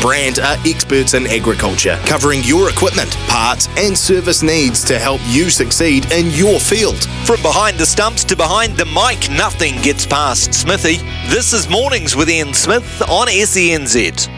Brandt 0.00 0.38
are 0.38 0.56
experts 0.64 1.14
in 1.14 1.26
agriculture, 1.26 1.98
covering 2.06 2.40
your 2.44 2.70
equipment, 2.70 3.10
parts, 3.26 3.68
and 3.76 3.98
service 3.98 4.44
needs 4.44 4.84
to 4.84 4.96
help 4.96 5.20
you 5.26 5.50
succeed 5.50 6.12
in 6.12 6.30
your 6.30 6.60
field. 6.60 7.02
From 7.24 7.42
behind 7.42 7.78
the 7.78 7.86
stumps 7.86 8.22
to 8.24 8.36
behind 8.36 8.76
the 8.76 8.84
mic, 8.86 9.28
nothing 9.36 9.74
gets 9.82 10.06
past 10.06 10.54
Smithy. 10.54 10.98
This 11.28 11.52
is 11.52 11.68
Mornings 11.68 12.14
with 12.14 12.30
Ian 12.30 12.54
Smith 12.54 13.02
on 13.08 13.26
SENZ. 13.26 14.28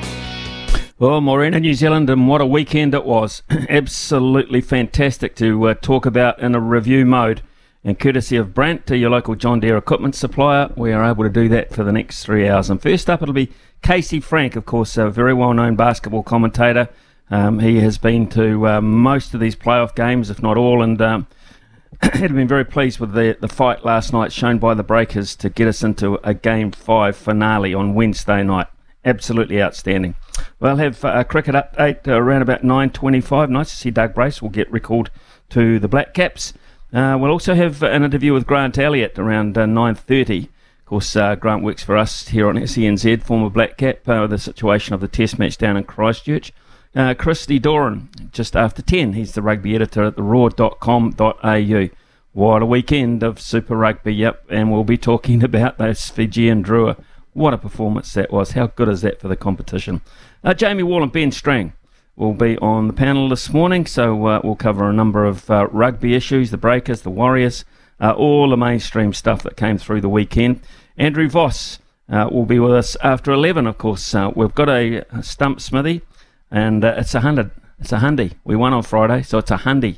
Well, 0.98 1.20
Morena, 1.20 1.60
New 1.60 1.74
Zealand, 1.74 2.08
and 2.08 2.26
what 2.26 2.40
a 2.40 2.46
weekend 2.46 2.94
it 2.94 3.04
was. 3.04 3.42
Absolutely 3.68 4.62
fantastic 4.62 5.36
to 5.36 5.68
uh, 5.68 5.74
talk 5.74 6.06
about 6.06 6.40
in 6.40 6.54
a 6.54 6.60
review 6.60 7.04
mode. 7.04 7.42
And 7.82 7.98
courtesy 7.98 8.36
of 8.36 8.52
Brandt, 8.52 8.86
to 8.88 8.96
your 8.96 9.08
local 9.08 9.34
John 9.34 9.60
Deere 9.60 9.78
equipment 9.78 10.14
supplier, 10.14 10.70
we 10.76 10.92
are 10.92 11.02
able 11.02 11.24
to 11.24 11.30
do 11.30 11.48
that 11.48 11.72
for 11.72 11.82
the 11.82 11.92
next 11.92 12.24
three 12.24 12.46
hours. 12.46 12.68
And 12.68 12.80
first 12.80 13.08
up, 13.08 13.22
it'll 13.22 13.32
be 13.32 13.52
Casey 13.82 14.20
Frank, 14.20 14.56
of 14.56 14.66
course, 14.66 14.96
a 14.96 15.10
very 15.10 15.34
well 15.34 15.52
known 15.54 15.76
basketball 15.76 16.22
commentator. 16.22 16.88
Um, 17.30 17.60
he 17.60 17.80
has 17.80 17.98
been 17.98 18.28
to 18.30 18.66
uh, 18.66 18.80
most 18.80 19.34
of 19.34 19.40
these 19.40 19.54
playoff 19.56 19.94
games, 19.94 20.30
if 20.30 20.42
not 20.42 20.56
all, 20.56 20.82
and 20.82 21.00
um, 21.00 21.26
had 22.02 22.34
been 22.34 22.48
very 22.48 22.64
pleased 22.64 22.98
with 22.98 23.12
the, 23.12 23.36
the 23.40 23.48
fight 23.48 23.84
last 23.84 24.12
night 24.12 24.32
shown 24.32 24.58
by 24.58 24.74
the 24.74 24.82
Breakers 24.82 25.36
to 25.36 25.48
get 25.48 25.68
us 25.68 25.82
into 25.82 26.18
a 26.24 26.34
Game 26.34 26.72
5 26.72 27.16
finale 27.16 27.74
on 27.74 27.94
Wednesday 27.94 28.42
night. 28.42 28.66
Absolutely 29.04 29.62
outstanding. 29.62 30.14
We'll 30.58 30.76
have 30.76 31.04
uh, 31.04 31.12
a 31.16 31.24
cricket 31.24 31.54
update 31.54 32.06
around 32.08 32.42
about 32.42 32.62
9.25. 32.62 33.48
Nice 33.48 33.70
to 33.70 33.76
see 33.76 33.90
Doug 33.90 34.14
Brace 34.14 34.42
will 34.42 34.50
get 34.50 34.70
recalled 34.70 35.10
to 35.50 35.78
the 35.78 35.88
Black 35.88 36.12
Caps. 36.14 36.52
Uh, 36.92 37.16
we'll 37.20 37.30
also 37.30 37.54
have 37.54 37.82
an 37.82 38.02
interview 38.02 38.32
with 38.32 38.46
Grant 38.46 38.76
Elliott 38.76 39.18
around 39.18 39.56
uh, 39.56 39.64
9.30. 39.64 40.48
Course, 40.90 41.14
uh, 41.14 41.36
Grant 41.36 41.62
works 41.62 41.84
for 41.84 41.96
us 41.96 42.26
here 42.26 42.48
on 42.48 42.56
SENZ, 42.56 43.22
former 43.22 43.48
Black 43.48 43.78
Cap, 43.78 44.08
uh, 44.08 44.26
the 44.26 44.38
situation 44.38 44.92
of 44.92 45.00
the 45.00 45.06
test 45.06 45.38
match 45.38 45.56
down 45.56 45.76
in 45.76 45.84
Christchurch. 45.84 46.52
Uh, 46.96 47.14
Christy 47.14 47.60
Doran, 47.60 48.08
just 48.32 48.56
after 48.56 48.82
10. 48.82 49.12
He's 49.12 49.34
the 49.34 49.40
rugby 49.40 49.76
editor 49.76 50.02
at 50.02 50.16
theroar.com.au. 50.16 51.88
What 52.32 52.62
a 52.62 52.66
weekend 52.66 53.22
of 53.22 53.40
Super 53.40 53.76
Rugby, 53.76 54.12
yep. 54.12 54.44
And 54.50 54.72
we'll 54.72 54.82
be 54.82 54.98
talking 54.98 55.44
about 55.44 55.78
those 55.78 56.08
Fijian 56.08 56.64
Drua. 56.64 57.00
What 57.34 57.54
a 57.54 57.58
performance 57.58 58.12
that 58.14 58.32
was. 58.32 58.50
How 58.50 58.66
good 58.66 58.88
is 58.88 59.02
that 59.02 59.20
for 59.20 59.28
the 59.28 59.36
competition? 59.36 60.00
Uh, 60.42 60.54
Jamie 60.54 60.82
Wall 60.82 61.04
and 61.04 61.12
Ben 61.12 61.30
Strang 61.30 61.72
will 62.16 62.34
be 62.34 62.58
on 62.58 62.88
the 62.88 62.94
panel 62.94 63.28
this 63.28 63.52
morning. 63.52 63.86
So 63.86 64.26
uh, 64.26 64.40
we'll 64.42 64.56
cover 64.56 64.90
a 64.90 64.92
number 64.92 65.24
of 65.24 65.48
uh, 65.48 65.68
rugby 65.68 66.16
issues, 66.16 66.50
the 66.50 66.58
Breakers, 66.58 67.02
the 67.02 67.10
Warriors, 67.10 67.64
uh, 68.00 68.10
all 68.10 68.50
the 68.50 68.56
mainstream 68.56 69.12
stuff 69.12 69.44
that 69.44 69.56
came 69.56 69.78
through 69.78 70.00
the 70.00 70.08
weekend. 70.08 70.60
Andrew 71.00 71.28
Voss 71.28 71.78
uh, 72.08 72.28
will 72.30 72.44
be 72.44 72.58
with 72.58 72.72
us 72.72 72.96
after 73.02 73.32
11, 73.32 73.66
of 73.66 73.78
course. 73.78 74.14
Uh, 74.14 74.30
we've 74.36 74.54
got 74.54 74.68
a, 74.68 75.04
stump 75.22 75.60
smithy, 75.60 76.02
and 76.50 76.84
uh, 76.84 76.94
it's 76.98 77.14
a 77.14 77.20
hundred. 77.20 77.50
It's 77.78 77.92
a 77.92 77.98
hundy. 77.98 78.34
We 78.44 78.54
won 78.54 78.72
on 78.72 78.82
Friday, 78.82 79.22
so 79.22 79.38
it's 79.38 79.50
a 79.50 79.56
hundy 79.56 79.96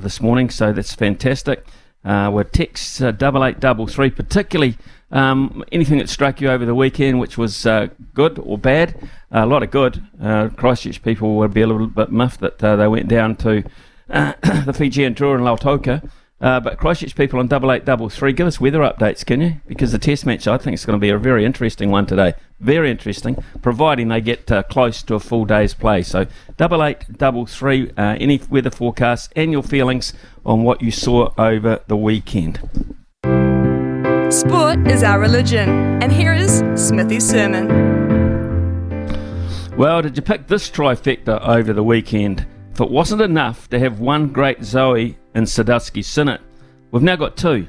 this 0.00 0.20
morning. 0.20 0.48
So 0.48 0.72
that's 0.72 0.94
fantastic. 0.94 1.66
Uh, 2.04 2.30
we're 2.32 2.44
text 2.44 3.02
double 3.18 3.44
eight 3.44 3.60
double 3.60 3.86
three, 3.86 4.10
particularly 4.10 4.78
um, 5.10 5.64
anything 5.72 5.98
that 5.98 6.08
struck 6.08 6.40
you 6.40 6.50
over 6.50 6.64
the 6.64 6.74
weekend, 6.74 7.18
which 7.18 7.38
was 7.38 7.66
uh, 7.66 7.88
good 8.14 8.38
or 8.38 8.58
bad? 8.58 8.94
Uh, 9.32 9.44
a 9.44 9.46
lot 9.46 9.62
of 9.62 9.70
good. 9.70 10.02
Uh, 10.22 10.48
Christchurch 10.50 11.02
people 11.02 11.36
would 11.36 11.54
be 11.54 11.62
a 11.62 11.66
little 11.66 11.86
bit 11.86 12.12
miffed 12.12 12.40
that 12.40 12.62
uh, 12.62 12.76
they 12.76 12.88
went 12.88 13.08
down 13.08 13.36
to 13.36 13.64
uh, 14.10 14.32
the 14.64 14.72
Fijian 14.72 15.14
Drua 15.14 15.36
in 15.36 15.44
Lautoka. 15.44 16.08
Uh, 16.40 16.60
but 16.60 16.78
Christchurch 16.78 17.16
people 17.16 17.40
on 17.40 17.48
double 17.48 17.72
eight 17.72 17.84
double 17.84 18.08
three, 18.08 18.32
give 18.32 18.46
us 18.46 18.60
weather 18.60 18.78
updates, 18.78 19.26
can 19.26 19.40
you? 19.40 19.54
Because 19.66 19.90
the 19.90 19.98
test 19.98 20.24
match, 20.24 20.46
I 20.46 20.56
think, 20.56 20.74
is 20.74 20.86
going 20.86 20.96
to 20.96 21.00
be 21.00 21.10
a 21.10 21.18
very 21.18 21.44
interesting 21.44 21.90
one 21.90 22.06
today. 22.06 22.34
Very 22.60 22.90
interesting, 22.90 23.42
providing 23.60 24.06
they 24.06 24.20
get 24.20 24.46
close 24.68 25.02
to 25.02 25.14
a 25.16 25.20
full 25.20 25.44
day's 25.44 25.74
play. 25.74 26.02
So 26.02 26.26
double 26.56 26.84
eight 26.84 27.04
double 27.16 27.46
three, 27.46 27.90
any 27.96 28.40
weather 28.48 28.70
forecasts 28.70 29.28
and 29.34 29.50
your 29.50 29.64
feelings 29.64 30.12
on 30.46 30.62
what 30.62 30.80
you 30.80 30.92
saw 30.92 31.32
over 31.36 31.80
the 31.88 31.96
weekend. 31.96 32.60
Sport 34.32 34.86
is 34.86 35.02
our 35.02 35.18
religion, 35.18 35.68
and 36.02 36.12
here 36.12 36.34
is 36.34 36.62
Smithy's 36.76 37.28
sermon. 37.28 37.66
Well, 39.76 40.02
did 40.02 40.16
you 40.16 40.22
pick 40.22 40.46
this 40.46 40.70
trifecta 40.70 41.40
over 41.40 41.72
the 41.72 41.82
weekend? 41.82 42.46
If 42.72 42.80
it 42.80 42.90
wasn't 42.90 43.22
enough 43.22 43.68
to 43.70 43.78
have 43.78 43.98
one 43.98 44.28
great 44.28 44.60
Zoi 44.60 45.16
in 45.38 45.44
Sadowski 45.44 46.02
Synnott, 46.02 46.40
we've 46.90 47.02
now 47.02 47.16
got 47.16 47.36
two. 47.36 47.66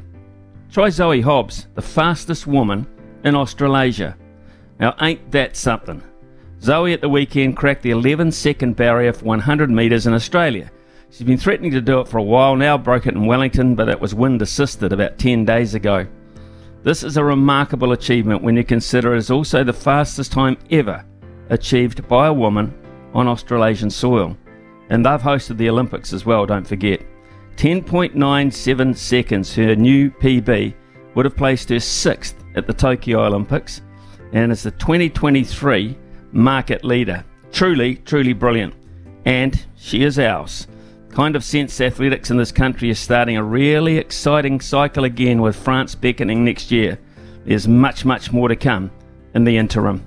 Try 0.72 0.90
Zoe 0.90 1.22
Hobbs, 1.22 1.68
the 1.76 1.82
fastest 1.82 2.48
woman 2.48 2.88
in 3.24 3.36
Australasia. 3.36 4.18
Now, 4.80 4.96
ain't 5.02 5.32
that 5.32 5.56
something? 5.56 6.02
Zoe 6.62 6.94
at 6.94 7.02
the 7.02 7.10
weekend 7.10 7.56
cracked 7.56 7.84
the 7.84 7.92
11 7.92 8.32
second 8.32 8.76
barrier 8.76 9.14
for 9.14 9.26
100 9.26 9.70
metres 9.70 10.08
in 10.08 10.14
Australia. 10.14 10.72
She's 11.12 11.28
been 11.28 11.38
threatening 11.38 11.72
to 11.72 11.82
do 11.82 12.00
it 12.00 12.08
for 12.08 12.18
a 12.18 12.24
while 12.24 12.56
now, 12.56 12.78
broke 12.78 13.06
it 13.06 13.14
in 13.14 13.28
Wellington, 13.28 13.76
but 13.76 13.88
it 13.88 14.00
was 14.00 14.16
wind 14.16 14.42
assisted 14.42 14.92
about 14.92 15.20
10 15.20 15.46
days 15.46 15.76
ago. 15.76 16.08
This 16.82 17.04
is 17.04 17.18
a 17.18 17.24
remarkable 17.24 17.92
achievement 17.92 18.42
when 18.42 18.58
you 18.58 18.64
consider 18.64 19.14
it 19.14 19.20
is 19.20 19.32
also 19.32 19.64
the 19.64 19.74
fastest 19.74 20.32
time 20.32 20.58
ever 20.72 21.06
achieved 21.50 22.08
by 22.08 22.28
a 22.28 22.34
woman 22.34 22.74
on 23.14 23.28
Australasian 23.28 23.92
soil. 23.92 24.36
And 24.90 25.06
they've 25.06 25.22
hosted 25.22 25.58
the 25.58 25.70
Olympics 25.70 26.14
as 26.14 26.26
well, 26.26 26.48
don't 26.48 26.68
forget. 26.68 27.02
10.97 27.60 28.96
seconds, 28.96 29.54
her 29.54 29.76
new 29.76 30.10
PB, 30.10 30.74
would 31.14 31.26
have 31.26 31.36
placed 31.36 31.70
her 31.70 31.80
sixth 31.80 32.36
at 32.56 32.66
the 32.66 32.74
Tokyo 32.74 33.26
Olympics 33.26 33.82
and 34.32 34.52
is 34.52 34.64
the 34.64 34.72
2023 34.72 35.98
market 36.32 36.86
leader. 36.86 37.24
Truly, 37.52 37.98
truly 37.98 38.34
brilliant. 38.34 38.74
And 39.26 39.62
she 39.76 40.04
is 40.04 40.18
ours 40.18 40.68
kind 41.10 41.36
of 41.36 41.44
sense 41.44 41.82
athletics 41.82 42.30
in 42.30 42.38
this 42.38 42.52
country 42.52 42.90
is 42.90 43.00
starting 43.00 43.36
a 43.36 43.44
really 43.44 43.98
exciting 43.98 44.62
cycle 44.62 45.04
again 45.04 45.42
with 45.42 45.56
France 45.56 45.96
beckoning 45.96 46.46
next 46.46 46.72
year. 46.72 47.00
There's 47.46 47.68
much, 47.68 48.06
much 48.06 48.32
more 48.32 48.48
to 48.48 48.56
come 48.56 48.92
in 49.34 49.44
the 49.44 49.58
interim. 49.58 50.06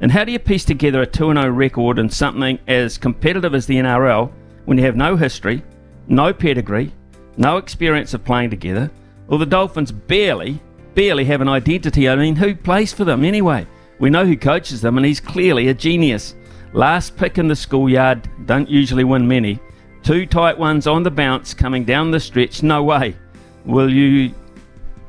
And 0.00 0.12
how 0.12 0.24
do 0.24 0.32
you 0.32 0.38
piece 0.38 0.64
together 0.64 1.02
a 1.02 1.06
2 1.06 1.32
0 1.32 1.48
record 1.50 1.98
in 1.98 2.10
something 2.10 2.58
as 2.68 2.98
competitive 2.98 3.54
as 3.54 3.66
the 3.66 3.76
NRL 3.76 4.30
when 4.66 4.78
you 4.78 4.84
have 4.84 4.96
no 4.96 5.16
history, 5.16 5.62
no 6.08 6.32
pedigree, 6.32 6.92
no 7.36 7.56
experience 7.56 8.14
of 8.14 8.24
playing 8.24 8.50
together? 8.50 8.90
Well, 9.26 9.38
the 9.38 9.46
Dolphins 9.46 9.92
barely, 9.92 10.60
barely 10.94 11.24
have 11.26 11.40
an 11.40 11.48
identity. 11.48 12.08
I 12.08 12.16
mean, 12.16 12.36
who 12.36 12.54
plays 12.54 12.92
for 12.92 13.04
them 13.04 13.24
anyway? 13.24 13.66
We 13.98 14.10
know 14.10 14.26
who 14.26 14.36
coaches 14.36 14.80
them, 14.80 14.96
and 14.96 15.06
he's 15.06 15.20
clearly 15.20 15.68
a 15.68 15.74
genius. 15.74 16.34
Last 16.72 17.16
pick 17.16 17.38
in 17.38 17.48
the 17.48 17.56
schoolyard, 17.56 18.28
don't 18.46 18.68
usually 18.68 19.04
win 19.04 19.28
many. 19.28 19.60
Two 20.02 20.26
tight 20.26 20.58
ones 20.58 20.86
on 20.86 21.02
the 21.02 21.10
bounce 21.10 21.54
coming 21.54 21.84
down 21.84 22.10
the 22.10 22.18
stretch. 22.18 22.62
No 22.62 22.82
way. 22.82 23.14
Will 23.64 23.90
you 23.90 24.34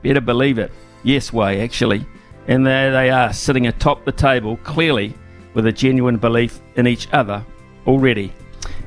better 0.04 0.22
believe 0.22 0.60
it? 0.60 0.72
Yes, 1.04 1.34
way, 1.34 1.62
actually. 1.62 2.06
And 2.48 2.66
there 2.66 2.92
they 2.92 3.10
are, 3.10 3.34
sitting 3.34 3.68
atop 3.68 4.06
the 4.06 4.12
table, 4.12 4.58
clearly 4.58 5.16
with 5.54 5.66
a 5.66 5.72
genuine 5.72 6.18
belief 6.18 6.62
in 6.76 6.86
each 6.86 7.08
other 7.12 7.44
already. 7.88 8.34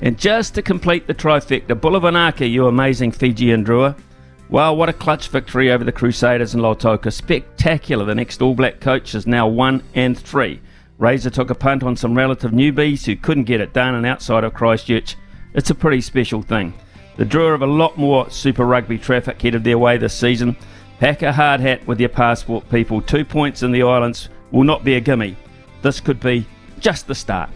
And 0.02 0.19
just 0.19 0.54
to 0.54 0.62
complete 0.62 1.06
the 1.06 1.14
trifecta, 1.14 1.81
Bula 1.81 2.00
vinaka, 2.00 2.50
you 2.50 2.66
amazing 2.66 3.12
Fijian 3.12 3.64
Drua. 3.64 3.98
Well, 4.48 4.76
what 4.76 4.88
a 4.88 4.93
clutch 4.93 5.28
victory 5.28 5.72
over 5.72 5.84
the 5.84 5.93
Crusaders 5.93 6.54
in 6.54 6.60
Lautoka. 6.60 7.12
Spectacular. 7.12 8.04
The 8.04 8.14
next 8.14 8.43
All 8.43 8.54
Black 8.54 8.81
coach 8.81 9.14
is 9.14 9.26
now 9.26 9.48
one 9.48 9.82
and 9.94 10.16
three. 10.16 10.60
Razor 10.98 11.31
took 11.31 11.50
a 11.50 11.54
punt 11.54 11.82
on 11.82 11.96
some 11.96 12.16
relative 12.16 12.52
newbies 12.52 13.04
who 13.04 13.16
couldn't 13.16 13.44
get 13.44 13.60
it 13.60 13.72
done 13.72 13.94
and 13.94 14.06
outside 14.06 14.44
of 14.44 14.54
Christchurch. 14.54 15.16
It's 15.54 15.70
a 15.70 15.75
pretty 15.75 16.00
special 16.00 16.43
thing. 16.43 16.75
The 17.16 17.25
Drua 17.25 17.54
of 17.54 17.62
a 17.62 17.66
lot 17.66 17.96
more 17.96 18.31
Super 18.31 18.66
Rugby 18.66 18.98
traffic 18.98 19.40
headed 19.40 19.64
their 19.64 19.78
way 19.78 19.96
this 19.96 20.14
season. 20.14 20.56
Pack 21.00 21.22
a 21.22 21.32
hard 21.32 21.60
hat 21.60 21.87
with 21.87 21.98
your 21.98 22.10
passport, 22.10 22.69
people. 22.70 23.00
Two 23.00 23.25
points 23.25 23.62
in 23.62 23.72
the 23.72 23.82
islands 23.82 24.28
will 24.50 24.64
not 24.64 24.84
be 24.84 24.94
a 24.94 25.00
gimme. 25.00 25.37
This 25.82 26.00
could 26.00 26.20
be 26.20 26.46
just 26.78 27.06
the 27.06 27.14
start. 27.14 27.50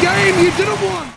Game 0.00 0.44
you 0.44 0.50
didn't 0.52 0.82
want. 0.82 1.10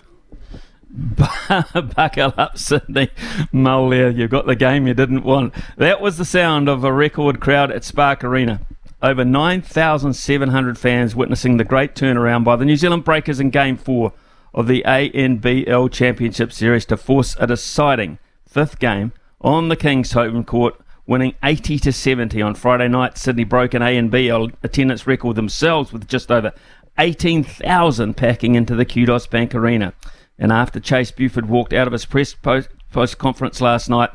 Buckle 1.96 2.34
up, 2.38 2.58
Sydney. 2.58 3.10
Mull 3.52 3.94
you've 3.94 4.30
got 4.30 4.46
the 4.46 4.56
game 4.56 4.88
you 4.88 4.94
didn't 4.94 5.24
want. 5.24 5.54
That 5.78 6.02
was 6.02 6.18
the 6.18 6.26
sound 6.26 6.70
of 6.70 6.84
a 6.84 6.94
record 6.94 7.40
crowd 7.40 7.72
at 7.72 7.84
Spark 7.84 8.24
Arena. 8.24 8.62
Over 9.02 9.26
9,700 9.26 10.78
fans 10.78 11.16
witnessing 11.16 11.58
the 11.58 11.64
great 11.64 11.96
turnaround 11.96 12.44
by 12.44 12.56
the 12.56 12.66
New 12.66 12.76
Zealand 12.76 13.04
Breakers 13.04 13.40
in 13.40 13.50
Game 13.50 13.76
4 13.76 14.14
of 14.54 14.68
the 14.68 14.84
ANBL 14.86 15.92
Championship 15.92 16.54
Series 16.54 16.86
to 16.86 16.96
force 16.96 17.36
a 17.40 17.48
deciding 17.48 18.20
fifth 18.48 18.80
game 18.80 19.12
on 19.42 19.68
the 19.68 19.76
King's 19.76 20.14
home 20.14 20.44
court, 20.44 20.80
winning 21.06 21.34
80 21.44 21.80
to 21.80 21.92
70 21.92 22.42
on 22.42 22.56
Friday 22.56 22.88
night. 22.88 23.18
Sydney 23.18 23.44
broke 23.44 23.74
an 23.74 23.82
ANBL 23.82 24.54
attendance 24.64 25.08
record 25.08 25.36
themselves 25.36 25.92
with 25.92 26.08
just 26.08 26.32
over 26.32 26.54
18,000 26.98 28.16
packing 28.16 28.56
into 28.56 28.75
the 28.75 28.86
Kudos 28.86 29.28
Bank 29.28 29.56
Arena. 29.56 29.94
And 30.38 30.51
after 30.51 30.80
Chase 30.80 31.12
Buford 31.12 31.50
walked 31.50 31.74
out 31.74 31.88
of 31.88 31.94
his 31.94 32.06
press 32.06 32.34
post, 32.34 32.69
post 32.92 33.18
conference 33.18 33.62
last 33.62 33.90
night, 33.90 34.10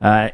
uh, 0.00 0.30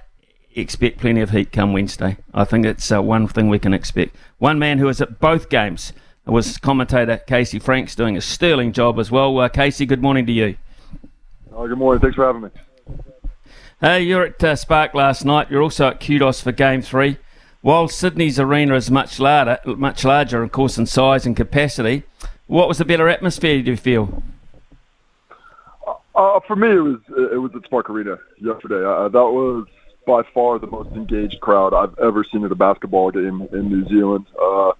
expect 0.55 0.99
plenty 0.99 1.21
of 1.21 1.31
heat 1.31 1.53
come 1.53 1.73
Wednesday. 1.73 2.17
I 2.35 2.45
think 2.45 2.67
it's 2.67 2.91
uh, 2.93 3.03
one 3.03 3.29
thing 3.29 3.49
we 3.49 3.59
can 3.59 3.75
expect. 3.75 4.15
One 4.39 4.59
man 4.59 4.79
who 4.79 4.87
was 4.87 5.01
at 5.01 5.21
both 5.21 5.49
games 5.49 5.93
was 6.27 6.59
commentator 6.59 7.19
Casey 7.19 7.59
Franks, 7.59 7.95
doing 7.95 8.17
a 8.17 8.21
sterling 8.21 8.73
job 8.73 8.99
as 8.99 9.11
well. 9.11 9.39
Uh, 9.39 9.49
Casey, 9.49 9.87
good 9.87 10.03
morning 10.03 10.27
to 10.27 10.33
you. 10.33 10.57
Oh, 11.55 11.67
good 11.67 11.79
morning. 11.79 12.01
Thanks 12.01 12.17
for 12.17 12.27
having 12.27 12.43
me. 12.43 12.51
Uh, 13.83 13.97
you're 13.97 14.27
at 14.27 14.43
uh, 14.45 14.55
Spark 14.55 14.95
last 14.95 15.25
night. 15.25 15.51
You're 15.51 15.63
also 15.63 15.89
at 15.89 16.01
Kudos 16.01 16.41
for 16.41 16.53
Game 16.53 16.83
Three. 16.83 17.19
While 17.63 17.87
Sydney's 17.87 18.41
arena 18.41 18.75
is 18.75 18.91
much 18.91 19.21
larger, 19.21 19.59
much 19.65 20.05
larger, 20.05 20.43
of 20.43 20.51
course, 20.51 20.77
in 20.79 20.87
size 20.87 21.25
and 21.25 21.37
capacity, 21.37 22.03
what 22.49 22.67
was 22.67 22.79
the 22.79 22.85
better 22.85 23.09
atmosphere? 23.09 23.63
Do 23.63 23.71
you 23.71 23.77
feel? 23.77 24.23
Uh, 26.15 26.41
for 26.41 26.57
me, 26.57 26.71
it 26.71 26.81
was 26.81 27.01
it 27.09 27.41
was 27.41 27.55
at 27.55 27.65
Spark 27.65 27.89
Arena 27.89 28.19
yesterday. 28.41 28.85
Uh, 28.85 29.09
that 29.09 29.19
was 29.19 29.67
by 30.05 30.23
far 30.35 30.59
the 30.59 30.67
most 30.67 30.91
engaged 30.97 31.41
crowd 31.41 31.73
I've 31.73 31.97
ever 32.01 32.25
seen 32.25 32.45
at 32.45 32.51
a 32.51 32.57
basketball 32.57 33.13
game 33.13 33.49
in 33.53 33.69
New 33.69 33.89
Zealand. 33.89 34.27
Uh, 34.41 34.73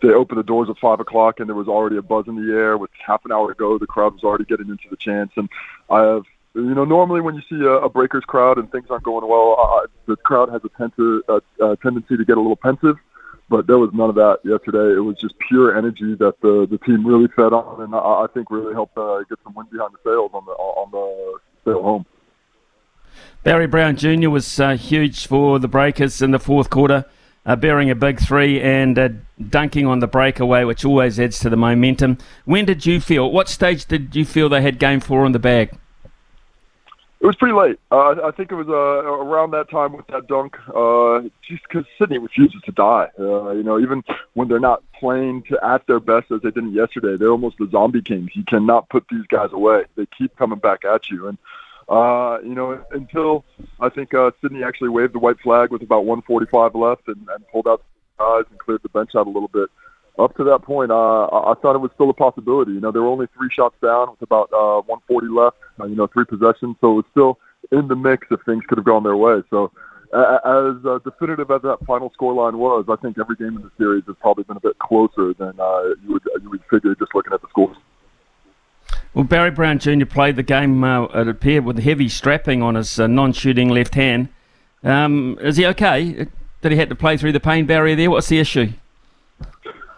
they 0.00 0.08
opened 0.08 0.38
the 0.38 0.42
doors 0.42 0.70
at 0.70 0.78
five 0.78 1.00
o'clock, 1.00 1.38
and 1.38 1.48
there 1.48 1.54
was 1.54 1.68
already 1.68 1.98
a 1.98 2.02
buzz 2.02 2.26
in 2.28 2.34
the 2.34 2.52
air. 2.54 2.78
With 2.78 2.90
half 3.06 3.26
an 3.26 3.32
hour 3.32 3.48
to 3.48 3.54
go, 3.54 3.76
the 3.76 3.86
crowd 3.86 4.14
was 4.14 4.24
already 4.24 4.44
getting 4.44 4.70
into 4.70 4.88
the 4.88 4.96
chants. 4.96 5.34
And 5.36 5.50
I 5.90 6.00
have, 6.00 6.24
you 6.54 6.74
know, 6.74 6.84
normally 6.84 7.20
when 7.20 7.34
you 7.34 7.42
see 7.48 7.64
a, 7.64 7.72
a 7.72 7.88
Breakers 7.88 8.24
crowd 8.24 8.58
and 8.58 8.70
things 8.70 8.86
aren't 8.90 9.04
going 9.04 9.26
well, 9.28 9.56
uh, 9.58 9.86
the 10.06 10.16
crowd 10.16 10.50
has 10.50 10.62
a, 10.64 10.68
tend 10.78 10.92
to, 10.96 11.22
a, 11.28 11.64
a 11.64 11.76
tendency 11.76 12.16
to 12.16 12.24
get 12.24 12.36
a 12.36 12.40
little 12.40 12.56
pensive 12.56 12.96
but 13.52 13.66
there 13.66 13.78
was 13.78 13.90
none 13.92 14.08
of 14.08 14.14
that 14.14 14.38
yesterday. 14.44 14.96
It 14.96 15.04
was 15.04 15.18
just 15.18 15.38
pure 15.38 15.76
energy 15.76 16.14
that 16.14 16.40
the 16.40 16.66
the 16.68 16.78
team 16.78 17.06
really 17.06 17.28
fed 17.28 17.52
on, 17.52 17.82
and 17.82 17.94
I, 17.94 17.98
I 17.98 18.26
think 18.32 18.50
really 18.50 18.72
helped 18.72 18.96
uh, 18.96 19.22
get 19.28 19.38
some 19.44 19.52
wind 19.52 19.70
behind 19.70 19.92
the 19.92 19.98
sails 20.02 20.30
on 20.32 20.44
the 20.46 20.52
on 20.52 20.90
the 20.90 21.38
sail 21.64 21.82
home. 21.82 22.06
Barry 23.42 23.66
Brown 23.66 23.96
Jr. 23.96 24.30
was 24.30 24.58
uh, 24.58 24.76
huge 24.76 25.26
for 25.26 25.58
the 25.58 25.68
Breakers 25.68 26.22
in 26.22 26.30
the 26.30 26.38
fourth 26.38 26.70
quarter, 26.70 27.04
uh, 27.44 27.54
bearing 27.56 27.90
a 27.90 27.94
big 27.94 28.20
three 28.20 28.58
and 28.58 28.98
uh, 28.98 29.10
dunking 29.50 29.86
on 29.86 29.98
the 29.98 30.06
breakaway, 30.06 30.64
which 30.64 30.82
always 30.82 31.20
adds 31.20 31.38
to 31.40 31.50
the 31.50 31.56
momentum. 31.56 32.16
When 32.46 32.64
did 32.64 32.86
you 32.86 33.00
feel? 33.00 33.30
What 33.30 33.50
stage 33.50 33.84
did 33.84 34.16
you 34.16 34.24
feel 34.24 34.48
they 34.48 34.62
had 34.62 34.78
game 34.78 35.00
four 35.00 35.26
in 35.26 35.32
the 35.32 35.38
bag? 35.38 35.76
It 37.22 37.26
was 37.26 37.36
pretty 37.36 37.54
late. 37.54 37.78
Uh, 37.92 38.16
I 38.24 38.32
think 38.32 38.50
it 38.50 38.56
was 38.56 38.68
uh, 38.68 38.72
around 38.72 39.52
that 39.52 39.70
time 39.70 39.92
with 39.92 40.08
that 40.08 40.26
dunk. 40.26 40.56
Uh, 40.74 41.20
just 41.48 41.62
because 41.68 41.84
Sydney 41.96 42.18
refuses 42.18 42.60
to 42.62 42.72
die. 42.72 43.10
Uh, 43.16 43.52
you 43.52 43.62
know, 43.62 43.78
even 43.78 44.02
when 44.34 44.48
they're 44.48 44.58
not 44.58 44.82
playing 44.98 45.44
to 45.44 45.64
at 45.64 45.86
their 45.86 46.00
best 46.00 46.32
as 46.32 46.42
they 46.42 46.50
didn't 46.50 46.72
yesterday, 46.72 47.16
they're 47.16 47.30
almost 47.30 47.58
the 47.58 47.68
zombie 47.70 48.02
kings. 48.02 48.30
You 48.34 48.42
cannot 48.42 48.88
put 48.88 49.06
these 49.08 49.24
guys 49.28 49.50
away. 49.52 49.84
They 49.94 50.06
keep 50.18 50.34
coming 50.34 50.58
back 50.58 50.84
at 50.84 51.10
you. 51.10 51.28
And 51.28 51.38
uh, 51.88 52.38
you 52.42 52.56
know, 52.56 52.84
until 52.90 53.44
I 53.78 53.88
think 53.88 54.14
uh, 54.14 54.32
Sydney 54.40 54.64
actually 54.64 54.88
waved 54.88 55.14
the 55.14 55.20
white 55.20 55.38
flag 55.38 55.70
with 55.70 55.82
about 55.82 56.04
145 56.04 56.74
left 56.74 57.06
and, 57.06 57.28
and 57.32 57.46
pulled 57.52 57.68
out 57.68 57.84
the 58.18 58.24
guys 58.24 58.44
and 58.50 58.58
cleared 58.58 58.82
the 58.82 58.88
bench 58.88 59.10
out 59.14 59.28
a 59.28 59.30
little 59.30 59.46
bit 59.46 59.70
up 60.18 60.36
to 60.36 60.44
that 60.44 60.62
point, 60.62 60.90
uh, 60.90 61.26
I 61.26 61.54
thought 61.60 61.74
it 61.74 61.80
was 61.80 61.90
still 61.94 62.10
a 62.10 62.14
possibility. 62.14 62.72
You 62.72 62.80
know, 62.80 62.92
there 62.92 63.02
were 63.02 63.08
only 63.08 63.26
three 63.36 63.48
shots 63.50 63.76
down 63.82 64.10
with 64.10 64.22
about 64.22 64.52
uh, 64.52 64.82
140 64.82 65.28
left. 65.28 65.56
Uh, 65.80 65.86
you 65.86 65.96
know, 65.96 66.06
three 66.06 66.24
possessions, 66.24 66.76
so 66.80 66.92
it 66.92 66.94
was 66.94 67.04
still 67.10 67.38
in 67.70 67.88
the 67.88 67.96
mix 67.96 68.26
if 68.30 68.40
things 68.42 68.62
could 68.68 68.78
have 68.78 68.84
gone 68.84 69.02
their 69.02 69.16
way. 69.16 69.42
So, 69.48 69.72
as 70.12 70.76
uh, 70.84 70.98
definitive 71.04 71.50
as 71.50 71.62
that 71.62 71.78
final 71.86 72.12
scoreline 72.20 72.54
was, 72.54 72.84
I 72.88 72.96
think 72.96 73.18
every 73.18 73.36
game 73.36 73.56
in 73.56 73.62
the 73.62 73.70
series 73.78 74.04
has 74.06 74.16
probably 74.20 74.44
been 74.44 74.58
a 74.58 74.60
bit 74.60 74.78
closer 74.78 75.32
than 75.32 75.58
uh, 75.58 75.82
you 76.04 76.12
would 76.12 76.22
you 76.42 76.50
would 76.50 76.62
figure 76.70 76.94
just 76.94 77.14
looking 77.14 77.32
at 77.32 77.40
the 77.40 77.48
scores. 77.48 77.76
Well, 79.14 79.24
Barry 79.24 79.50
Brown 79.50 79.78
Jr. 79.78 80.06
played 80.06 80.36
the 80.36 80.42
game, 80.42 80.84
uh, 80.84 81.04
it 81.04 81.28
appeared, 81.28 81.64
with 81.64 81.78
heavy 81.78 82.08
strapping 82.08 82.62
on 82.62 82.74
his 82.74 82.98
uh, 82.98 83.06
non 83.06 83.32
shooting 83.32 83.70
left 83.70 83.94
hand. 83.94 84.28
Um, 84.84 85.38
is 85.40 85.56
he 85.56 85.66
okay? 85.66 86.26
Did 86.60 86.72
he 86.72 86.78
have 86.78 86.88
to 86.90 86.94
play 86.94 87.16
through 87.16 87.32
the 87.32 87.40
pain 87.40 87.66
barrier 87.66 87.96
there? 87.96 88.10
What's 88.10 88.28
the 88.28 88.38
issue? 88.38 88.72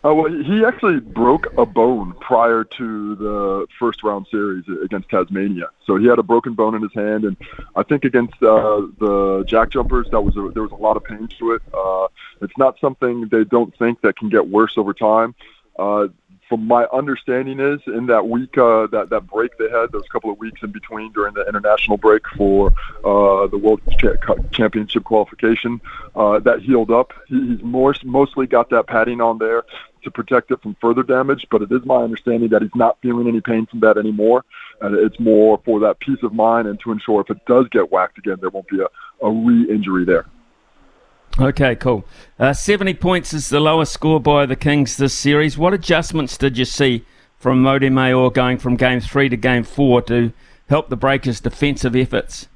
Uh, 0.04 0.14
well, 0.14 0.30
he 0.30 0.62
actually 0.66 1.00
broke 1.00 1.46
a 1.56 1.64
bone 1.64 2.12
prior 2.20 2.62
to 2.62 3.14
the 3.14 3.66
first 3.78 4.02
round 4.02 4.26
series 4.30 4.62
against 4.82 5.08
Tasmania. 5.08 5.70
So 5.86 5.96
he 5.96 6.06
had 6.06 6.18
a 6.18 6.22
broken 6.22 6.52
bone 6.52 6.74
in 6.74 6.82
his 6.82 6.92
hand, 6.92 7.24
and 7.24 7.36
I 7.74 7.84
think 7.84 8.04
against 8.04 8.34
uh, 8.42 8.82
the 8.98 9.44
Jack 9.46 9.70
Jumpers, 9.70 10.06
that 10.10 10.20
was 10.20 10.36
a, 10.36 10.50
there 10.52 10.62
was 10.62 10.72
a 10.72 10.76
lot 10.76 10.98
of 10.98 11.04
pain 11.04 11.26
to 11.38 11.52
it. 11.52 11.62
Uh, 11.72 12.08
it's 12.42 12.56
not 12.58 12.78
something 12.80 13.28
they 13.28 13.44
don't 13.44 13.74
think 13.78 14.02
that 14.02 14.16
can 14.16 14.28
get 14.28 14.46
worse 14.46 14.74
over 14.76 14.92
time. 14.92 15.34
Uh, 15.78 16.08
from 16.48 16.66
my 16.66 16.84
understanding 16.92 17.60
is 17.60 17.80
in 17.86 18.06
that 18.06 18.28
week 18.28 18.56
uh, 18.58 18.86
that 18.88 19.10
that 19.10 19.26
break 19.26 19.56
they 19.58 19.68
had 19.70 19.92
those 19.92 20.06
couple 20.12 20.30
of 20.30 20.38
weeks 20.38 20.62
in 20.62 20.70
between 20.70 21.12
during 21.12 21.34
the 21.34 21.46
international 21.48 21.96
break 21.96 22.22
for 22.36 22.68
uh, 23.04 23.46
the 23.48 23.58
world 23.58 23.80
championship 24.52 25.04
qualification 25.04 25.80
uh, 26.16 26.38
that 26.40 26.60
healed 26.60 26.90
up 26.90 27.12
he, 27.28 27.48
he's 27.48 27.62
more 27.62 27.94
mostly 28.04 28.46
got 28.46 28.70
that 28.70 28.86
padding 28.86 29.20
on 29.20 29.38
there 29.38 29.64
to 30.04 30.10
protect 30.10 30.50
it 30.50 30.62
from 30.62 30.76
further 30.80 31.02
damage, 31.02 31.46
but 31.50 31.62
it 31.62 31.72
is 31.72 31.84
my 31.84 31.96
understanding 31.96 32.50
that 32.50 32.62
he's 32.62 32.74
not 32.74 32.98
feeling 33.00 33.26
any 33.26 33.40
pain 33.40 33.66
from 33.66 33.80
that 33.80 33.96
anymore. 33.96 34.44
And 34.80 34.94
it's 34.94 35.18
more 35.18 35.60
for 35.64 35.80
that 35.80 35.98
peace 35.98 36.22
of 36.22 36.32
mind 36.32 36.68
and 36.68 36.78
to 36.80 36.92
ensure 36.92 37.22
if 37.22 37.30
it 37.30 37.44
does 37.46 37.66
get 37.70 37.90
whacked 37.90 38.18
again, 38.18 38.36
there 38.40 38.50
won't 38.50 38.68
be 38.68 38.80
a, 38.80 39.26
a 39.26 39.30
re 39.30 39.68
injury 39.68 40.04
there. 40.04 40.26
Okay, 41.38 41.74
cool. 41.74 42.04
Uh, 42.38 42.52
70 42.52 42.94
points 42.94 43.32
is 43.32 43.48
the 43.48 43.58
lowest 43.58 43.92
score 43.92 44.20
by 44.20 44.46
the 44.46 44.54
Kings 44.54 44.96
this 44.96 45.14
series. 45.14 45.58
What 45.58 45.74
adjustments 45.74 46.38
did 46.38 46.56
you 46.56 46.64
see 46.64 47.04
from 47.38 47.60
Mody 47.60 47.90
Maor 47.90 48.32
going 48.32 48.56
from 48.58 48.76
game 48.76 49.00
three 49.00 49.28
to 49.28 49.36
game 49.36 49.64
four 49.64 50.00
to 50.02 50.32
help 50.68 50.90
the 50.90 50.96
Breakers' 50.96 51.40
defensive 51.40 51.96
efforts? 51.96 52.46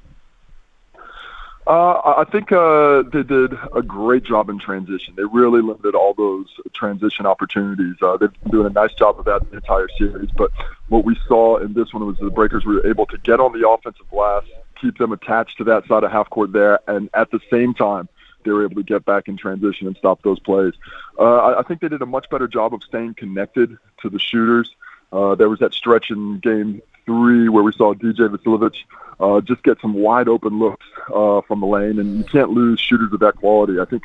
Uh, 1.67 2.15
I 2.17 2.25
think 2.31 2.53
uh, 2.53 3.03
they 3.11 3.21
did 3.21 3.53
a 3.75 3.81
great 3.81 4.23
job 4.23 4.49
in 4.49 4.59
transition. 4.59 5.13
They 5.15 5.25
really 5.25 5.61
limited 5.61 5.93
all 5.93 6.13
those 6.13 6.47
transition 6.73 7.25
opportunities. 7.25 7.95
Uh, 8.01 8.15
they've 8.15 8.31
been 8.43 8.51
doing 8.51 8.67
a 8.67 8.69
nice 8.71 8.93
job 8.93 9.19
of 9.19 9.25
that 9.25 9.47
the 9.51 9.57
entire 9.57 9.89
series. 9.97 10.29
But 10.37 10.51
what 10.87 11.03
we 11.03 11.19
saw 11.27 11.57
in 11.57 11.73
this 11.73 11.93
one 11.93 12.07
was 12.07 12.17
the 12.17 12.29
Breakers 12.29 12.65
were 12.65 12.87
able 12.87 13.05
to 13.07 13.17
get 13.19 13.41
on 13.41 13.51
the 13.51 13.69
offensive 13.69 14.09
glass, 14.09 14.43
keep 14.79 14.97
them 14.97 15.11
attached 15.11 15.57
to 15.57 15.65
that 15.65 15.85
side 15.87 16.05
of 16.05 16.11
half 16.11 16.29
court 16.29 16.53
there, 16.53 16.79
and 16.87 17.09
at 17.13 17.29
the 17.29 17.41
same 17.51 17.73
time, 17.73 18.07
they 18.43 18.51
were 18.51 18.63
able 18.63 18.75
to 18.75 18.83
get 18.83 19.05
back 19.05 19.27
in 19.27 19.37
transition 19.37 19.87
and 19.87 19.95
stop 19.97 20.21
those 20.23 20.39
plays. 20.39 20.73
Uh, 21.17 21.55
I 21.57 21.63
think 21.67 21.81
they 21.81 21.89
did 21.89 22.01
a 22.01 22.05
much 22.05 22.29
better 22.29 22.47
job 22.47 22.73
of 22.73 22.83
staying 22.83 23.15
connected 23.15 23.77
to 24.01 24.09
the 24.09 24.19
shooters. 24.19 24.73
Uh, 25.11 25.35
there 25.35 25.49
was 25.49 25.59
that 25.59 25.73
stretch 25.73 26.11
in 26.11 26.39
game 26.39 26.81
three 27.05 27.49
where 27.49 27.63
we 27.63 27.73
saw 27.73 27.93
DJ 27.93 28.29
Vasiljevic 28.29 28.75
uh, 29.19 29.41
just 29.41 29.63
get 29.63 29.79
some 29.81 29.93
wide 29.93 30.27
open 30.27 30.59
looks 30.59 30.85
uh, 31.13 31.41
from 31.41 31.59
the 31.59 31.65
lane, 31.65 31.99
and 31.99 32.17
you 32.17 32.23
can't 32.23 32.51
lose 32.51 32.79
shooters 32.79 33.11
of 33.11 33.19
that 33.19 33.35
quality. 33.35 33.79
I 33.79 33.85
think 33.85 34.03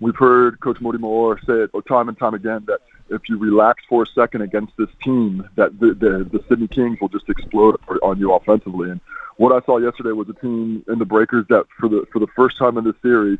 we've 0.00 0.16
heard 0.16 0.60
Coach 0.60 0.78
Mody 0.78 0.98
Maor 0.98 1.38
say 1.46 1.54
it 1.74 1.86
time 1.86 2.08
and 2.08 2.18
time 2.18 2.34
again 2.34 2.64
that 2.66 2.80
if 3.08 3.28
you 3.28 3.38
relax 3.38 3.82
for 3.88 4.02
a 4.02 4.06
second 4.06 4.42
against 4.42 4.76
this 4.76 4.88
team, 5.02 5.48
that 5.56 5.78
the, 5.80 5.94
the, 5.94 6.28
the 6.30 6.44
Sydney 6.48 6.68
Kings 6.68 6.98
will 7.00 7.08
just 7.08 7.28
explode 7.28 7.76
on 8.02 8.18
you 8.18 8.32
offensively. 8.32 8.90
And 8.90 9.00
what 9.36 9.52
I 9.52 9.64
saw 9.64 9.78
yesterday 9.78 10.12
was 10.12 10.28
a 10.28 10.34
team 10.34 10.84
in 10.88 10.98
the 10.98 11.04
Breakers 11.04 11.46
that, 11.48 11.66
for 11.78 11.88
the 11.88 12.06
for 12.12 12.18
the 12.18 12.26
first 12.36 12.58
time 12.58 12.76
in 12.76 12.84
this 12.84 12.94
series, 13.02 13.38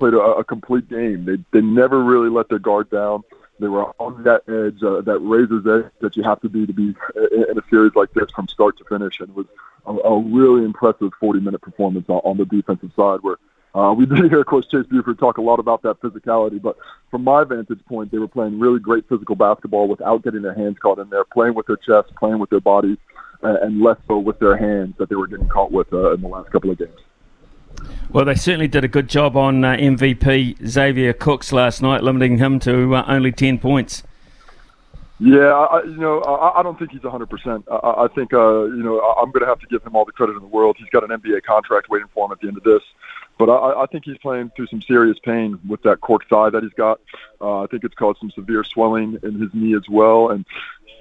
played 0.00 0.14
a, 0.14 0.20
a 0.20 0.44
complete 0.44 0.88
game. 0.88 1.24
They 1.24 1.38
they 1.52 1.64
never 1.64 2.02
really 2.02 2.30
let 2.30 2.48
their 2.48 2.58
guard 2.58 2.90
down. 2.90 3.22
They 3.60 3.68
were 3.68 3.86
on 3.98 4.22
that 4.24 4.42
edge, 4.48 4.82
uh, 4.82 5.02
that 5.02 5.18
razor's 5.20 5.66
edge 5.66 5.92
that 6.00 6.16
you 6.16 6.22
have 6.24 6.40
to 6.40 6.48
be 6.48 6.66
to 6.66 6.72
be 6.72 6.88
in 7.50 7.58
a 7.58 7.64
series 7.68 7.94
like 7.94 8.10
this 8.14 8.30
from 8.34 8.48
start 8.48 8.78
to 8.78 8.84
finish. 8.84 9.20
And 9.20 9.28
it 9.28 9.36
was 9.36 9.46
a, 9.86 9.92
a 9.92 10.18
really 10.38 10.64
impressive 10.64 11.10
40 11.20 11.40
minute 11.40 11.60
performance 11.60 12.06
on, 12.08 12.20
on 12.24 12.36
the 12.38 12.46
defensive 12.46 12.92
side 12.96 13.20
where 13.22 13.38
Uh, 13.72 13.94
we 13.96 14.04
did 14.04 14.18
hear, 14.30 14.40
of 14.40 14.46
course, 14.46 14.66
Chase 14.66 14.86
Buford 14.90 15.18
talk 15.18 15.38
a 15.38 15.42
lot 15.50 15.60
about 15.60 15.82
that 15.82 16.00
physicality, 16.00 16.60
but 16.60 16.76
from 17.10 17.22
my 17.22 17.44
vantage 17.44 17.84
point, 17.86 18.10
they 18.10 18.18
were 18.18 18.32
playing 18.36 18.58
really 18.58 18.80
great 18.80 19.04
physical 19.08 19.36
basketball 19.36 19.86
without 19.86 20.24
getting 20.24 20.42
their 20.42 20.58
hands 20.62 20.76
caught 20.82 20.98
in 20.98 21.08
there, 21.08 21.24
playing 21.24 21.54
with 21.54 21.66
their 21.66 21.76
chest, 21.76 22.08
playing 22.18 22.40
with 22.40 22.50
their 22.50 22.64
bodies, 22.72 22.98
and 23.42 23.80
less 23.80 23.96
so 24.08 24.18
with 24.18 24.38
their 24.38 24.56
hands 24.56 24.94
that 24.98 25.08
they 25.08 25.14
were 25.14 25.26
getting 25.26 25.48
caught 25.48 25.70
with 25.70 25.92
uh, 25.92 26.14
in 26.14 26.20
the 26.20 26.28
last 26.28 26.50
couple 26.50 26.70
of 26.70 26.78
games. 26.78 26.98
Well, 28.10 28.24
they 28.24 28.34
certainly 28.34 28.68
did 28.68 28.84
a 28.84 28.88
good 28.88 29.08
job 29.08 29.36
on 29.36 29.64
uh, 29.64 29.76
MVP 29.76 30.66
Xavier 30.66 31.12
Cooks 31.12 31.52
last 31.52 31.80
night, 31.80 32.02
limiting 32.02 32.38
him 32.38 32.58
to 32.60 32.96
uh, 32.96 33.04
only 33.06 33.30
10 33.30 33.58
points. 33.58 34.02
Yeah, 35.20 35.52
I, 35.52 35.82
you 35.82 35.98
know, 35.98 36.20
I, 36.22 36.60
I 36.60 36.62
don't 36.62 36.78
think 36.78 36.92
he's 36.92 37.02
100%. 37.02 37.64
I, 37.70 38.04
I 38.04 38.08
think, 38.08 38.32
uh, 38.32 38.64
you 38.64 38.82
know, 38.82 39.00
I'm 39.00 39.30
going 39.30 39.42
to 39.42 39.46
have 39.46 39.60
to 39.60 39.66
give 39.66 39.82
him 39.84 39.94
all 39.94 40.06
the 40.06 40.12
credit 40.12 40.32
in 40.32 40.40
the 40.40 40.48
world. 40.48 40.76
He's 40.78 40.88
got 40.88 41.08
an 41.08 41.10
NBA 41.10 41.42
contract 41.42 41.90
waiting 41.90 42.08
for 42.14 42.24
him 42.24 42.32
at 42.32 42.40
the 42.40 42.48
end 42.48 42.56
of 42.56 42.64
this. 42.64 42.82
But 43.38 43.50
I, 43.50 43.82
I 43.82 43.86
think 43.86 44.04
he's 44.06 44.18
playing 44.18 44.50
through 44.56 44.68
some 44.68 44.82
serious 44.82 45.18
pain 45.18 45.58
with 45.68 45.82
that 45.82 46.00
cork 46.00 46.28
thigh 46.28 46.50
that 46.50 46.62
he's 46.62 46.72
got. 46.72 47.00
Uh, 47.40 47.62
I 47.62 47.66
think 47.66 47.84
it's 47.84 47.94
caused 47.94 48.18
some 48.18 48.30
severe 48.30 48.64
swelling 48.64 49.18
in 49.22 49.40
his 49.40 49.50
knee 49.52 49.74
as 49.74 49.88
well. 49.88 50.30
And 50.30 50.46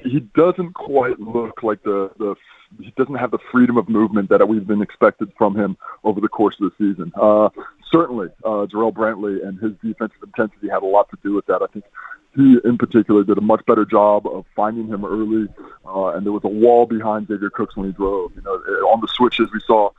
he 0.04 0.20
doesn't 0.20 0.74
quite 0.74 1.20
look 1.20 1.64
like 1.64 1.82
the, 1.84 2.12
the 2.18 2.36
he 2.78 2.94
doesn't 2.98 3.16
have 3.16 3.32
the 3.32 3.40
freedom 3.52 3.78
of 3.78 3.90
movement 3.90 4.30
that 4.30 4.48
we've 4.48 4.68
been 4.68 4.82
expected 4.82 5.32
from 5.38 5.56
him 5.56 5.78
over 6.04 6.22
the 6.22 6.28
course 6.28 6.56
of 6.62 6.72
the 6.72 6.94
season. 6.94 7.12
Uh, 7.20 7.50
certainly, 7.92 8.28
uh, 8.44 8.66
Jarrell 8.68 8.94
Brantley 8.94 9.46
and 9.46 9.60
his 9.60 9.72
defensive 9.84 10.22
intensity 10.24 10.70
had 10.70 10.84
a 10.84 10.86
lot 10.86 11.10
to 11.10 11.18
do 11.24 11.34
with 11.34 11.46
that. 11.48 11.62
I 11.62 11.68
think 11.68 11.86
he, 12.36 12.58
in 12.64 12.78
particular, 12.78 13.24
did 13.24 13.38
a 13.38 13.42
much 13.42 13.66
better 13.66 13.86
job 13.86 14.28
of 14.28 14.46
finding 14.56 14.88
him 14.88 15.04
early, 15.04 15.48
uh, 15.86 16.10
and 16.10 16.26
there 16.26 16.32
was 16.34 16.44
a 16.44 16.50
wall 16.50 16.86
behind 16.86 17.28
Xavier 17.28 17.50
Cooks 17.50 17.76
when 17.76 17.88
he 17.88 17.94
drove. 17.94 18.32
You 18.36 18.42
know, 18.44 18.52
on 18.52 19.02
the 19.02 19.08
switches, 19.08 19.50
we 19.52 19.60
saw 19.66 19.90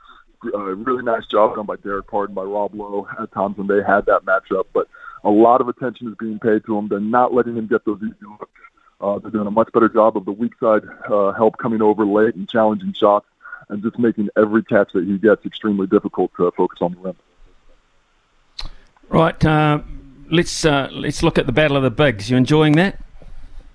a 0.54 0.74
really 0.74 1.02
nice 1.02 1.26
job 1.26 1.56
done 1.56 1.66
by 1.66 1.76
Dererk 1.76 2.06
Pardon, 2.06 2.34
by 2.34 2.44
Rob 2.44 2.74
Loe 2.74 3.06
at 3.20 3.32
times 3.32 3.58
when 3.58 3.66
they 3.66 3.82
had 3.86 4.06
that 4.06 4.24
matchup. 4.24 4.64
But 4.72 4.88
a 5.24 5.30
lot 5.30 5.60
of 5.60 5.68
attention 5.68 6.08
is 6.08 6.14
being 6.18 6.38
paid 6.38 6.64
to 6.66 6.78
him. 6.78 6.88
They're 6.88 7.00
not 7.00 7.34
letting 7.34 7.56
him 7.56 7.66
get 7.66 7.84
those 7.84 7.98
easy 7.98 8.14
looks. 8.22 8.50
Uh, 9.00 9.18
they're 9.18 9.30
doing 9.30 9.46
a 9.46 9.50
much 9.50 9.72
better 9.72 9.88
job 9.88 10.16
of 10.16 10.24
the 10.24 10.32
weak 10.32 10.52
side 10.60 10.82
uh, 11.10 11.32
help 11.32 11.56
coming 11.58 11.80
over 11.80 12.04
late 12.04 12.34
and 12.34 12.48
challenging 12.48 12.92
shots, 12.92 13.26
and 13.68 13.82
just 13.82 13.98
making 13.98 14.28
every 14.36 14.62
catch 14.62 14.92
that 14.92 15.04
he 15.04 15.16
gets 15.18 15.44
extremely 15.46 15.86
difficult 15.86 16.30
to 16.36 16.50
focus 16.52 16.78
on 16.80 16.94
the 16.94 17.00
rim. 17.00 17.16
Right. 19.08 19.44
Uh, 19.44 19.80
let's 20.30 20.64
uh, 20.64 20.88
let's 20.92 21.22
look 21.22 21.38
at 21.38 21.46
the 21.46 21.52
battle 21.52 21.76
of 21.76 21.82
the 21.82 21.90
bigs. 21.90 22.30
You 22.30 22.36
enjoying 22.36 22.74
that? 22.74 23.02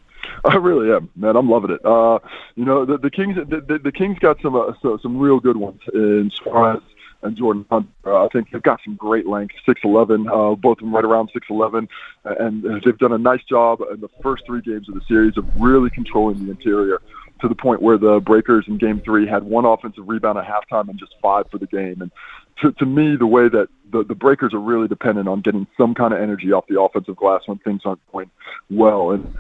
I 0.45 0.55
really 0.55 0.91
am, 0.91 1.09
man. 1.15 1.35
I'm 1.35 1.49
loving 1.49 1.71
it. 1.71 1.83
Uh, 1.83 2.19
you 2.55 2.65
know, 2.65 2.85
the, 2.85 2.97
the 2.97 3.09
Kings, 3.09 3.35
the, 3.35 3.61
the, 3.61 3.79
the 3.79 3.91
Kings 3.91 4.19
got 4.19 4.39
some 4.41 4.55
uh, 4.55 4.73
so, 4.81 4.97
some 5.01 5.17
real 5.17 5.39
good 5.39 5.57
ones 5.57 5.81
in 5.93 6.31
Suarez 6.35 6.81
and 7.25 7.35
Jordan 7.37 7.65
Hunter. 7.69 7.89
Uh, 8.05 8.25
I 8.25 8.27
think 8.29 8.51
they've 8.51 8.61
got 8.61 8.79
some 8.85 8.95
great 8.95 9.25
length, 9.25 9.55
6'11", 9.67 10.27
uh, 10.27 10.55
both 10.55 10.77
of 10.77 10.85
them 10.85 10.95
right 10.95 11.03
around 11.03 11.29
6'11", 11.35 11.87
and 12.23 12.63
they've 12.83 12.97
done 12.97 13.13
a 13.13 13.17
nice 13.17 13.43
job 13.43 13.81
in 13.91 13.99
the 13.99 14.09
first 14.21 14.43
three 14.45 14.61
games 14.61 14.87
of 14.87 14.95
the 14.95 15.01
series 15.07 15.37
of 15.37 15.45
really 15.59 15.89
controlling 15.89 16.45
the 16.45 16.51
interior 16.51 16.99
to 17.41 17.47
the 17.47 17.55
point 17.55 17.81
where 17.81 17.97
the 17.97 18.19
Breakers 18.19 18.65
in 18.67 18.77
Game 18.77 19.01
Three 19.03 19.27
had 19.27 19.43
one 19.43 19.65
offensive 19.65 20.07
rebound 20.07 20.37
at 20.37 20.45
halftime 20.45 20.87
and 20.89 20.97
just 20.97 21.15
five 21.21 21.45
for 21.51 21.57
the 21.57 21.67
game. 21.67 22.01
And 22.01 22.11
to, 22.61 22.71
to 22.73 22.85
me, 22.85 23.15
the 23.17 23.27
way 23.27 23.49
that 23.49 23.67
the, 23.91 24.03
the 24.03 24.15
Breakers 24.15 24.53
are 24.53 24.59
really 24.59 24.87
dependent 24.87 25.27
on 25.27 25.41
getting 25.41 25.67
some 25.77 25.93
kind 25.93 26.13
of 26.13 26.21
energy 26.21 26.51
off 26.51 26.65
the 26.67 26.79
offensive 26.79 27.15
glass 27.15 27.41
when 27.45 27.57
things 27.59 27.81
aren't 27.85 27.99
going 28.11 28.31
well. 28.69 29.11
And 29.11 29.35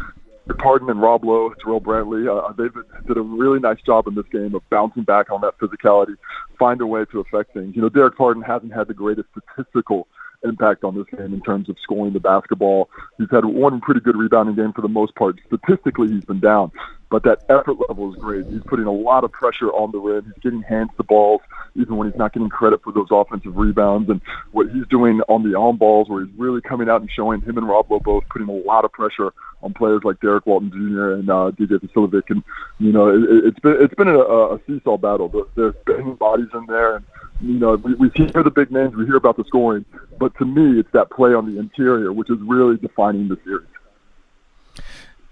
Pardon 0.53 0.89
and 0.89 1.01
Rob 1.01 1.23
Loe, 1.23 1.53
Jarrell 1.63 1.81
Brantley, 1.81 2.29
uh, 2.29 2.53
they 2.53 2.65
did 3.07 3.17
a 3.17 3.21
really 3.21 3.59
nice 3.59 3.81
job 3.85 4.07
in 4.07 4.15
this 4.15 4.25
game 4.31 4.53
of 4.53 4.61
bouncing 4.69 5.03
back 5.03 5.31
on 5.31 5.41
that 5.41 5.57
physicality, 5.57 6.15
find 6.59 6.81
a 6.81 6.87
way 6.87 7.05
to 7.11 7.19
affect 7.19 7.53
things. 7.53 7.75
You 7.75 7.81
know, 7.81 7.89
Dererk 7.89 8.15
Pardon 8.15 8.43
hasn't 8.43 8.73
had 8.73 8.87
the 8.87 8.93
greatest 8.93 9.27
statistical 9.31 10.07
impact 10.45 10.83
on 10.83 10.95
this 10.95 11.05
game 11.15 11.33
in 11.33 11.41
terms 11.41 11.69
of 11.69 11.75
scoring 11.81 12.13
the 12.13 12.19
basketball. 12.19 12.89
He's 13.17 13.29
had 13.31 13.45
one 13.45 13.81
pretty 13.81 14.01
good 14.01 14.15
rebounding 14.15 14.55
game 14.55 14.73
for 14.73 14.81
the 14.81 14.87
most 14.87 15.15
part. 15.15 15.39
Statistically, 15.47 16.09
he's 16.09 16.25
been 16.25 16.39
down, 16.39 16.71
but 17.09 17.23
that 17.23 17.43
effort 17.49 17.77
level 17.87 18.13
is 18.13 18.19
great. 18.19 18.45
He's 18.47 18.63
putting 18.65 18.85
a 18.85 18.91
lot 18.91 19.23
of 19.23 19.31
pressure 19.31 19.69
on 19.71 19.91
the 19.91 19.99
rim. 19.99 20.25
He's 20.25 20.43
getting 20.43 20.61
hands 20.61 20.89
the 20.97 21.03
balls, 21.03 21.41
even 21.75 21.97
when 21.97 22.09
he's 22.09 22.17
not 22.17 22.33
getting 22.33 22.49
credit 22.49 22.81
for 22.83 22.91
those 22.93 23.07
offensive 23.11 23.55
rebounds. 23.55 24.09
And 24.09 24.21
what 24.51 24.69
he's 24.71 24.87
doing 24.87 25.21
on 25.27 25.43
the 25.43 25.57
on 25.57 25.77
balls, 25.77 26.09
where 26.09 26.25
he's 26.25 26.33
really 26.37 26.61
coming 26.61 26.89
out 26.89 27.01
and 27.01 27.09
showing 27.11 27.41
him 27.41 27.57
and 27.57 27.67
Rob 27.67 27.91
Loe 27.91 27.99
both 27.99 28.23
putting 28.29 28.49
a 28.49 28.51
lot 28.51 28.85
of 28.85 28.91
pressure 28.91 29.33
on 29.61 29.73
players 29.73 30.01
like 30.03 30.19
Derrick 30.19 30.45
Walton 30.45 30.69
Jr. 30.71 31.11
and 31.11 31.29
uh, 31.29 31.51
DJ 31.51 31.79
Vasiljevic. 31.79 32.29
And 32.29 32.43
you 32.79 32.91
know, 32.91 33.09
it, 33.09 33.45
it's 33.45 33.59
been 33.59 33.77
it's 33.81 33.95
been 33.95 34.07
a, 34.07 34.19
a 34.19 34.59
seesaw 34.67 34.97
battle. 34.97 35.47
There's 35.55 35.75
banging 35.85 36.15
bodies 36.15 36.49
in 36.53 36.65
there, 36.67 36.97
and 36.97 37.05
you 37.41 37.59
know, 37.59 37.75
we, 37.75 37.93
we 37.95 38.09
hear 38.15 38.43
the 38.43 38.51
big 38.51 38.71
names, 38.71 38.95
we 38.95 39.05
hear 39.05 39.15
about 39.15 39.37
the 39.37 39.43
scoring, 39.45 39.85
but 40.19 40.35
to 40.37 40.45
me, 40.45 40.79
it's 40.79 40.91
that 40.93 41.09
play 41.11 41.33
on 41.33 41.51
the 41.51 41.59
interior 41.59 42.13
which 42.13 42.29
is 42.29 42.37
really 42.41 42.77
defining 42.77 43.27
the 43.27 43.37
series. 43.43 43.67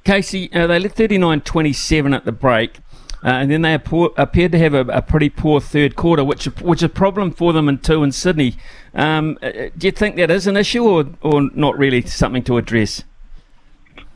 Casey, 0.03 0.51
uh, 0.53 0.67
they 0.67 0.79
led 0.79 0.95
39-27 0.95 2.15
at 2.15 2.25
the 2.25 2.31
break. 2.31 2.79
Uh, 3.23 3.29
and 3.29 3.51
then 3.51 3.61
they 3.61 3.73
appeared 3.73 4.51
to 4.51 4.59
have 4.59 4.73
a, 4.73 4.81
a, 4.81 5.01
pretty 5.01 5.29
poor 5.29 5.61
third 5.61 5.95
quarter, 5.95 6.25
which 6.25 6.43
which 6.59 6.79
is 6.79 6.83
a 6.83 6.89
problem 6.89 7.31
for 7.31 7.53
them 7.53 7.69
in 7.69 7.77
two 7.77 8.03
in 8.03 8.11
Sydney. 8.11 8.57
Um, 8.93 9.39
uh, 9.41 9.49
do 9.77 9.87
you 9.87 9.91
think 9.91 10.17
that 10.17 10.29
is 10.29 10.45
an 10.45 10.57
issue, 10.57 10.83
or 10.83 11.05
or 11.21 11.49
not 11.53 11.77
really 11.77 12.01
something 12.01 12.43
to 12.43 12.57
address? 12.57 13.05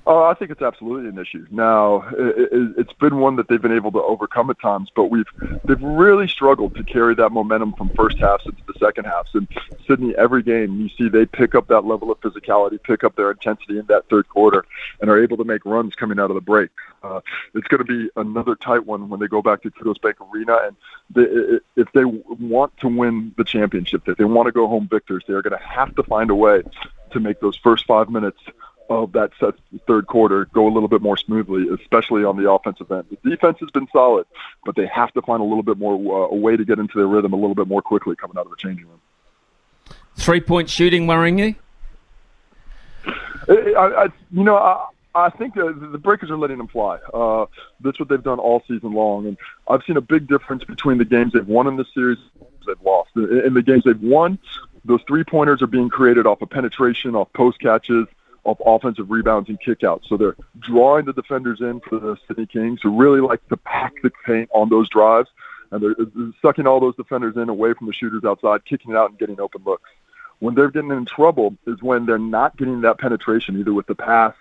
Oh, 0.10 0.24
I 0.24 0.36
think 0.36 0.52
it's 0.52 0.62
absolutely 0.62 1.10
an 1.10 1.20
issue. 1.20 1.46
Now, 1.52 2.08
it, 2.18 2.78
has 2.78 2.96
been 2.98 3.18
one 3.18 3.36
that 3.36 3.50
they've 3.50 3.62
been 3.62 3.76
able 3.76 3.92
to 3.92 4.02
overcome 4.02 4.50
at 4.50 4.58
times, 4.62 4.90
but 4.96 5.12
we've 5.12 5.26
they've 5.66 5.82
really 5.82 6.30
struggled 6.30 6.76
to 6.76 6.84
carry 6.86 7.14
that 7.16 7.34
momentum 7.34 7.74
from 7.74 7.90
first 7.90 8.18
halves 8.18 8.46
into 8.46 8.62
the 8.66 8.74
second 8.80 9.04
halves. 9.04 9.32
And 9.34 9.50
Sydney, 9.86 10.16
every 10.18 10.44
game 10.44 10.80
you 10.80 10.88
see 10.98 11.10
they 11.10 11.26
pick 11.26 11.56
up 11.56 11.68
that 11.68 11.82
level 11.82 12.10
of 12.10 12.22
physicality, 12.22 12.82
pick 12.82 13.04
up 13.04 13.18
their 13.18 13.32
intensity 13.32 13.80
in 13.80 13.86
that 13.88 14.08
third 14.10 14.30
quarter, 14.30 14.64
and 15.02 15.10
are 15.10 15.22
able 15.22 15.36
to 15.36 15.44
make 15.44 15.66
runs 15.66 15.94
coming 15.94 16.20
out 16.20 16.32
of 16.32 16.36
the 16.36 16.42
break. 16.42 16.70
Uh, 17.04 17.20
it's 17.54 17.68
going 17.68 17.86
to 17.86 18.00
be 18.00 18.10
another 18.16 18.56
tight 18.56 18.86
one 18.86 19.10
when 19.10 19.20
they 19.20 19.28
go 19.28 19.42
back 19.42 19.62
to 19.64 19.72
Kudos 19.72 19.98
Bank 19.98 20.16
Arena, 20.22 20.58
and 20.64 20.76
they, 21.10 21.60
if 21.76 21.92
they 21.92 22.06
want 22.06 22.72
to 22.78 22.88
win 22.88 23.34
the 23.38 23.44
championship, 23.44 24.08
if 24.08 24.18
they 24.18 24.24
want 24.24 24.48
to 24.48 24.54
go 24.54 24.70
home 24.70 24.88
victors, 24.90 25.26
they 25.28 25.34
are 25.34 25.42
going 25.42 25.60
to 25.60 25.66
have 25.68 25.94
to 25.96 26.04
find 26.04 26.30
a 26.30 26.36
way 26.36 26.64
to 27.12 27.20
make 27.20 27.42
those 27.42 27.58
first 27.58 27.86
five 27.86 28.10
minutes 28.10 28.40
of 28.90 29.12
that 29.14 29.32
set 29.40 29.56
third 29.86 30.08
quarter 30.08 30.46
go 30.54 30.68
a 30.68 30.72
little 30.72 30.88
bit 30.88 31.02
more 31.02 31.18
smoothly, 31.18 31.68
especially 31.70 32.24
on 32.24 32.38
the 32.38 32.50
offensive 32.50 32.92
end. 32.92 33.06
The 33.24 33.30
defense 33.30 33.58
has 33.60 33.70
been 33.72 33.88
solid, 33.92 34.26
but 34.66 34.76
they 34.76 34.88
have 34.88 35.14
to 35.14 35.22
find 35.22 35.42
a 35.42 35.46
little 35.46 35.64
bit 35.64 35.78
more 35.78 35.96
uh, 35.96 36.30
a 36.30 36.36
way 36.36 36.56
to 36.58 36.66
get 36.66 36.80
into 36.80 36.98
their 36.98 37.08
rhythm 37.08 37.34
a 37.34 37.36
little 37.36 37.56
bit 37.56 37.68
more 37.68 37.82
quickly 37.82 38.16
coming 38.16 38.38
out 38.38 38.46
of 38.46 38.52
the 38.52 38.58
changing 38.58 38.88
room. 38.88 39.02
Three 40.16 40.42
point 40.42 40.70
shooting 40.70 41.08
worrying 41.08 41.40
you? 41.40 41.56
I, 43.50 43.54
I, 43.76 44.04
you 44.32 44.44
know, 44.44 44.58
I, 44.58 44.88
I 45.16 45.30
think 45.30 45.56
the, 45.56 45.72
the 45.92 45.98
Breakers 45.98 46.30
are 46.30 46.38
letting 46.38 46.58
them 46.58 46.68
fly. 46.68 46.98
Uh, 47.14 47.46
that's 47.80 48.00
what 48.00 48.10
they've 48.10 48.22
done 48.22 48.40
all 48.40 48.64
season 48.68 48.94
long, 48.94 49.28
and 49.28 49.38
I've 49.68 49.84
seen 49.84 49.98
a 49.98 50.02
big 50.02 50.28
difference 50.28 50.64
between 50.64 50.98
the 50.98 51.06
games 51.06 51.34
they've 51.34 51.48
won 51.48 51.68
in 51.68 51.78
this 51.78 51.88
series 51.94 52.18
they've 52.66 52.82
lost. 52.84 53.12
In 53.16 53.54
the 53.54 53.64
games 53.64 53.84
they've 53.86 54.02
won, 54.02 54.38
those 54.86 55.02
three 55.08 55.24
pointers 55.24 55.62
are 55.62 55.68
being 55.68 55.90
created 55.90 56.28
off 56.28 56.42
of 56.42 56.50
penetration, 56.50 57.16
off 57.16 57.32
post 57.34 57.60
catches, 57.60 58.08
of 58.48 58.62
offensive 58.66 59.12
rebounds 59.12 59.50
and 59.50 59.60
kickouts. 59.60 60.08
So 60.08 60.18
they're 60.18 60.38
drawing 60.60 61.06
the 61.06 61.14
defenders 61.14 61.60
in 61.60 61.82
for 61.82 62.00
the 62.00 62.18
Sydney 62.28 62.48
Kings 62.48 62.80
who 62.82 62.98
really 62.98 63.20
like 63.20 63.46
to 63.50 63.58
pack 63.58 63.94
the 64.02 64.12
paint 64.26 64.50
on 64.54 64.70
those 64.70 64.90
drives. 64.90 65.30
And 65.70 65.84
they're, 65.84 65.96
they're 66.00 66.32
sucking 66.42 66.66
all 66.66 66.80
those 66.80 66.96
defenders 66.96 67.36
in 67.36 67.50
away 67.50 67.74
from 67.74 67.88
the 67.88 67.94
shooters 67.94 68.24
outside, 68.24 68.64
kicking 68.64 68.92
it 68.92 68.98
out 68.98 69.10
and 69.10 69.20
getting 69.20 69.40
open 69.42 69.64
looks. 69.66 69.90
When 70.40 70.56
they're 70.56 70.72
getting 70.72 70.92
in 70.92 71.06
trouble 71.06 71.58
is 71.68 71.82
when 71.82 72.06
they're 72.06 72.18
not 72.18 72.56
getting 72.56 72.82
that 72.82 73.00
penetration, 73.00 73.60
either 73.60 73.74
with 73.74 73.88
the 73.88 73.96
pass 73.96 74.34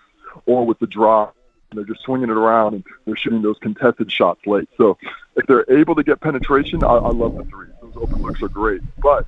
or 0.45 0.65
with 0.65 0.79
the 0.79 0.87
draw. 0.87 1.31
They're 1.73 1.83
just 1.83 2.01
swinging 2.03 2.29
it 2.29 2.37
around 2.37 2.75
and 2.75 2.83
they're 3.05 3.17
shooting 3.17 3.41
those 3.41 3.57
contested 3.59 4.09
shots 4.09 4.39
late. 4.47 4.69
So 4.77 4.97
if 5.35 5.45
they're 5.47 5.65
able 5.69 5.95
to 5.95 6.03
get 6.03 6.21
penetration, 6.21 6.81
I, 6.81 6.93
I 6.93 7.09
love 7.09 7.35
the 7.35 7.43
three. 7.43 7.67
Those 7.81 7.93
open 7.97 8.21
looks 8.21 8.41
are 8.41 8.47
great. 8.47 8.81
But 8.99 9.25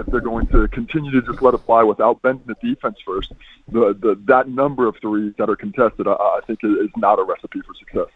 if 0.00 0.06
they're 0.06 0.20
going 0.20 0.46
to 0.48 0.66
continue 0.68 1.10
to 1.12 1.22
just 1.22 1.42
let 1.42 1.54
it 1.54 1.60
fly 1.66 1.82
without 1.82 2.20
bending 2.22 2.46
the 2.46 2.56
defense 2.66 2.96
first, 3.06 3.32
the, 3.68 3.96
the 4.00 4.20
that 4.26 4.48
number 4.48 4.88
of 4.88 4.96
threes 5.00 5.34
that 5.38 5.48
are 5.48 5.56
contested, 5.56 6.08
I, 6.08 6.12
I 6.12 6.40
think, 6.46 6.60
is 6.64 6.90
not 6.96 7.18
a 7.18 7.22
recipe 7.22 7.60
for 7.60 7.74
success. 7.74 8.12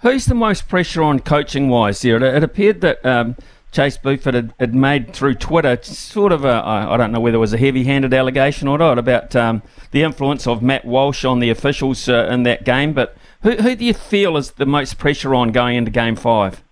Who's 0.00 0.26
the 0.26 0.34
most 0.34 0.68
pressure 0.68 1.02
on 1.02 1.20
coaching 1.20 1.68
wise 1.68 2.02
here? 2.02 2.16
It, 2.16 2.22
it 2.22 2.42
appeared 2.42 2.80
that 2.80 3.04
um, 3.04 3.36
Chase 3.70 3.98
Buford 3.98 4.34
had, 4.34 4.54
had, 4.58 4.74
made 4.74 5.12
through 5.12 5.34
Twitter 5.34 5.78
sort 5.82 6.32
of 6.32 6.44
a, 6.44 6.62
I 6.64 6.96
don't 6.96 7.12
know 7.12 7.20
whether 7.20 7.36
it 7.36 7.40
was 7.40 7.52
a 7.52 7.58
heavy 7.58 7.84
handed 7.84 8.14
allegation 8.14 8.66
or 8.66 8.78
not 8.78 8.98
about 8.98 9.36
um, 9.36 9.62
the 9.90 10.02
influence 10.02 10.46
of 10.46 10.62
Matt 10.62 10.84
Walsh 10.84 11.24
on 11.24 11.38
the 11.38 11.50
officials 11.50 12.08
uh, 12.08 12.28
in 12.30 12.44
that 12.44 12.64
game. 12.64 12.92
But 12.92 13.16
who, 13.42 13.52
who 13.52 13.76
do 13.76 13.84
you 13.84 13.94
feel 13.94 14.36
is 14.36 14.52
the 14.52 14.66
most 14.66 14.98
pressure 14.98 15.34
on 15.34 15.52
going 15.52 15.76
into 15.76 15.90
game 15.90 16.16
five? 16.16 16.62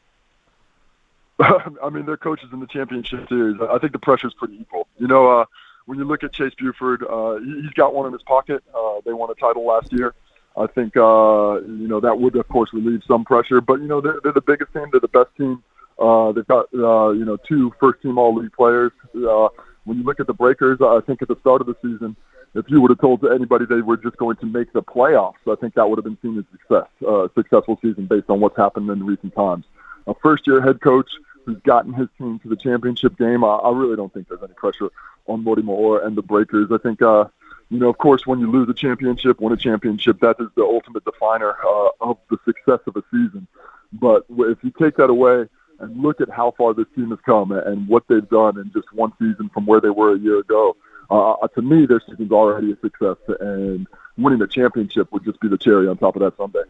I 1.82 1.90
mean, 1.90 2.06
they're 2.06 2.16
coaches 2.16 2.48
in 2.52 2.60
the 2.60 2.66
championship 2.66 3.28
series. 3.28 3.56
I 3.60 3.78
think 3.78 3.92
the 3.92 3.98
pressure 3.98 4.28
is 4.28 4.34
pretty 4.34 4.56
equal. 4.60 4.88
You 4.98 5.06
know, 5.06 5.40
uh, 5.40 5.44
when 5.84 5.98
you 5.98 6.04
look 6.04 6.24
at 6.24 6.32
Chase 6.32 6.54
Buford, 6.58 7.04
uh, 7.04 7.36
he's 7.38 7.72
got 7.74 7.94
one 7.94 8.06
in 8.06 8.12
his 8.12 8.22
pocket. 8.22 8.64
Uh, 8.74 9.00
they 9.04 9.12
won 9.12 9.30
a 9.30 9.34
title 9.34 9.66
last 9.66 9.92
year. 9.92 10.14
I 10.56 10.66
think 10.66 10.96
uh, 10.96 11.60
you 11.60 11.86
know 11.86 12.00
that 12.00 12.18
would, 12.18 12.36
of 12.36 12.48
course, 12.48 12.70
relieve 12.72 13.02
some 13.06 13.24
pressure. 13.24 13.60
But 13.60 13.80
you 13.80 13.86
know, 13.86 14.00
they're, 14.00 14.20
they're 14.22 14.32
the 14.32 14.40
biggest 14.40 14.72
team. 14.72 14.86
They're 14.90 15.00
the 15.00 15.08
best 15.08 15.28
team 15.36 15.62
Uh, 15.98 16.32
they've 16.32 16.46
got 16.46 16.66
uh, 16.74 17.10
you 17.10 17.24
know 17.24 17.36
two 17.48 17.72
first 17.78 18.00
team 18.02 18.16
All 18.18 18.34
League 18.34 18.52
players. 18.52 18.92
Uh, 19.14 19.48
when 19.84 19.98
you 19.98 20.04
look 20.04 20.18
at 20.18 20.26
the 20.26 20.34
Breakers, 20.34 20.78
I 20.80 21.00
think 21.06 21.22
at 21.22 21.28
the 21.28 21.36
start 21.40 21.60
of 21.60 21.66
the 21.66 21.76
season, 21.82 22.16
if 22.54 22.64
you 22.68 22.80
would 22.80 22.90
have 22.90 23.00
told 23.00 23.24
anybody 23.24 23.66
they 23.66 23.82
were 23.82 23.96
just 23.96 24.16
going 24.16 24.36
to 24.36 24.46
make 24.46 24.72
the 24.72 24.82
playoffs, 24.82 25.34
I 25.46 25.54
think 25.56 25.74
that 25.74 25.88
would 25.88 25.98
have 25.98 26.04
been 26.04 26.18
seen 26.22 26.38
as 26.38 26.44
success, 26.50 26.88
uh, 27.06 27.28
successful 27.34 27.78
season 27.82 28.06
based 28.06 28.28
on 28.30 28.40
what's 28.40 28.56
happened 28.56 28.90
in 28.90 29.04
recent 29.04 29.34
times. 29.34 29.64
A 30.06 30.14
first 30.22 30.46
year 30.46 30.60
head 30.62 30.80
coach 30.80 31.08
who's 31.46 31.60
gotten 31.62 31.94
his 31.94 32.08
team 32.18 32.38
to 32.40 32.48
the 32.48 32.56
championship 32.56 33.16
game, 33.16 33.44
I, 33.44 33.54
I 33.56 33.70
really 33.70 33.96
don't 33.96 34.12
think 34.12 34.28
there's 34.28 34.42
any 34.42 34.52
pressure 34.54 34.90
on 35.26 35.44
Mody 35.44 35.62
Maor 35.62 36.04
and 36.04 36.16
the 36.16 36.22
Breakers. 36.22 36.68
I 36.72 36.78
think, 36.78 37.00
uh, 37.00 37.26
you 37.70 37.78
know, 37.78 37.88
of 37.88 37.98
course, 37.98 38.26
when 38.26 38.40
you 38.40 38.50
lose 38.50 38.68
a 38.68 38.74
championship, 38.74 39.40
win 39.40 39.52
a 39.52 39.56
championship, 39.56 40.20
that 40.20 40.36
is 40.40 40.48
the 40.56 40.62
ultimate 40.62 41.04
definer 41.04 41.56
uh, 41.64 41.88
of 42.00 42.18
the 42.30 42.38
success 42.44 42.80
of 42.86 42.96
a 42.96 43.02
season. 43.10 43.46
But 43.92 44.26
if 44.28 44.58
you 44.62 44.72
take 44.78 44.96
that 44.96 45.08
away 45.08 45.48
and 45.78 46.02
look 46.02 46.20
at 46.20 46.28
how 46.28 46.52
far 46.58 46.74
this 46.74 46.86
team 46.94 47.10
has 47.10 47.20
come 47.24 47.52
and 47.52 47.88
what 47.88 48.04
they've 48.08 48.28
done 48.28 48.58
in 48.58 48.72
just 48.72 48.92
one 48.92 49.12
season 49.18 49.48
from 49.54 49.66
where 49.66 49.80
they 49.80 49.90
were 49.90 50.14
a 50.14 50.18
year 50.18 50.40
ago, 50.40 50.76
uh, 51.10 51.32
uh 51.32 51.48
to 51.48 51.62
me, 51.62 51.86
their 51.86 52.00
season's 52.00 52.32
already 52.32 52.72
a 52.72 52.76
success. 52.80 53.16
And 53.40 53.86
winning 54.18 54.40
the 54.40 54.48
championship 54.48 55.12
would 55.12 55.24
just 55.24 55.40
be 55.40 55.48
the 55.48 55.58
cherry 55.58 55.86
on 55.86 55.96
top 55.96 56.16
of 56.16 56.22
that 56.22 56.36
Sunday. 56.36 56.64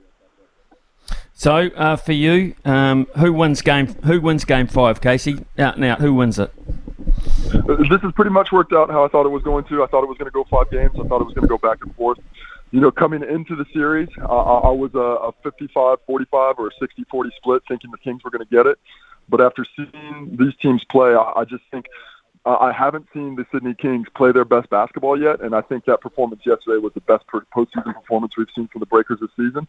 So, 1.38 1.66
uh, 1.76 1.96
for 1.96 2.12
you, 2.12 2.54
um, 2.64 3.06
who 3.18 3.30
wins 3.30 3.60
game? 3.60 3.88
Who 4.04 4.22
wins 4.22 4.46
game 4.46 4.66
five, 4.66 5.02
Casey? 5.02 5.44
Out 5.58 5.76
and 5.76 5.84
out, 5.84 6.00
who 6.00 6.14
wins 6.14 6.38
it? 6.38 6.50
This 7.52 8.00
has 8.00 8.12
pretty 8.14 8.30
much 8.30 8.52
worked 8.52 8.72
out 8.72 8.88
how 8.88 9.04
I 9.04 9.08
thought 9.08 9.26
it 9.26 9.28
was 9.28 9.42
going 9.42 9.64
to. 9.64 9.84
I 9.84 9.86
thought 9.86 10.02
it 10.02 10.08
was 10.08 10.16
going 10.16 10.30
to 10.30 10.34
go 10.34 10.44
five 10.44 10.70
games. 10.70 10.92
I 10.94 11.06
thought 11.06 11.20
it 11.20 11.24
was 11.24 11.34
going 11.34 11.46
to 11.46 11.48
go 11.48 11.58
back 11.58 11.84
and 11.84 11.94
forth. 11.94 12.18
You 12.70 12.80
know, 12.80 12.90
coming 12.90 13.22
into 13.22 13.54
the 13.54 13.66
series, 13.74 14.08
uh, 14.18 14.24
I 14.24 14.70
was 14.70 14.94
a, 14.94 14.98
a 14.98 15.32
55-45 15.44 15.98
or 16.58 16.68
a 16.68 16.70
60-40 16.82 17.30
split, 17.36 17.62
thinking 17.68 17.90
the 17.90 17.98
Kings 17.98 18.24
were 18.24 18.30
going 18.30 18.44
to 18.44 18.50
get 18.50 18.66
it. 18.66 18.78
But 19.28 19.42
after 19.42 19.66
seeing 19.76 20.36
these 20.38 20.54
teams 20.62 20.84
play, 20.84 21.10
I, 21.10 21.32
I 21.36 21.44
just 21.44 21.64
think 21.70 21.84
uh, 22.46 22.56
I 22.56 22.72
haven't 22.72 23.08
seen 23.12 23.36
the 23.36 23.44
Sydney 23.52 23.74
Kings 23.74 24.06
play 24.14 24.32
their 24.32 24.46
best 24.46 24.70
basketball 24.70 25.20
yet, 25.20 25.40
and 25.42 25.54
I 25.54 25.60
think 25.60 25.84
that 25.84 26.00
performance 26.00 26.42
yesterday 26.46 26.78
was 26.78 26.92
the 26.94 27.02
best 27.02 27.26
postseason 27.26 27.92
performance 27.92 28.32
we've 28.38 28.46
seen 28.54 28.68
from 28.68 28.80
the 28.80 28.86
Breakers 28.86 29.18
this 29.20 29.30
season. 29.36 29.68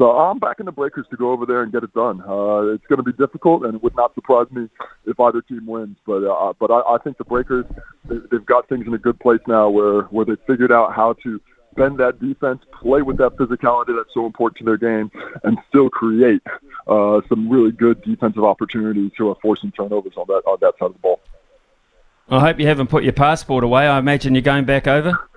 So 0.00 0.12
I'm 0.12 0.38
backing 0.38 0.64
the 0.64 0.72
Breakers 0.72 1.04
to 1.10 1.16
go 1.18 1.30
over 1.30 1.44
there 1.44 1.62
and 1.62 1.70
get 1.70 1.84
it 1.84 1.92
done. 1.92 2.22
Uh, 2.22 2.72
it's 2.72 2.86
going 2.86 2.96
to 2.96 3.02
be 3.02 3.12
difficult, 3.12 3.66
and 3.66 3.74
it 3.74 3.82
would 3.82 3.94
not 3.96 4.14
surprise 4.14 4.46
me 4.50 4.66
if 5.04 5.20
either 5.20 5.42
team 5.42 5.66
wins. 5.66 5.98
But 6.06 6.24
uh, 6.24 6.54
but 6.58 6.70
I, 6.70 6.94
I 6.94 6.98
think 7.04 7.18
the 7.18 7.24
Breakers 7.24 7.66
they, 8.06 8.16
they've 8.30 8.46
got 8.46 8.66
things 8.70 8.86
in 8.86 8.94
a 8.94 8.98
good 8.98 9.20
place 9.20 9.40
now, 9.46 9.68
where 9.68 10.04
where 10.04 10.24
they 10.24 10.36
figured 10.46 10.72
out 10.72 10.94
how 10.94 11.12
to 11.22 11.38
bend 11.76 11.98
that 11.98 12.18
defense, 12.18 12.62
play 12.80 13.02
with 13.02 13.18
that 13.18 13.36
physicality 13.36 13.94
that's 13.94 14.14
so 14.14 14.24
important 14.24 14.56
to 14.60 14.64
their 14.64 14.78
game, 14.78 15.10
and 15.44 15.58
still 15.68 15.90
create 15.90 16.40
uh, 16.86 17.20
some 17.28 17.50
really 17.50 17.70
good 17.70 18.00
defensive 18.00 18.42
opportunities 18.42 19.10
to 19.18 19.30
uh, 19.30 19.34
force 19.42 19.60
some 19.60 19.70
turnovers 19.72 20.14
on 20.16 20.24
that 20.28 20.40
on 20.46 20.56
that 20.62 20.72
side 20.78 20.86
of 20.86 20.92
the 20.94 20.98
ball. 21.00 21.20
I 22.30 22.40
hope 22.40 22.58
you 22.58 22.66
haven't 22.66 22.86
put 22.86 23.04
your 23.04 23.12
passport 23.12 23.64
away. 23.64 23.86
I 23.86 23.98
imagine 23.98 24.34
you're 24.34 24.40
going 24.40 24.64
back 24.64 24.86
over. 24.86 25.28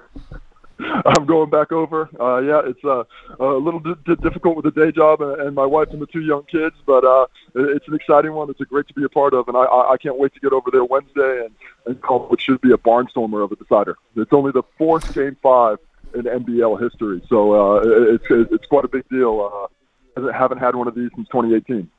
I'm 1.06 1.26
going 1.26 1.50
back 1.50 1.72
over. 1.72 2.10
Uh, 2.20 2.40
yeah, 2.40 2.62
it's 2.66 2.84
uh, 2.84 3.04
a 3.40 3.46
little 3.46 3.80
d- 3.80 4.16
difficult 4.22 4.56
with 4.56 4.66
the 4.66 4.72
day 4.72 4.92
job 4.92 5.22
and, 5.22 5.42
and 5.42 5.56
my 5.56 5.66
wife 5.66 5.90
and 5.92 6.02
the 6.02 6.08
two 6.08 6.22
young 6.22 6.44
kids, 6.44 6.76
but 6.86 7.04
uh, 7.04 7.28
it's 7.56 7.88
an 7.88 7.94
exciting 7.94 8.34
one. 8.34 8.50
It's 8.50 8.62
a 8.62 8.66
great 8.66 8.88
to 8.88 8.94
be 8.94 9.04
a 9.04 9.10
part 9.10 9.34
of, 9.34 9.48
and 9.48 9.58
I, 9.58 9.64
I 9.64 9.98
can't 10.02 10.18
wait 10.18 10.34
to 10.34 10.40
get 10.40 10.54
over 10.54 10.72
there 10.72 10.84
Wednesday 10.84 11.46
and, 11.46 11.56
and 11.86 12.02
call 12.02 12.28
what 12.28 12.42
should 12.42 12.62
be 12.62 12.72
a 12.72 12.78
barnstormer 12.78 13.44
of 13.44 13.52
a 13.52 13.56
decider. 13.56 13.98
It's 14.16 14.34
only 14.34 14.52
the 14.52 14.64
fourth 14.78 15.14
game 15.14 15.38
five 15.42 15.78
in 16.16 16.24
NBL 16.24 16.82
history, 16.82 17.22
so 17.28 17.54
uh, 17.54 17.82
it's 18.14 18.26
it's 18.30 18.66
quite 18.68 18.86
a 18.86 18.88
big 18.88 19.08
deal. 19.10 19.70
Uh, 20.18 20.30
I 20.30 20.38
haven't 20.38 20.60
had 20.60 20.76
one 20.76 20.88
of 20.88 20.96
these 20.96 21.10
since 21.16 21.28
2018. 21.30 21.90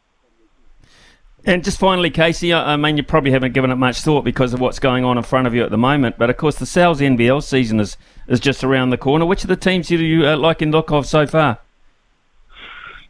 And 1.47 1.63
just 1.63 1.79
finally, 1.79 2.11
Casey, 2.11 2.55
I 2.55 2.77
mean, 2.77 2.97
you 2.97 3.03
probably 3.03 3.31
haven't 3.31 3.53
given 3.53 3.71
it 3.71 3.77
much 3.77 4.01
thought 4.01 4.25
because 4.25 4.55
of 4.55 4.61
what's 4.61 4.79
going 4.79 5.05
on 5.05 5.19
in 5.19 5.25
front 5.25 5.47
of 5.47 5.55
you 5.55 5.63
at 5.63 5.71
the 5.71 5.77
moment. 5.77 6.17
But 6.17 6.31
of 6.31 6.39
course, 6.39 6.57
the 6.57 6.65
Sal's 6.65 7.01
NBL 7.01 7.43
season 7.43 7.81
is, 7.81 7.99
is 8.29 8.41
just 8.41 8.65
around 8.65 8.91
the 8.91 8.97
corner. 8.97 9.27
Which 9.27 9.45
of 9.45 9.49
the 9.49 9.57
teams 9.57 9.89
do 9.89 10.03
you 10.03 10.27
uh, 10.27 10.39
like 10.39 10.63
in 10.63 10.71
look 10.71 10.91
of 10.91 11.07
so 11.07 11.27
far? 11.27 11.59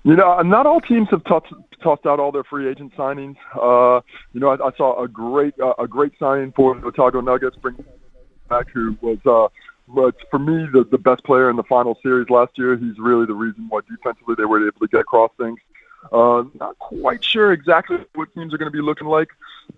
You 0.02 0.16
know, 0.16 0.42
not 0.42 0.66
all 0.66 0.80
teams 0.80 1.08
have 1.12 1.22
tossed, 1.24 1.52
tossed 1.80 2.06
out 2.06 2.18
all 2.18 2.32
their 2.32 2.44
free 2.44 2.68
agent 2.68 2.92
signings. 2.96 3.36
Uh, 3.54 4.00
you 4.32 4.40
know, 4.40 4.48
I, 4.48 4.66
I 4.66 4.70
saw 4.76 5.02
a 5.02 5.06
great 5.06 5.54
uh, 5.60 5.74
a 5.78 5.86
great 5.86 6.12
signing 6.18 6.52
for 6.52 6.74
the 6.74 6.88
Otago 6.88 7.20
Nuggets, 7.20 7.56
bringing 7.62 7.84
back 8.48 8.66
who 8.74 8.98
was 9.00 9.18
uh, 9.24 9.48
but 9.88 10.14
for 10.30 10.38
me 10.38 10.66
the 10.72 10.84
the 10.90 10.98
best 10.98 11.22
player 11.24 11.50
in 11.50 11.56
the 11.56 11.62
final 11.62 11.96
series 12.02 12.28
last 12.30 12.52
year. 12.56 12.76
He's 12.76 12.98
really 12.98 13.26
the 13.26 13.34
reason 13.34 13.66
why 13.68 13.80
defensively 13.88 14.34
they 14.36 14.44
were 14.44 14.66
able 14.66 14.80
to 14.80 14.88
get 14.88 15.00
across 15.00 15.30
things. 15.38 15.58
Uh, 16.12 16.44
not 16.60 16.78
quite 16.78 17.24
sure 17.24 17.52
exactly 17.52 17.98
what 18.14 18.32
teams 18.34 18.52
are 18.54 18.58
going 18.58 18.70
to 18.70 18.76
be 18.76 18.82
looking 18.82 19.06
like, 19.06 19.28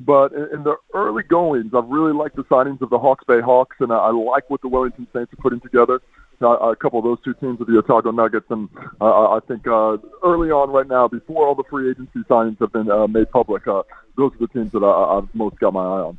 but 0.00 0.32
in, 0.32 0.48
in 0.54 0.62
the 0.64 0.76
early 0.94 1.22
goings, 1.22 1.72
I've 1.74 1.88
really 1.88 2.12
liked 2.12 2.36
the 2.36 2.44
signings 2.44 2.80
of 2.82 2.90
the 2.90 2.98
Hawke's 2.98 3.24
Bay 3.24 3.40
Hawks, 3.40 3.76
and 3.80 3.92
I, 3.92 3.96
I 3.96 4.10
like 4.10 4.48
what 4.50 4.60
the 4.60 4.68
Wellington 4.68 5.06
Saints 5.12 5.32
are 5.32 5.36
putting 5.36 5.60
together. 5.60 6.00
Uh, 6.42 6.48
a 6.48 6.76
couple 6.76 6.98
of 6.98 7.04
those 7.04 7.18
two 7.24 7.32
teams 7.34 7.60
are 7.60 7.64
the 7.64 7.78
Otago 7.78 8.10
Nuggets, 8.10 8.46
and 8.50 8.68
uh, 9.00 9.30
I 9.30 9.40
think 9.48 9.66
uh, 9.66 9.96
early 10.22 10.50
on 10.50 10.70
right 10.70 10.86
now, 10.86 11.08
before 11.08 11.46
all 11.46 11.54
the 11.54 11.64
free 11.70 11.90
agency 11.90 12.20
signings 12.28 12.58
have 12.58 12.72
been 12.72 12.90
uh, 12.90 13.06
made 13.06 13.30
public, 13.30 13.66
uh, 13.66 13.82
those 14.16 14.32
are 14.34 14.38
the 14.38 14.48
teams 14.48 14.72
that 14.72 14.84
I, 14.84 15.18
I've 15.18 15.34
most 15.34 15.58
got 15.58 15.72
my 15.72 15.80
eye 15.80 16.02
on. 16.02 16.18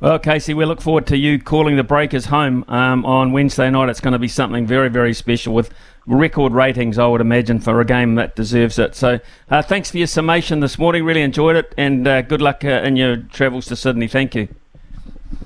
Well, 0.00 0.18
Casey, 0.18 0.54
we 0.54 0.64
look 0.64 0.80
forward 0.80 1.06
to 1.08 1.16
you 1.16 1.38
calling 1.38 1.76
the 1.76 1.82
Breakers 1.82 2.26
home 2.26 2.64
um, 2.68 3.04
on 3.04 3.32
Wednesday 3.32 3.70
night. 3.70 3.88
It's 3.88 4.00
going 4.00 4.12
to 4.12 4.18
be 4.18 4.28
something 4.28 4.66
very, 4.66 4.88
very 4.88 5.12
special 5.12 5.54
with 5.54 5.72
record 6.06 6.52
ratings, 6.52 6.98
I 6.98 7.06
would 7.06 7.20
imagine, 7.20 7.60
for 7.60 7.80
a 7.80 7.84
game 7.84 8.14
that 8.14 8.36
deserves 8.36 8.78
it. 8.78 8.94
So, 8.94 9.20
uh, 9.50 9.62
thanks 9.62 9.90
for 9.90 9.98
your 9.98 10.06
summation 10.06 10.60
this 10.60 10.78
morning. 10.78 11.04
Really 11.04 11.22
enjoyed 11.22 11.56
it, 11.56 11.74
and 11.76 12.06
uh, 12.06 12.22
good 12.22 12.40
luck 12.40 12.64
uh, 12.64 12.68
in 12.68 12.96
your 12.96 13.16
travels 13.16 13.66
to 13.66 13.76
Sydney. 13.76 14.08
Thank 14.08 14.34
you. 14.34 14.48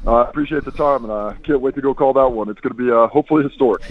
I 0.06 0.22
appreciate 0.22 0.64
the 0.64 0.72
time, 0.72 1.04
and 1.04 1.12
I 1.12 1.35
can't 1.44 1.61
wait 1.61 1.74
to 1.74 1.80
go 1.80 1.94
call 1.94 2.12
that 2.12 2.28
one. 2.28 2.48
It's 2.48 2.61
going 2.61 2.76
to 2.76 2.82
be 2.82 2.90
uh, 2.90 3.08
hopefully 3.08 3.42
historic. 3.42 3.82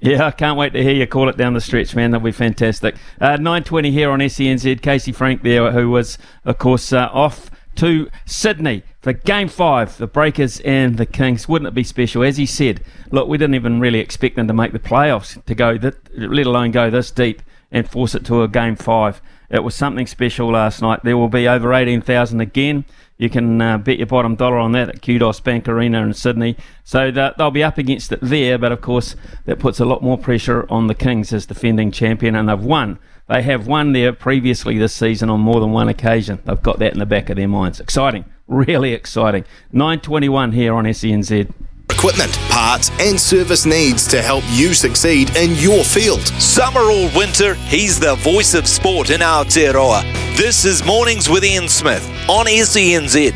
Yeah, 0.00 0.26
I 0.26 0.30
can't 0.30 0.56
wait 0.56 0.72
to 0.74 0.82
hear 0.82 0.92
you 0.92 1.06
call 1.06 1.28
it 1.28 1.36
down 1.36 1.54
the 1.54 1.60
stretch, 1.60 1.94
man. 1.96 2.12
That'll 2.12 2.24
be 2.24 2.30
fantastic. 2.30 2.94
Uh, 3.20 3.36
9.20 3.36 3.90
here 3.90 4.10
on 4.10 4.20
SENZ. 4.20 4.80
Casey 4.80 5.10
Frank 5.10 5.42
there, 5.42 5.72
who 5.72 5.90
was, 5.90 6.18
of 6.44 6.58
course, 6.58 6.92
uh, 6.92 7.08
off 7.12 7.50
to 7.78 8.10
Sydney 8.26 8.82
for 9.00 9.12
game 9.12 9.48
five, 9.48 9.96
the 9.98 10.06
Breakers 10.06 10.60
and 10.60 10.96
the 10.96 11.06
Kings. 11.06 11.48
Wouldn't 11.48 11.68
it 11.68 11.74
be 11.74 11.84
special? 11.84 12.22
As 12.24 12.36
he 12.36 12.46
said, 12.46 12.82
look, 13.10 13.28
we 13.28 13.38
didn't 13.38 13.54
even 13.54 13.80
really 13.80 14.00
expect 14.00 14.36
them 14.36 14.48
to 14.48 14.54
make 14.54 14.72
the 14.72 14.78
playoffs 14.78 15.42
to 15.44 15.54
go, 15.54 15.78
let 15.80 16.46
alone 16.46 16.72
go 16.72 16.90
this 16.90 17.10
deep 17.10 17.42
and 17.70 17.88
force 17.88 18.14
it 18.14 18.24
to 18.26 18.42
a 18.42 18.48
game 18.48 18.76
five. 18.76 19.22
It 19.50 19.62
was 19.62 19.74
something 19.74 20.06
special 20.06 20.50
last 20.50 20.82
night. 20.82 21.00
There 21.04 21.16
will 21.16 21.28
be 21.28 21.48
over 21.48 21.72
18,000 21.72 22.40
again. 22.40 22.84
You 23.18 23.28
can 23.28 23.60
uh, 23.60 23.78
bet 23.78 23.98
your 23.98 24.06
bottom 24.06 24.36
dollar 24.36 24.58
on 24.58 24.72
that 24.72 24.88
at 24.88 25.02
Kudos 25.02 25.40
Bank 25.40 25.68
Arena 25.68 26.02
in 26.02 26.14
Sydney. 26.14 26.56
So 26.84 27.10
they'll 27.10 27.50
be 27.50 27.64
up 27.64 27.76
against 27.76 28.12
it 28.12 28.20
there, 28.22 28.58
but 28.58 28.72
of 28.72 28.80
course 28.80 29.16
that 29.44 29.58
puts 29.58 29.80
a 29.80 29.84
lot 29.84 30.02
more 30.02 30.16
pressure 30.16 30.66
on 30.70 30.86
the 30.86 30.94
Kings 30.94 31.32
as 31.32 31.44
defending 31.44 31.90
champion, 31.90 32.34
and 32.34 32.48
they've 32.48 32.58
won 32.58 32.98
they 33.28 33.42
have 33.42 33.66
won 33.66 33.92
there 33.92 34.12
previously 34.12 34.78
this 34.78 34.94
season 34.94 35.28
on 35.28 35.40
more 35.40 35.60
than 35.60 35.70
one 35.70 35.88
occasion. 35.88 36.40
They've 36.44 36.62
got 36.62 36.78
that 36.78 36.94
in 36.94 36.98
the 36.98 37.06
back 37.06 37.28
of 37.28 37.36
their 37.36 37.46
minds. 37.46 37.78
Exciting, 37.78 38.24
really 38.46 38.94
exciting. 38.94 39.44
921 39.72 40.52
here 40.52 40.74
on 40.74 40.84
SENZ 40.84 41.52
equipment, 41.98 42.38
parts, 42.48 42.92
and 43.00 43.20
service 43.20 43.66
needs 43.66 44.06
to 44.06 44.22
help 44.22 44.44
you 44.50 44.72
succeed 44.72 45.36
in 45.36 45.56
your 45.56 45.82
field. 45.82 46.20
Summer 46.40 46.82
or 46.82 47.10
winter, 47.16 47.54
he's 47.66 47.98
the 47.98 48.14
voice 48.16 48.54
of 48.54 48.68
sport 48.68 49.10
in 49.10 49.20
Aotearoa. 49.20 50.02
This 50.36 50.64
is 50.64 50.84
Mornings 50.84 51.28
with 51.28 51.44
Ian 51.44 51.68
Smith 51.68 52.08
on 52.28 52.46
SENZ. 52.46 53.32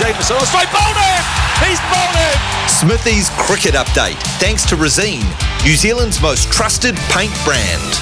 Jamieson, 0.00 0.36
oh, 0.38 0.44
straight 0.46 0.72
bowled 0.72 0.96
He's 1.60 1.78
bowled 1.92 2.70
Smithy's 2.70 3.28
cricket 3.36 3.74
update, 3.74 4.16
thanks 4.40 4.64
to 4.70 4.74
Resene, 4.74 5.22
New 5.62 5.74
Zealand's 5.74 6.22
most 6.22 6.50
trusted 6.50 6.96
paint 7.10 7.32
brand. 7.44 8.00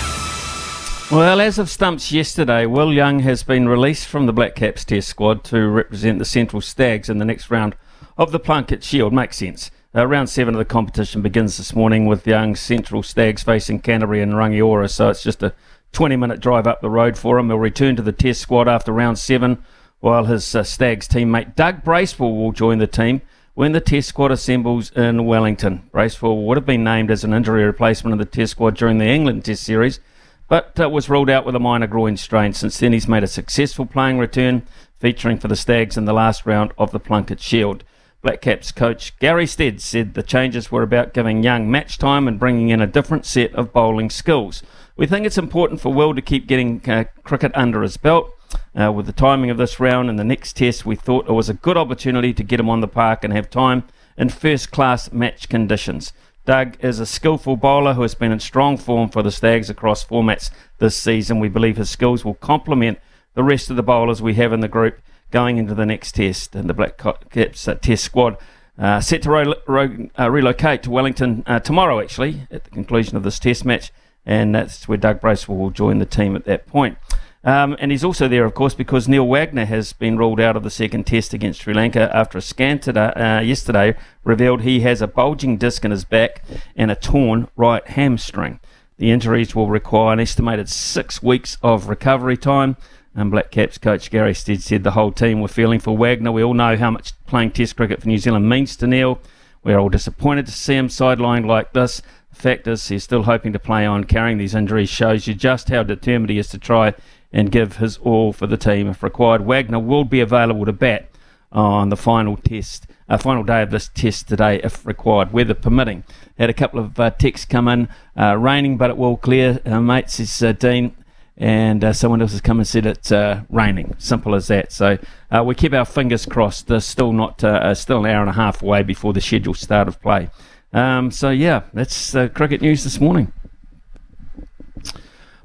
Well, 1.11 1.40
as 1.40 1.59
of 1.59 1.68
stumps 1.68 2.12
yesterday, 2.12 2.66
Will 2.66 2.92
Young 2.92 3.18
has 3.20 3.42
been 3.42 3.68
released 3.68 4.07
from 4.07 4.27
the 4.27 4.33
Black 4.33 4.55
Caps 4.55 4.85
Test 4.85 5.09
squad 5.09 5.42
to 5.44 5.68
represent 5.68 6.20
the 6.20 6.25
Central 6.25 6.61
Stags 6.61 7.09
in 7.09 7.18
the 7.18 7.25
next 7.25 7.51
round 7.51 7.75
of 8.16 8.33
the 8.33 8.40
Plunket 8.40 8.83
Shield. 8.83 9.12
Makes 9.12 9.37
sense. 9.38 9.70
Uh, 9.94 10.07
round 10.07 10.29
seven 10.29 10.55
of 10.55 10.59
the 10.59 10.64
competition 10.64 11.22
begins 11.22 11.57
this 11.57 11.74
morning 11.74 12.07
with 12.07 12.27
Young 12.27 12.57
Central 12.57 13.03
Stags 13.03 13.42
facing 13.42 13.81
Canterbury 13.81 14.22
and 14.22 14.33
Rangiora, 14.33 14.90
so 14.90 15.09
it's 15.09 15.22
just 15.22 15.42
a 15.42 15.55
20 15.92 16.16
minute 16.16 16.40
drive 16.40 16.66
up 16.66 16.81
the 16.81 16.90
road 16.90 17.16
for 17.16 17.38
him. 17.38 17.48
He'll 17.48 17.59
return 17.59 17.96
to 17.96 18.03
the 18.03 18.12
Test 18.12 18.40
squad 18.40 18.66
after 18.66 18.92
round 18.92 19.18
seven, 19.18 19.62
while 20.00 20.24
his 20.24 20.55
uh, 20.55 20.64
Stags 20.64 21.07
teammate 21.07 21.55
Doug 21.55 21.85
Bracewell 21.85 22.37
will 22.37 22.53
join 22.53 22.79
the 22.79 22.87
team 22.87 23.22
when 23.55 23.72
the 23.72 23.81
Test 23.81 24.09
squad 24.09 24.33
assembles 24.33 24.90
in 24.92 25.27
Wellington. 25.27 25.88
Bracewell 25.92 26.44
would 26.44 26.57
have 26.57 26.66
been 26.66 26.83
named 26.83 27.11
as 27.11 27.22
an 27.22 27.33
injury 27.33 27.64
replacement 27.64 28.12
in 28.12 28.18
the 28.18 28.24
Test 28.24 28.53
squad 28.53 28.77
during 28.77 28.98
the 28.98 29.07
England 29.07 29.44
Test 29.44 29.62
series 29.62 30.00
but 30.48 30.79
uh, 30.79 30.88
was 30.88 31.09
ruled 31.09 31.31
out 31.31 31.46
with 31.46 31.55
a 31.55 31.61
minor 31.61 31.87
groin 31.87 32.16
strain. 32.16 32.53
Since 32.53 32.79
then, 32.79 32.92
he's 32.92 33.09
made 33.09 33.24
a 33.24 33.29
successful 33.29 33.87
playing 33.87 34.18
return, 34.18 34.66
featuring 34.98 35.38
for 35.38 35.48
the 35.48 35.57
Stags 35.57 35.96
in 35.96 36.05
the 36.05 36.12
last 36.12 36.46
round 36.46 36.72
of 36.79 36.90
the 36.90 37.00
Plunket 37.00 37.40
Shield. 37.40 37.85
Black 38.25 38.41
Caps 38.41 38.73
coach 38.73 39.15
Gary 39.19 39.47
Stead 39.47 39.83
said 39.83 40.15
the 40.15 40.23
changes 40.23 40.73
were 40.73 40.83
about 40.83 41.13
giving 41.13 41.43
Young 41.43 41.71
match 41.71 41.99
time 41.99 42.27
and 42.27 42.41
bringing 42.41 42.71
in 42.71 42.81
a 42.81 42.87
different 42.87 43.27
set 43.27 43.55
of 43.55 43.71
bowling 43.71 44.09
skills. 44.09 44.63
We 44.97 45.07
think 45.07 45.27
it's 45.27 45.37
important 45.37 45.83
for 45.83 45.93
Will 45.93 46.15
to 46.15 46.23
keep 46.23 46.47
getting 46.47 46.81
uh, 46.89 47.05
cricket 47.23 47.53
under 47.55 47.83
his 47.83 47.99
belt. 47.99 48.31
Uh, 48.75 48.91
with 48.91 49.05
the 49.05 49.13
timing 49.13 49.51
of 49.51 49.59
this 49.59 49.79
round 49.79 50.09
and 50.09 50.19
the 50.19 50.25
next 50.25 50.57
test, 50.57 50.87
we 50.87 50.97
thought 50.97 51.29
it 51.29 51.33
was 51.33 51.51
a 51.51 51.55
good 51.55 51.77
opportunity 51.77 52.33
to 52.33 52.43
get 52.43 52.59
him 52.59 52.71
on 52.71 52.81
the 52.81 52.89
park 52.89 53.25
and 53.25 53.35
have 53.35 53.51
time 53.51 53.85
in 54.17 54.31
first 54.31 54.71
class 54.71 55.13
match 55.13 55.51
conditions. 55.51 56.15
Doug 56.47 56.83
is 56.83 57.01
a 57.01 57.07
skillful 57.07 57.59
bowler 57.59 57.93
who 57.93 58.03
has 58.03 58.15
been 58.15 58.33
in 58.33 58.41
strong 58.41 58.79
form 58.79 59.11
for 59.11 59.23
the 59.23 59.31
Stags 59.31 59.69
across 59.69 60.03
formats 60.03 60.51
this 60.79 60.97
season. 60.97 61.41
We 61.41 61.49
believe 61.51 61.77
his 61.77 61.91
skills 61.91 62.25
will 62.25 62.35
complement 62.35 62.99
the 63.35 63.45
rest 63.45 63.69
of 63.69 63.77
the 63.77 63.83
bowlers 63.83 64.23
we 64.23 64.33
have 64.35 64.55
in 64.55 64.61
the 64.61 64.69
group 64.69 64.99
going 65.35 65.59
into 65.59 65.75
the 65.75 65.85
next 65.85 66.12
test. 66.12 66.55
And 66.55 66.70
the 66.70 66.75
Black 66.75 66.97
Caps 66.97 67.66
uh, 67.66 67.75
test 67.75 68.05
squad 68.05 68.38
uh, 68.79 69.01
set 69.01 69.23
to 69.23 69.31
ro- 69.31 69.55
ro- 69.66 70.09
uh, 70.16 70.31
relocate 70.31 70.85
to 70.85 70.90
Wellington 70.90 71.42
uh, 71.47 71.59
tomorrow, 71.59 72.01
actually, 72.01 72.47
at 72.53 72.62
the 72.62 72.70
conclusion 72.70 73.16
of 73.16 73.25
this 73.25 73.40
test 73.40 73.64
match. 73.64 73.92
And 74.25 74.55
that's 74.55 74.88
where 74.88 74.97
Doug 74.97 75.20
Bracewell 75.20 75.59
will 75.59 75.70
join 75.70 75.99
the 75.99 76.07
team 76.07 76.37
at 76.37 76.44
that 76.44 76.66
point. 76.66 76.97
Um, 77.42 77.77
and 77.79 77.90
he's 77.90 78.05
also 78.05 78.29
there, 78.29 78.44
of 78.44 78.55
course, 78.55 78.75
because 78.75 79.07
Neil 79.09 79.27
Wagner 79.27 79.66
has 79.66 79.92
been 79.92 80.16
ruled 80.16 80.40
out 80.40 80.57
of 80.57 80.62
the 80.62 80.70
second 80.70 81.05
test 81.05 81.35
against 81.35 81.61
Sri 81.61 81.75
Lanka 81.75 82.09
after 82.16 82.38
a 82.38 82.40
scan 82.40 82.79
today, 82.79 83.09
uh, 83.09 83.40
yesterday 83.40 83.97
revealed 84.23 84.62
he 84.62 84.81
has 84.81 85.03
a 85.03 85.09
bulging 85.09 85.59
disc 85.59 85.85
in 85.85 85.90
his 85.90 86.05
back 86.05 86.42
and 86.77 86.90
a 86.90 86.94
torn 86.94 87.49
right 87.57 87.87
hamstring. 87.87 88.61
The 88.97 89.11
injuries 89.11 89.55
will 89.55 89.68
require 89.68 90.12
an 90.12 90.20
estimated 90.20 90.68
six 90.68 91.23
weeks 91.23 91.59
of 91.62 91.88
recovery 91.88 92.37
time. 92.37 92.77
And 93.14 93.31
Black 93.31 93.50
Caps 93.50 93.79
coach 93.79 94.11
Gary 94.11 94.35
Stead 94.35 94.61
said 94.61 94.83
the 94.83 94.90
whole 94.90 95.12
team 95.12 95.40
were 95.40 95.48
feeling 95.48 95.79
for 95.79 95.96
Wagner. 95.96 96.33
We 96.33 96.42
all 96.42 96.55
know 96.55 96.77
how 96.77 96.90
much 96.90 97.12
playing 97.27 97.53
Test 97.53 97.77
cricket 97.77 98.03
for 98.03 98.09
New 98.09 98.18
Zealand 98.18 98.48
means 98.48 98.77
to 98.77 98.87
Neil. 98.87 99.20
We're 99.62 99.79
all 99.79 99.88
disappointed 99.88 100.46
to 100.46 100.53
see 100.53 100.74
him 100.74 100.88
sidelined 100.88 101.46
like 101.46 101.72
this. 101.72 102.03
The 102.31 102.37
fact 102.37 102.66
is, 102.66 102.88
he's 102.88 103.05
still 103.05 103.22
hoping 103.22 103.53
to 103.53 103.59
play 103.59 103.87
on. 103.87 104.05
Carrying 104.05 104.38
these 104.38 104.55
injuries 104.55 104.90
shows 104.90 105.27
you 105.27 105.35
just 105.35 105.68
how 105.68 105.85
determined 105.85 106.31
he 106.31 106.38
is 106.38 106.48
to 106.48 106.59
try 106.59 106.94
and 107.33 107.53
give 107.53 107.77
his 107.77 107.96
all 107.98 108.33
for 108.33 108.46
the 108.46 108.57
team 108.57 108.88
if 108.88 109.03
required. 109.03 109.42
Wagner 109.42 109.79
will 109.79 110.05
be 110.05 110.20
available 110.20 110.64
to 110.64 110.72
bat 110.72 111.09
on 111.53 111.88
the 111.88 111.96
final 111.96 112.37
test, 112.37 112.88
uh, 113.09 113.16
final 113.16 113.44
day 113.44 113.62
of 113.62 113.70
this 113.70 113.88
test 113.94 114.27
today 114.29 114.61
if 114.64 114.85
required, 114.85 115.33
weather 115.33 115.55
permitting. 115.55 116.03
Had 116.37 116.50
a 116.50 116.55
couple 116.55 116.81
of 116.81 116.98
uh, 116.98 117.11
texts 117.11 117.46
come 117.46 117.68
in, 117.68 117.88
uh, 118.18 118.37
raining, 118.37 118.77
but 118.77 118.90
it 118.90 118.96
will 118.96 119.16
clear, 119.16 119.61
uh, 119.64 119.81
mate, 119.81 120.11
says 120.11 120.42
uh, 120.42 120.50
Dean 120.50 120.96
and 121.37 121.83
uh, 121.83 121.92
someone 121.92 122.23
else 122.23 122.33
has 122.33 122.40
come 122.40 122.59
and 122.59 122.66
said 122.66 122.87
it's 122.87 123.11
uh, 123.11 123.42
raining. 123.51 123.94
Simple 123.99 124.35
as 124.35 124.47
that. 124.49 124.73
So 124.73 124.99
uh, 125.31 125.42
we 125.44 125.55
keep 125.55 125.73
our 125.73 125.85
fingers 125.85 126.27
crossed. 126.27 126.68
There's 126.68 126.85
still 126.85 127.12
not 127.12 127.42
uh, 127.42 127.49
uh, 127.49 127.75
still 127.75 128.05
an 128.05 128.11
hour 128.11 128.20
and 128.20 128.31
a 128.31 128.35
half 128.35 128.62
away 128.62 128.83
before 128.83 129.12
the 129.12 129.20
scheduled 129.20 129.57
start 129.57 129.88
of 129.88 130.01
play. 130.01 130.31
Um, 130.73 131.11
so 131.11 131.31
yeah, 131.31 131.62
that's 131.73 132.12
cricket 132.35 132.61
news 132.61 132.85
this 132.85 133.01
morning. 133.01 133.33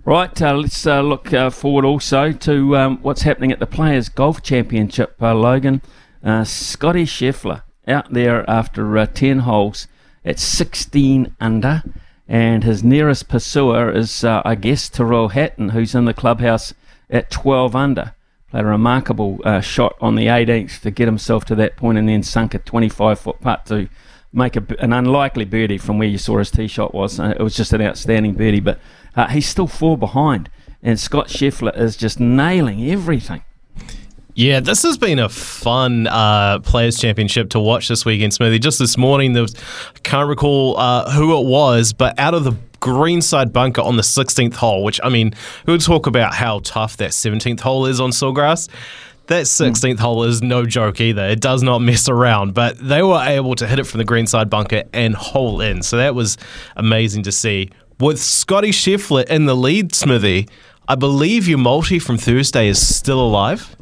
Right, 0.05 0.41
uh, 0.41 0.55
let's 0.55 0.85
look 0.85 1.29
forward 1.51 1.85
also 1.85 2.31
to 2.31 2.77
um, 2.77 2.97
what's 3.01 3.21
happening 3.23 3.51
at 3.51 3.59
the 3.59 3.67
Players 3.67 4.09
Golf 4.09 4.41
Championship. 4.41 5.15
Logan, 5.19 5.81
Scotty 6.43 7.05
Scheffler 7.05 7.63
out 7.87 8.11
there 8.13 8.49
after 8.49 9.05
10 9.05 9.39
holes 9.39 9.87
at 10.25 10.39
16 10.39 11.35
under. 11.39 11.83
And 12.29 12.63
his 12.63 12.83
nearest 12.83 13.27
pursuer 13.27 13.91
is, 13.91 14.23
uh, 14.23 14.43
I 14.45 14.53
guess, 14.53 14.87
Tyrrell 14.87 15.29
Hatton, 15.29 15.69
who's 15.69 15.95
in 15.95 16.05
the 16.05 16.13
clubhouse 16.13 16.75
at 17.09 17.31
12 17.31 17.75
under. 17.75 18.13
Played 18.51 18.65
a 18.65 18.67
remarkable 18.67 19.39
uh, 19.43 19.61
shot 19.61 19.95
on 19.99 20.13
the 20.13 20.27
18th 20.27 20.81
to 20.81 20.91
get 20.91 21.07
himself 21.07 21.43
to 21.45 21.55
that 21.55 21.75
point 21.75 21.97
and 21.97 22.07
then 22.07 22.21
sunk 22.21 22.53
a 22.53 22.59
25 22.59 23.19
foot 23.19 23.41
putt 23.41 23.65
to 23.65 23.89
make 24.31 24.55
a, 24.55 24.63
an 24.77 24.93
unlikely 24.93 25.45
birdie 25.45 25.79
from 25.79 25.97
where 25.97 26.07
you 26.07 26.19
saw 26.19 26.37
his 26.37 26.51
tee 26.51 26.67
shot 26.67 26.93
was. 26.93 27.19
Uh, 27.19 27.33
it 27.37 27.41
was 27.41 27.55
just 27.55 27.73
an 27.73 27.81
outstanding 27.81 28.35
birdie, 28.35 28.59
but 28.59 28.79
uh, 29.15 29.27
he's 29.27 29.47
still 29.47 29.67
four 29.67 29.97
behind. 29.97 30.51
And 30.83 30.99
Scott 30.99 31.29
Scheffler 31.29 31.75
is 31.75 31.97
just 31.97 32.19
nailing 32.19 32.89
everything. 32.91 33.41
Yeah, 34.39 34.61
this 34.61 34.83
has 34.83 34.97
been 34.97 35.19
a 35.19 35.27
fun 35.27 36.07
uh, 36.07 36.59
Players 36.59 36.97
Championship 36.97 37.49
to 37.49 37.59
watch 37.59 37.89
this 37.89 38.05
weekend, 38.05 38.33
Smithy. 38.33 38.57
Just 38.57 38.79
this 38.79 38.97
morning, 38.97 39.33
there 39.33 39.41
was, 39.41 39.53
I 39.53 39.99
can't 39.99 40.29
recall 40.29 40.77
uh, 40.77 41.11
who 41.11 41.37
it 41.37 41.45
was, 41.45 41.91
but 41.91 42.17
out 42.17 42.33
of 42.33 42.45
the 42.45 42.53
greenside 42.79 43.51
bunker 43.51 43.81
on 43.81 43.97
the 43.97 44.01
16th 44.01 44.53
hole, 44.53 44.85
which, 44.85 44.97
I 45.03 45.09
mean, 45.09 45.33
we'll 45.65 45.77
talk 45.77 46.07
about 46.07 46.33
how 46.33 46.61
tough 46.63 46.95
that 46.95 47.11
17th 47.11 47.59
hole 47.59 47.85
is 47.85 47.99
on 47.99 48.11
Sawgrass. 48.11 48.69
That 49.27 49.43
16th 49.43 49.95
mm. 49.95 49.99
hole 49.99 50.23
is 50.23 50.41
no 50.41 50.65
joke 50.65 51.01
either. 51.01 51.25
It 51.25 51.41
does 51.41 51.61
not 51.61 51.79
mess 51.81 52.07
around, 52.07 52.53
but 52.53 52.77
they 52.79 53.03
were 53.03 53.21
able 53.21 53.55
to 53.55 53.67
hit 53.67 53.77
it 53.77 53.87
from 53.87 53.97
the 53.97 54.05
greenside 54.05 54.49
bunker 54.49 54.83
and 54.93 55.15
hole 55.15 55.59
in. 55.59 55.83
So 55.83 55.97
that 55.97 56.15
was 56.15 56.37
amazing 56.77 57.23
to 57.23 57.33
see. 57.33 57.71
With 57.99 58.21
Scotty 58.21 58.71
Scheffler 58.71 59.25
in 59.29 59.47
the 59.47 59.55
lead, 59.55 59.93
Smithy, 59.93 60.47
I 60.87 60.95
believe 60.95 61.45
your 61.49 61.57
multi 61.57 61.99
from 61.99 62.17
Thursday 62.17 62.69
is 62.69 62.79
still 62.79 63.19
alive. 63.19 63.75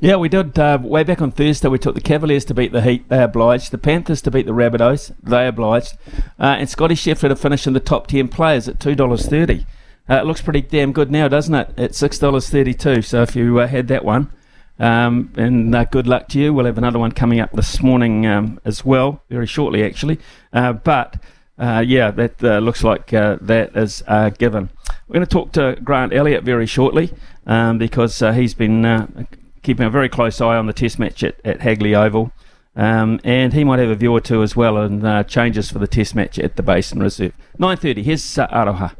Yeah, 0.00 0.16
we 0.16 0.28
did. 0.28 0.58
Uh, 0.58 0.78
way 0.82 1.02
back 1.04 1.22
on 1.22 1.30
Thursday, 1.30 1.68
we 1.68 1.78
took 1.78 1.94
the 1.94 2.00
Cavaliers 2.00 2.44
to 2.46 2.54
beat 2.54 2.72
the 2.72 2.82
Heat. 2.82 3.08
They 3.08 3.22
obliged. 3.22 3.70
The 3.70 3.78
Panthers 3.78 4.20
to 4.22 4.30
beat 4.30 4.44
the 4.44 4.52
Rabbitohs. 4.52 5.14
They 5.22 5.46
obliged. 5.46 5.96
Uh, 6.38 6.56
and 6.58 6.68
Scotty 6.68 6.94
Scheffler 6.94 7.28
to 7.28 7.36
finish 7.36 7.66
in 7.66 7.72
the 7.72 7.80
top 7.80 8.08
10 8.08 8.28
players 8.28 8.68
at 8.68 8.78
$2.30. 8.78 9.64
Uh, 10.10 10.14
it 10.16 10.26
looks 10.26 10.42
pretty 10.42 10.60
damn 10.60 10.92
good 10.92 11.10
now, 11.10 11.28
doesn't 11.28 11.54
it? 11.54 11.68
At 11.78 11.92
$6.32. 11.92 13.04
So 13.04 13.22
if 13.22 13.34
you 13.34 13.60
uh, 13.60 13.66
had 13.66 13.88
that 13.88 14.04
one, 14.04 14.30
um, 14.78 15.32
and 15.36 15.74
uh, 15.74 15.84
good 15.84 16.06
luck 16.06 16.28
to 16.30 16.40
you. 16.40 16.52
We'll 16.52 16.66
have 16.66 16.76
another 16.76 16.98
one 16.98 17.12
coming 17.12 17.40
up 17.40 17.52
this 17.52 17.80
morning 17.80 18.26
um, 18.26 18.60
as 18.64 18.84
well, 18.84 19.22
very 19.30 19.46
shortly 19.46 19.84
actually. 19.84 20.18
Uh, 20.52 20.72
but 20.72 21.16
yeah, 21.58 22.10
that 22.10 22.42
looks 22.42 22.82
like 22.82 23.06
that 23.06 23.70
is 23.76 24.02
given. 24.36 24.70
We're 25.06 25.14
going 25.14 25.26
to 25.26 25.32
talk 25.32 25.52
to 25.52 25.78
Grant 25.82 26.12
Elliott 26.12 26.42
very 26.42 26.66
shortly 26.66 27.14
um, 27.46 27.78
because 27.78 28.18
he's 28.18 28.54
been 28.54 29.26
keeping 29.64 29.86
a 29.86 29.90
very 29.90 30.08
close 30.08 30.40
eye 30.40 30.56
on 30.56 30.66
the 30.66 30.72
test 30.72 30.98
match 30.98 31.24
at, 31.24 31.40
at 31.44 31.62
Hagley 31.62 31.94
Oval. 31.94 32.30
Um, 32.76 33.20
and 33.24 33.52
he 33.52 33.64
might 33.64 33.78
have 33.78 33.88
a 33.88 33.94
view 33.94 34.12
or 34.12 34.20
two 34.20 34.42
as 34.42 34.54
well 34.54 34.76
and 34.76 35.04
uh, 35.04 35.24
changes 35.24 35.70
for 35.70 35.78
the 35.78 35.86
test 35.86 36.14
match 36.14 36.38
at 36.38 36.56
the 36.56 36.62
Basin 36.62 37.00
Reserve. 37.00 37.32
9.30, 37.58 38.02
here's 38.04 38.38
uh, 38.38 38.46
Aroha. 38.48 38.94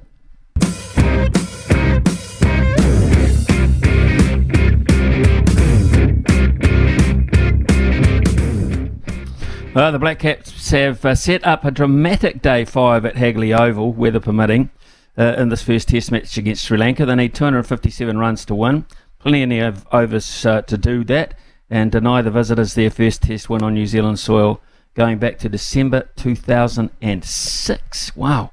Uh, 9.76 9.90
the 9.90 9.98
Black 9.98 10.20
Caps 10.20 10.70
have 10.70 11.04
uh, 11.04 11.16
set 11.16 11.44
up 11.44 11.64
a 11.64 11.70
dramatic 11.72 12.40
day 12.40 12.64
five 12.64 13.04
at 13.04 13.16
Hagley 13.16 13.52
Oval, 13.52 13.92
weather 13.92 14.20
permitting, 14.20 14.70
uh, 15.18 15.34
in 15.36 15.48
this 15.48 15.62
first 15.62 15.88
Test 15.88 16.12
match 16.12 16.38
against 16.38 16.64
Sri 16.64 16.78
Lanka. 16.78 17.04
They 17.04 17.16
need 17.16 17.34
257 17.34 18.16
runs 18.16 18.44
to 18.44 18.54
win 18.54 18.86
plenty 19.24 19.58
of 19.58 19.86
overs 19.90 20.46
uh, 20.46 20.62
to 20.62 20.76
do 20.76 21.02
that 21.04 21.34
and 21.70 21.90
deny 21.90 22.22
the 22.22 22.30
visitors 22.30 22.74
their 22.74 22.90
first 22.90 23.22
test 23.22 23.48
win 23.48 23.62
on 23.62 23.74
New 23.74 23.86
Zealand 23.86 24.18
soil 24.18 24.60
going 24.92 25.18
back 25.18 25.38
to 25.38 25.48
December 25.48 26.08
2006. 26.16 28.16
Wow. 28.16 28.50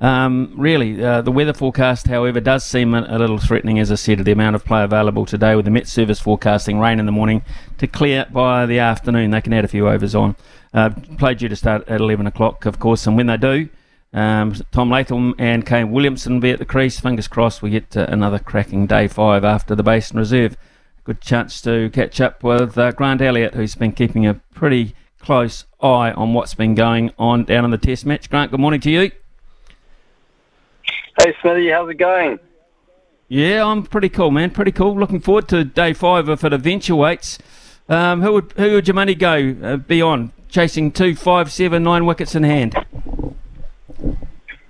Um, 0.00 0.52
really, 0.56 1.02
uh, 1.02 1.22
the 1.22 1.32
weather 1.32 1.52
forecast, 1.52 2.06
however, 2.06 2.40
does 2.40 2.64
seem 2.64 2.94
a, 2.94 3.18
little 3.18 3.38
threatening, 3.38 3.78
as 3.78 3.90
I 3.90 3.96
said, 3.96 4.18
the 4.18 4.32
amount 4.32 4.56
of 4.56 4.64
play 4.64 4.84
available 4.84 5.24
today 5.24 5.56
with 5.56 5.64
the 5.64 5.70
Met 5.70 5.88
Service 5.88 6.20
forecasting 6.20 6.78
rain 6.78 7.00
in 7.00 7.06
the 7.06 7.12
morning 7.12 7.42
to 7.78 7.86
clear 7.86 8.26
by 8.30 8.66
the 8.66 8.80
afternoon. 8.80 9.30
They 9.30 9.40
can 9.40 9.52
add 9.52 9.64
a 9.64 9.68
few 9.68 9.88
overs 9.88 10.14
on. 10.14 10.36
Uh, 10.74 10.90
play 11.18 11.34
due 11.34 11.48
to 11.48 11.56
start 11.56 11.88
at 11.88 12.00
11 12.00 12.26
o'clock, 12.26 12.66
of 12.66 12.78
course, 12.78 13.06
and 13.06 13.16
when 13.16 13.26
they 13.26 13.36
do, 13.36 13.68
um, 14.12 14.54
Tom 14.72 14.90
Latham 14.90 15.34
and 15.38 15.66
Kane 15.66 15.90
Williamson 15.90 16.40
be 16.40 16.50
at 16.50 16.58
the 16.58 16.64
crease. 16.64 16.98
Fingers 16.98 17.28
crossed 17.28 17.62
we 17.62 17.70
get 17.70 17.96
uh, 17.96 18.06
another 18.08 18.38
cracking 18.38 18.86
day 18.86 19.08
five 19.08 19.44
after 19.44 19.74
the 19.74 19.82
Basin 19.82 20.18
Reserve. 20.18 20.56
Good 21.04 21.20
chance 21.20 21.60
to 21.62 21.90
catch 21.90 22.20
up 22.20 22.42
with 22.42 22.76
uh, 22.76 22.92
Grant 22.92 23.20
Elliott, 23.20 23.54
who's 23.54 23.74
been 23.74 23.92
keeping 23.92 24.26
a 24.26 24.34
pretty 24.54 24.94
close 25.20 25.64
eye 25.80 26.12
on 26.12 26.34
what's 26.34 26.54
been 26.54 26.74
going 26.74 27.12
on 27.18 27.44
down 27.44 27.64
in 27.64 27.70
the 27.70 27.78
Test 27.78 28.06
match. 28.06 28.28
Grant, 28.30 28.50
good 28.50 28.60
morning 28.60 28.80
to 28.80 28.90
you. 28.90 29.10
Hey, 31.18 31.34
Smithy, 31.40 31.70
how's 31.70 31.90
it 31.90 31.94
going? 31.94 32.38
Yeah, 33.28 33.66
I'm 33.66 33.82
pretty 33.82 34.08
cool, 34.08 34.30
man. 34.30 34.50
Pretty 34.50 34.72
cool. 34.72 34.98
Looking 34.98 35.20
forward 35.20 35.48
to 35.48 35.64
day 35.64 35.92
five 35.92 36.28
if 36.28 36.44
it 36.44 36.52
eventuates. 36.52 37.38
Um, 37.88 38.22
who 38.22 38.32
would 38.34 38.52
who 38.52 38.72
would 38.72 38.86
your 38.86 38.94
money 38.94 39.14
go 39.14 39.56
uh, 39.62 39.76
be 39.76 40.00
on? 40.00 40.32
Chasing 40.48 40.90
two, 40.92 41.14
five, 41.14 41.52
seven, 41.52 41.82
nine 41.82 42.06
wickets 42.06 42.34
in 42.34 42.42
hand. 42.42 42.74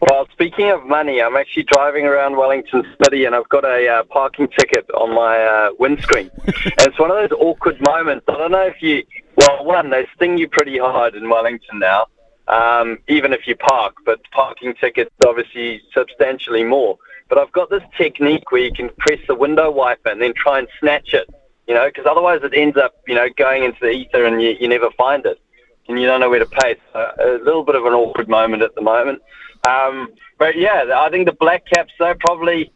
Well, 0.01 0.29
speaking 0.31 0.71
of 0.71 0.87
money, 0.87 1.21
I'm 1.21 1.37
actually 1.37 1.65
driving 1.65 2.05
around 2.05 2.37
Wellington 2.37 2.85
City 3.03 3.25
and 3.25 3.35
I've 3.35 3.49
got 3.49 3.65
a 3.65 3.89
uh, 3.89 4.03
parking 4.05 4.47
ticket 4.57 4.89
on 4.91 5.13
my 5.13 5.37
uh, 5.37 5.71
windscreen. 5.81 6.31
and 6.47 6.55
it's 6.81 6.99
one 7.01 7.11
of 7.11 7.17
those 7.17 7.37
awkward 7.41 7.81
moments. 7.81 8.25
I 8.29 8.39
don't 8.39 8.53
know 8.53 8.67
if 8.67 8.81
you, 8.81 9.03
well, 9.37 9.65
one, 9.65 9.91
they 9.91 10.07
sting 10.15 10.39
you 10.39 10.49
pretty 10.49 10.79
hard 10.79 11.17
in 11.17 11.29
Wellington 11.29 11.81
now, 11.81 12.07
um, 12.47 12.99
even 13.09 13.33
if 13.33 13.49
you 13.49 13.57
park, 13.57 13.95
but 14.07 14.21
parking 14.31 14.75
tickets 14.81 15.11
obviously 15.27 15.83
substantially 15.93 16.63
more. 16.63 16.97
But 17.29 17.39
I've 17.39 17.53
got 17.53 17.69
this 17.69 17.83
technique 17.97 18.53
where 18.53 18.63
you 18.63 18.73
can 18.73 18.91
press 18.99 19.19
the 19.27 19.35
window 19.35 19.69
wiper 19.69 20.11
and 20.11 20.23
then 20.23 20.33
try 20.37 20.61
and 20.61 20.69
snatch 20.79 21.13
it, 21.13 21.29
you 21.67 21.75
know, 21.75 21.89
because 21.89 22.07
otherwise 22.09 22.41
it 22.45 22.53
ends 22.55 22.77
up, 22.77 22.95
you 23.09 23.17
know, 23.17 23.27
going 23.37 23.65
into 23.65 23.79
the 23.81 23.91
ether 23.91 24.25
and 24.27 24.41
you, 24.41 24.55
you 24.61 24.69
never 24.69 24.91
find 24.97 25.27
it 25.27 25.41
and 25.89 26.01
you 26.01 26.07
don't 26.07 26.21
know 26.21 26.31
where 26.31 26.39
to 26.39 26.47
pay. 26.47 26.77
So 26.93 27.11
a 27.21 27.45
little 27.45 27.65
bit 27.65 27.75
of 27.75 27.85
an 27.85 27.95
awkward 27.95 28.29
moment 28.29 28.63
at 28.63 28.75
the 28.77 28.83
moment. 28.83 29.21
Um, 29.67 30.09
but 30.39 30.57
yeah, 30.57 30.85
I 30.95 31.11
think 31.11 31.27
the 31.27 31.33
Black 31.33 31.65
Caps, 31.67 31.93
they're 31.99 32.15
probably 32.15 32.73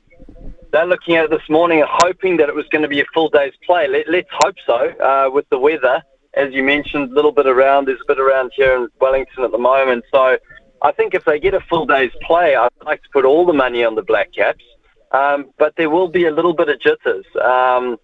they're 0.73 0.87
looking 0.87 1.17
at 1.17 1.27
it 1.27 1.31
this 1.31 1.49
morning 1.51 1.81
and 1.81 1.89
hoping 1.91 2.39
that 2.39 2.49
it 2.49 2.55
was 2.55 2.67
going 2.69 2.83
to 2.83 2.89
be 2.89 3.01
a 3.01 3.05
full 3.13 3.29
day's 3.29 3.53
play. 3.65 3.87
Let, 3.89 4.09
let's 4.09 4.29
hope 4.33 4.57
so 4.67 4.89
uh, 5.01 5.31
with 5.31 5.49
the 5.51 5.59
weather. 5.59 6.03
As 6.35 6.53
you 6.55 6.63
mentioned, 6.63 7.13
a 7.13 7.15
little 7.15 7.33
bit 7.33 7.47
around. 7.47 7.87
There's 7.87 8.01
a 8.01 8.09
bit 8.09 8.19
around 8.19 8.53
here 8.57 8.75
in 8.75 8.89
Wellington 8.99 9.45
at 9.45 9.53
the 9.53 9.59
moment. 9.59 10.05
So 10.11 10.39
I 10.81 10.93
think 10.93 11.15
if 11.15 11.27
they 11.27 11.39
get 11.39 11.53
a 11.53 11.61
full 11.61 11.85
day's 11.85 12.11
play, 12.23 12.57
I'd 12.57 12.71
like 12.87 13.03
to 13.03 13.09
put 13.13 13.27
all 13.27 13.45
the 13.45 13.53
money 13.53 13.85
on 13.85 13.95
the 13.97 14.03
Black 14.03 14.33
Caps. 14.33 14.65
Um, 15.13 15.51
but 15.59 15.75
there 15.77 15.91
will 15.91 16.09
be 16.09 16.25
a 16.25 16.31
little 16.31 16.55
bit 16.55 16.71
of 16.71 16.81
jitters. 16.81 17.27
Um, 17.37 17.99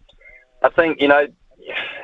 I 0.63 0.69
think, 0.77 1.01
you 1.01 1.09
know, 1.09 1.27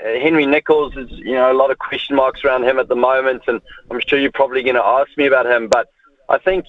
Henry 0.02 0.46
Nicholls 0.46 0.96
is, 0.96 1.10
you 1.10 1.34
know, 1.34 1.52
a 1.52 1.56
lot 1.56 1.70
of 1.70 1.78
question 1.78 2.16
marks 2.16 2.42
around 2.42 2.64
him 2.64 2.78
at 2.78 2.88
the 2.88 2.96
moment, 2.96 3.42
and 3.46 3.60
I'm 3.90 4.00
sure 4.06 4.18
you're 4.18 4.32
probably 4.32 4.62
going 4.62 4.76
to 4.76 4.84
ask 4.84 5.10
me 5.18 5.26
about 5.26 5.46
him. 5.46 5.68
But 5.68 5.88
I 6.28 6.38
think 6.38 6.66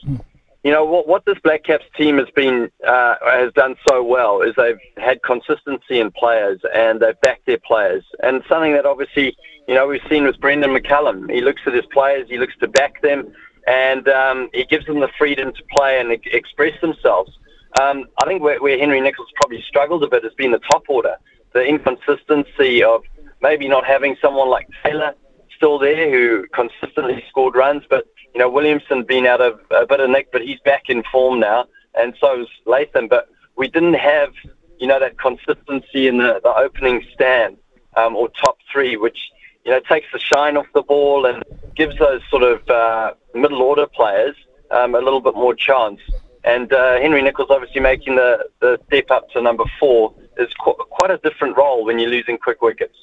you 0.63 0.71
know 0.71 0.83
what 0.83 1.07
what 1.07 1.25
this 1.25 1.37
Black 1.43 1.63
Caps 1.63 1.85
team 1.95 2.17
has 2.17 2.29
been 2.35 2.69
uh, 2.87 3.15
has 3.23 3.53
done 3.53 3.75
so 3.87 4.03
well 4.03 4.41
is 4.41 4.55
they've 4.57 4.79
had 4.97 5.21
consistency 5.23 5.99
in 5.99 6.11
players 6.11 6.59
and 6.73 6.99
they've 6.99 7.19
backed 7.21 7.45
their 7.45 7.59
players, 7.59 8.03
and 8.23 8.43
something 8.49 8.73
that 8.73 8.85
obviously 8.85 9.37
you 9.67 9.75
know 9.75 9.87
we've 9.87 10.01
seen 10.09 10.23
with 10.23 10.39
Brendon 10.39 10.71
McCullum. 10.71 11.31
He 11.31 11.41
looks 11.41 11.61
at 11.65 11.73
his 11.73 11.85
players, 11.93 12.27
he 12.29 12.37
looks 12.37 12.55
to 12.61 12.67
back 12.67 13.01
them, 13.01 13.31
and 13.67 14.07
um, 14.09 14.49
he 14.53 14.65
gives 14.65 14.85
them 14.85 14.99
the 14.99 15.09
freedom 15.17 15.53
to 15.53 15.63
play 15.77 15.99
and 15.99 16.11
e- 16.11 16.21
express 16.31 16.79
themselves. 16.81 17.31
Um, 17.79 18.05
I 18.23 18.25
think 18.25 18.41
where, 18.41 18.61
where 18.61 18.79
Henry 18.79 19.01
Nicholls 19.01 19.29
probably 19.35 19.61
struggled 19.67 20.03
a 20.03 20.07
bit 20.07 20.23
has 20.23 20.33
been 20.33 20.51
the 20.51 20.59
top 20.71 20.83
order, 20.87 21.15
the 21.53 21.63
inconsistency 21.63 22.83
of 22.83 23.03
maybe 23.41 23.67
not 23.67 23.85
having 23.85 24.15
someone 24.21 24.49
like 24.49 24.67
Taylor 24.83 25.13
still 25.55 25.77
there 25.79 26.09
who 26.09 26.45
consistently 26.53 27.23
scored 27.29 27.55
runs, 27.55 27.83
but 27.89 28.07
you 28.35 28.39
know 28.39 28.49
Williamson 28.49 29.03
been 29.03 29.25
out 29.25 29.39
of 29.39 29.61
a 29.71 29.85
bit 29.87 30.01
of 30.01 30.09
nick, 30.09 30.29
but 30.33 30.41
he's 30.41 30.59
back 30.65 30.89
in 30.89 31.03
form 31.09 31.39
now, 31.39 31.65
and 31.97 32.13
so 32.19 32.41
is 32.41 32.47
Latham. 32.65 33.07
But 33.07 33.29
we 33.55 33.69
didn't 33.69 33.93
have 33.93 34.33
you 34.77 34.87
know 34.87 34.99
that 34.99 35.17
consistency 35.17 36.07
in 36.07 36.17
the, 36.17 36.41
the 36.43 36.53
opening 36.53 37.01
stand 37.13 37.55
um, 37.95 38.13
or 38.13 38.27
top 38.27 38.57
three, 38.69 38.97
which 38.97 39.17
you 39.63 39.71
know 39.71 39.79
takes 39.79 40.07
the 40.11 40.19
shine 40.19 40.57
off 40.57 40.65
the 40.73 40.81
ball 40.81 41.25
and 41.25 41.43
gives 41.77 41.97
those 41.97 42.21
sort 42.29 42.43
of 42.43 42.69
uh, 42.69 43.13
middle 43.33 43.61
order 43.61 43.87
players 43.87 44.35
um, 44.69 44.95
a 44.95 44.99
little 44.99 45.21
bit 45.21 45.35
more 45.35 45.55
chance. 45.55 46.01
And 46.43 46.71
uh, 46.73 46.99
Henry 46.99 47.21
Nicholls 47.21 47.49
obviously 47.49 47.79
making 47.79 48.17
the, 48.17 48.47
the 48.59 48.77
step 48.87 49.09
up 49.11 49.29
to 49.31 49.41
number 49.41 49.63
four 49.79 50.13
is 50.37 50.53
qu- 50.59 50.75
quite 50.89 51.09
a 51.09 51.17
different 51.19 51.57
role 51.57 51.85
when 51.85 51.99
you're 51.99 52.11
losing 52.11 52.37
quick 52.37 52.61
wickets. 52.61 52.97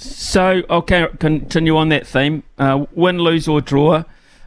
So, 0.00 0.62
I'll 0.70 0.80
continue 0.80 1.76
on 1.76 1.90
that 1.90 2.06
theme. 2.06 2.42
Uh, 2.58 2.86
win, 2.94 3.18
lose, 3.18 3.46
or 3.46 3.60
draw. 3.60 4.04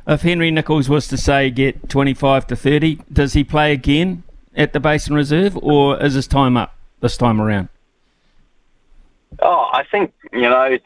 If 0.07 0.23
Henry 0.23 0.49
Nicholls 0.49 0.89
was 0.89 1.07
to 1.09 1.17
say 1.17 1.51
get 1.51 1.89
25 1.89 2.47
to 2.47 2.55
30, 2.55 3.01
does 3.11 3.33
he 3.33 3.43
play 3.43 3.71
again 3.71 4.23
at 4.55 4.73
the 4.73 4.79
Basin 4.79 5.13
Reserve, 5.13 5.55
or 5.57 6.01
is 6.03 6.15
his 6.15 6.25
time 6.25 6.57
up 6.57 6.75
this 7.01 7.17
time 7.17 7.39
around? 7.39 7.69
Oh, 9.43 9.69
I 9.71 9.83
think, 9.83 10.11
you 10.31 10.41
know, 10.41 10.79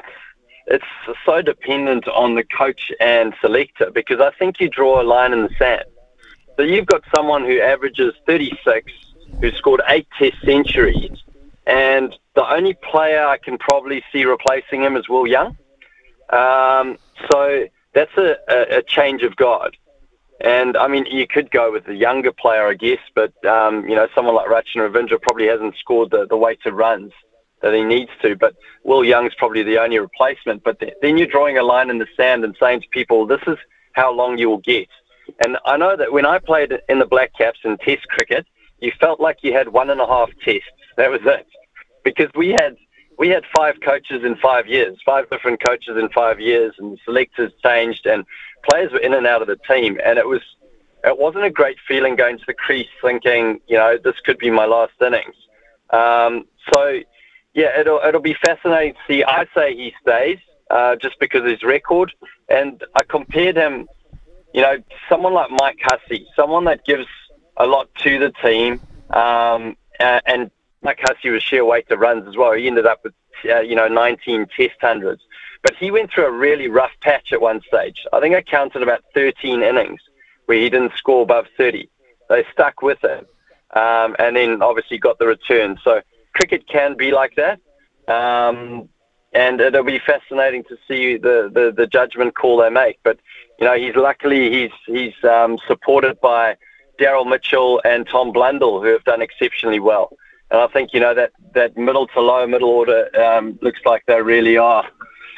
it's 0.67 0.86
so 1.25 1.41
dependent 1.41 2.06
on 2.10 2.36
the 2.36 2.43
coach 2.43 2.91
and 2.99 3.34
selector 3.41 3.89
because 3.89 4.19
I 4.19 4.32
think 4.32 4.60
you 4.60 4.69
draw 4.69 5.01
a 5.01 5.03
line 5.03 5.32
in 5.32 5.43
the 5.43 5.49
sand. 5.58 5.86
So 6.58 6.63
you've 6.63 6.88
got 6.88 7.03
someone 7.15 7.45
who 7.45 7.62
averages 7.62 8.13
36, 8.25 8.91
who 9.39 9.51
scored 9.51 9.82
eight 9.88 10.08
test 10.19 10.36
centuries, 10.43 11.23
and 11.67 12.15
the 12.34 12.49
only 12.49 12.75
player 12.75 13.25
I 13.25 13.38
can 13.38 13.58
probably 13.58 14.01
see 14.12 14.23
replacing 14.23 14.84
him 14.84 14.95
is 14.95 15.10
Will 15.10 15.27
Young. 15.27 15.58
Um, 16.30 16.97
so 17.30 17.65
that's 17.93 18.15
a, 18.17 18.38
a, 18.47 18.77
a, 18.77 18.84
change 18.84 19.21
of 19.23 19.36
guard. 19.36 19.75
And 20.39 20.77
I 20.77 20.88
mean, 20.88 21.06
you 21.08 21.27
could 21.27 21.51
go 21.51 21.71
with 21.71 21.88
a 21.88 21.95
younger 21.95 22.32
player, 22.32 22.67
I 22.67 22.73
guess, 22.73 22.99
but 23.15 23.34
um, 23.45 23.88
you 23.88 23.95
know, 23.95 24.08
someone 24.15 24.36
like 24.36 24.47
Rachin 24.47 24.77
Ravindra 24.77 25.21
probably 25.21 25.47
hasn't 25.47 25.75
scored 25.77 26.12
the, 26.12 26.25
the 26.25 26.38
weighted 26.38 26.73
runs 26.73 27.12
that 27.62 27.73
he 27.73 27.84
needs 27.84 28.12
to. 28.21 28.36
But 28.36 28.56
Will 28.84 29.03
Young's 29.03 29.34
probably 29.36 29.63
the 29.63 29.82
only 29.82 29.99
replacement. 29.99 30.63
But 30.63 30.82
then 31.01 31.17
you're 31.17 31.27
drawing 31.27 31.58
a 31.58 31.63
line 31.63 31.89
in 31.89 31.97
the 31.97 32.08
sand 32.15 32.45
and 32.45 32.56
saying 32.60 32.82
to 32.82 32.88
people, 32.91 33.25
this 33.25 33.41
is 33.47 33.58
how 33.93 34.13
long 34.13 34.38
you 34.38 34.49
will 34.49 34.60
get. 34.60 34.88
And 35.43 35.58
I 35.65 35.75
know 35.75 35.97
that 35.97 36.13
when 36.13 36.25
I 36.25 36.39
played 36.39 36.71
in 36.88 36.99
the 36.99 37.06
Black 37.06 37.32
Caps 37.38 37.60
in 37.65 37.77
Test 37.80 38.08
cricket, 38.08 38.45
you 38.80 38.91
felt 38.99 39.19
like 39.19 39.39
you 39.41 39.53
had 39.53 39.69
one 39.69 39.89
and 39.89 39.99
a 39.99 40.06
half 40.06 40.30
tests. 40.45 40.69
That 40.97 41.10
was 41.10 41.21
it 41.25 41.47
because 42.07 42.31
we 42.35 42.51
had 42.51 42.77
we 43.17 43.27
had 43.27 43.43
five 43.55 43.75
coaches 43.81 44.23
in 44.23 44.37
five 44.37 44.67
years, 44.67 44.97
five 45.05 45.29
different 45.29 45.61
coaches 45.63 45.97
in 45.97 46.07
five 46.09 46.39
years, 46.39 46.73
and 46.77 46.97
selectors 47.03 47.51
changed, 47.63 48.05
and 48.05 48.23
players 48.69 48.91
were 48.93 48.99
in 48.99 49.13
and 49.13 49.27
out 49.27 49.41
of 49.41 49.47
the 49.47 49.57
team, 49.67 49.99
and 50.05 50.17
it 50.17 50.25
was 50.25 50.41
it 51.03 51.17
wasn't 51.17 51.43
a 51.43 51.49
great 51.49 51.77
feeling 51.87 52.15
going 52.15 52.37
to 52.37 52.43
the 52.47 52.53
crease 52.53 52.87
thinking, 53.01 53.59
you 53.67 53.75
know, 53.75 53.97
this 54.01 54.15
could 54.25 54.37
be 54.37 54.49
my 54.49 54.65
last 54.65 54.93
innings. 55.01 55.35
Um, 55.89 56.45
so 56.73 56.99
yeah, 57.53 57.77
it'll 57.79 57.99
it'll 58.07 58.21
be 58.21 58.35
fascinating 58.35 58.93
to 58.93 58.99
see. 59.07 59.23
I 59.25 59.45
say 59.53 59.75
he 59.75 59.93
stays 60.01 60.39
uh, 60.69 60.95
just 60.95 61.19
because 61.19 61.41
of 61.41 61.47
his 61.47 61.63
record, 61.63 62.13
and 62.47 62.81
I 62.95 63.03
compared 63.03 63.57
him, 63.57 63.87
you 64.53 64.61
know, 64.61 64.77
someone 65.09 65.33
like 65.33 65.49
Mike 65.51 65.79
Hussey, 65.83 66.25
someone 66.37 66.63
that 66.65 66.85
gives 66.85 67.07
a 67.57 67.65
lot 67.65 67.93
to 68.03 68.17
the 68.17 68.31
team, 68.41 68.79
um, 69.09 69.75
and 69.99 70.51
Hussey 70.83 71.29
was 71.29 71.43
sheer 71.43 71.65
weight 71.65 71.89
of 71.91 71.99
runs 71.99 72.27
as 72.27 72.35
well. 72.35 72.53
He 72.53 72.67
ended 72.67 72.85
up 72.85 73.01
with, 73.03 73.13
uh, 73.49 73.61
you 73.61 73.75
know, 73.75 73.87
19 73.87 74.47
test 74.55 74.75
hundreds. 74.79 75.21
But 75.63 75.75
he 75.75 75.91
went 75.91 76.11
through 76.11 76.27
a 76.27 76.31
really 76.31 76.67
rough 76.67 76.91
patch 77.01 77.33
at 77.33 77.41
one 77.41 77.61
stage. 77.67 78.05
I 78.13 78.19
think 78.19 78.35
I 78.35 78.41
counted 78.41 78.83
about 78.83 79.03
13 79.13 79.63
innings 79.63 79.99
where 80.45 80.59
he 80.59 80.69
didn't 80.69 80.93
score 80.95 81.23
above 81.23 81.45
30. 81.57 81.89
They 82.29 82.45
stuck 82.51 82.81
with 82.81 83.03
him 83.03 83.25
um, 83.75 84.15
and 84.19 84.35
then 84.35 84.61
obviously 84.61 84.97
got 84.97 85.19
the 85.19 85.27
return. 85.27 85.77
So 85.83 86.01
cricket 86.33 86.67
can 86.67 86.95
be 86.95 87.11
like 87.11 87.35
that. 87.35 87.59
Um, 88.07 88.89
and 89.33 89.59
it'll 89.59 89.83
be 89.83 89.99
fascinating 89.99 90.63
to 90.65 90.77
see 90.87 91.17
the, 91.17 91.51
the, 91.53 91.73
the, 91.75 91.85
judgment 91.85 92.35
call 92.35 92.57
they 92.57 92.69
make. 92.69 92.99
But, 93.03 93.19
you 93.59 93.65
know, 93.65 93.75
he's 93.75 93.95
luckily 93.95 94.49
he's, 94.49 94.71
he's 94.85 95.29
um, 95.29 95.57
supported 95.67 96.19
by 96.21 96.55
Daryl 96.99 97.27
Mitchell 97.29 97.81
and 97.83 98.07
Tom 98.07 98.31
Blundell, 98.31 98.81
who 98.81 98.87
have 98.87 99.03
done 99.03 99.21
exceptionally 99.21 99.79
well. 99.79 100.15
And 100.49 100.62
I 100.62 100.67
think, 100.67 100.93
you 100.93 100.99
know, 100.99 101.13
that, 101.13 101.31
that 101.53 101.77
middle 101.77 102.07
to 102.07 102.21
low 102.21 102.47
middle 102.47 102.69
order 102.69 103.10
um, 103.19 103.60
looks 103.62 103.81
like 103.86 104.03
they 104.07 104.21
really 104.21 104.57
are 104.57 104.88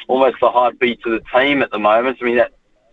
almost 0.08 0.36
the 0.40 0.50
heartbeat 0.50 1.00
of 1.04 1.12
the 1.12 1.22
team 1.38 1.62
at 1.62 1.70
the 1.70 1.78
moment. 1.78 2.18
I 2.20 2.24
mean, 2.24 2.36
that 2.36 2.52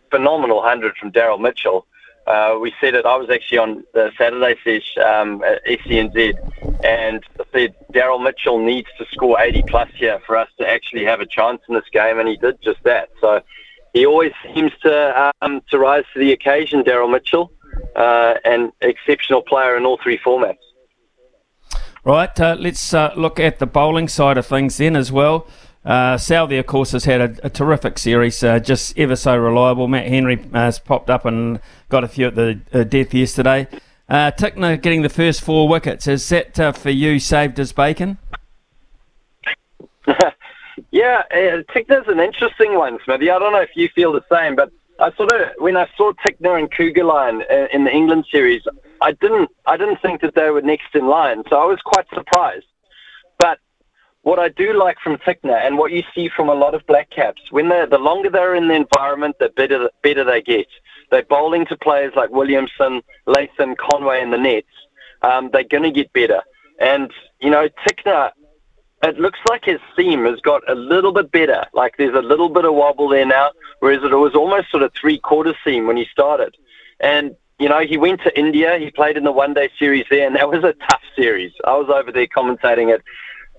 phenomenal 0.09 0.57
100 0.57 0.97
from 0.97 1.11
Daryl 1.11 1.39
Mitchell. 1.39 1.85
Uh, 2.25 2.57
we 2.59 2.73
said 2.81 2.93
it, 2.93 3.05
I 3.05 3.15
was 3.15 3.29
actually 3.29 3.57
on 3.57 3.83
the 3.93 4.11
Saturday 4.17 4.55
sesh 4.63 4.97
um, 4.97 5.41
at 5.43 5.63
SENZ, 5.65 6.33
and 6.83 7.23
I 7.39 7.43
said 7.53 7.75
Daryl 7.93 8.21
Mitchell 8.21 8.59
needs 8.59 8.89
to 8.97 9.05
score 9.11 9.39
80 9.39 9.63
plus 9.63 9.89
here 9.95 10.19
for 10.25 10.35
us 10.35 10.49
to 10.59 10.67
actually 10.67 11.05
have 11.05 11.21
a 11.21 11.25
chance 11.25 11.61
in 11.69 11.75
this 11.75 11.85
game, 11.93 12.19
and 12.19 12.27
he 12.27 12.35
did 12.35 12.61
just 12.61 12.83
that. 12.83 13.09
So 13.21 13.41
he 13.93 14.05
always 14.05 14.33
seems 14.53 14.73
to 14.83 15.31
um, 15.41 15.61
to 15.69 15.79
rise 15.79 16.03
to 16.13 16.19
the 16.19 16.33
occasion, 16.33 16.83
Daryl 16.83 17.09
Mitchell, 17.09 17.51
uh, 17.95 18.33
and 18.43 18.73
exceptional 18.81 19.41
player 19.41 19.77
in 19.77 19.85
all 19.85 19.97
three 20.03 20.17
formats. 20.17 20.57
Right, 22.07 22.39
uh, 22.39 22.55
let's 22.57 22.93
uh, 22.93 23.11
look 23.17 23.37
at 23.37 23.59
the 23.59 23.65
bowling 23.65 24.07
side 24.07 24.37
of 24.37 24.45
things 24.45 24.77
then 24.77 24.95
as 24.95 25.11
well. 25.11 25.45
Uh, 25.83 26.17
of 26.31 26.65
course, 26.65 26.91
has 26.91 27.03
had 27.03 27.19
a, 27.19 27.45
a 27.47 27.49
terrific 27.49 27.97
series, 27.97 28.41
uh, 28.41 28.59
just 28.59 28.97
ever 28.97 29.17
so 29.17 29.35
reliable. 29.35 29.89
Matt 29.89 30.07
Henry 30.07 30.37
has 30.53 30.79
popped 30.79 31.09
up 31.09 31.25
and 31.25 31.59
got 31.89 32.05
a 32.05 32.07
few 32.07 32.27
at 32.27 32.35
the 32.35 32.61
uh, 32.71 32.85
death 32.85 33.13
yesterday. 33.13 33.67
Uh, 34.07 34.31
Tickner 34.31 34.81
getting 34.81 35.01
the 35.01 35.09
first 35.09 35.41
four 35.41 35.67
wickets. 35.67 36.07
Is 36.07 36.29
that 36.29 36.57
uh, 36.57 36.71
for 36.71 36.91
you 36.91 37.19
saved 37.19 37.59
as 37.59 37.73
bacon? 37.73 38.17
yeah, 40.91 41.23
uh, 41.29 41.59
Tickner's 41.75 42.07
an 42.07 42.21
interesting 42.21 42.75
one, 42.75 42.99
Smithy. 43.03 43.29
I 43.29 43.37
don't 43.37 43.51
know 43.51 43.59
if 43.59 43.75
you 43.75 43.89
feel 43.93 44.13
the 44.13 44.23
same, 44.31 44.55
but 44.55 44.71
I 44.99 45.11
sort 45.15 45.31
of 45.31 45.41
when 45.59 45.77
I 45.77 45.87
saw 45.95 46.11
Tickner 46.25 46.57
and 46.57 46.71
Kuggeleijn 46.71 47.41
uh, 47.51 47.67
in 47.71 47.83
the 47.83 47.91
England 47.91 48.25
series, 48.31 48.63
I 49.01 49.11
didn't 49.11 49.49
I 49.65 49.77
didn't 49.77 50.01
think 50.01 50.21
that 50.21 50.35
they 50.35 50.49
were 50.49 50.61
next 50.61 50.95
in 50.95 51.07
line, 51.07 51.43
so 51.49 51.61
I 51.61 51.65
was 51.65 51.79
quite 51.85 52.07
surprised. 52.13 52.65
But 53.37 53.59
what 54.23 54.39
I 54.39 54.49
do 54.49 54.73
like 54.73 54.97
from 55.03 55.17
Tickner 55.17 55.55
and 55.65 55.77
what 55.77 55.91
you 55.91 56.03
see 56.15 56.29
from 56.35 56.49
a 56.49 56.55
lot 56.55 56.73
of 56.73 56.85
black 56.87 57.09
caps, 57.11 57.41
when 57.51 57.69
they 57.69 57.85
the 57.85 57.99
longer 57.99 58.29
they're 58.29 58.55
in 58.55 58.67
the 58.67 58.75
environment, 58.75 59.35
the 59.39 59.49
better 59.49 59.89
better 60.01 60.23
they 60.23 60.41
get. 60.41 60.67
They're 61.09 61.23
bowling 61.23 61.65
to 61.67 61.77
players 61.77 62.13
like 62.15 62.31
Williamson, 62.31 63.01
Latham, 63.27 63.75
Conway 63.75 64.21
in 64.21 64.31
the 64.31 64.37
nets. 64.37 64.67
Um, 65.21 65.49
they're 65.53 65.63
going 65.63 65.83
to 65.83 65.91
get 65.91 66.11
better. 66.11 66.41
And 66.79 67.11
you 67.39 67.49
know, 67.49 67.69
Tickner, 67.87 68.31
it 69.03 69.19
looks 69.19 69.39
like 69.49 69.65
his 69.65 69.79
seam 69.95 70.25
has 70.25 70.39
got 70.41 70.67
a 70.69 70.75
little 70.75 71.11
bit 71.11 71.31
better. 71.31 71.65
Like 71.73 71.97
there's 71.97 72.15
a 72.15 72.21
little 72.21 72.49
bit 72.49 72.65
of 72.65 72.73
wobble 72.73 73.09
there 73.09 73.25
now, 73.25 73.51
whereas 73.79 74.03
it 74.03 74.15
was 74.15 74.33
almost 74.33 74.71
sort 74.71 74.83
of 74.83 74.91
three 74.93 75.19
quarter 75.19 75.53
seam 75.63 75.87
when 75.87 75.97
he 75.97 76.05
started. 76.11 76.55
And 76.99 77.35
you 77.59 77.69
know, 77.69 77.79
he 77.79 77.97
went 77.97 78.21
to 78.21 78.39
India. 78.39 78.77
He 78.77 78.91
played 78.91 79.17
in 79.17 79.23
the 79.23 79.31
one 79.31 79.53
day 79.53 79.69
series 79.79 80.05
there, 80.09 80.27
and 80.27 80.35
that 80.35 80.49
was 80.49 80.63
a 80.63 80.73
tough 80.89 81.01
series. 81.15 81.51
I 81.65 81.75
was 81.75 81.89
over 81.89 82.11
there 82.11 82.27
commentating 82.27 82.93
it. 82.93 83.03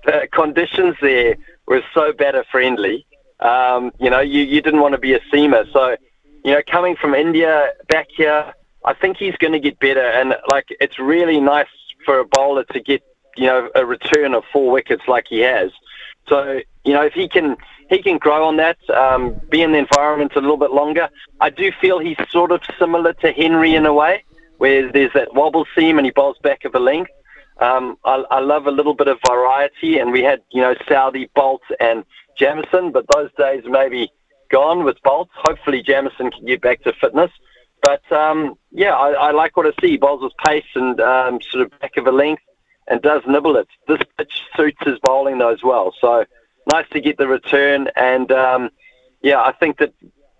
The 0.05 0.27
conditions 0.31 0.95
there 1.01 1.35
were 1.67 1.81
so 1.93 2.13
batter 2.13 2.45
friendly. 2.49 3.05
Um, 3.41 3.91
you 3.99 4.09
know, 4.09 4.21
you, 4.21 4.43
you 4.43 4.61
didn't 4.61 4.79
want 4.79 4.93
to 4.93 4.99
be 4.99 5.13
a 5.13 5.19
seamer. 5.31 5.71
So, 5.73 5.97
you 6.45 6.51
know, 6.53 6.61
coming 6.65 6.95
from 6.95 7.13
India 7.13 7.71
back 7.89 8.07
here, 8.15 8.53
I 8.85 8.93
think 8.93 9.17
he's 9.17 9.35
going 9.35 9.53
to 9.53 9.59
get 9.59 9.79
better. 9.79 10.05
And, 10.05 10.35
like, 10.49 10.67
it's 10.79 10.97
really 10.97 11.41
nice 11.41 11.67
for 12.05 12.19
a 12.19 12.25
bowler 12.25 12.63
to 12.71 12.79
get 12.79 13.01
you 13.39 13.45
know 13.45 13.69
a 13.73 13.85
return 13.85 14.33
of 14.33 14.43
four 14.51 14.69
wickets 14.71 15.03
like 15.07 15.25
he 15.29 15.39
has. 15.39 15.71
So 16.27 16.59
you 16.83 16.93
know 16.93 17.03
if 17.03 17.13
he 17.13 17.27
can 17.27 17.55
he 17.89 18.03
can 18.03 18.17
grow 18.17 18.45
on 18.45 18.57
that, 18.57 18.77
um, 18.89 19.39
be 19.49 19.63
in 19.63 19.71
the 19.71 19.79
environment 19.79 20.33
a 20.35 20.41
little 20.41 20.57
bit 20.57 20.71
longer. 20.71 21.09
I 21.39 21.49
do 21.49 21.71
feel 21.81 21.99
he's 21.99 22.17
sort 22.29 22.51
of 22.51 22.61
similar 22.77 23.13
to 23.13 23.31
Henry 23.31 23.73
in 23.73 23.85
a 23.85 23.93
way, 23.93 24.23
where 24.57 24.91
there's 24.91 25.13
that 25.13 25.33
wobble 25.33 25.65
seam 25.75 25.97
and 25.97 26.05
he 26.05 26.11
bowls 26.11 26.37
back 26.43 26.65
of 26.65 26.75
a 26.75 26.79
length. 26.79 27.11
Um, 27.59 27.97
I, 28.05 28.23
I 28.29 28.39
love 28.39 28.67
a 28.67 28.71
little 28.71 28.93
bit 28.93 29.07
of 29.07 29.17
variety, 29.27 29.97
and 29.99 30.11
we 30.11 30.21
had 30.21 30.41
you 30.51 30.61
know 30.61 30.75
Southee, 30.87 31.29
Boult, 31.35 31.63
and 31.79 32.03
Jamieson, 32.37 32.91
but 32.91 33.05
those 33.15 33.29
days 33.37 33.63
maybe 33.65 34.11
gone 34.51 34.83
with 34.83 34.97
Boult. 35.03 35.29
Hopefully 35.33 35.81
Jamieson 35.81 36.31
can 36.31 36.45
get 36.45 36.61
back 36.61 36.83
to 36.83 36.93
fitness. 36.99 37.31
But 37.81 38.03
um, 38.11 38.55
yeah, 38.71 38.93
I, 38.93 39.11
I 39.11 39.31
like 39.31 39.55
what 39.55 39.65
I 39.65 39.71
see. 39.81 39.95
Bowls 39.95 40.21
with 40.21 40.33
pace 40.45 40.71
and 40.75 40.99
um, 40.99 41.39
sort 41.49 41.65
of 41.65 41.79
back 41.79 41.95
of 41.95 42.07
a 42.07 42.11
length 42.11 42.43
and 42.89 43.01
does 43.01 43.21
nibble 43.27 43.55
it. 43.55 43.67
This 43.87 43.99
pitch 44.17 44.41
suits 44.57 44.77
his 44.83 44.99
bowling 45.03 45.41
as 45.41 45.63
well. 45.63 45.93
So 46.01 46.25
nice 46.71 46.87
to 46.91 46.99
get 46.99 47.17
the 47.17 47.27
return. 47.27 47.87
And 47.95 48.31
um, 48.31 48.69
yeah, 49.21 49.41
I 49.41 49.53
think 49.53 49.77
that 49.77 49.93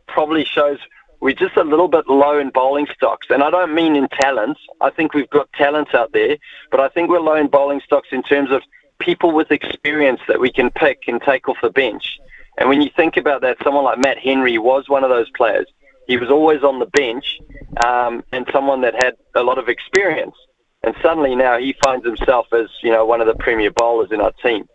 probably 0.08 0.44
shows 0.44 0.80
we're 1.22 1.36
just 1.36 1.58
a 1.58 1.64
little 1.64 1.88
bit 1.88 2.08
low 2.08 2.40
in 2.40 2.50
bowling 2.50 2.88
stocks. 2.94 3.28
And 3.30 3.44
I 3.44 3.50
don't 3.50 3.74
mean 3.74 3.96
in 3.96 4.08
talent. 4.08 4.58
I 4.82 4.90
think 4.90 5.14
we've 5.14 5.30
got 5.30 5.52
talent 5.54 5.94
out 5.94 6.12
there, 6.14 6.38
but 6.72 6.80
I 6.80 6.90
think 6.90 7.10
we're 7.10 7.20
low 7.20 7.36
in 7.36 7.48
bowling 7.48 7.82
stocks 7.86 8.08
in 8.12 8.24
terms 8.24 8.52
of 8.52 8.62
people 9.00 9.32
with 9.32 9.52
experience 9.52 10.22
that 10.28 10.40
we 10.40 10.52
can 10.52 10.70
pick 10.72 11.04
and 11.08 11.22
take 11.22 11.48
off 11.48 11.58
the 11.62 11.70
bench. 11.70 12.20
And 12.58 12.68
when 12.68 12.82
you 12.82 12.90
think 12.96 13.16
about 13.18 13.42
that, 13.42 13.58
someone 13.64 13.86
like 13.86 14.00
Matt 14.00 14.18
Henry 14.18 14.58
was 14.58 14.90
one 14.90 15.04
of 15.04 15.10
those 15.10 15.30
players. 15.32 15.66
He 16.08 16.18
was 16.18 16.30
always 16.30 16.64
on 16.64 16.80
the 16.80 16.88
bench 16.88 17.40
um, 17.86 18.24
and 18.32 18.46
someone 18.52 18.82
that 18.82 18.96
had 18.96 19.14
a 19.36 19.44
lot 19.44 19.58
of 19.58 19.70
experience. 19.70 20.36
And 20.84 20.96
suddenly 21.02 21.36
now 21.36 21.58
he 21.58 21.76
finds 21.84 22.06
himself 22.06 22.48
as 22.54 22.68
you 22.82 22.92
know 22.92 23.06
one 23.06 23.22
of 23.22 23.28
the 23.28 23.36
premier 23.36 23.72
bowlers 23.72 24.12
in 24.12 24.22
our 24.22 24.32
team. 24.44 24.68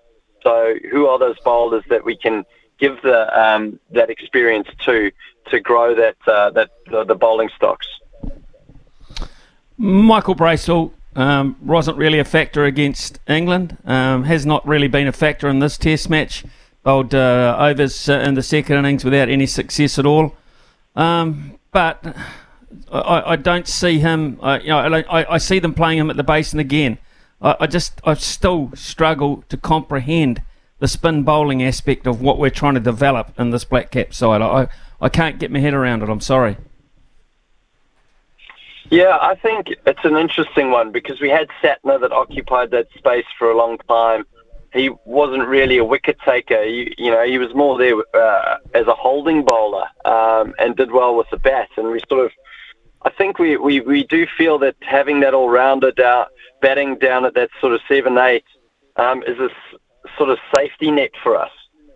So 0.43 0.75
who 0.91 1.07
are 1.07 1.19
those 1.19 1.39
bowlers 1.45 1.83
that 1.89 2.05
we 2.05 2.17
can 2.17 2.45
give 2.79 3.01
the 3.03 3.41
um, 3.41 3.81
that 3.91 4.11
experience 4.11 4.69
to 4.85 5.11
to 5.51 5.61
grow 5.61 5.95
that 5.95 6.17
uh, 6.27 6.51
that 6.51 6.71
the, 6.91 7.05
the, 7.05 7.15
bowling 7.15 7.49
stocks? 7.57 7.87
Michael 9.77 10.35
Bracewell 10.35 10.93
um, 11.17 11.57
wasn't 11.63 11.97
really 11.97 12.19
a 12.19 12.25
factor 12.25 12.65
against 12.65 13.19
England. 13.29 13.77
Um, 13.85 14.25
has 14.25 14.45
not 14.45 14.67
really 14.67 14.89
been 14.89 15.07
a 15.07 15.13
factor 15.13 15.49
in 15.49 15.59
this 15.59 15.79
Test 15.79 16.11
match. 16.11 16.45
Bowled 16.83 17.15
uh, 17.15 17.57
overs 17.59 18.09
uh, 18.11 18.19
in 18.21 18.35
the 18.35 18.43
second 18.43 18.77
innings 18.77 19.05
without 19.05 19.31
any 19.31 19.47
success 19.47 19.99
at 19.99 20.05
all. 20.05 20.37
Um, 20.95 21.59
but 21.73 22.15
I, 22.91 23.33
I, 23.33 23.37
don't 23.37 23.67
see 23.67 23.99
him. 23.99 24.39
I, 24.43 24.61
you 24.61 24.69
know, 24.69 24.79
I, 24.79 25.35
I, 25.35 25.39
see 25.39 25.59
them 25.59 25.75
playing 25.75 25.99
him 25.99 26.11
at 26.11 26.17
the 26.17 26.25
basin 26.25 26.59
again. 26.59 26.99
I, 27.41 27.57
I 27.61 27.67
just 27.67 28.01
I 28.05 28.15
still 28.15 28.71
struggle 28.75 29.45
to 29.49 29.57
comprehend 29.57 30.43
the 30.79 30.89
spin 30.89 31.23
bowling 31.23 31.63
aspect 31.63 32.07
of 32.07 32.21
what 32.21 32.39
we're 32.39 32.51
trying 32.51 32.75
to 32.75 32.81
develop 32.81 33.33
in 33.39 33.51
this 33.51 33.65
black 33.65 33.91
cap 33.91 34.15
side. 34.15 34.43
I 34.43 34.69
I 35.01 35.09
can't 35.09 35.39
get 35.39 35.51
my 35.51 35.61
head 35.61 35.75
around 35.75 36.03
it. 36.03 36.09
I'm 36.09 36.21
sorry. 36.21 36.57
Yeah, 38.91 39.19
I 39.21 39.35
think 39.35 39.69
it's 39.87 40.05
an 40.05 40.17
interesting 40.17 40.71
one 40.71 40.93
because 40.93 41.21
we 41.21 41.29
had 41.29 41.49
Santner 41.63 42.01
that 42.01 42.13
occupied 42.13 42.71
that 42.73 42.89
space 42.97 43.25
for 43.39 43.51
a 43.51 43.57
long 43.57 43.79
time. 43.89 44.25
He 44.73 44.91
wasn't 45.05 45.47
really 45.47 45.79
a 45.79 45.85
wicket 45.85 46.19
taker. 46.25 46.63
He, 46.65 46.95
you 46.99 47.11
know, 47.11 47.25
he 47.25 47.39
was 47.39 47.55
more 47.55 47.79
there 47.79 47.95
uh, 48.15 48.59
as 48.75 48.87
a 48.87 48.95
holding 48.95 49.45
bowler 49.45 49.87
um, 50.05 50.55
and 50.59 50.77
did 50.77 50.91
well 50.93 51.17
with 51.17 51.29
the 51.31 51.39
bat. 51.39 51.69
And 51.77 51.91
we 51.91 52.01
sort 52.09 52.27
of, 52.27 52.33
I 53.05 53.11
think 53.11 53.39
we, 53.39 53.57
we, 53.57 53.81
we 53.81 54.05
do 54.05 54.27
feel 54.39 54.59
that 54.61 54.77
having 54.81 55.21
that 55.21 55.35
all 55.35 55.51
rounded 55.51 55.97
down, 55.97 56.27
batting 56.63 56.97
down 56.99 57.25
at 57.27 57.35
that 57.35 57.51
sort 57.61 57.75
of 57.75 57.81
seven 57.87 58.17
eight 58.19 58.45
um, 58.97 59.23
is 59.25 59.39
a 59.39 59.51
s- 59.51 59.81
sort 60.17 60.31
of 60.31 60.39
safety 60.57 60.91
net 60.91 61.11
for 61.23 61.37
us. 61.37 61.51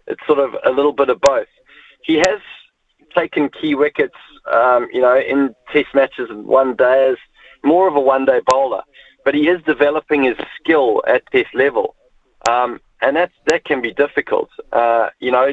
It's 0.07 0.25
sort 0.27 0.39
of 0.39 0.55
a 0.65 0.71
little 0.71 0.93
bit 0.93 1.09
of 1.09 1.21
both. 1.21 1.47
He 2.03 2.17
has 2.17 2.41
taken 3.17 3.49
key 3.49 3.75
wickets, 3.75 4.17
um, 4.53 4.89
you 4.93 5.01
know, 5.01 5.19
in 5.19 5.55
Test 5.73 5.89
matches 5.95 6.29
and 6.31 6.45
one 6.47 6.75
day 6.77 7.09
days, 7.11 7.17
more 7.65 7.89
of 7.89 7.97
a 7.97 8.01
one 8.01 8.25
day 8.25 8.41
bowler. 8.47 8.83
But 9.25 9.35
he 9.35 9.49
is 9.49 9.63
developing 9.65 10.25
his 10.25 10.37
skill 10.61 11.03
at 11.07 11.23
Test 11.33 11.55
level, 11.55 11.95
um, 12.49 12.81
and 13.03 13.17
that's 13.17 13.35
that 13.47 13.65
can 13.65 13.81
be 13.83 13.93
difficult. 13.93 14.49
Uh, 14.73 15.09
you 15.21 15.31
know, 15.31 15.53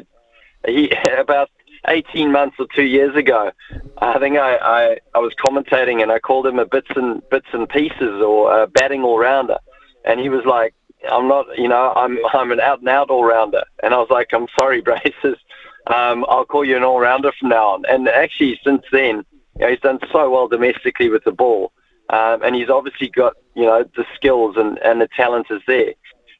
he 0.65 0.91
about 1.17 1.49
18 1.87 2.31
months 2.31 2.57
or 2.59 2.67
two 2.75 2.83
years 2.83 3.15
ago, 3.15 3.51
I 3.99 4.19
think 4.19 4.37
I, 4.37 4.55
I, 4.57 4.97
I 5.13 5.19
was 5.19 5.33
commentating 5.43 6.01
and 6.01 6.11
I 6.11 6.19
called 6.19 6.47
him 6.47 6.59
a 6.59 6.65
bits 6.65 6.89
and 6.95 7.27
bits 7.29 7.47
and 7.53 7.67
pieces 7.69 8.21
or 8.21 8.63
a 8.63 8.67
batting 8.67 9.03
all 9.03 9.19
rounder, 9.19 9.57
and 10.05 10.19
he 10.19 10.29
was 10.29 10.45
like, 10.45 10.73
"I'm 11.09 11.27
not, 11.27 11.45
you 11.57 11.67
know, 11.67 11.93
I'm 11.95 12.17
I'm 12.33 12.51
an 12.51 12.59
out 12.59 12.79
and 12.79 12.89
out 12.89 13.09
all 13.09 13.25
rounder," 13.25 13.63
and 13.83 13.93
I 13.93 13.97
was 13.97 14.09
like, 14.09 14.33
"I'm 14.33 14.47
sorry, 14.57 14.81
braces." 14.81 15.37
Um, 15.87 16.25
I'll 16.27 16.45
call 16.45 16.65
you 16.65 16.75
an 16.75 16.83
all-rounder 16.83 17.31
from 17.39 17.49
now 17.49 17.67
on. 17.67 17.83
And 17.87 18.07
actually, 18.07 18.59
since 18.63 18.81
then, 18.91 19.23
you 19.55 19.61
know, 19.61 19.69
he's 19.69 19.79
done 19.79 19.99
so 20.11 20.29
well 20.31 20.47
domestically 20.47 21.09
with 21.09 21.23
the 21.25 21.31
ball, 21.31 21.71
um, 22.09 22.41
and 22.41 22.55
he's 22.55 22.69
obviously 22.69 23.07
got 23.07 23.35
you 23.55 23.65
know 23.65 23.83
the 23.95 24.05
skills 24.15 24.55
and, 24.57 24.79
and 24.79 24.99
the 24.99 25.07
talent 25.15 25.47
is 25.51 25.61
there. 25.67 25.93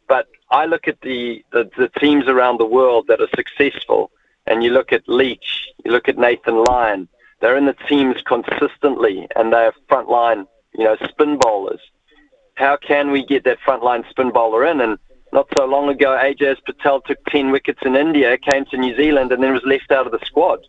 But 0.07 0.27
I 0.51 0.65
look 0.65 0.87
at 0.87 1.01
the, 1.01 1.43
the, 1.51 1.69
the 1.77 1.89
teams 1.99 2.27
around 2.27 2.59
the 2.59 2.65
world 2.65 3.07
that 3.07 3.21
are 3.21 3.29
successful, 3.35 4.11
and 4.47 4.63
you 4.63 4.71
look 4.71 4.91
at 4.91 5.07
Leach, 5.07 5.67
you 5.83 5.91
look 5.91 6.07
at 6.07 6.17
Nathan 6.17 6.63
Lyon. 6.63 7.07
They're 7.41 7.57
in 7.57 7.65
the 7.65 7.75
teams 7.87 8.15
consistently, 8.25 9.27
and 9.35 9.51
they're 9.51 9.73
frontline, 9.89 10.45
you 10.73 10.83
know, 10.83 10.95
spin 11.09 11.37
bowlers. 11.37 11.81
How 12.55 12.77
can 12.77 13.11
we 13.11 13.25
get 13.25 13.43
that 13.43 13.59
frontline 13.67 14.09
spin 14.09 14.31
bowler 14.31 14.65
in? 14.65 14.79
And 14.79 14.97
not 15.33 15.47
so 15.57 15.65
long 15.65 15.89
ago, 15.89 16.17
Ajaz 16.17 16.57
Patel 16.65 17.01
took 17.01 17.17
10 17.25 17.51
wickets 17.51 17.81
in 17.85 17.95
India, 17.95 18.37
came 18.37 18.65
to 18.65 18.77
New 18.77 18.95
Zealand, 18.95 19.31
and 19.31 19.43
then 19.43 19.53
was 19.53 19.65
left 19.65 19.91
out 19.91 20.05
of 20.05 20.13
the 20.13 20.25
squad. 20.25 20.59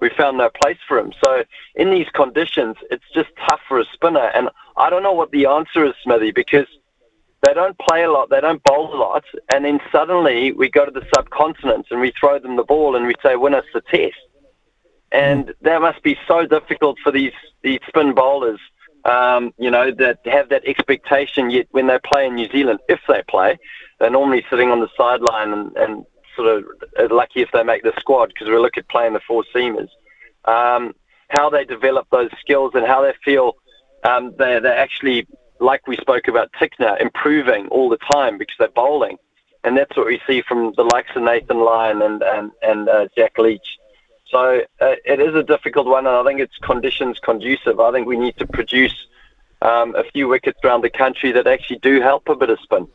We 0.00 0.10
found 0.10 0.38
no 0.38 0.50
place 0.62 0.78
for 0.88 0.98
him. 0.98 1.12
So, 1.24 1.44
in 1.76 1.90
these 1.90 2.08
conditions, 2.12 2.76
it's 2.90 3.04
just 3.14 3.28
tough 3.48 3.60
for 3.68 3.78
a 3.78 3.84
spinner. 3.92 4.32
And 4.34 4.48
I 4.76 4.90
don't 4.90 5.04
know 5.04 5.12
what 5.12 5.30
the 5.30 5.46
answer 5.46 5.84
is, 5.84 5.94
Smithy, 6.02 6.32
because 6.32 6.66
they 7.42 7.54
don't 7.54 7.76
play 7.78 8.04
a 8.04 8.10
lot, 8.10 8.30
they 8.30 8.40
don't 8.40 8.62
bowl 8.64 8.94
a 8.94 8.96
lot, 8.96 9.24
and 9.52 9.64
then 9.64 9.80
suddenly 9.90 10.52
we 10.52 10.70
go 10.70 10.84
to 10.84 10.90
the 10.90 11.06
subcontinent 11.14 11.86
and 11.90 12.00
we 12.00 12.12
throw 12.18 12.38
them 12.38 12.56
the 12.56 12.64
ball 12.64 12.94
and 12.96 13.06
we 13.06 13.14
say, 13.22 13.36
win 13.36 13.54
us 13.54 13.64
the 13.74 13.80
test. 13.80 14.14
And 15.10 15.52
that 15.62 15.80
must 15.80 16.02
be 16.02 16.16
so 16.26 16.46
difficult 16.46 16.98
for 17.02 17.12
these, 17.12 17.32
these 17.62 17.80
spin 17.88 18.14
bowlers 18.14 18.60
um, 19.04 19.52
you 19.58 19.70
know, 19.70 19.90
that 19.90 20.20
have 20.24 20.48
that 20.50 20.64
expectation 20.64 21.50
yet 21.50 21.66
when 21.72 21.86
they 21.86 21.98
play 22.04 22.26
in 22.26 22.34
New 22.34 22.48
Zealand, 22.50 22.78
if 22.88 23.00
they 23.08 23.22
play, 23.28 23.58
they're 23.98 24.10
normally 24.10 24.44
sitting 24.48 24.70
on 24.70 24.80
the 24.80 24.88
sideline 24.96 25.52
and, 25.52 25.76
and 25.76 26.06
sort 26.36 26.48
of 26.48 27.10
lucky 27.10 27.42
if 27.42 27.50
they 27.52 27.62
make 27.62 27.82
the 27.82 27.92
squad 27.98 28.28
because 28.28 28.48
we 28.48 28.56
look 28.56 28.78
at 28.78 28.88
playing 28.88 29.12
the 29.12 29.20
four 29.26 29.44
seamers. 29.54 29.88
Um, 30.44 30.94
how 31.28 31.50
they 31.50 31.64
develop 31.64 32.06
those 32.10 32.30
skills 32.40 32.72
and 32.74 32.86
how 32.86 33.02
they 33.02 33.14
feel 33.24 33.56
um, 34.04 34.34
they're, 34.38 34.60
they're 34.60 34.76
actually, 34.76 35.26
like 35.62 35.86
we 35.86 35.96
spoke 35.96 36.28
about 36.28 36.50
Tickner, 36.60 37.00
improving 37.00 37.68
all 37.68 37.88
the 37.88 37.98
time 38.12 38.38
because 38.38 38.56
they're 38.58 38.68
bowling. 38.68 39.16
And 39.64 39.76
that's 39.76 39.96
what 39.96 40.06
we 40.06 40.20
see 40.26 40.42
from 40.42 40.72
the 40.76 40.82
likes 40.82 41.10
of 41.14 41.22
Nathan 41.22 41.60
Lyon 41.60 42.02
and, 42.02 42.22
and, 42.22 42.50
and 42.62 42.88
uh, 42.88 43.06
Jack 43.16 43.38
Leach. 43.38 43.78
So 44.28 44.62
uh, 44.80 44.94
it 45.04 45.20
is 45.20 45.34
a 45.34 45.42
difficult 45.42 45.86
one, 45.86 46.06
and 46.06 46.16
I 46.16 46.24
think 46.24 46.40
it's 46.40 46.56
conditions 46.62 47.18
conducive. 47.22 47.78
I 47.78 47.92
think 47.92 48.06
we 48.06 48.18
need 48.18 48.36
to 48.38 48.46
produce 48.46 48.94
um, 49.60 49.94
a 49.94 50.04
few 50.12 50.26
wickets 50.26 50.58
around 50.64 50.82
the 50.82 50.90
country 50.90 51.32
that 51.32 51.46
actually 51.46 51.78
do 51.78 52.00
help 52.00 52.28
a 52.28 52.34
bit 52.34 52.50
of 52.50 52.58
spin. 52.60 52.88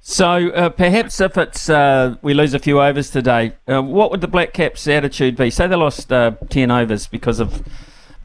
So 0.00 0.48
uh, 0.50 0.70
perhaps 0.70 1.20
if 1.20 1.36
it's 1.36 1.68
uh, 1.68 2.16
we 2.22 2.32
lose 2.32 2.54
a 2.54 2.58
few 2.58 2.80
overs 2.80 3.10
today, 3.10 3.52
uh, 3.66 3.82
what 3.82 4.10
would 4.10 4.22
the 4.22 4.28
Black 4.28 4.54
Caps' 4.54 4.88
attitude 4.88 5.36
be? 5.36 5.50
Say 5.50 5.66
they 5.66 5.76
lost 5.76 6.10
uh, 6.10 6.32
ten 6.48 6.70
overs 6.70 7.06
because 7.06 7.40
of 7.40 7.62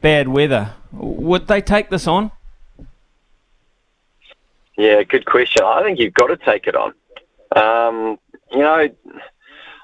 bad 0.01 0.27
weather, 0.27 0.75
would 0.91 1.47
they 1.47 1.61
take 1.61 1.89
this 1.89 2.07
on? 2.07 2.31
Yeah, 4.77 5.03
good 5.03 5.25
question. 5.25 5.63
I 5.63 5.83
think 5.83 5.99
you've 5.99 6.13
got 6.13 6.27
to 6.27 6.37
take 6.37 6.67
it 6.67 6.75
on. 6.75 6.93
Um, 7.55 8.17
you 8.51 8.59
know, 8.59 8.89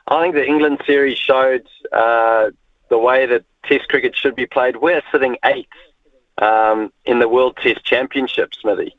I 0.08 0.22
think 0.22 0.36
the 0.36 0.46
England 0.46 0.82
series 0.86 1.18
showed 1.18 1.68
uh, 1.92 2.50
the 2.90 2.98
way 2.98 3.26
that 3.28 3.46
Test 3.66 3.88
cricket 3.90 4.16
should 4.16 4.36
be 4.36 4.46
played. 4.46 4.78
We're 4.78 5.02
sitting 5.12 5.38
eighth 5.44 5.68
um, 6.40 6.92
in 7.06 7.20
the 7.20 7.28
World 7.28 7.58
Test 7.62 7.84
Championship, 7.84 8.54
Smithy. 8.56 8.96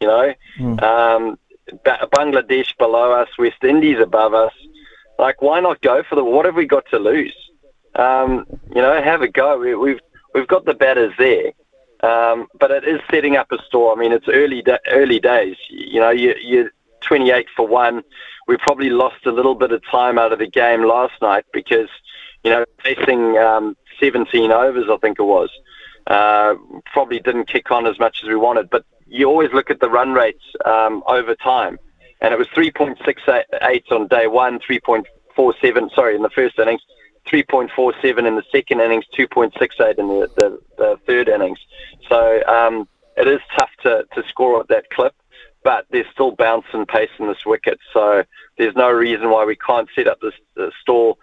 You 0.00 0.06
know, 0.06 0.34
mm. 0.58 0.82
um, 0.82 1.38
Bangladesh 1.84 2.76
below 2.78 3.12
us, 3.12 3.28
West 3.38 3.62
Indies 3.62 3.98
above 4.00 4.34
us. 4.34 4.52
Like, 5.18 5.42
why 5.42 5.60
not 5.60 5.80
go 5.82 6.02
for 6.08 6.14
the? 6.14 6.24
What 6.24 6.46
have 6.46 6.54
we 6.54 6.66
got 6.66 6.84
to 6.90 6.98
lose? 6.98 7.34
Um, 7.96 8.46
you 8.74 8.82
know, 8.82 9.00
have 9.02 9.22
a 9.22 9.28
go. 9.28 9.58
We, 9.58 9.74
we've 9.74 10.00
we've 10.34 10.48
got 10.48 10.64
the 10.64 10.74
batters 10.74 11.12
there, 11.18 11.52
um, 12.02 12.46
but 12.58 12.70
it 12.70 12.84
is 12.84 13.00
setting 13.10 13.36
up 13.36 13.50
a 13.52 13.62
store. 13.64 13.92
I 13.92 13.98
mean, 13.98 14.12
it's 14.12 14.28
early 14.28 14.64
early 14.90 15.20
days. 15.20 15.56
You 15.70 16.00
know, 16.00 16.10
you, 16.10 16.34
you're 16.40 16.70
28 17.02 17.46
for 17.56 17.66
one. 17.66 18.02
We 18.46 18.56
probably 18.56 18.90
lost 18.90 19.26
a 19.26 19.32
little 19.32 19.54
bit 19.54 19.72
of 19.72 19.82
time 19.90 20.18
out 20.18 20.32
of 20.32 20.38
the 20.38 20.46
game 20.46 20.84
last 20.84 21.14
night 21.22 21.44
because, 21.52 21.88
you 22.42 22.50
know, 22.50 22.64
facing 22.82 23.38
um, 23.38 23.76
17 24.00 24.50
overs, 24.50 24.86
I 24.90 24.96
think 24.98 25.18
it 25.18 25.24
was, 25.24 25.50
uh, 26.06 26.54
probably 26.92 27.20
didn't 27.20 27.48
kick 27.48 27.70
on 27.70 27.86
as 27.86 27.98
much 27.98 28.20
as 28.22 28.28
we 28.28 28.36
wanted. 28.36 28.68
But 28.68 28.84
you 29.06 29.28
always 29.28 29.52
look 29.52 29.70
at 29.70 29.80
the 29.80 29.88
run 29.88 30.12
rates 30.12 30.44
um, 30.64 31.02
over 31.06 31.34
time, 31.34 31.78
and 32.20 32.34
it 32.34 32.38
was 32.38 32.48
3.68 32.48 33.92
on 33.92 34.08
day 34.08 34.26
one, 34.26 34.58
3.47 34.58 35.94
sorry 35.94 36.16
in 36.16 36.22
the 36.22 36.30
first 36.30 36.58
innings, 36.58 36.82
3.47 37.30 38.26
in 38.26 38.36
the 38.36 38.42
second 38.52 38.80
innings, 38.80 39.04
2.68 39.16 39.98
in 39.98 40.08
the, 40.08 40.30
the, 40.36 40.60
the 40.76 40.96
third 41.06 41.28
innings. 41.28 41.58
So 42.08 42.42
um, 42.46 42.88
it 43.16 43.26
is 43.26 43.40
tough 43.56 43.70
to, 43.82 44.04
to 44.14 44.22
score 44.28 44.60
at 44.60 44.68
that 44.68 44.90
clip, 44.90 45.14
but 45.62 45.86
there's 45.90 46.06
still 46.12 46.32
bounce 46.32 46.66
and 46.72 46.86
pace 46.86 47.10
in 47.18 47.26
this 47.26 47.46
wicket. 47.46 47.78
So 47.92 48.24
there's 48.58 48.76
no 48.76 48.90
reason 48.90 49.30
why 49.30 49.44
we 49.44 49.56
can't 49.56 49.88
set 49.94 50.06
up 50.06 50.20
this 50.20 50.34
uh, 50.60 50.70
stall 50.80 51.18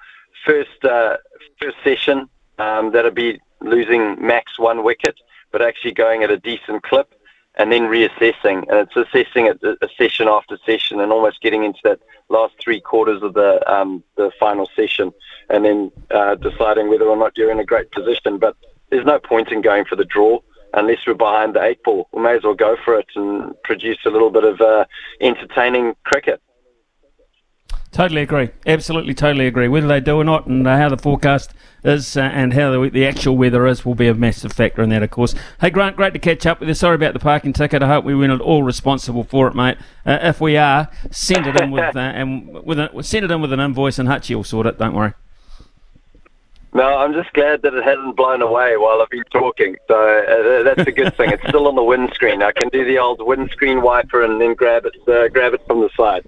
first 0.45 0.83
uh, 0.83 1.17
first 1.61 1.77
session 1.83 2.27
um, 2.57 2.91
that'll 2.91 3.11
be 3.11 3.39
losing 3.61 4.25
max 4.25 4.57
one 4.57 4.83
wicket, 4.83 5.15
but 5.51 5.61
actually 5.61 5.93
going 5.93 6.23
at 6.23 6.31
a 6.31 6.37
decent 6.37 6.83
clip 6.83 7.13
and 7.55 7.71
then 7.71 7.83
reassessing. 7.83 8.65
And 8.69 8.87
it's 8.87 8.95
assessing 8.95 9.47
it 9.47 9.61
a 9.63 9.89
session 9.97 10.27
after 10.27 10.57
session 10.65 10.99
and 10.99 11.11
almost 11.11 11.41
getting 11.41 11.63
into 11.63 11.79
that 11.83 11.99
last 12.29 12.55
three 12.59 12.79
quarters 12.79 13.21
of 13.21 13.33
the 13.33 13.61
um, 13.71 14.03
the 14.15 14.31
final 14.39 14.69
session, 14.75 15.11
and 15.49 15.65
then 15.65 15.91
uh, 16.11 16.35
deciding 16.35 16.89
whether 16.89 17.05
or 17.05 17.17
not 17.17 17.37
you're 17.37 17.51
in 17.51 17.59
a 17.59 17.65
great 17.65 17.91
position. 17.91 18.37
But 18.37 18.55
there's 18.89 19.05
no 19.05 19.19
point 19.19 19.51
in 19.51 19.61
going 19.61 19.85
for 19.85 19.95
the 19.95 20.05
draw 20.05 20.39
unless 20.73 20.99
we're 21.05 21.13
behind 21.13 21.53
the 21.53 21.63
eight 21.63 21.83
ball. 21.83 22.07
We 22.13 22.21
may 22.21 22.35
as 22.35 22.43
well 22.43 22.53
go 22.53 22.77
for 22.83 22.97
it 22.97 23.07
and 23.15 23.53
produce 23.63 23.99
a 24.05 24.09
little 24.09 24.29
bit 24.29 24.43
of 24.43 24.61
uh, 24.61 24.85
entertaining 25.19 25.95
cricket. 26.03 26.41
Totally 27.91 28.21
agree. 28.21 28.49
Absolutely, 28.65 29.13
totally 29.13 29.47
agree. 29.47 29.67
Whether 29.67 29.87
they 29.87 29.99
do 29.99 30.15
or 30.15 30.23
not, 30.23 30.47
and 30.47 30.65
uh, 30.65 30.77
how 30.77 30.87
the 30.87 30.97
forecast 30.97 31.51
is, 31.83 32.15
uh, 32.15 32.21
and 32.21 32.53
how 32.53 32.71
the, 32.71 32.89
the, 32.89 33.05
actual 33.05 33.35
weather 33.35 33.67
is, 33.67 33.85
will 33.85 33.95
be 33.95 34.07
a 34.07 34.13
massive 34.13 34.53
factor 34.53 34.81
in 34.81 34.89
that, 34.91 35.03
of 35.03 35.11
course. 35.11 35.35
Hey, 35.59 35.71
Grant, 35.71 35.97
great 35.97 36.13
to 36.13 36.19
catch 36.19 36.45
up 36.45 36.61
with 36.61 36.69
you. 36.69 36.75
Sorry 36.75 36.95
about 36.95 37.13
the 37.13 37.19
parking 37.19 37.51
ticket. 37.51 37.83
I 37.83 37.87
hope 37.87 38.05
we 38.05 38.15
weren't 38.15 38.39
all 38.39 38.63
responsible 38.63 39.25
for 39.25 39.47
it, 39.47 39.55
mate. 39.55 39.77
Uh, 40.05 40.19
if 40.21 40.39
we 40.39 40.55
are, 40.55 40.89
send 41.11 41.47
it 41.47 41.59
in 41.59 41.71
with 41.71 41.95
uh, 41.97 41.99
and 41.99 42.63
with 42.63 42.79
a, 42.79 43.03
send 43.03 43.25
it 43.25 43.31
in 43.31 43.41
with 43.41 43.51
an 43.51 43.59
invoice, 43.59 43.99
and 43.99 44.07
Hutchie 44.07 44.35
will 44.35 44.45
sort 44.45 44.67
it. 44.67 44.77
Don't 44.77 44.93
worry. 44.93 45.13
No, 46.73 46.99
I'm 46.99 47.11
just 47.11 47.33
glad 47.33 47.63
that 47.63 47.73
it 47.73 47.83
hasn't 47.83 48.15
blown 48.15 48.41
away 48.41 48.77
while 48.77 49.01
I've 49.01 49.09
been 49.09 49.25
talking. 49.25 49.75
So 49.89 49.95
uh, 49.95 50.63
that's 50.63 50.87
a 50.87 50.93
good 50.93 51.13
thing. 51.17 51.31
It's 51.31 51.45
still 51.45 51.67
on 51.67 51.75
the 51.75 51.83
windscreen. 51.83 52.41
I 52.41 52.53
can 52.53 52.69
do 52.69 52.85
the 52.85 52.97
old 52.97 53.19
windscreen 53.21 53.81
wiper 53.81 54.23
and 54.23 54.39
then 54.39 54.53
grab 54.53 54.85
it, 54.85 54.95
uh, 55.09 55.27
grab 55.27 55.53
it 55.53 55.61
from 55.67 55.81
the 55.81 55.89
side. 55.97 56.25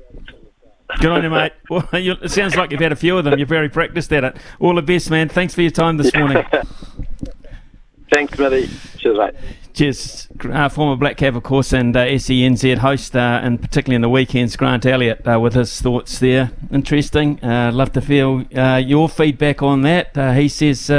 Good 1.00 1.12
on 1.12 1.24
you, 1.24 1.30
mate. 1.30 1.54
Well, 1.70 1.88
you, 1.94 2.14
it 2.22 2.30
sounds 2.30 2.56
like 2.56 2.72
you've 2.72 2.82
had 2.82 2.92
a 2.92 2.96
few 2.96 3.18
of 3.18 3.24
them. 3.24 3.38
You're 3.40 3.48
very 3.48 3.70
practiced 3.70 4.12
at 4.14 4.24
it. 4.24 4.38
All 4.60 4.76
the 4.76 4.82
best, 4.82 5.10
man. 5.10 5.30
Thanks 5.30 5.56
for 5.56 5.62
your 5.62 5.72
time 5.72 5.98
this 5.98 6.14
morning. 6.14 6.44
Thanks, 8.14 8.34
Smithy. 8.34 8.70
Cheers, 9.00 9.18
mate. 9.18 9.34
Cheers. 9.74 10.28
Uh, 10.52 10.70
former 10.70 10.96
Black 10.96 11.18
Cap, 11.18 11.34
of 11.34 11.42
course, 11.42 11.74
and 11.74 11.98
uh, 11.98 12.06
SENZ 12.06 12.78
host, 12.78 13.16
uh, 13.16 13.40
and 13.42 13.60
particularly 13.60 13.96
in 13.96 14.02
the 14.02 14.10
weekends, 14.10 14.56
Grant 14.56 14.86
Elliott 14.86 15.28
uh, 15.28 15.40
with 15.40 15.56
his 15.56 15.82
thoughts 15.82 16.20
there. 16.20 16.52
Interesting. 16.72 17.44
Uh, 17.44 17.72
love 17.74 17.92
to 17.94 18.02
feel 18.02 18.46
uh, 18.56 18.76
your 18.76 19.10
feedback 19.10 19.64
on 19.64 19.82
that. 19.82 20.16
he 20.36 20.48
says 20.48 20.92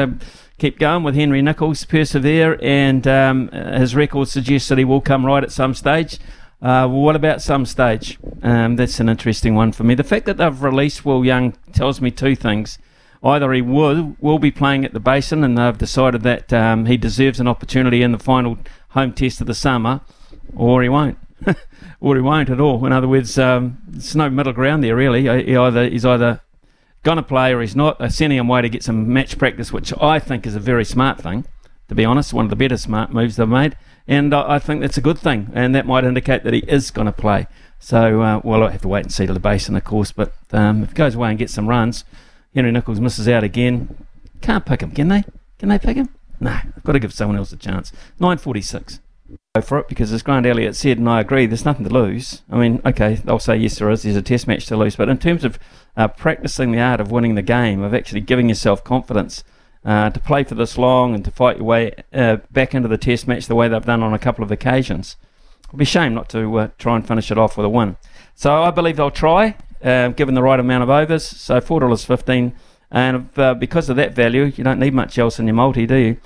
keep 0.58 0.78
going 0.78 1.04
with 1.04 1.14
Henry 1.14 1.40
Nicholls, 1.40 1.84
persevere, 1.84 2.58
and 2.62 3.06
um, 3.06 3.48
his 3.48 3.94
record 3.94 4.28
suggests 4.28 4.68
that 4.68 4.78
he 4.78 4.84
will 4.84 5.00
come 5.00 5.24
right 5.24 5.44
at 5.44 5.52
some 5.52 5.74
stage. 5.74 6.18
Uh, 6.64 6.88
what 6.88 7.14
about 7.14 7.42
some 7.42 7.66
stage? 7.66 8.18
Um, 8.42 8.76
that's 8.76 8.98
an 8.98 9.10
interesting 9.10 9.54
one 9.54 9.70
for 9.72 9.84
me. 9.84 9.94
The 9.94 10.02
fact 10.02 10.24
that 10.24 10.38
they've 10.38 10.62
released 10.62 11.04
Will 11.04 11.22
Young 11.22 11.52
tells 11.74 12.00
me 12.00 12.10
two 12.10 12.34
things. 12.34 12.78
Either 13.22 13.52
he 13.52 13.60
will 13.60 14.16
will 14.18 14.38
be 14.38 14.50
playing 14.50 14.82
at 14.84 14.94
the 14.94 15.00
Basin, 15.00 15.44
and 15.44 15.58
they've 15.58 15.76
decided 15.76 16.22
that 16.22 16.52
um, 16.54 16.86
he 16.86 16.96
deserves 16.96 17.38
an 17.38 17.48
opportunity 17.48 18.02
in 18.02 18.12
the 18.12 18.18
final 18.18 18.56
home 18.90 19.12
test 19.12 19.42
of 19.42 19.46
the 19.46 19.54
summer, 19.54 20.00
or 20.56 20.82
he 20.82 20.88
won't, 20.88 21.18
or 22.00 22.16
he 22.16 22.22
won't 22.22 22.48
at 22.48 22.60
all. 22.60 22.86
In 22.86 22.92
other 22.92 23.08
words, 23.08 23.38
um, 23.38 23.76
there's 23.86 24.16
no 24.16 24.30
middle 24.30 24.54
ground 24.54 24.82
there 24.82 24.96
really. 24.96 25.22
He 25.22 25.56
either 25.56 25.86
he's 25.86 26.06
either 26.06 26.40
going 27.02 27.16
to 27.16 27.22
play 27.22 27.52
or 27.52 27.60
he's 27.60 27.76
not. 27.76 27.98
They're 27.98 28.08
sending 28.08 28.38
him 28.38 28.48
away 28.48 28.62
to 28.62 28.70
get 28.70 28.82
some 28.82 29.12
match 29.12 29.36
practice, 29.36 29.70
which 29.70 29.92
I 30.00 30.18
think 30.18 30.46
is 30.46 30.54
a 30.54 30.60
very 30.60 30.86
smart 30.86 31.20
thing. 31.20 31.44
To 31.88 31.94
be 31.94 32.04
honest, 32.04 32.32
one 32.32 32.46
of 32.46 32.50
the 32.50 32.56
better 32.56 32.76
smart 32.76 33.12
moves 33.12 33.36
they've 33.36 33.48
made 33.48 33.76
and 34.06 34.34
I, 34.34 34.54
I 34.54 34.58
think 34.58 34.80
that's 34.80 34.98
a 34.98 35.02
good 35.02 35.18
thing, 35.18 35.50
and 35.54 35.74
that 35.74 35.86
might 35.86 36.04
indicate 36.04 36.44
that 36.44 36.52
he 36.52 36.60
is 36.60 36.90
going 36.90 37.06
to 37.06 37.12
play. 37.12 37.46
So, 37.78 38.22
uh, 38.22 38.40
well, 38.44 38.62
I 38.62 38.70
have 38.70 38.82
to 38.82 38.88
wait 38.88 39.04
and 39.04 39.12
see 39.12 39.26
to 39.26 39.32
the 39.32 39.40
basin, 39.40 39.76
of 39.76 39.84
course, 39.84 40.12
but 40.12 40.34
um, 40.52 40.82
if 40.82 40.90
he 40.90 40.94
goes 40.94 41.14
away 41.14 41.30
and 41.30 41.38
gets 41.38 41.54
some 41.54 41.68
runs, 41.68 42.04
Henry 42.54 42.70
Nicholls 42.70 43.00
misses 43.00 43.28
out 43.28 43.44
again. 43.44 44.06
Can't 44.40 44.64
pick 44.64 44.82
him, 44.82 44.90
can 44.90 45.08
they? 45.08 45.24
Can 45.58 45.70
they 45.70 45.78
pick 45.78 45.96
him? 45.96 46.08
No, 46.40 46.50
I've 46.50 46.84
got 46.84 46.92
to 46.92 46.98
give 46.98 47.14
someone 47.14 47.36
else 47.36 47.52
a 47.52 47.56
chance. 47.56 47.92
9.46. 48.20 49.00
Go 49.54 49.62
for 49.62 49.78
it 49.78 49.88
because, 49.88 50.12
as 50.12 50.22
Grant 50.22 50.46
Elliott 50.46 50.76
said, 50.76 50.98
and 50.98 51.08
I 51.08 51.20
agree, 51.20 51.46
there's 51.46 51.64
nothing 51.64 51.84
to 51.84 51.92
lose. 51.92 52.42
I 52.50 52.58
mean, 52.58 52.82
okay, 52.84 53.14
they'll 53.14 53.38
say 53.38 53.56
yes, 53.56 53.78
there 53.78 53.90
is. 53.90 54.02
There's 54.02 54.16
a 54.16 54.22
test 54.22 54.46
match 54.46 54.66
to 54.66 54.76
lose. 54.76 54.96
But 54.96 55.08
in 55.08 55.18
terms 55.18 55.44
of 55.44 55.58
uh, 55.96 56.08
practicing 56.08 56.72
the 56.72 56.80
art 56.80 57.00
of 57.00 57.10
winning 57.10 57.36
the 57.36 57.42
game, 57.42 57.82
of 57.82 57.94
actually 57.94 58.20
giving 58.20 58.48
yourself 58.48 58.84
confidence, 58.84 59.44
uh, 59.84 60.10
to 60.10 60.20
play 60.20 60.44
for 60.44 60.54
this 60.54 60.78
long 60.78 61.14
and 61.14 61.24
to 61.24 61.30
fight 61.30 61.58
your 61.58 61.66
way 61.66 61.92
uh, 62.12 62.36
back 62.50 62.74
into 62.74 62.88
the 62.88 62.96
test 62.96 63.28
match 63.28 63.46
the 63.46 63.54
way 63.54 63.68
they've 63.68 63.84
done 63.84 64.02
on 64.02 64.14
a 64.14 64.18
couple 64.18 64.42
of 64.42 64.50
occasions. 64.50 65.16
It'd 65.68 65.78
be 65.78 65.82
a 65.82 65.86
shame 65.86 66.14
not 66.14 66.28
to 66.30 66.58
uh, 66.58 66.68
try 66.78 66.96
and 66.96 67.06
finish 67.06 67.30
it 67.30 67.38
off 67.38 67.56
with 67.56 67.66
a 67.66 67.68
win. 67.68 67.96
So 68.34 68.62
I 68.62 68.70
believe 68.70 68.96
they'll 68.96 69.10
try, 69.10 69.56
uh, 69.82 70.08
given 70.08 70.34
the 70.34 70.42
right 70.42 70.58
amount 70.58 70.84
of 70.84 70.90
overs. 70.90 71.24
So 71.24 71.60
$4.15. 71.60 72.54
And 72.90 73.16
if, 73.16 73.38
uh, 73.38 73.54
because 73.54 73.90
of 73.90 73.96
that 73.96 74.14
value, 74.14 74.44
you 74.44 74.64
don't 74.64 74.78
need 74.78 74.94
much 74.94 75.18
else 75.18 75.38
in 75.38 75.46
your 75.46 75.54
multi, 75.54 75.86
do 75.86 75.96
you? 75.96 76.16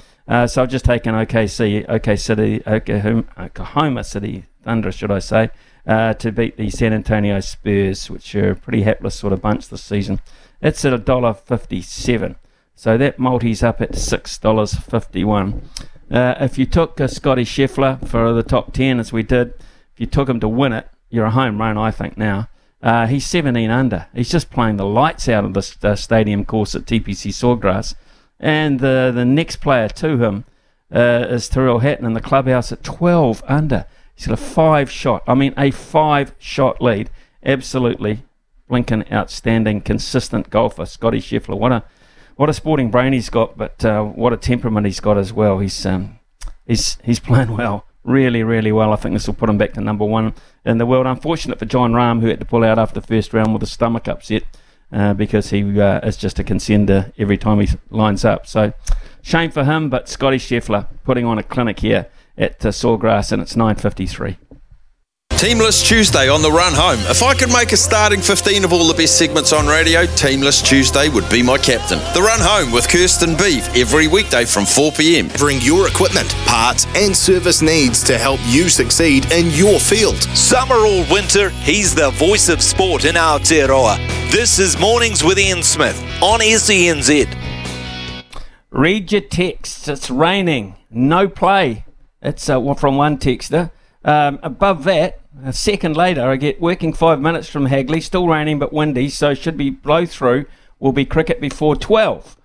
So 0.47 0.63
I've 0.63 0.69
just 0.69 0.85
taken 0.85 1.15
OKC, 1.15 1.87
OK 1.89 2.15
City, 2.17 2.63
Oklahoma 2.67 4.05
City 4.05 4.45
Thunder, 4.63 4.93
should 4.93 5.11
I 5.11 5.21
say, 5.21 5.49
to 5.87 6.33
beat 6.33 6.59
the 6.59 6.69
San 6.69 6.93
Antonio 6.93 7.41
Spurs, 7.41 8.11
which 8.11 8.35
are 8.35 8.51
a 8.51 8.55
pretty 8.55 8.83
hapless 8.83 9.15
sort 9.15 9.33
of 9.33 9.41
bunch 9.41 9.71
this 9.71 9.83
season. 9.83 10.21
It's 10.61 10.85
at 10.85 10.93
$1.57. 10.93 12.37
So 12.79 12.97
that 12.97 13.19
multi's 13.19 13.65
up 13.65 13.81
at 13.81 13.95
$6.51. 13.95 15.63
Uh, 16.13 16.35
if 16.41 16.57
you 16.59 16.65
took 16.65 17.01
uh, 17.01 17.09
Scotty 17.09 17.43
Scheffler 17.43 18.07
for 18.07 18.33
the 18.33 18.45
top 18.45 18.73
10, 18.73 19.01
as 19.01 19.13
we 19.13 19.25
did, 19.25 19.49
if 19.95 19.99
you 19.99 20.07
took 20.07 20.29
him 20.29 20.39
to 20.39 20.47
win 20.47 20.73
it, 20.73 20.89
you're 21.11 21.27
a 21.27 21.33
home 21.33 21.61
run, 21.61 21.77
I 21.77 21.91
think, 21.91 22.17
now. 22.17 22.49
Uh, 22.81 23.09
he's 23.09 23.27
17 23.27 23.69
under. 23.69 24.07
He's 24.15 24.31
just 24.31 24.53
playing 24.53 24.77
the 24.77 24.87
lights 24.87 25.29
out 25.29 25.45
of 25.45 25.55
the 25.55 25.77
uh, 25.83 25.97
stadium 25.97 26.45
course 26.45 26.77
at 26.77 26.85
TPC 26.85 27.33
Sawgrass. 27.33 27.97
And 28.39 28.79
the, 28.79 29.11
the 29.13 29.25
next 29.25 29.57
player 29.57 29.89
to 29.89 30.17
him 30.19 30.45
uh, 30.95 31.27
is 31.29 31.49
Tyrrell 31.49 31.81
Hatton 31.81 32.07
in 32.07 32.13
the 32.13 32.21
clubhouse 32.21 32.71
at 32.71 32.85
12 32.85 33.43
under. 33.49 33.87
He's 34.15 34.29
got 34.29 34.35
a 34.35 34.37
five 34.41 34.89
shot, 34.89 35.25
I 35.27 35.35
mean, 35.35 35.53
a 35.59 35.73
five 35.73 36.33
shot 36.39 36.81
lead. 36.81 37.11
Absolutely 37.45 38.23
blinking 38.69 39.13
outstanding, 39.13 39.81
consistent 39.81 40.49
golfer, 40.51 40.87
Scotty 40.87 41.19
Scheffler. 41.19 41.59
What 41.59 41.73
a 41.73 41.83
what 42.39 42.49
a 42.49 42.55
sporting 42.55 42.89
brain 42.89 43.13
he's 43.13 43.31
got, 43.31 43.59
but 43.59 43.85
uh, 43.85 44.05
what 44.05 44.33
a 44.33 44.37
temperament 44.37 44.87
he's 44.87 45.01
got 45.01 45.19
as 45.19 45.33
well. 45.33 45.59
He's 45.59 45.85
um, 45.85 46.21
he's 46.69 46.97
he's 47.03 47.19
playing 47.29 47.57
well, 47.57 47.85
really, 48.05 48.45
really 48.45 48.71
well. 48.71 48.93
I 48.93 48.97
think 48.97 49.15
this 49.15 49.27
will 49.27 49.35
put 49.35 49.51
him 49.51 49.59
back 49.59 49.73
to 49.73 49.81
number 49.81 50.05
one 50.05 50.35
in 50.65 50.79
the 50.79 50.87
world. 50.87 51.07
Unfortunate 51.07 51.59
for 51.59 51.65
Jon 51.65 51.93
Rahm, 51.95 52.21
who 52.21 52.29
had 52.29 52.39
to 52.39 52.47
pull 52.47 52.63
out 52.63 52.79
after 52.79 53.01
the 53.01 53.07
first 53.07 53.35
round 53.35 53.53
with 53.55 53.65
a 53.65 53.67
stomach 53.67 54.07
upset 54.07 54.45
uh, 54.93 55.15
because 55.15 55.51
he 55.51 55.81
uh, 55.81 55.99
is 56.07 56.17
just 56.17 56.39
a 56.39 56.45
contender 56.45 57.13
every 57.19 57.39
time 57.39 57.59
he 57.59 57.69
lines 57.91 58.25
up. 58.25 58.47
So 58.47 58.73
shame 59.21 59.51
for 59.51 59.65
him, 59.65 59.91
but 59.91 60.09
Scotty 60.09 60.39
Scheffler 60.39 60.87
putting 61.03 61.25
on 61.25 61.39
a 61.39 61.43
clinic 61.43 61.81
here 61.81 62.07
at 62.37 62.65
uh, 62.65 62.69
Sawgrass, 62.69 63.33
and 63.33 63.43
it's 63.43 63.57
9:53. 63.57 64.37
Teamless 65.39 65.87
Tuesday 65.87 66.29
on 66.29 66.43
the 66.43 66.51
run 66.51 66.73
home. 66.75 66.99
If 67.09 67.23
I 67.23 67.33
could 67.33 67.53
make 67.53 67.71
a 67.71 67.77
starting 67.77 68.21
15 68.21 68.65
of 68.65 68.73
all 68.73 68.89
the 68.89 68.93
best 68.93 69.17
segments 69.17 69.53
on 69.53 69.69
radio, 69.69 70.05
Teamless 70.05 70.61
Tuesday 70.65 71.09
would 71.09 71.31
be 71.31 71.45
my 71.45 71.57
captain. 71.57 72.01
The 72.13 72.21
run 72.21 72.41
home 72.43 72.73
with 72.73 72.89
Kirsten 72.89 73.37
Beeve 73.37 73.69
every 73.77 74.09
weekday 74.09 74.45
from 74.45 74.67
4 74.67 74.91
p.m. 74.91 75.29
Bring 75.37 75.61
your 75.61 75.87
equipment, 75.87 76.29
parts, 76.47 76.87
and 76.97 77.17
service 77.17 77.63
needs 77.63 78.03
to 78.03 78.19
help 78.19 78.41
you 78.47 78.69
succeed 78.69 79.31
in 79.31 79.53
your 79.53 79.79
field. 79.79 80.21
Summer 80.37 80.75
or 80.75 81.07
winter, 81.09 81.51
he's 81.51 81.95
the 81.95 82.11
voice 82.11 82.49
of 82.49 82.61
sport 82.61 83.05
in 83.05 83.15
Aotearoa. 83.15 83.97
This 84.33 84.59
is 84.59 84.77
Mornings 84.77 85.23
with 85.23 85.39
Ian 85.39 85.63
Smith 85.63 86.03
on 86.21 86.41
SENZ. 86.41 87.33
Read 88.71 89.13
your 89.13 89.21
texts. 89.21 89.87
It's 89.87 90.11
raining. 90.11 90.75
No 90.91 91.29
play. 91.29 91.85
It's 92.21 92.49
uh, 92.49 92.75
from 92.75 92.97
one 92.97 93.19
texter. 93.19 93.71
Um, 94.05 94.39
above 94.43 94.85
that, 94.85 95.21
a 95.45 95.53
second 95.53 95.97
later, 95.97 96.23
I 96.23 96.37
get 96.37 96.61
working 96.61 96.93
five 96.93 97.21
minutes 97.21 97.49
from 97.49 97.67
Hagley, 97.67 98.01
still 98.01 98.27
raining 98.27 98.59
but 98.59 98.73
windy, 98.73 99.09
so 99.09 99.35
should 99.35 99.57
be 99.57 99.71
blow 99.71 100.07
through. 100.07 100.47
Will 100.81 100.93
be 100.93 101.05
cricket 101.05 101.41
before 101.41 101.75
12. 101.77 102.37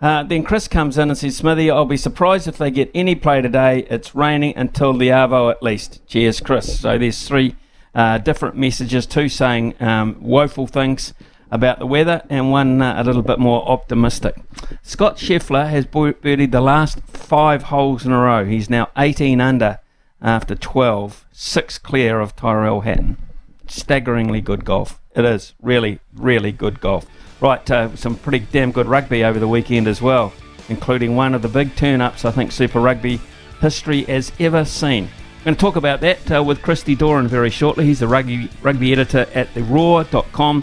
Uh, 0.00 0.22
then 0.24 0.42
Chris 0.42 0.66
comes 0.66 0.98
in 0.98 1.10
and 1.10 1.18
says, 1.18 1.36
Smithy, 1.36 1.70
I'll 1.70 1.84
be 1.84 1.96
surprised 1.96 2.48
if 2.48 2.58
they 2.58 2.70
get 2.70 2.90
any 2.94 3.14
play 3.14 3.40
today. 3.40 3.86
It's 3.88 4.14
raining 4.14 4.56
until 4.56 4.94
the 4.94 5.08
Arvo 5.08 5.50
at 5.50 5.62
least. 5.62 6.04
Cheers, 6.06 6.40
Chris. 6.40 6.80
So 6.80 6.98
there's 6.98 7.28
three 7.28 7.54
uh, 7.94 8.18
different 8.18 8.56
messages, 8.56 9.06
two 9.06 9.28
saying 9.28 9.74
um, 9.80 10.16
woeful 10.20 10.66
things 10.66 11.14
about 11.52 11.78
the 11.78 11.86
weather 11.86 12.22
and 12.30 12.50
one 12.50 12.80
uh, 12.80 12.94
a 12.96 13.04
little 13.04 13.22
bit 13.22 13.38
more 13.38 13.68
optimistic. 13.68 14.34
Scott 14.82 15.18
Scheffler 15.18 15.68
has 15.68 15.86
birdied 15.86 16.50
the 16.50 16.62
last 16.62 16.98
five 17.02 17.64
holes 17.64 18.06
in 18.06 18.10
a 18.10 18.18
row. 18.18 18.44
He's 18.44 18.70
now 18.70 18.88
18 18.96 19.40
under 19.40 19.78
after 20.22 20.54
12, 20.54 21.26
six 21.32 21.78
clear 21.78 22.20
of 22.20 22.36
Tyrrell 22.36 22.82
Hatton. 22.82 23.18
Staggeringly 23.66 24.40
good 24.40 24.64
golf. 24.64 25.00
It 25.14 25.24
is 25.24 25.54
really, 25.60 26.00
really 26.14 26.52
good 26.52 26.80
golf. 26.80 27.06
Right, 27.40 27.68
uh, 27.70 27.94
some 27.96 28.16
pretty 28.16 28.46
damn 28.52 28.70
good 28.70 28.86
rugby 28.86 29.24
over 29.24 29.38
the 29.38 29.48
weekend 29.48 29.88
as 29.88 30.00
well, 30.00 30.32
including 30.68 31.16
one 31.16 31.34
of 31.34 31.42
the 31.42 31.48
big 31.48 31.74
turn 31.74 32.00
ups 32.00 32.24
I 32.24 32.30
think 32.30 32.52
Super 32.52 32.80
Rugby 32.80 33.20
history 33.60 34.04
has 34.04 34.30
ever 34.38 34.64
seen. 34.64 35.08
I'm 35.38 35.44
going 35.44 35.56
to 35.56 35.60
talk 35.60 35.74
about 35.74 36.00
that 36.02 36.30
uh, 36.30 36.44
with 36.44 36.62
Christy 36.62 36.94
Doran 36.94 37.26
very 37.26 37.50
shortly. 37.50 37.84
He's 37.84 37.98
the 37.98 38.06
rugby, 38.06 38.48
rugby 38.62 38.92
editor 38.92 39.26
at 39.34 39.52
theroar.com.au. 39.54 40.62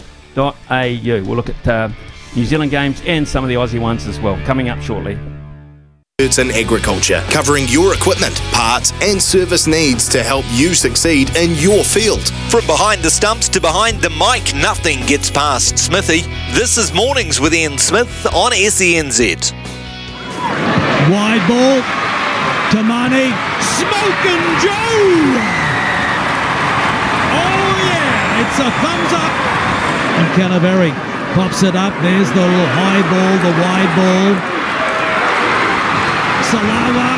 We'll 1.26 1.36
look 1.36 1.50
at 1.50 1.68
uh, 1.68 1.90
New 2.34 2.44
Zealand 2.46 2.70
games 2.70 3.02
and 3.04 3.28
some 3.28 3.44
of 3.44 3.48
the 3.48 3.56
Aussie 3.56 3.80
ones 3.80 4.06
as 4.06 4.18
well, 4.20 4.42
coming 4.46 4.70
up 4.70 4.80
shortly. 4.80 5.18
In 6.20 6.50
agriculture, 6.50 7.24
covering 7.30 7.66
your 7.66 7.94
equipment, 7.94 8.38
parts, 8.52 8.92
and 9.00 9.20
service 9.20 9.66
needs 9.66 10.06
to 10.10 10.22
help 10.22 10.44
you 10.50 10.74
succeed 10.74 11.34
in 11.34 11.54
your 11.54 11.82
field. 11.82 12.28
From 12.50 12.66
behind 12.66 13.00
the 13.00 13.10
stumps 13.10 13.48
to 13.48 13.58
behind 13.58 14.02
the 14.02 14.10
mic, 14.10 14.54
nothing 14.54 15.00
gets 15.06 15.30
past 15.30 15.78
Smithy. 15.78 16.20
This 16.52 16.76
is 16.76 16.92
Mornings 16.92 17.40
with 17.40 17.54
Ian 17.54 17.78
Smith 17.78 18.26
on 18.34 18.52
SENZ. 18.52 19.52
Wide 21.08 21.40
ball. 21.48 21.80
Tamani. 22.68 23.32
Smoking 23.80 24.44
Joe. 24.60 25.40
Oh, 27.32 27.64
yeah. 27.80 28.44
It's 28.44 28.58
a 28.60 28.68
thumbs 28.84 29.12
up. 29.16 29.32
And 30.20 30.28
Canavery 30.36 30.92
pops 31.32 31.62
it 31.62 31.74
up. 31.74 31.94
There's 32.02 32.28
the 32.28 32.44
high 32.76 33.00
ball, 33.08 33.38
the 33.40 33.56
wide 33.56 33.96
ball. 33.96 34.59
Salawa. 36.50 37.10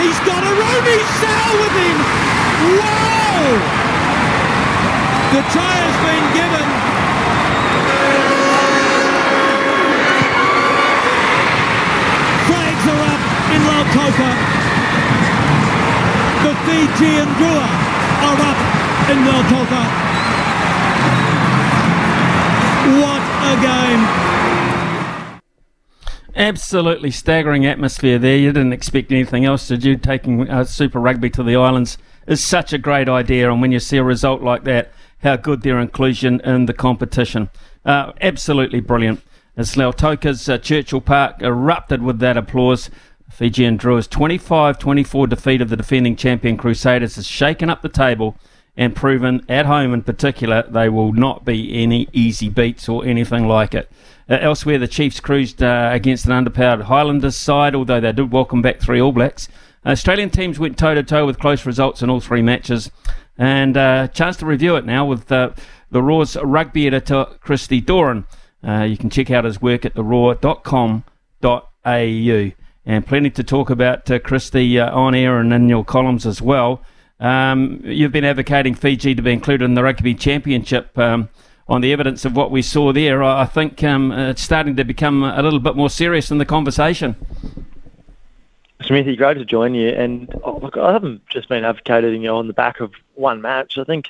He's 0.00 0.18
got 0.24 0.40
a 0.40 0.52
Romy 0.56 0.98
Sal 1.20 1.52
with 1.60 1.76
him. 1.76 1.98
Wow! 2.80 3.44
The 5.36 5.42
try 5.52 5.74
has 5.84 5.96
been 6.00 6.26
given. 6.32 6.66
Flags 12.48 12.84
are 12.88 13.02
up 13.04 13.22
in 13.52 13.60
Lautoka. 13.68 14.30
The 16.40 16.54
Fijian 16.64 17.28
Drua 17.36 17.68
are 18.32 18.40
up 18.48 18.60
in 19.12 19.18
Lautoka. 19.28 19.82
What 22.96 23.22
a 23.44 23.54
game! 23.60 24.35
Absolutely 26.36 27.10
staggering 27.10 27.64
atmosphere 27.64 28.18
there. 28.18 28.36
You 28.36 28.52
didn't 28.52 28.74
expect 28.74 29.10
anything 29.10 29.46
else, 29.46 29.68
did 29.68 29.82
you? 29.84 29.96
Taking 29.96 30.50
uh, 30.50 30.64
Super 30.64 31.00
Rugby 31.00 31.30
to 31.30 31.42
the 31.42 31.56
islands 31.56 31.96
is 32.26 32.44
such 32.44 32.74
a 32.74 32.78
great 32.78 33.08
idea, 33.08 33.50
and 33.50 33.62
when 33.62 33.72
you 33.72 33.80
see 33.80 33.96
a 33.96 34.04
result 34.04 34.42
like 34.42 34.64
that, 34.64 34.92
how 35.22 35.36
good 35.36 35.62
their 35.62 35.78
inclusion 35.78 36.40
in 36.42 36.66
the 36.66 36.74
competition. 36.74 37.48
Uh, 37.86 38.12
absolutely 38.20 38.80
brilliant. 38.80 39.22
As 39.56 39.76
Lautoka's 39.76 40.46
uh, 40.46 40.58
Churchill 40.58 41.00
Park 41.00 41.40
erupted 41.40 42.02
with 42.02 42.18
that 42.18 42.36
applause, 42.36 42.90
Fijian 43.30 43.78
Drua's 43.78 44.06
25 44.06 44.78
24 44.78 45.26
defeat 45.28 45.62
of 45.62 45.70
the 45.70 45.76
defending 45.76 46.16
champion 46.16 46.58
Crusaders 46.58 47.16
has 47.16 47.26
shaken 47.26 47.70
up 47.70 47.80
the 47.80 47.88
table 47.88 48.36
and 48.76 48.94
proven, 48.94 49.42
at 49.48 49.64
home 49.64 49.94
in 49.94 50.02
particular, 50.02 50.62
they 50.68 50.90
will 50.90 51.12
not 51.12 51.46
be 51.46 51.82
any 51.82 52.08
easy 52.12 52.50
beats 52.50 52.90
or 52.90 53.06
anything 53.06 53.48
like 53.48 53.74
it. 53.74 53.90
Uh, 54.28 54.38
elsewhere, 54.40 54.78
the 54.78 54.88
Chiefs 54.88 55.20
cruised 55.20 55.62
uh, 55.62 55.90
against 55.92 56.26
an 56.26 56.32
underpowered 56.32 56.82
Highlanders 56.82 57.36
side, 57.36 57.74
although 57.74 58.00
they 58.00 58.12
did 58.12 58.32
welcome 58.32 58.60
back 58.60 58.80
three 58.80 59.00
All 59.00 59.12
Blacks. 59.12 59.48
Australian 59.84 60.30
teams 60.30 60.58
went 60.58 60.76
toe 60.76 60.94
to 60.94 61.02
toe 61.04 61.24
with 61.24 61.38
close 61.38 61.64
results 61.64 62.02
in 62.02 62.10
all 62.10 62.20
three 62.20 62.42
matches. 62.42 62.90
And 63.38 63.76
uh, 63.76 64.08
chance 64.08 64.36
to 64.38 64.46
review 64.46 64.74
it 64.76 64.84
now 64.84 65.04
with 65.04 65.30
uh, 65.30 65.50
the 65.90 66.02
Roar's 66.02 66.36
rugby 66.36 66.88
editor, 66.88 67.26
Christy 67.40 67.80
Doran. 67.80 68.24
Uh, 68.66 68.82
you 68.82 68.96
can 68.96 69.10
check 69.10 69.30
out 69.30 69.44
his 69.44 69.62
work 69.62 69.84
at 69.84 69.94
theroar.com.au. 69.94 71.02
And 72.88 73.06
plenty 73.06 73.30
to 73.30 73.44
talk 73.44 73.70
about, 73.70 74.10
uh, 74.10 74.18
Christy, 74.18 74.80
on 74.80 75.14
air 75.14 75.38
and 75.38 75.52
in 75.52 75.68
your 75.68 75.84
columns 75.84 76.26
as 76.26 76.42
well. 76.42 76.82
Um, 77.20 77.80
you've 77.84 78.12
been 78.12 78.24
advocating 78.24 78.74
Fiji 78.74 79.14
to 79.14 79.22
be 79.22 79.32
included 79.32 79.64
in 79.64 79.74
the 79.74 79.82
Rugby 79.82 80.14
Championship. 80.14 80.96
Um, 80.98 81.28
on 81.68 81.80
the 81.80 81.92
evidence 81.92 82.24
of 82.24 82.36
what 82.36 82.50
we 82.50 82.62
saw 82.62 82.92
there, 82.92 83.22
I 83.22 83.44
think 83.44 83.82
um, 83.82 84.12
it's 84.12 84.42
starting 84.42 84.76
to 84.76 84.84
become 84.84 85.24
a 85.24 85.42
little 85.42 85.58
bit 85.58 85.74
more 85.74 85.90
serious 85.90 86.30
in 86.30 86.38
the 86.38 86.44
conversation. 86.44 87.16
Smithy, 88.82 89.16
great 89.16 89.34
to 89.34 89.44
join 89.44 89.74
you. 89.74 89.88
And 89.88 90.32
oh, 90.44 90.58
look, 90.58 90.76
I 90.76 90.92
haven't 90.92 91.26
just 91.28 91.48
been 91.48 91.64
advocating 91.64 92.22
you 92.22 92.30
on 92.30 92.46
the 92.46 92.52
back 92.52 92.80
of 92.80 92.92
one 93.14 93.42
match. 93.42 93.78
I 93.78 93.84
think 93.84 94.08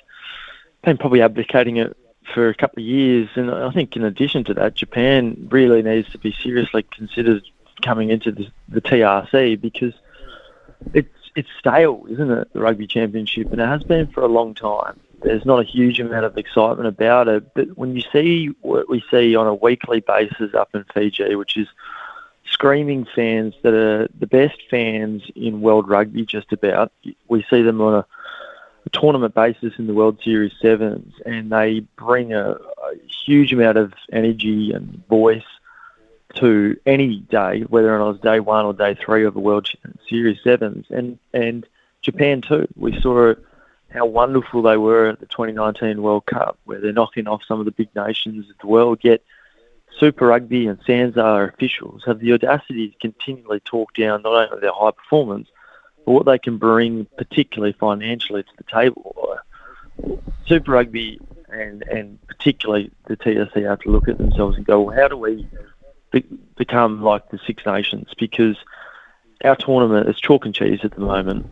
I've 0.82 0.84
been 0.84 0.98
probably 0.98 1.22
advocating 1.22 1.78
it 1.78 1.96
for 2.34 2.48
a 2.48 2.54
couple 2.54 2.82
of 2.82 2.86
years. 2.86 3.30
And 3.36 3.50
I 3.50 3.70
think 3.70 3.96
in 3.96 4.04
addition 4.04 4.44
to 4.44 4.54
that, 4.54 4.74
Japan 4.74 5.48
really 5.50 5.82
needs 5.82 6.10
to 6.10 6.18
be 6.18 6.32
seriously 6.32 6.82
considered 6.82 7.42
coming 7.82 8.10
into 8.10 8.32
the, 8.32 8.48
the 8.68 8.82
TRC 8.82 9.60
because 9.60 9.94
it's 10.92 11.08
it's 11.34 11.48
stale, 11.58 12.04
isn't 12.08 12.30
it? 12.30 12.52
The 12.52 12.60
rugby 12.60 12.86
championship, 12.86 13.52
and 13.52 13.60
it 13.60 13.66
has 13.66 13.82
been 13.82 14.06
for 14.08 14.22
a 14.22 14.28
long 14.28 14.54
time 14.54 14.98
there's 15.22 15.44
not 15.44 15.60
a 15.60 15.64
huge 15.64 16.00
amount 16.00 16.24
of 16.24 16.36
excitement 16.36 16.86
about 16.86 17.28
it. 17.28 17.54
But 17.54 17.76
when 17.76 17.94
you 17.96 18.02
see 18.12 18.48
what 18.60 18.88
we 18.88 19.02
see 19.10 19.34
on 19.36 19.46
a 19.46 19.54
weekly 19.54 20.00
basis 20.00 20.54
up 20.54 20.74
in 20.74 20.84
Fiji, 20.94 21.34
which 21.34 21.56
is 21.56 21.68
screaming 22.50 23.06
fans 23.14 23.54
that 23.62 23.74
are 23.74 24.08
the 24.18 24.26
best 24.26 24.62
fans 24.70 25.22
in 25.34 25.60
world 25.60 25.88
rugby, 25.88 26.24
just 26.24 26.52
about, 26.52 26.92
we 27.28 27.44
see 27.50 27.62
them 27.62 27.80
on 27.80 27.94
a, 27.94 28.06
a 28.86 28.90
tournament 28.90 29.34
basis 29.34 29.74
in 29.78 29.86
the 29.86 29.94
World 29.94 30.20
Series 30.22 30.52
Sevens, 30.60 31.14
and 31.24 31.50
they 31.50 31.80
bring 31.96 32.32
a, 32.32 32.52
a 32.52 32.94
huge 33.26 33.52
amount 33.52 33.78
of 33.78 33.92
energy 34.12 34.72
and 34.72 35.02
voice 35.08 35.42
to 36.34 36.76
any 36.86 37.20
day, 37.20 37.62
whether 37.62 37.94
or 37.94 37.98
not 37.98 38.10
it's 38.10 38.22
day 38.22 38.40
one 38.40 38.64
or 38.64 38.74
day 38.74 38.94
three 38.94 39.24
of 39.24 39.34
the 39.34 39.40
World 39.40 39.68
Series 40.08 40.38
Sevens, 40.44 40.86
and 40.90 41.18
and 41.32 41.66
Japan 42.02 42.42
too. 42.42 42.68
We 42.76 43.00
saw 43.00 43.34
how 43.96 44.06
wonderful 44.06 44.62
they 44.62 44.76
were 44.76 45.08
at 45.08 45.20
the 45.20 45.26
2019 45.26 46.02
World 46.02 46.26
Cup, 46.26 46.58
where 46.64 46.80
they're 46.80 46.92
knocking 46.92 47.26
off 47.26 47.42
some 47.46 47.58
of 47.58 47.64
the 47.64 47.72
big 47.72 47.88
nations 47.94 48.48
of 48.50 48.56
the 48.60 48.66
world. 48.66 49.00
Yet 49.02 49.22
Super 49.98 50.26
Rugby 50.26 50.66
and 50.66 50.78
SANZAAR 50.84 51.48
officials 51.48 52.02
have 52.06 52.20
the 52.20 52.32
audacity 52.32 52.90
to 52.90 52.98
continually 52.98 53.60
talk 53.60 53.94
down 53.94 54.22
not 54.22 54.50
only 54.50 54.60
their 54.60 54.72
high 54.72 54.90
performance, 54.90 55.48
but 56.04 56.12
what 56.12 56.26
they 56.26 56.38
can 56.38 56.58
bring, 56.58 57.06
particularly 57.16 57.72
financially, 57.72 58.42
to 58.42 58.48
the 58.58 58.64
table. 58.64 59.38
Super 60.46 60.72
Rugby 60.72 61.18
and 61.48 61.82
and 61.84 62.18
particularly 62.26 62.90
the 63.06 63.16
TSC 63.16 63.66
have 63.68 63.80
to 63.80 63.90
look 63.90 64.08
at 64.08 64.18
themselves 64.18 64.56
and 64.56 64.66
go, 64.66 64.82
well, 64.82 64.96
how 64.96 65.08
do 65.08 65.16
we 65.16 65.48
be- 66.10 66.38
become 66.56 67.02
like 67.02 67.30
the 67.30 67.38
Six 67.46 67.64
Nations? 67.64 68.08
Because 68.18 68.56
our 69.44 69.56
tournament 69.56 70.08
is 70.08 70.20
chalk 70.20 70.44
and 70.44 70.54
cheese 70.54 70.80
at 70.82 70.92
the 70.92 71.00
moment. 71.00 71.50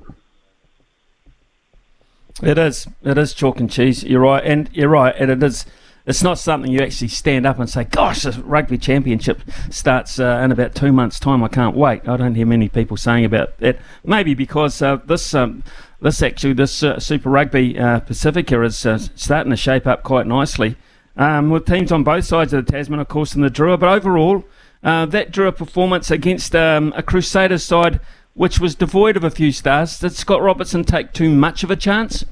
It 2.42 2.58
is. 2.58 2.88
It 3.02 3.16
is 3.16 3.32
chalk 3.32 3.60
and 3.60 3.70
cheese. 3.70 4.02
You're 4.02 4.20
right, 4.20 4.44
and 4.44 4.68
you're 4.72 4.88
right, 4.88 5.14
and 5.16 5.30
it 5.30 5.42
is. 5.42 5.66
It's 6.06 6.22
not 6.22 6.38
something 6.38 6.70
you 6.70 6.80
actually 6.80 7.08
stand 7.08 7.46
up 7.46 7.58
and 7.58 7.70
say, 7.70 7.84
"Gosh, 7.84 8.22
the 8.22 8.32
rugby 8.42 8.76
championship 8.76 9.40
starts 9.70 10.18
uh, 10.18 10.40
in 10.44 10.50
about 10.50 10.74
two 10.74 10.92
months' 10.92 11.20
time. 11.20 11.44
I 11.44 11.48
can't 11.48 11.76
wait." 11.76 12.06
I 12.08 12.16
don't 12.16 12.34
hear 12.34 12.44
many 12.44 12.68
people 12.68 12.96
saying 12.96 13.24
about 13.24 13.56
that. 13.58 13.78
Maybe 14.04 14.34
because 14.34 14.82
uh, 14.82 14.96
this, 14.96 15.32
um, 15.32 15.62
this 16.00 16.22
actually, 16.22 16.54
this 16.54 16.82
uh, 16.82 16.98
Super 16.98 17.30
Rugby 17.30 17.78
uh, 17.78 18.00
Pacifica 18.00 18.62
is 18.62 18.84
uh, 18.84 18.98
starting 19.14 19.50
to 19.50 19.56
shape 19.56 19.86
up 19.86 20.02
quite 20.02 20.26
nicely, 20.26 20.76
um, 21.16 21.50
with 21.50 21.66
teams 21.66 21.92
on 21.92 22.02
both 22.02 22.24
sides 22.24 22.52
of 22.52 22.66
the 22.66 22.72
Tasman, 22.72 22.98
of 22.98 23.08
course, 23.08 23.34
and 23.34 23.44
the 23.44 23.48
Drua. 23.48 23.78
But 23.78 23.90
overall, 23.90 24.44
uh, 24.82 25.06
that 25.06 25.30
Drua 25.30 25.56
performance 25.56 26.10
against 26.10 26.54
um, 26.56 26.92
a 26.96 27.02
Crusaders 27.02 27.62
side 27.62 28.00
which 28.34 28.58
was 28.58 28.74
devoid 28.74 29.16
of 29.16 29.24
a 29.24 29.30
few 29.30 29.52
stars. 29.52 29.98
Did 29.98 30.12
Scott 30.12 30.42
Robertson 30.42 30.84
take 30.84 31.12
too 31.12 31.30
much 31.30 31.62
of 31.64 31.70
a 31.70 31.76
chance? 31.76 32.24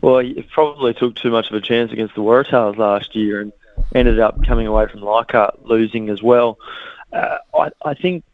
Well, 0.00 0.18
he 0.18 0.42
probably 0.52 0.94
took 0.94 1.14
too 1.14 1.30
much 1.30 1.48
of 1.50 1.56
a 1.56 1.60
chance 1.60 1.92
against 1.92 2.14
the 2.14 2.22
Waratahs 2.22 2.76
last 2.76 3.14
year 3.14 3.40
and 3.40 3.52
ended 3.94 4.18
up 4.18 4.44
coming 4.46 4.66
away 4.66 4.86
from 4.88 5.00
Leichhardt 5.00 5.64
losing 5.64 6.08
as 6.08 6.22
well. 6.22 6.58
Uh, 7.12 7.38
I, 7.54 7.70
I 7.84 7.94
think 7.94 8.24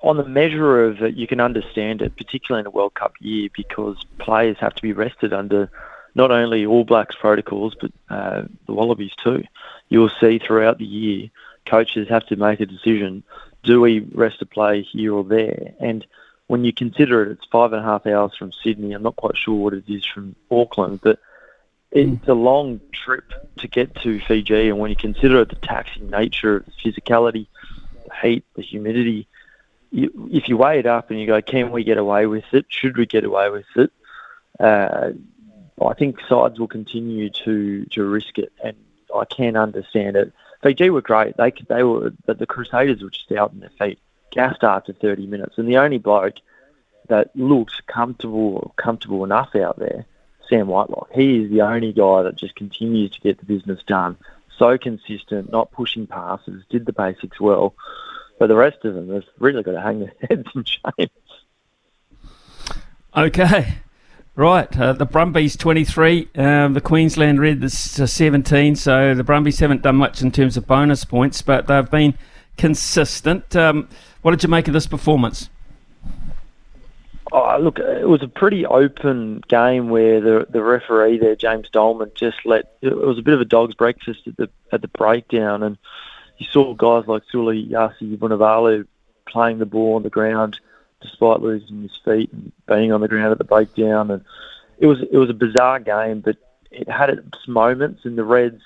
on 0.00 0.16
the 0.16 0.24
measure 0.24 0.84
of 0.84 1.02
it, 1.02 1.14
you 1.14 1.26
can 1.26 1.40
understand 1.40 2.02
it, 2.02 2.16
particularly 2.16 2.60
in 2.60 2.66
a 2.66 2.70
World 2.70 2.94
Cup 2.94 3.14
year, 3.20 3.48
because 3.56 3.96
players 4.18 4.56
have 4.60 4.74
to 4.74 4.82
be 4.82 4.92
rested 4.92 5.32
under 5.32 5.70
not 6.14 6.30
only 6.30 6.64
All 6.64 6.84
Blacks 6.84 7.16
protocols, 7.16 7.74
but 7.80 7.90
uh, 8.08 8.42
the 8.66 8.72
Wallabies 8.72 9.12
too. 9.22 9.44
You'll 9.88 10.10
see 10.20 10.38
throughout 10.38 10.78
the 10.78 10.84
year, 10.84 11.28
coaches 11.66 12.08
have 12.08 12.26
to 12.26 12.36
make 12.36 12.60
a 12.60 12.66
decision 12.66 13.24
do 13.64 13.80
we 13.80 14.00
rest 14.00 14.42
a 14.42 14.46
play 14.46 14.82
here 14.82 15.14
or 15.14 15.24
there? 15.24 15.74
And 15.80 16.06
when 16.46 16.64
you 16.64 16.72
consider 16.72 17.22
it, 17.22 17.32
it's 17.32 17.46
five 17.50 17.72
and 17.72 17.82
a 17.82 17.84
half 17.84 18.06
hours 18.06 18.36
from 18.38 18.52
Sydney. 18.62 18.92
I'm 18.92 19.02
not 19.02 19.16
quite 19.16 19.36
sure 19.36 19.54
what 19.54 19.74
it 19.74 19.84
is 19.88 20.04
from 20.06 20.36
Auckland, 20.50 21.00
but 21.02 21.18
it's 21.90 22.28
a 22.28 22.34
long 22.34 22.80
trip 22.92 23.32
to 23.58 23.68
get 23.68 23.94
to 24.02 24.20
Fiji. 24.20 24.68
And 24.68 24.78
when 24.78 24.90
you 24.90 24.96
consider 24.96 25.44
the 25.44 25.56
taxing 25.56 26.10
nature, 26.10 26.64
the 26.66 26.90
physicality, 26.90 27.46
the 28.06 28.14
heat, 28.20 28.44
the 28.54 28.62
humidity, 28.62 29.26
you, 29.90 30.28
if 30.32 30.48
you 30.48 30.56
weigh 30.56 30.80
it 30.80 30.86
up 30.86 31.10
and 31.10 31.20
you 31.20 31.26
go, 31.26 31.40
can 31.40 31.70
we 31.70 31.84
get 31.84 31.98
away 31.98 32.26
with 32.26 32.44
it? 32.52 32.66
Should 32.68 32.96
we 32.96 33.06
get 33.06 33.24
away 33.24 33.48
with 33.48 33.66
it? 33.76 33.92
Uh, 34.58 35.10
I 35.84 35.94
think 35.94 36.20
sides 36.28 36.58
will 36.58 36.68
continue 36.68 37.30
to 37.44 37.84
to 37.86 38.04
risk 38.04 38.38
it, 38.38 38.52
and 38.62 38.76
I 39.14 39.24
can 39.24 39.56
understand 39.56 40.16
it. 40.16 40.32
Fiji 40.64 40.88
were 40.88 41.02
great. 41.02 41.36
They 41.36 41.52
they 41.68 41.82
were, 41.82 42.12
but 42.24 42.38
the 42.38 42.46
Crusaders 42.46 43.02
were 43.02 43.10
just 43.10 43.30
out 43.32 43.50
on 43.50 43.60
their 43.60 43.70
feet, 43.78 43.98
gassed 44.30 44.64
after 44.64 44.94
30 44.94 45.26
minutes, 45.26 45.58
and 45.58 45.68
the 45.68 45.76
only 45.76 45.98
bloke 45.98 46.36
that 47.08 47.36
looked 47.36 47.86
comfortable 47.86 48.72
comfortable 48.76 49.24
enough 49.24 49.54
out 49.54 49.78
there, 49.78 50.06
Sam 50.48 50.68
Whitelock. 50.68 51.10
He 51.14 51.42
is 51.42 51.50
the 51.50 51.60
only 51.60 51.92
guy 51.92 52.22
that 52.22 52.36
just 52.36 52.56
continues 52.56 53.10
to 53.10 53.20
get 53.20 53.38
the 53.38 53.44
business 53.44 53.82
done. 53.86 54.16
So 54.58 54.78
consistent, 54.78 55.52
not 55.52 55.70
pushing 55.70 56.06
passes, 56.06 56.64
did 56.70 56.86
the 56.86 56.92
basics 56.94 57.38
well. 57.38 57.74
But 58.38 58.46
the 58.46 58.56
rest 58.56 58.84
of 58.84 58.94
them 58.94 59.10
have 59.10 59.24
really 59.38 59.62
got 59.62 59.72
to 59.72 59.80
hang 59.82 60.00
their 60.00 60.14
heads 60.28 60.48
in 60.54 60.64
shame. 60.64 61.10
Okay. 63.14 63.74
Right, 64.36 64.76
uh, 64.80 64.92
the 64.94 65.06
Brumbies 65.06 65.56
23, 65.56 66.28
um, 66.34 66.74
the 66.74 66.80
Queensland 66.80 67.40
Red 67.40 67.62
is 67.62 68.00
uh, 68.00 68.06
17. 68.06 68.74
So 68.74 69.14
the 69.14 69.22
Brumbies 69.22 69.60
haven't 69.60 69.82
done 69.82 69.94
much 69.94 70.22
in 70.22 70.32
terms 70.32 70.56
of 70.56 70.66
bonus 70.66 71.04
points, 71.04 71.40
but 71.40 71.68
they've 71.68 71.88
been 71.88 72.18
consistent. 72.56 73.54
Um, 73.54 73.88
what 74.22 74.32
did 74.32 74.42
you 74.42 74.48
make 74.48 74.66
of 74.66 74.74
this 74.74 74.88
performance? 74.88 75.50
Oh, 77.30 77.58
look, 77.60 77.78
it 77.78 78.08
was 78.08 78.24
a 78.24 78.28
pretty 78.28 78.66
open 78.66 79.42
game 79.48 79.88
where 79.88 80.20
the 80.20 80.46
the 80.48 80.62
referee 80.62 81.18
there, 81.18 81.36
James 81.36 81.68
Doleman, 81.70 82.10
just 82.14 82.38
let 82.44 82.76
it 82.80 82.96
was 82.96 83.18
a 83.18 83.22
bit 83.22 83.34
of 83.34 83.40
a 83.40 83.44
dog's 83.44 83.74
breakfast 83.74 84.20
at 84.26 84.36
the 84.36 84.50
at 84.72 84.82
the 84.82 84.88
breakdown, 84.88 85.62
and 85.62 85.78
you 86.38 86.46
saw 86.50 86.74
guys 86.74 87.06
like 87.06 87.22
Suliasi 87.32 88.16
Vunivalu 88.16 88.86
playing 89.26 89.58
the 89.58 89.66
ball 89.66 89.94
on 89.94 90.02
the 90.02 90.10
ground 90.10 90.58
despite 91.04 91.40
losing 91.40 91.82
his 91.82 91.96
feet 92.04 92.32
and 92.32 92.52
being 92.66 92.92
on 92.92 93.00
the 93.00 93.08
ground 93.08 93.32
at 93.32 93.38
the 93.38 93.44
breakdown, 93.44 94.10
and 94.10 94.24
it 94.78 94.86
was 94.86 95.00
it 95.00 95.16
was 95.16 95.30
a 95.30 95.34
bizarre 95.34 95.78
game, 95.78 96.20
but 96.20 96.36
it 96.70 96.88
had 96.88 97.10
its 97.10 97.46
moments. 97.46 98.04
And 98.04 98.18
the 98.18 98.24
Reds, 98.24 98.62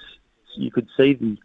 you 0.57 0.71
could 0.71 0.89
see 0.97 1.15
the 1.15 1.37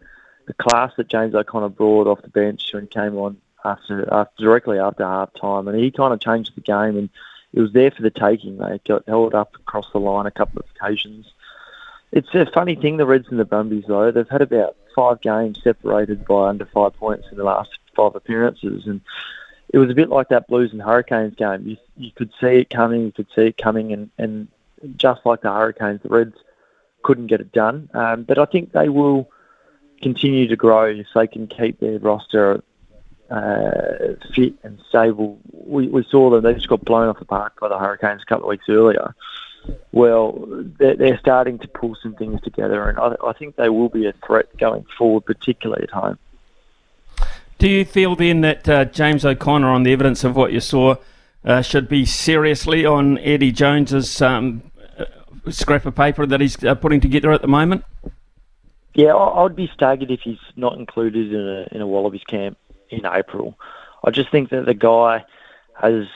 the 0.45 0.53
class 0.53 0.91
that 0.97 1.07
James 1.07 1.35
O'Connor 1.35 1.69
brought 1.69 2.07
off 2.07 2.21
the 2.21 2.29
bench 2.29 2.69
when 2.73 2.83
he 2.83 2.87
came 2.87 3.17
on 3.17 3.37
after, 3.63 4.13
after 4.13 4.43
directly 4.43 4.79
after 4.79 5.05
half 5.05 5.33
time, 5.39 5.67
and 5.67 5.79
he 5.79 5.91
kind 5.91 6.13
of 6.13 6.19
changed 6.19 6.55
the 6.55 6.61
game, 6.61 6.97
and 6.97 7.09
it 7.53 7.61
was 7.61 7.71
there 7.73 7.91
for 7.91 8.01
the 8.01 8.09
taking. 8.09 8.57
They 8.57 8.79
got 8.85 9.07
held 9.07 9.35
up 9.35 9.55
across 9.55 9.89
the 9.91 9.99
line 9.99 10.25
a 10.25 10.31
couple 10.31 10.59
of 10.59 10.65
occasions. 10.75 11.31
It's 12.11 12.33
a 12.33 12.45
funny 12.53 12.75
thing, 12.75 12.97
the 12.97 13.05
Reds 13.05 13.27
and 13.29 13.39
the 13.39 13.45
Brumbies, 13.45 13.85
though. 13.87 14.11
They've 14.11 14.27
had 14.27 14.41
about 14.41 14.75
five 14.95 15.21
games 15.21 15.61
separated 15.63 16.25
by 16.25 16.49
under 16.49 16.65
five 16.65 16.93
points 16.95 17.27
in 17.31 17.37
the 17.37 17.43
last 17.43 17.71
five 17.95 18.15
appearances, 18.15 18.85
and 18.85 19.01
it 19.73 19.79
was 19.79 19.89
a 19.89 19.95
bit 19.95 20.09
like 20.09 20.29
that 20.29 20.47
Blues 20.47 20.71
and 20.71 20.81
Hurricanes 20.81 21.35
game. 21.35 21.67
You, 21.67 21.77
you 21.97 22.11
could 22.11 22.31
see 22.39 22.59
it 22.59 22.69
coming, 22.69 23.05
you 23.05 23.11
could 23.11 23.27
see 23.35 23.47
it 23.47 23.57
coming, 23.57 23.91
and, 23.91 24.09
and 24.19 24.47
just 24.95 25.25
like 25.25 25.41
the 25.41 25.51
Hurricanes, 25.51 26.01
the 26.03 26.09
Reds 26.09 26.37
couldn't 27.01 27.27
get 27.27 27.41
it 27.41 27.51
done. 27.51 27.89
Um, 27.93 28.23
but 28.23 28.37
I 28.37 28.45
think 28.45 28.71
they 28.71 28.87
will 28.87 29.29
continue 30.01 30.47
to 30.47 30.55
grow 30.55 30.85
if 30.85 31.07
they 31.15 31.25
can 31.25 31.47
keep 31.47 31.79
their 31.79 31.97
roster 31.97 32.63
uh, 33.31 34.13
fit 34.35 34.53
and 34.61 34.79
stable. 34.87 35.39
We, 35.51 35.87
we 35.87 36.03
saw 36.03 36.29
them; 36.29 36.43
they 36.43 36.53
just 36.53 36.67
got 36.67 36.85
blown 36.85 37.09
off 37.09 37.17
the 37.17 37.25
park 37.25 37.59
by 37.59 37.67
the 37.67 37.79
Hurricanes 37.79 38.21
a 38.21 38.25
couple 38.25 38.45
of 38.45 38.49
weeks 38.49 38.69
earlier. 38.69 39.15
Well, 39.91 40.45
they're, 40.77 40.95
they're 40.95 41.19
starting 41.19 41.57
to 41.59 41.67
pull 41.67 41.95
some 42.03 42.13
things 42.13 42.41
together, 42.41 42.87
and 42.89 42.99
I, 42.99 43.15
I 43.25 43.33
think 43.33 43.55
they 43.55 43.69
will 43.69 43.89
be 43.89 44.05
a 44.05 44.13
threat 44.25 44.55
going 44.57 44.85
forward, 44.97 45.25
particularly 45.25 45.83
at 45.83 45.89
home. 45.89 46.19
Do 47.63 47.69
you 47.69 47.85
feel 47.85 48.17
then 48.17 48.41
that 48.41 48.67
uh, 48.67 48.83
James 48.83 49.23
O'Connor, 49.23 49.69
on 49.69 49.83
the 49.83 49.93
evidence 49.93 50.25
of 50.25 50.35
what 50.35 50.51
you 50.51 50.59
saw, 50.59 50.97
uh, 51.45 51.61
should 51.61 51.87
be 51.87 52.05
seriously 52.05 52.85
on 52.85 53.17
Eddie 53.19 53.53
Jones's 53.53 54.21
um, 54.21 54.69
uh, 54.97 55.05
scrap 55.49 55.85
of 55.85 55.95
paper 55.95 56.25
that 56.25 56.41
he's 56.41 56.61
uh, 56.65 56.75
putting 56.75 56.99
together 56.99 57.31
at 57.31 57.41
the 57.41 57.47
moment? 57.47 57.85
Yeah, 58.95 59.13
I, 59.13 59.43
would 59.43 59.55
be 59.55 59.71
staggered 59.73 60.11
if 60.11 60.19
he's 60.19 60.41
not 60.57 60.77
included 60.77 61.31
in 61.31 61.39
a 61.39 61.67
in 61.73 61.79
a 61.79 61.87
Wallabies 61.87 62.25
camp 62.25 62.57
in 62.89 63.05
April. 63.05 63.57
I 64.03 64.11
just 64.11 64.29
think 64.29 64.49
that 64.49 64.65
the 64.65 64.73
guy 64.73 65.23
has 65.81 66.07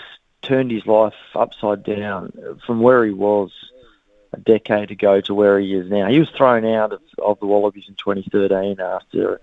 turned 0.41 0.69
his 0.69 0.85
life 0.85 1.15
upside 1.33 1.81
down 1.81 2.59
from 2.65 2.81
where 2.81 3.05
he 3.05 3.13
was 3.13 3.53
a 4.33 4.37
decade 4.37 4.91
ago 4.91 5.21
to 5.21 5.33
where 5.33 5.57
he 5.61 5.75
is 5.75 5.89
now. 5.89 6.09
He 6.09 6.19
was 6.19 6.29
thrown 6.31 6.65
out 6.65 6.91
of, 6.91 7.01
of 7.19 7.39
the 7.39 7.45
Wallabies 7.45 7.85
in 7.87 7.95
2013 7.95 8.81
after 8.81 9.39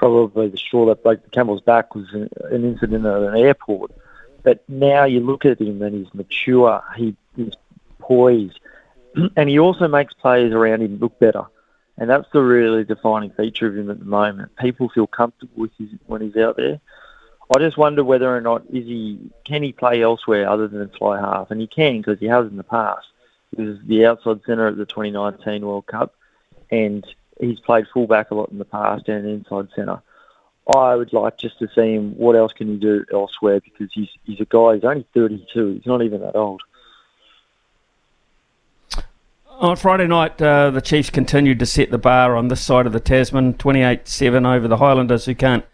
probably 0.00 0.48
the 0.48 0.56
straw 0.56 0.86
that 0.86 1.02
broke 1.02 1.22
the 1.22 1.28
camel's 1.28 1.60
back 1.60 1.94
was 1.94 2.06
an, 2.14 2.30
an 2.50 2.64
incident 2.64 3.04
at 3.04 3.22
an 3.22 3.36
airport. 3.36 3.92
But 4.42 4.66
now 4.66 5.04
you 5.04 5.20
look 5.20 5.44
at 5.44 5.60
him 5.60 5.82
and 5.82 5.94
he's 5.94 6.14
mature, 6.14 6.82
he, 6.96 7.14
he's 7.36 7.52
poised, 7.98 8.58
and 9.36 9.48
he 9.50 9.58
also 9.58 9.88
makes 9.88 10.14
players 10.14 10.54
around 10.54 10.80
him 10.80 10.98
look 10.98 11.18
better. 11.18 11.44
And 11.98 12.08
that's 12.08 12.26
the 12.32 12.40
really 12.40 12.82
defining 12.82 13.30
feature 13.32 13.66
of 13.66 13.76
him 13.76 13.90
at 13.90 13.98
the 13.98 14.06
moment. 14.06 14.56
People 14.56 14.88
feel 14.88 15.06
comfortable 15.06 15.60
with 15.60 15.76
him 15.78 16.00
when 16.06 16.22
he's 16.22 16.36
out 16.38 16.56
there. 16.56 16.80
I 17.54 17.58
just 17.58 17.76
wonder 17.76 18.02
whether 18.02 18.34
or 18.34 18.40
not 18.40 18.62
is 18.70 18.86
he 18.86 19.18
can 19.44 19.62
he 19.62 19.72
play 19.72 20.00
elsewhere 20.00 20.48
other 20.48 20.66
than 20.66 20.88
fly 20.88 21.20
half, 21.20 21.50
and 21.50 21.60
he 21.60 21.66
can 21.66 21.98
because 21.98 22.18
he 22.20 22.26
has 22.26 22.46
in 22.46 22.56
the 22.56 22.64
past. 22.64 23.06
He 23.54 23.62
was 23.62 23.76
the 23.84 24.06
outside 24.06 24.40
centre 24.46 24.68
at 24.68 24.78
the 24.78 24.86
2019 24.86 25.66
World 25.66 25.86
Cup, 25.86 26.14
and 26.70 27.04
he's 27.40 27.60
played 27.60 27.86
fullback 27.92 28.30
a 28.30 28.34
lot 28.34 28.50
in 28.50 28.58
the 28.58 28.64
past 28.64 29.08
and 29.08 29.26
inside 29.26 29.68
centre. 29.74 30.02
I 30.74 30.94
would 30.94 31.12
like 31.12 31.36
just 31.38 31.58
to 31.58 31.68
see 31.74 31.94
him. 31.94 32.16
What 32.16 32.36
else 32.36 32.52
can 32.52 32.68
he 32.68 32.76
do 32.76 33.04
elsewhere? 33.12 33.60
Because 33.60 33.90
he's 33.92 34.08
he's 34.24 34.40
a 34.40 34.44
guy. 34.44 34.74
He's 34.74 34.84
only 34.84 35.06
32. 35.14 35.74
He's 35.74 35.86
not 35.86 36.02
even 36.02 36.20
that 36.20 36.36
old. 36.36 36.62
On 39.48 39.76
Friday 39.76 40.06
night, 40.06 40.40
uh, 40.40 40.70
the 40.70 40.80
Chiefs 40.80 41.10
continued 41.10 41.58
to 41.58 41.66
set 41.66 41.90
the 41.90 41.98
bar 41.98 42.34
on 42.34 42.48
this 42.48 42.62
side 42.62 42.86
of 42.86 42.94
the 42.94 43.00
Tasman, 43.00 43.54
28-7 43.54 44.56
over 44.56 44.66
the 44.66 44.78
Highlanders, 44.78 45.26
who 45.26 45.34
can't 45.34 45.66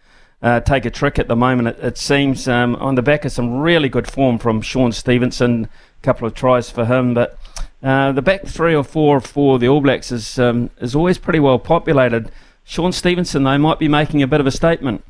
uh, 0.42 0.58
take 0.58 0.84
a 0.84 0.90
trick 0.90 1.20
at 1.20 1.28
the 1.28 1.36
moment. 1.36 1.68
It, 1.68 1.84
it 1.84 1.98
seems 1.98 2.48
um, 2.48 2.74
on 2.76 2.96
the 2.96 3.02
back 3.02 3.24
of 3.24 3.30
some 3.30 3.60
really 3.60 3.88
good 3.88 4.10
form 4.10 4.38
from 4.38 4.60
Shaun 4.60 4.90
Stevenson, 4.90 5.68
a 6.00 6.02
couple 6.02 6.26
of 6.26 6.34
tries 6.34 6.68
for 6.68 6.84
him, 6.84 7.14
but 7.14 7.38
uh, 7.82 8.12
the 8.12 8.22
back 8.22 8.46
three 8.46 8.74
or 8.74 8.84
four 8.84 9.20
for 9.20 9.58
the 9.58 9.68
All 9.68 9.80
Blacks 9.80 10.10
is 10.10 10.38
um, 10.38 10.70
is 10.80 10.94
always 10.94 11.18
pretty 11.18 11.40
well 11.40 11.58
populated. 11.58 12.30
Shaun 12.64 12.92
Stevenson, 12.92 13.44
though, 13.44 13.58
might 13.58 13.78
be 13.78 13.88
making 13.88 14.22
a 14.22 14.26
bit 14.26 14.40
of 14.40 14.46
a 14.46 14.50
statement. 14.50 15.04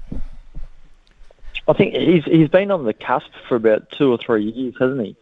I 1.68 1.72
think 1.72 1.94
he's 1.94 2.24
he's 2.24 2.48
been 2.48 2.70
on 2.70 2.84
the 2.84 2.92
cusp 2.92 3.30
for 3.48 3.56
about 3.56 3.90
two 3.90 4.12
or 4.12 4.18
three 4.18 4.44
years, 4.44 4.74
hasn't 4.78 5.00
he? 5.00 5.16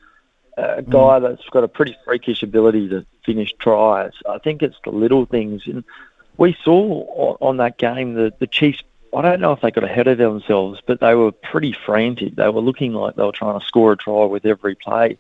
A 0.57 0.83
guy 0.83 1.19
mm. 1.19 1.23
that's 1.23 1.49
got 1.51 1.65
a 1.65 1.69
pretty 1.69 1.97
freakish 2.05 2.43
ability 2.43 2.89
to 2.91 3.05
finish 3.25 3.53
tries. 3.59 4.13
I 4.29 4.39
think 4.39 4.63
it's 4.63 4.77
the 4.85 4.91
little 4.91 5.27
things. 5.27 5.63
And 5.67 5.85
we 6.37 6.57
saw 6.65 7.37
on 7.41 7.59
that 7.59 7.79
game 7.79 8.15
the 8.15 8.33
the 8.39 8.47
Chiefs. 8.47 8.83
I 9.17 9.23
don't 9.23 9.41
know 9.41 9.53
if 9.53 9.61
they 9.61 9.71
got 9.71 9.85
ahead 9.85 10.09
of 10.09 10.19
themselves, 10.19 10.83
but 10.85 10.99
they 10.99 11.15
were 11.15 11.31
pretty 11.31 11.73
frantic. 11.73 12.35
They 12.35 12.49
were 12.49 12.61
looking 12.61 12.95
like 12.95 13.15
they 13.15 13.23
were 13.23 13.33
trying 13.33 13.61
to 13.61 13.65
score 13.65 13.93
a 13.93 13.97
try 13.97 14.25
with 14.25 14.45
every 14.45 14.75
play, 14.75 15.19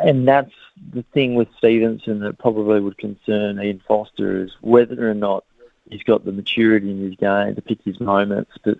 and 0.00 0.26
that's 0.26 0.52
the 0.92 1.02
thing 1.02 1.34
with 1.34 1.48
Stevenson 1.58 2.20
that 2.20 2.38
probably 2.38 2.80
would 2.80 2.98
concern 2.98 3.60
Ian 3.60 3.80
Foster 3.86 4.42
is 4.42 4.50
whether 4.60 5.08
or 5.08 5.14
not 5.14 5.44
he's 5.90 6.02
got 6.02 6.24
the 6.24 6.32
maturity 6.32 6.90
in 6.90 7.00
his 7.00 7.16
game 7.16 7.54
to 7.54 7.62
pick 7.62 7.82
his 7.82 8.00
moments. 8.00 8.52
But 8.62 8.78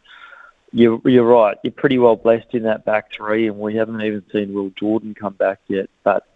you're, 0.73 1.01
you're 1.05 1.25
right. 1.25 1.57
You're 1.63 1.73
pretty 1.73 1.99
well 1.99 2.17
blessed 2.17 2.55
in 2.55 2.65
that 2.65 2.85
back 2.85 3.13
three, 3.13 3.47
and 3.47 3.59
we 3.59 3.77
haven't 3.77 4.01
even 4.01 4.25
seen 4.33 4.55
Will 4.55 4.71
Jordan 4.71 5.15
come 5.15 5.35
back 5.35 5.61
yet. 5.69 5.89
But 6.03 6.27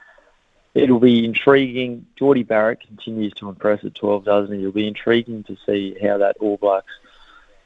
it'll 0.75 1.01
be 1.01 1.25
intriguing. 1.25 2.07
Jordie 2.17 2.43
Barrett 2.43 2.81
continues 2.81 3.33
to 3.35 3.49
impress 3.49 3.85
at 3.85 3.95
12, 3.95 4.25
doesn't 4.25 4.55
he? 4.55 4.61
It'll 4.61 4.73
be 4.73 4.89
intriguing 4.89 5.45
to 5.45 5.57
see 5.67 5.97
how 6.03 6.19
that 6.19 6.37
All 6.41 6.57
Blacks 6.57 6.93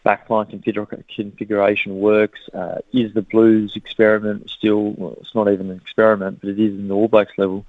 backline 0.07 0.49
configuration 1.09 1.99
works. 1.99 2.41
Uh, 2.55 2.79
is 2.93 3.13
the 3.13 3.23
Blues 3.23 3.73
experiment 3.75 4.49
still, 4.51 4.93
well, 4.93 5.17
it's 5.21 5.35
not 5.35 5.51
even 5.51 5.71
an 5.71 5.77
experiment, 5.77 6.41
but 6.41 6.51
it 6.51 6.61
is 6.61 6.79
in 6.79 6.89
the 6.89 6.95
All 6.95 7.09
Blacks 7.09 7.33
level, 7.37 7.67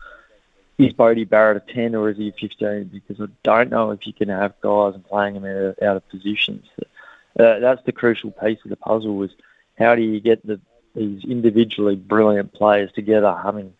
is 0.78 0.94
Bodie 0.94 1.26
Barrett 1.26 1.64
a 1.68 1.74
10 1.74 1.96
or 1.96 2.10
is 2.10 2.18
he 2.18 2.30
a 2.30 2.34
15? 2.34 2.92
Because 2.94 3.20
I 3.20 3.28
don't 3.44 3.72
know 3.72 3.92
if 3.92 4.06
you 4.06 4.14
can 4.14 4.30
have 4.30 4.60
guys 4.62 4.94
and 4.94 5.06
playing 5.06 5.36
them 5.36 5.46
out, 5.46 5.82
out 5.82 5.98
of 5.98 6.08
positions. 6.10 6.66
Uh, 6.80 7.60
that's 7.60 7.84
the 7.86 7.92
crucial 7.92 8.32
piece 8.32 8.60
of 8.64 8.70
the 8.70 8.76
puzzle 8.76 9.22
is 9.24 9.32
how 9.78 9.96
do 9.96 10.02
you 10.02 10.20
get 10.20 10.46
the, 10.46 10.60
these 10.96 11.24
individually 11.24 11.96
brilliant 11.96 12.54
players 12.54 12.92
together 12.94 13.32
humming? 13.32 13.74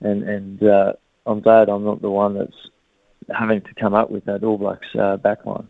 And, 0.00 0.22
and 0.24 0.62
uh, 0.62 0.92
I'm 1.26 1.40
glad 1.40 1.68
I'm 1.68 1.84
not 1.84 2.02
the 2.02 2.10
one 2.10 2.34
that's 2.34 2.68
having 3.32 3.60
to 3.62 3.74
come 3.74 3.94
up 3.94 4.10
with 4.10 4.24
that 4.24 4.44
All 4.44 4.58
Blacks 4.58 4.88
uh, 4.94 5.16
backline. 5.16 5.66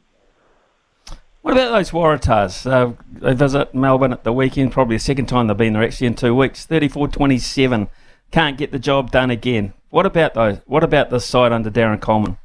What 1.43 1.53
about 1.53 1.73
those 1.73 1.91
Waratahs? 1.91 2.71
Uh, 2.71 2.95
they 3.13 3.35
visit 3.35 3.75
Melbourne 3.75 4.15
at 4.15 4.25
the 4.25 4.33
weekend, 4.33 4.73
probably 4.73 4.97
the 4.97 5.01
second 5.01 5.27
time 5.27 5.47
they've 5.47 5.57
been 5.57 5.75
there 5.75 5.83
actually 5.83 6.07
in 6.07 6.15
two 6.15 6.35
weeks. 6.35 6.65
34 6.65 7.09
27. 7.09 7.89
Can't 8.35 8.59
get 8.59 8.73
the 8.73 8.81
job 8.81 9.13
done 9.13 9.31
again. 9.31 9.73
What 9.91 10.07
about 10.07 10.35
those? 10.35 10.59
What 10.67 10.83
about 10.83 11.09
this 11.09 11.25
side 11.25 11.53
under 11.53 11.71
Darren 11.71 12.01
Coleman? 12.01 12.37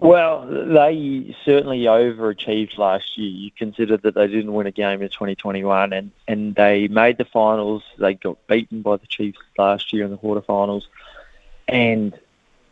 Well, 0.00 0.46
they 0.46 1.34
certainly 1.44 1.80
overachieved 1.80 2.78
last 2.78 3.18
year. 3.18 3.28
You 3.28 3.50
consider 3.50 3.96
that 3.96 4.14
they 4.14 4.28
didn't 4.28 4.52
win 4.52 4.68
a 4.68 4.70
game 4.70 5.02
in 5.02 5.08
2021, 5.08 5.92
and, 5.92 6.12
and 6.28 6.54
they 6.54 6.86
made 6.86 7.18
the 7.18 7.24
finals. 7.24 7.82
They 7.98 8.14
got 8.14 8.38
beaten 8.46 8.82
by 8.82 8.98
the 8.98 9.06
Chiefs 9.08 9.40
last 9.58 9.92
year 9.92 10.04
in 10.04 10.12
the 10.12 10.16
quarterfinals, 10.16 10.82
and 11.66 12.14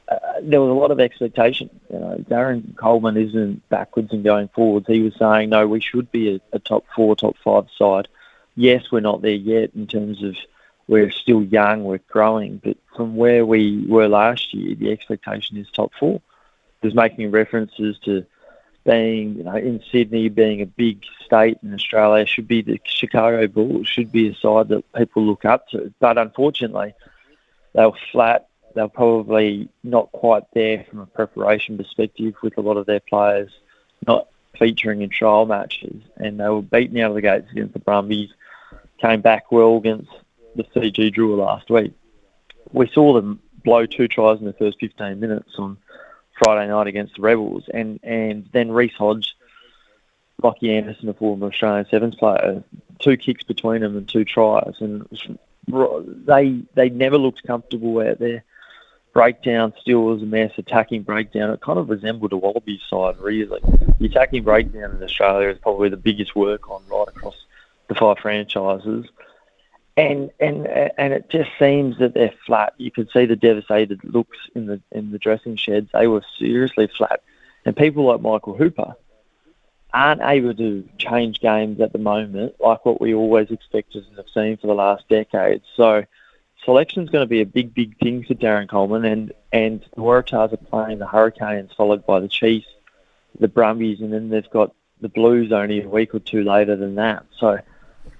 uh, 0.06 0.18
there 0.42 0.60
was 0.60 0.70
a 0.70 0.74
lot 0.74 0.92
of 0.92 1.00
expectation. 1.00 1.70
You 1.92 1.98
know, 1.98 2.24
Darren 2.30 2.76
Coleman 2.76 3.16
isn't 3.16 3.68
backwards 3.68 4.12
and 4.12 4.22
going 4.22 4.46
forwards. 4.54 4.86
He 4.86 5.02
was 5.02 5.16
saying, 5.18 5.50
no, 5.50 5.66
we 5.66 5.80
should 5.80 6.12
be 6.12 6.36
a, 6.36 6.40
a 6.52 6.60
top 6.60 6.84
four, 6.94 7.16
top 7.16 7.34
five 7.42 7.66
side. 7.76 8.06
Yes, 8.54 8.92
we're 8.92 9.00
not 9.00 9.22
there 9.22 9.32
yet 9.32 9.70
in 9.74 9.88
terms 9.88 10.22
of 10.22 10.36
we're 10.86 11.10
still 11.10 11.42
young, 11.42 11.84
we're 11.84 11.98
growing, 12.08 12.60
but 12.62 12.76
from 12.96 13.16
where 13.16 13.44
we 13.44 13.84
were 13.86 14.08
last 14.08 14.52
year, 14.52 14.74
the 14.74 14.92
expectation 14.92 15.56
is 15.56 15.70
top 15.70 15.92
four 15.98 16.20
was 16.84 16.94
making 16.94 17.30
references 17.32 17.98
to 18.04 18.24
being, 18.84 19.36
you 19.36 19.42
know, 19.42 19.56
in 19.56 19.82
Sydney, 19.90 20.28
being 20.28 20.60
a 20.60 20.66
big 20.66 21.02
state 21.24 21.58
in 21.62 21.72
Australia, 21.74 22.26
should 22.26 22.46
be 22.46 22.60
the 22.62 22.78
Chicago 22.84 23.46
Bulls, 23.46 23.88
should 23.88 24.12
be 24.12 24.28
a 24.28 24.34
side 24.34 24.68
that 24.68 24.84
people 24.92 25.24
look 25.24 25.44
up 25.44 25.68
to. 25.70 25.92
But 25.98 26.18
unfortunately, 26.18 26.94
they 27.72 27.84
were 27.84 27.96
flat. 28.12 28.48
They 28.74 28.82
were 28.82 28.88
probably 28.88 29.68
not 29.82 30.12
quite 30.12 30.44
there 30.52 30.84
from 30.88 31.00
a 31.00 31.06
preparation 31.06 31.78
perspective 31.78 32.34
with 32.42 32.58
a 32.58 32.60
lot 32.60 32.76
of 32.76 32.86
their 32.86 33.00
players 33.00 33.50
not 34.06 34.28
featuring 34.58 35.00
in 35.00 35.08
trial 35.08 35.46
matches. 35.46 36.02
And 36.16 36.38
they 36.38 36.48
were 36.48 36.62
beaten 36.62 36.98
out 36.98 37.10
of 37.10 37.14
the 37.14 37.22
gates 37.22 37.50
against 37.50 37.72
the 37.72 37.80
Brumbies, 37.80 38.30
came 38.98 39.22
back 39.22 39.50
well 39.50 39.78
against 39.78 40.10
the 40.56 40.64
CG 40.64 41.14
Drua 41.14 41.38
last 41.38 41.70
week. 41.70 41.92
We 42.72 42.88
saw 42.88 43.14
them 43.14 43.40
blow 43.64 43.86
two 43.86 44.08
tries 44.08 44.38
in 44.38 44.46
the 44.46 44.52
first 44.52 44.78
15 44.80 45.18
minutes 45.18 45.52
on 45.58 45.78
Friday 46.42 46.68
night 46.68 46.86
against 46.86 47.16
the 47.16 47.22
Rebels, 47.22 47.64
and 47.72 48.00
and 48.02 48.48
then 48.52 48.70
Reece 48.70 48.94
Hodge, 48.94 49.36
Lachie 50.42 50.76
Anderson, 50.76 51.08
a 51.08 51.14
former 51.14 51.48
Australian 51.48 51.86
Sevens 51.90 52.16
player, 52.16 52.62
two 52.98 53.16
kicks 53.16 53.44
between 53.44 53.82
them 53.82 53.96
and 53.96 54.08
two 54.08 54.24
tries, 54.24 54.74
and 54.80 55.06
they 55.66 56.62
they 56.74 56.88
never 56.90 57.18
looked 57.18 57.46
comfortable 57.46 58.00
out 58.00 58.18
there. 58.18 58.44
Breakdown 59.12 59.72
still 59.80 60.02
was 60.02 60.22
a 60.22 60.26
mess. 60.26 60.50
Attacking 60.58 61.04
breakdown, 61.04 61.50
it 61.50 61.60
kind 61.60 61.78
of 61.78 61.88
resembled 61.88 62.32
a 62.32 62.36
Wallaby 62.36 62.80
side, 62.90 63.16
really. 63.20 63.60
The 64.00 64.06
attacking 64.06 64.42
breakdown 64.42 64.90
in 64.90 65.02
Australia 65.04 65.50
is 65.50 65.58
probably 65.58 65.88
the 65.88 65.96
biggest 65.96 66.34
work 66.34 66.68
on 66.68 66.82
right 66.90 67.06
across 67.06 67.36
the 67.86 67.94
five 67.94 68.18
franchises 68.18 69.06
and 69.96 70.30
and 70.40 70.66
and 70.66 71.12
it 71.12 71.30
just 71.30 71.50
seems 71.58 71.98
that 71.98 72.14
they're 72.14 72.34
flat. 72.46 72.74
You 72.78 72.90
could 72.90 73.10
see 73.12 73.26
the 73.26 73.36
devastated 73.36 74.00
looks 74.02 74.38
in 74.54 74.66
the 74.66 74.80
in 74.90 75.12
the 75.12 75.18
dressing 75.18 75.56
sheds. 75.56 75.90
They 75.92 76.06
were 76.06 76.22
seriously 76.38 76.88
flat, 76.96 77.22
and 77.64 77.76
people 77.76 78.04
like 78.04 78.20
Michael 78.20 78.56
Hooper 78.56 78.94
aren't 79.92 80.22
able 80.22 80.52
to 80.54 80.88
change 80.98 81.38
games 81.38 81.80
at 81.80 81.92
the 81.92 81.98
moment 81.98 82.52
like 82.58 82.84
what 82.84 83.00
we 83.00 83.14
always 83.14 83.48
expected 83.52 84.04
and 84.08 84.16
have 84.16 84.26
seen 84.34 84.56
for 84.56 84.66
the 84.66 84.74
last 84.74 85.08
decade. 85.08 85.62
So 85.76 86.04
selection 86.64 87.04
is 87.04 87.10
going 87.10 87.22
to 87.22 87.28
be 87.28 87.40
a 87.40 87.46
big, 87.46 87.72
big 87.72 87.96
thing 87.98 88.24
for 88.24 88.34
Darren 88.34 88.68
Coleman, 88.68 89.04
and 89.04 89.32
and 89.52 89.84
the 89.94 90.02
Waratahs 90.02 90.52
are 90.52 90.56
playing 90.56 90.98
the 90.98 91.06
Hurricanes, 91.06 91.72
followed 91.76 92.04
by 92.04 92.18
the 92.18 92.28
Chiefs, 92.28 92.66
the 93.38 93.48
Brumbies, 93.48 94.00
and 94.00 94.12
then 94.12 94.30
they've 94.30 94.50
got 94.50 94.74
the 95.00 95.08
Blues 95.08 95.52
only 95.52 95.82
a 95.82 95.88
week 95.88 96.14
or 96.14 96.18
two 96.18 96.42
later 96.42 96.74
than 96.74 96.96
that. 96.96 97.26
So 97.38 97.58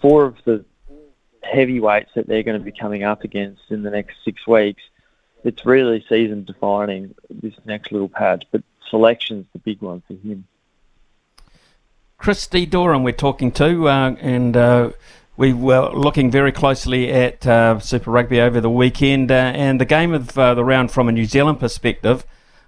four 0.00 0.26
of 0.26 0.36
the 0.44 0.64
heavyweights 1.44 2.10
that 2.14 2.26
they're 2.26 2.42
going 2.42 2.58
to 2.58 2.64
be 2.64 2.72
coming 2.72 3.04
up 3.04 3.24
against 3.24 3.62
in 3.70 3.82
the 3.82 3.90
next 3.90 4.16
six 4.24 4.46
weeks, 4.46 4.82
it's 5.44 5.64
really 5.66 6.04
season 6.08 6.44
defining 6.44 7.14
this 7.30 7.54
next 7.64 7.92
little 7.92 8.08
patch. 8.08 8.44
But 8.50 8.62
selection's 8.90 9.46
the 9.52 9.58
big 9.58 9.80
one 9.82 10.02
for 10.06 10.14
him. 10.14 10.46
Christy 12.18 12.64
Doran, 12.64 13.02
we're 13.02 13.12
talking 13.12 13.52
to, 13.52 13.88
uh, 13.88 14.16
and 14.20 14.56
uh, 14.56 14.92
we 15.36 15.52
were 15.52 15.90
looking 15.90 16.30
very 16.30 16.52
closely 16.52 17.10
at 17.12 17.46
uh, 17.46 17.78
Super 17.80 18.10
Rugby 18.10 18.40
over 18.40 18.60
the 18.60 18.70
weekend. 18.70 19.30
Uh, 19.30 19.52
and 19.54 19.80
the 19.80 19.84
game 19.84 20.14
of 20.14 20.38
uh, 20.38 20.54
the 20.54 20.64
round 20.64 20.90
from 20.90 21.08
a 21.08 21.12
New 21.12 21.26
Zealand 21.26 21.60
perspective 21.60 22.24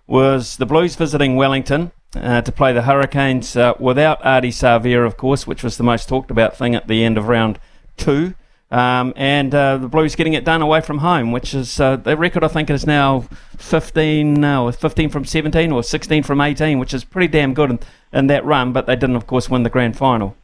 was 0.06 0.58
the 0.58 0.66
Blues 0.66 0.94
visiting 0.96 1.36
Wellington. 1.36 1.92
Uh, 2.14 2.40
to 2.40 2.50
play 2.50 2.72
the 2.72 2.82
Hurricanes 2.82 3.54
without 3.78 4.22
Ardie 4.22 4.48
Savea, 4.48 5.04
of 5.04 5.18
course, 5.18 5.46
which 5.46 5.62
was 5.62 5.76
the 5.76 5.82
most 5.82 6.08
talked 6.08 6.30
about 6.30 6.56
thing 6.56 6.74
at 6.74 6.88
the 6.88 7.04
end 7.04 7.18
of 7.18 7.28
round 7.28 7.58
two. 7.98 8.34
Um, 8.70 9.12
and 9.16 9.54
uh, 9.54 9.76
the 9.76 9.88
Blues 9.88 10.16
getting 10.16 10.32
it 10.32 10.44
done 10.44 10.60
away 10.60 10.80
from 10.80 10.98
home, 10.98 11.30
which 11.30 11.54
is 11.54 11.78
uh, 11.78 11.96
their 11.96 12.16
record. 12.16 12.42
I 12.42 12.48
think 12.48 12.68
is 12.68 12.86
now 12.86 13.20
15, 13.58 14.42
uh, 14.42 14.72
15 14.72 15.08
from 15.08 15.24
17 15.24 15.70
or 15.70 15.82
16 15.82 16.22
from 16.24 16.40
18, 16.40 16.78
which 16.78 16.92
is 16.92 17.04
pretty 17.04 17.28
damn 17.28 17.54
good 17.54 17.70
in, 17.70 17.78
in 18.12 18.26
that 18.26 18.44
run. 18.44 18.72
But 18.72 18.86
they 18.86 18.96
didn't, 18.96 19.16
of 19.16 19.26
course, 19.26 19.48
win 19.48 19.62
the 19.62 19.70
grand 19.70 19.96
final. 19.96 20.36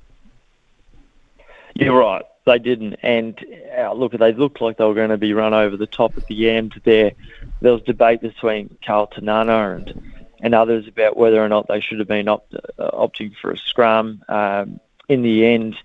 You're 1.74 1.98
right, 1.98 2.24
they 2.46 2.58
didn't. 2.60 2.94
And 3.02 3.44
uh, 3.76 3.92
look, 3.92 4.12
they 4.12 4.32
looked 4.32 4.60
like 4.60 4.76
they 4.76 4.84
were 4.84 4.94
going 4.94 5.10
to 5.10 5.16
be 5.16 5.32
run 5.32 5.52
over 5.52 5.76
the 5.76 5.86
top 5.86 6.16
at 6.16 6.26
the 6.28 6.48
end. 6.48 6.80
There, 6.84 7.12
there 7.60 7.72
was 7.72 7.82
debate 7.82 8.20
between 8.20 8.76
Karl 8.84 9.08
Te 9.08 9.20
Nana 9.20 9.74
and 9.74 10.12
and 10.44 10.56
others 10.56 10.88
about 10.88 11.16
whether 11.16 11.42
or 11.42 11.48
not 11.48 11.68
they 11.68 11.80
should 11.80 12.00
have 12.00 12.08
been 12.08 12.26
opt, 12.26 12.52
uh, 12.54 12.90
opting 12.92 13.32
for 13.40 13.52
a 13.52 13.56
scrum. 13.56 14.24
Um, 14.28 14.80
in 15.08 15.22
the 15.22 15.46
end. 15.46 15.76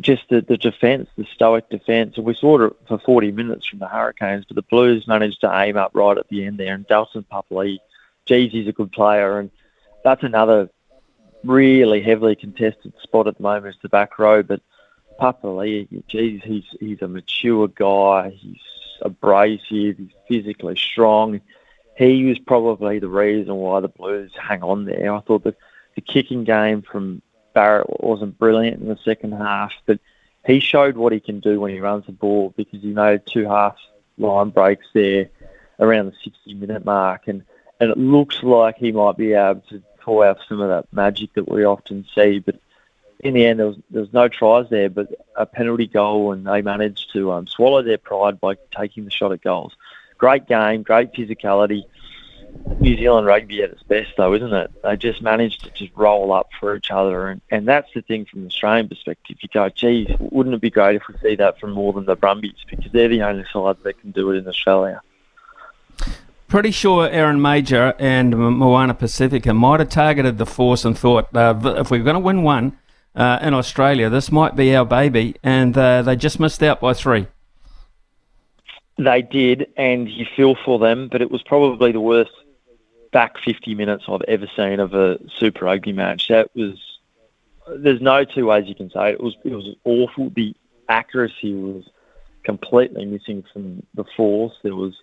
Just 0.00 0.28
the, 0.28 0.40
the 0.40 0.56
defence, 0.56 1.08
the 1.16 1.26
stoic 1.34 1.68
defence. 1.70 2.16
And 2.16 2.26
we 2.26 2.34
saw 2.34 2.60
it 2.66 2.76
for 2.86 2.98
40 2.98 3.32
minutes 3.32 3.66
from 3.66 3.78
the 3.78 3.88
Hurricanes, 3.88 4.44
but 4.44 4.54
the 4.54 4.62
Blues 4.62 5.08
managed 5.08 5.40
to 5.40 5.60
aim 5.60 5.76
up 5.76 5.92
right 5.94 6.16
at 6.16 6.28
the 6.28 6.44
end 6.44 6.58
there. 6.58 6.74
And 6.74 6.86
Dalton 6.86 7.24
Papali'i, 7.30 7.78
geez, 8.26 8.52
he's 8.52 8.68
a 8.68 8.72
good 8.72 8.92
player. 8.92 9.38
And 9.38 9.50
that's 10.04 10.22
another 10.22 10.70
really 11.44 12.02
heavily 12.02 12.36
contested 12.36 12.92
spot 13.02 13.26
at 13.26 13.36
the 13.36 13.42
moment 13.42 13.74
is 13.74 13.82
the 13.82 13.88
back 13.88 14.18
row. 14.18 14.42
But 14.42 14.60
Papali'i, 15.20 16.06
geez, 16.06 16.42
he's, 16.44 16.64
he's 16.78 17.02
a 17.02 17.08
mature 17.08 17.68
guy. 17.68 18.30
He's 18.30 18.60
abrasive. 19.02 19.98
He's 19.98 20.10
physically 20.28 20.76
strong. 20.76 21.40
He 21.96 22.24
was 22.24 22.38
probably 22.38 23.00
the 23.00 23.08
reason 23.08 23.54
why 23.56 23.80
the 23.80 23.88
Blues 23.88 24.30
hang 24.40 24.62
on 24.62 24.84
there. 24.84 25.12
I 25.12 25.20
thought 25.20 25.44
that 25.44 25.56
the 25.96 26.00
kicking 26.00 26.44
game 26.44 26.82
from 26.82 27.22
Barrett 27.54 28.02
wasn't 28.02 28.38
brilliant 28.38 28.80
in 28.80 28.88
the 28.88 28.98
second 29.04 29.32
half, 29.32 29.72
but 29.86 29.98
he 30.46 30.60
showed 30.60 30.96
what 30.96 31.12
he 31.12 31.20
can 31.20 31.40
do 31.40 31.60
when 31.60 31.72
he 31.72 31.80
runs 31.80 32.06
the 32.06 32.12
ball 32.12 32.54
because 32.56 32.80
he 32.80 32.92
made 32.92 33.26
two 33.26 33.46
half 33.46 33.76
line 34.16 34.50
breaks 34.50 34.86
there 34.94 35.28
around 35.80 36.06
the 36.06 36.14
60 36.24 36.54
minute 36.54 36.84
mark, 36.84 37.28
and, 37.28 37.42
and 37.80 37.90
it 37.90 37.98
looks 37.98 38.42
like 38.42 38.76
he 38.76 38.92
might 38.92 39.16
be 39.16 39.32
able 39.32 39.62
to 39.68 39.82
pull 40.00 40.22
out 40.22 40.38
some 40.48 40.60
of 40.60 40.68
that 40.68 40.92
magic 40.92 41.32
that 41.34 41.48
we 41.48 41.64
often 41.64 42.06
see. 42.14 42.38
But 42.38 42.56
in 43.20 43.34
the 43.34 43.44
end, 43.44 43.58
there 43.58 43.66
was 43.66 43.76
there 43.90 44.00
was 44.00 44.12
no 44.12 44.28
tries 44.28 44.68
there, 44.70 44.88
but 44.88 45.08
a 45.36 45.46
penalty 45.46 45.86
goal, 45.86 46.32
and 46.32 46.46
they 46.46 46.62
managed 46.62 47.12
to 47.12 47.32
um, 47.32 47.46
swallow 47.46 47.82
their 47.82 47.98
pride 47.98 48.40
by 48.40 48.56
taking 48.76 49.04
the 49.04 49.10
shot 49.10 49.32
at 49.32 49.42
goals. 49.42 49.76
Great 50.16 50.46
game, 50.46 50.82
great 50.82 51.12
physicality. 51.12 51.84
New 52.80 52.96
Zealand 52.96 53.26
rugby 53.26 53.62
at 53.62 53.70
its 53.70 53.82
best, 53.82 54.10
though, 54.16 54.34
isn't 54.34 54.52
it? 54.52 54.70
They 54.82 54.96
just 54.96 55.20
managed 55.20 55.64
to 55.64 55.70
just 55.70 55.90
roll 55.96 56.32
up 56.32 56.48
for 56.60 56.76
each 56.76 56.90
other, 56.90 57.28
and, 57.28 57.40
and 57.50 57.66
that's 57.66 57.88
the 57.94 58.02
thing 58.02 58.24
from 58.24 58.42
the 58.42 58.48
Australian 58.48 58.88
perspective. 58.88 59.36
You 59.40 59.48
go, 59.52 59.68
geez, 59.68 60.08
wouldn't 60.20 60.54
it 60.54 60.60
be 60.60 60.70
great 60.70 60.96
if 60.96 61.02
we 61.08 61.14
see 61.20 61.34
that 61.36 61.58
from 61.58 61.72
more 61.72 61.92
than 61.92 62.04
the 62.04 62.14
Brumbies 62.14 62.64
because 62.68 62.92
they're 62.92 63.08
the 63.08 63.22
only 63.22 63.44
side 63.52 63.76
that 63.82 64.00
can 64.00 64.12
do 64.12 64.30
it 64.30 64.36
in 64.36 64.46
Australia. 64.46 65.02
Pretty 66.46 66.70
sure 66.70 67.08
Aaron 67.08 67.40
Mauger 67.40 67.94
and 67.98 68.36
Moana 68.36 68.94
Pacifica 68.94 69.52
might 69.52 69.80
have 69.80 69.90
targeted 69.90 70.38
the 70.38 70.46
force 70.46 70.84
and 70.84 70.96
thought, 70.96 71.34
uh, 71.36 71.54
if 71.78 71.90
we're 71.90 72.02
going 72.02 72.14
to 72.14 72.20
win 72.20 72.42
one 72.42 72.78
uh, 73.14 73.38
in 73.42 73.52
Australia, 73.52 74.08
this 74.08 74.30
might 74.32 74.56
be 74.56 74.74
our 74.74 74.86
baby, 74.86 75.34
and 75.42 75.76
uh, 75.76 76.00
they 76.02 76.16
just 76.16 76.40
missed 76.40 76.62
out 76.62 76.80
by 76.80 76.94
three. 76.94 77.26
They 78.98 79.22
did, 79.22 79.72
and 79.76 80.08
you 80.08 80.26
feel 80.36 80.56
for 80.64 80.78
them, 80.78 81.08
but 81.08 81.22
it 81.22 81.30
was 81.30 81.42
probably 81.42 81.92
the 81.92 82.00
worst 82.00 82.32
back 83.12 83.38
50 83.38 83.74
minutes 83.74 84.04
I've 84.08 84.22
ever 84.22 84.50
seen 84.56 84.80
of 84.80 84.92
a 84.92 85.18
Super 85.38 85.66
Rugby 85.66 85.92
match. 85.92 86.28
That 86.28 86.50
was, 86.54 86.78
there's 87.76 88.00
no 88.00 88.24
two 88.24 88.46
ways 88.46 88.66
you 88.66 88.74
can 88.74 88.90
say 88.90 89.10
it. 89.10 89.14
It 89.14 89.22
was, 89.22 89.36
it 89.44 89.52
was 89.52 89.76
awful. 89.84 90.30
The 90.30 90.54
accuracy 90.88 91.54
was 91.54 91.84
completely 92.42 93.04
missing 93.04 93.44
from 93.52 93.84
the 93.94 94.04
force. 94.16 94.54
There 94.62 94.74
was 94.74 94.94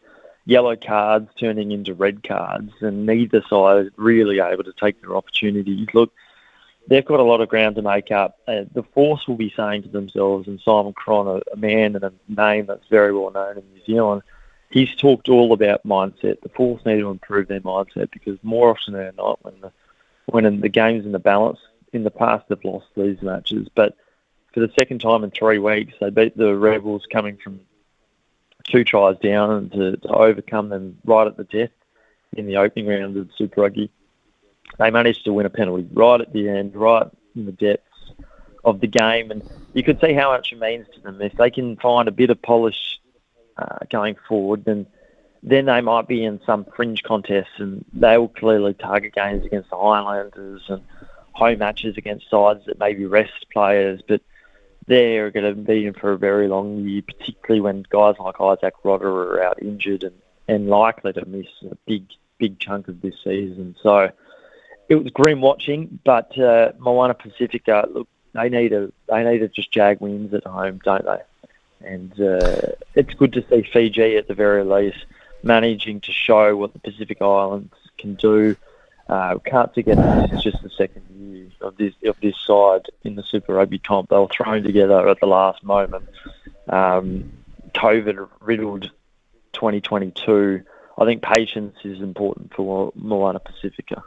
yellow 0.45 0.75
cards 0.75 1.29
turning 1.39 1.71
into 1.71 1.93
red 1.93 2.21
cards, 2.21 2.73
and 2.81 3.05
neither 3.05 3.43
side 3.49 3.91
really 3.95 4.39
able 4.39 4.63
to 4.65 4.73
take 4.73 5.01
their 5.01 5.15
opportunities. 5.15 5.87
Look, 5.93 6.11
they've 6.87 7.05
got 7.05 7.19
a 7.19 7.23
lot 7.23 7.41
of 7.41 7.49
ground 7.49 7.75
to 7.75 7.81
make 7.81 8.11
up. 8.11 8.39
Uh, 8.47 8.63
the 8.73 8.83
Force 8.93 9.27
will 9.27 9.35
be 9.35 9.53
saying 9.55 9.83
to 9.83 9.89
themselves, 9.89 10.47
and 10.47 10.59
Simon 10.61 10.93
Cron, 10.93 11.27
a, 11.27 11.41
a, 11.53 11.57
man 11.57 11.95
and 11.95 12.03
a 12.03 12.13
name 12.27 12.65
that's 12.65 12.87
very 12.89 13.13
well 13.13 13.31
known 13.31 13.57
in 13.57 13.63
New 13.73 13.83
Zealand, 13.85 14.21
he's 14.69 14.93
talked 14.95 15.29
all 15.29 15.53
about 15.53 15.85
mindset. 15.85 16.41
The 16.41 16.49
Force 16.49 16.85
need 16.85 16.99
to 16.99 17.09
improve 17.09 17.47
their 17.47 17.61
mindset 17.61 18.11
because 18.11 18.37
more 18.43 18.71
often 18.71 18.93
than 18.93 19.15
not, 19.15 19.43
when 19.43 19.61
the 19.61 19.71
when 20.27 20.59
the 20.59 20.69
game's 20.69 21.05
in 21.05 21.11
the 21.11 21.19
balance, 21.19 21.59
in 21.93 22.03
the 22.03 22.11
past 22.11 22.45
they've 22.49 22.63
lost 22.63 22.87
these 22.95 23.21
matches, 23.21 23.67
but 23.75 23.95
for 24.55 24.61
the 24.61 24.73
second 24.79 25.01
time 25.01 25.23
in 25.23 25.31
three 25.31 25.59
weeks, 25.59 25.93
they 25.99 26.09
beat 26.09 26.35
the 26.35 26.55
Rebels 26.55 27.05
coming 27.11 27.37
from 27.37 27.59
two 28.63 28.83
tries 28.83 29.17
down 29.19 29.51
and 29.51 29.71
to, 29.71 29.97
to 29.97 30.07
overcome 30.07 30.69
them 30.69 30.97
right 31.05 31.27
at 31.27 31.37
the 31.37 31.43
death 31.43 31.71
in 32.35 32.47
the 32.47 32.57
opening 32.57 32.87
round 32.87 33.17
of 33.17 33.29
Super 33.37 33.61
Rugby. 33.61 33.91
They 34.77 34.91
managed 34.91 35.25
to 35.25 35.33
win 35.33 35.45
a 35.45 35.49
penalty 35.49 35.87
right 35.93 36.21
at 36.21 36.33
the 36.33 36.49
end, 36.49 36.75
right 36.75 37.07
in 37.35 37.45
the 37.45 37.51
depths 37.51 37.83
of 38.63 38.81
the 38.81 38.87
game, 38.87 39.31
and 39.31 39.41
you 39.73 39.83
could 39.83 39.99
see 40.01 40.13
how 40.13 40.31
much 40.31 40.51
it 40.51 40.59
means 40.59 40.87
to 40.95 41.01
them 41.01 41.21
if 41.21 41.33
they 41.33 41.49
can 41.49 41.77
find 41.77 42.07
a 42.07 42.11
bit 42.11 42.29
of 42.29 42.41
polish 42.41 42.99
uh, 43.57 43.79
going 43.89 44.15
forward. 44.27 44.65
Then 44.65 44.87
then 45.43 45.65
they 45.65 45.81
might 45.81 46.07
be 46.07 46.23
in 46.23 46.41
some 46.43 46.65
fringe 46.75 47.03
contests, 47.03 47.59
and 47.59 47.85
they 47.93 48.17
will 48.17 48.29
clearly 48.29 48.73
target 48.73 49.13
games 49.13 49.45
against 49.45 49.69
the 49.69 49.77
Highlanders 49.77 50.63
and 50.69 50.81
home 51.33 51.59
matches 51.59 51.97
against 51.97 52.29
sides 52.31 52.65
that 52.65 52.79
maybe 52.79 53.05
rest 53.05 53.45
players, 53.53 54.01
but 54.07 54.21
they're 54.87 55.29
going 55.29 55.45
to 55.45 55.61
be 55.61 55.85
in 55.85 55.93
for 55.93 56.13
a 56.13 56.17
very 56.17 56.47
long 56.47 56.77
year, 56.77 57.01
particularly 57.01 57.61
when 57.61 57.85
guys 57.89 58.15
like 58.19 58.35
Izack 58.35 58.71
Rodda 58.83 59.01
are 59.01 59.43
out 59.43 59.61
injured 59.61 60.03
and, 60.03 60.15
and 60.47 60.67
likely 60.67 61.13
to 61.13 61.25
miss 61.25 61.47
a 61.69 61.75
big, 61.85 62.07
big 62.37 62.59
chunk 62.59 62.87
of 62.87 63.01
this 63.01 63.15
season. 63.23 63.75
So 63.83 64.11
it 64.87 64.95
was 64.95 65.11
grim 65.11 65.41
watching, 65.41 65.99
but 66.03 66.37
uh, 66.37 66.71
Moana 66.77 67.13
Pacifica, 67.13 67.87
look, 67.91 68.07
they 68.33 68.49
need 68.49 68.73
a 68.73 68.91
they 69.07 69.23
need 69.23 69.39
to 69.39 69.47
just 69.47 69.71
jag 69.71 70.01
wins 70.01 70.33
at 70.33 70.45
home, 70.45 70.79
don't 70.83 71.05
they? 71.05 71.87
And 71.87 72.11
uh, 72.19 72.73
it's 72.93 73.13
good 73.13 73.33
to 73.33 73.45
see 73.49 73.63
Fiji 73.71 74.17
at 74.17 74.27
the 74.27 74.33
very 74.33 74.63
least 74.63 75.05
managing 75.43 76.01
to 76.01 76.11
show 76.11 76.55
what 76.57 76.73
the 76.73 76.79
Pacific 76.79 77.21
Islands 77.21 77.73
can 77.97 78.15
do. 78.15 78.55
Uh, 79.07 79.37
can't 79.45 79.73
forget 79.73 79.97
this 79.97 80.37
is 80.39 80.43
just 80.43 80.63
the 80.63 80.69
second 80.69 81.03
year 81.15 81.47
of 81.61 81.77
this 81.77 81.93
of 82.05 82.19
this 82.21 82.35
side 82.45 82.87
in 83.03 83.15
the 83.15 83.23
Super 83.23 83.53
Rugby 83.53 83.79
comp. 83.79 84.09
They 84.09 84.17
were 84.17 84.27
thrown 84.27 84.63
together 84.63 85.07
at 85.07 85.19
the 85.19 85.27
last 85.27 85.63
moment. 85.63 86.05
Um, 86.67 87.31
COVID 87.73 88.27
riddled 88.41 88.91
2022. 89.53 90.63
I 90.97 91.05
think 91.05 91.21
patience 91.21 91.75
is 91.83 92.01
important 92.01 92.53
for 92.53 92.91
Moana 92.95 93.39
Pacifica. 93.39 94.03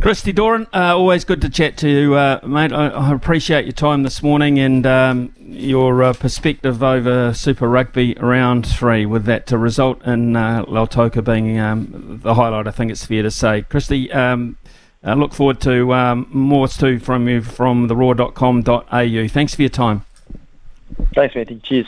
Christy 0.00 0.30
Doran, 0.30 0.68
uh, 0.72 0.96
always 0.96 1.24
good 1.24 1.42
to 1.42 1.48
chat 1.48 1.76
to 1.78 1.88
you, 1.88 2.14
uh, 2.14 2.38
mate. 2.46 2.72
I, 2.72 2.86
I, 2.86 3.12
appreciate 3.12 3.64
your 3.64 3.72
time 3.72 4.04
this 4.04 4.22
morning 4.22 4.56
and 4.60 4.86
um, 4.86 5.34
your 5.40 6.04
uh, 6.04 6.12
perspective 6.12 6.84
over 6.84 7.34
Super 7.34 7.68
Rugby 7.68 8.14
round 8.14 8.64
three, 8.64 9.06
with 9.06 9.24
that 9.24 9.48
to 9.48 9.58
result 9.58 10.00
in 10.04 10.36
uh, 10.36 10.64
Lautoka 10.66 11.24
being 11.24 11.58
um, 11.58 12.20
the 12.22 12.34
highlight. 12.34 12.68
I 12.68 12.70
think 12.70 12.92
it's 12.92 13.04
fair 13.04 13.24
to 13.24 13.30
say. 13.32 13.62
Christy, 13.62 14.12
um, 14.12 14.56
I 15.02 15.14
look 15.14 15.34
forward 15.34 15.60
to 15.62 15.92
um, 15.92 16.28
more 16.30 16.68
too 16.68 17.00
from 17.00 17.28
you 17.28 17.42
from 17.42 17.88
the 17.88 17.96
roar.com.au. 17.96 19.28
Thanks 19.28 19.54
for 19.56 19.62
your 19.62 19.68
time. 19.68 20.04
Thanks, 21.12 21.34
Matthew. 21.34 21.58
Cheers. 21.58 21.86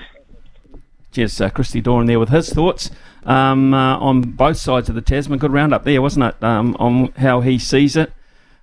Cheers, 1.12 1.40
uh, 1.40 1.50
Christy 1.50 1.80
Doran 1.80 2.06
there 2.06 2.18
with 2.18 2.30
his 2.30 2.52
thoughts 2.52 2.90
um, 3.24 3.74
uh, 3.74 3.98
on 3.98 4.22
both 4.22 4.56
sides 4.56 4.88
of 4.88 4.94
the 4.94 5.00
Tasman. 5.00 5.38
Good 5.38 5.52
round 5.52 5.74
up 5.74 5.84
there, 5.84 6.00
wasn't 6.02 6.26
it? 6.26 6.42
Um, 6.42 6.76
on 6.78 7.12
how 7.16 7.40
he 7.40 7.58
sees 7.58 7.96
it. 7.96 8.12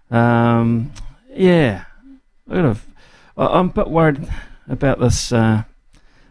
Um, 0.09 0.91
yeah, 1.31 1.85
I'm 2.49 3.69
a 3.69 3.73
bit 3.73 3.89
worried 3.89 4.27
about 4.67 4.99
this 4.99 5.31
uh, 5.31 5.63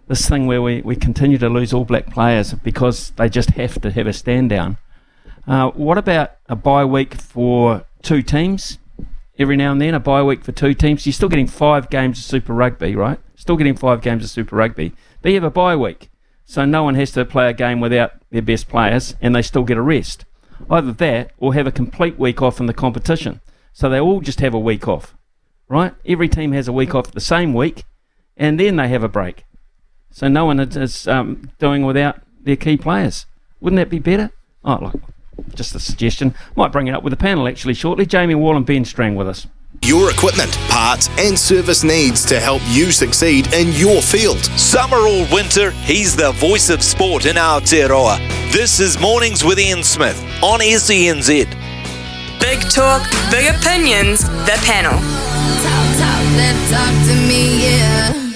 this 0.09 0.29
thing 0.29 0.47
where 0.47 0.63
we, 0.63 0.81
we 0.83 0.97
continue 0.97 1.39
to 1.39 1.49
lose 1.49 1.73
all 1.73 1.85
black 1.85 2.07
players 2.07 2.55
because 2.55 3.11
they 3.11 3.29
just 3.29 3.51
have 3.51 3.81
to 3.81 3.91
have 3.91 4.07
a 4.07 4.13
stand 4.13 4.51
down. 4.51 4.79
Uh, 5.47 5.71
what 5.71 5.99
about 5.99 6.33
a 6.49 6.57
bye 6.57 6.85
week 6.85 7.15
for 7.15 7.85
two 8.03 8.23
teams? 8.23 8.79
Every 9.39 9.57
now 9.57 9.73
and 9.73 9.81
then, 9.81 9.95
a 9.95 10.01
bye 10.01 10.23
week 10.23 10.45
for 10.45 10.53
two 10.53 10.75
teams. 10.75 11.05
You're 11.05 11.13
still 11.13 11.29
getting 11.29 11.47
five 11.47 11.91
games 11.91 12.19
of 12.19 12.25
Super 12.25 12.55
Rugby, 12.55 12.97
right? 12.97 13.19
Still 13.35 13.57
getting 13.57 13.77
five 13.77 14.01
games 14.01 14.25
of 14.25 14.31
Super 14.31 14.57
Rugby. 14.57 14.95
But 15.21 15.31
you 15.31 15.35
have 15.35 15.45
a 15.45 15.51
bye 15.51 15.77
week. 15.77 16.09
So 16.47 16.65
no 16.65 16.85
one 16.85 16.95
has 16.95 17.11
to 17.13 17.25
play 17.25 17.51
a 17.51 17.53
game 17.53 17.81
without 17.81 18.13
their 18.31 18.41
best 18.41 18.69
players 18.69 19.15
and 19.21 19.35
they 19.35 19.43
still 19.43 19.65
get 19.65 19.77
a 19.77 19.83
rest. 19.83 20.25
Either 20.71 20.93
that 20.93 21.33
or 21.39 21.53
have 21.55 21.67
a 21.67 21.73
complete 21.73 22.19
week 22.19 22.41
off 22.41 22.61
in 22.61 22.67
the 22.67 22.73
competition. 22.73 23.41
So 23.73 23.89
they 23.89 24.01
all 24.01 24.21
just 24.21 24.41
have 24.41 24.55
a 24.55 24.59
week 24.59 24.89
off, 24.89 25.15
right? 25.69 25.93
Every 26.07 26.29
team 26.29 26.53
has 26.53 26.69
a 26.69 26.73
week 26.73 26.95
off 26.95 27.11
the 27.11 27.21
same 27.21 27.53
week 27.53 27.85
and 28.37 28.59
then 28.59 28.77
they 28.77 28.89
have 28.89 29.03
a 29.03 29.09
break. 29.09 29.45
So 30.11 30.29
no 30.29 30.47
one 30.47 30.61
is 30.61 31.07
um, 31.09 31.51
doing 31.59 31.85
without 31.85 32.21
their 32.41 32.57
key 32.57 32.77
players. 32.77 33.27
Wouldn't 33.61 33.79
that 33.79 33.91
be 33.91 33.99
better? 33.99 34.31
Oh, 34.65 34.79
look, 34.81 35.01
just 35.55 35.75
a 35.75 35.81
suggestion. 35.81 36.35
Might 36.55 36.73
bring 36.73 36.87
it 36.87 36.95
up 36.95 37.03
with 37.03 37.11
the 37.11 37.19
panel 37.19 37.49
actually 37.49 37.75
shortly. 37.75 38.07
Jamie 38.07 38.35
Wall 38.35 38.57
and 38.57 38.65
Ben 38.65 38.85
Strang 38.85 39.17
with 39.17 39.29
us 39.29 39.47
your 39.83 40.11
equipment, 40.11 40.53
parts, 40.69 41.09
and 41.19 41.39
service 41.39 41.85
needs 41.85 42.25
to 42.27 42.41
help 42.41 42.63
you 42.67 42.91
succeed 42.93 43.53
in 43.53 43.73
your 43.73 44.01
field. 44.03 44.45
Summer 44.59 44.99
or 44.99 45.27
winter, 45.33 45.71
he's 45.71 46.17
the 46.17 46.33
voice 46.33 46.71
of 46.71 46.83
sport 46.83 47.27
in 47.27 47.37
Aotearoa. 47.37 48.19
This 48.53 48.81
is 48.81 48.99
Mornings 49.01 49.45
with 49.45 49.59
Ian 49.59 49.83
Smith 49.83 50.19
on 50.43 50.61
SENZ. 50.61 51.47
Big 52.41 52.61
talk, 52.71 53.03
big 53.31 53.55
opinions, 53.55 54.21
the 54.21 54.59
panel. 54.65 54.93
Talk, 54.93 55.99
talk, 55.99 56.71
talk 56.71 57.07
to 57.07 57.15
me, 57.29 57.65
yeah. 57.65 58.27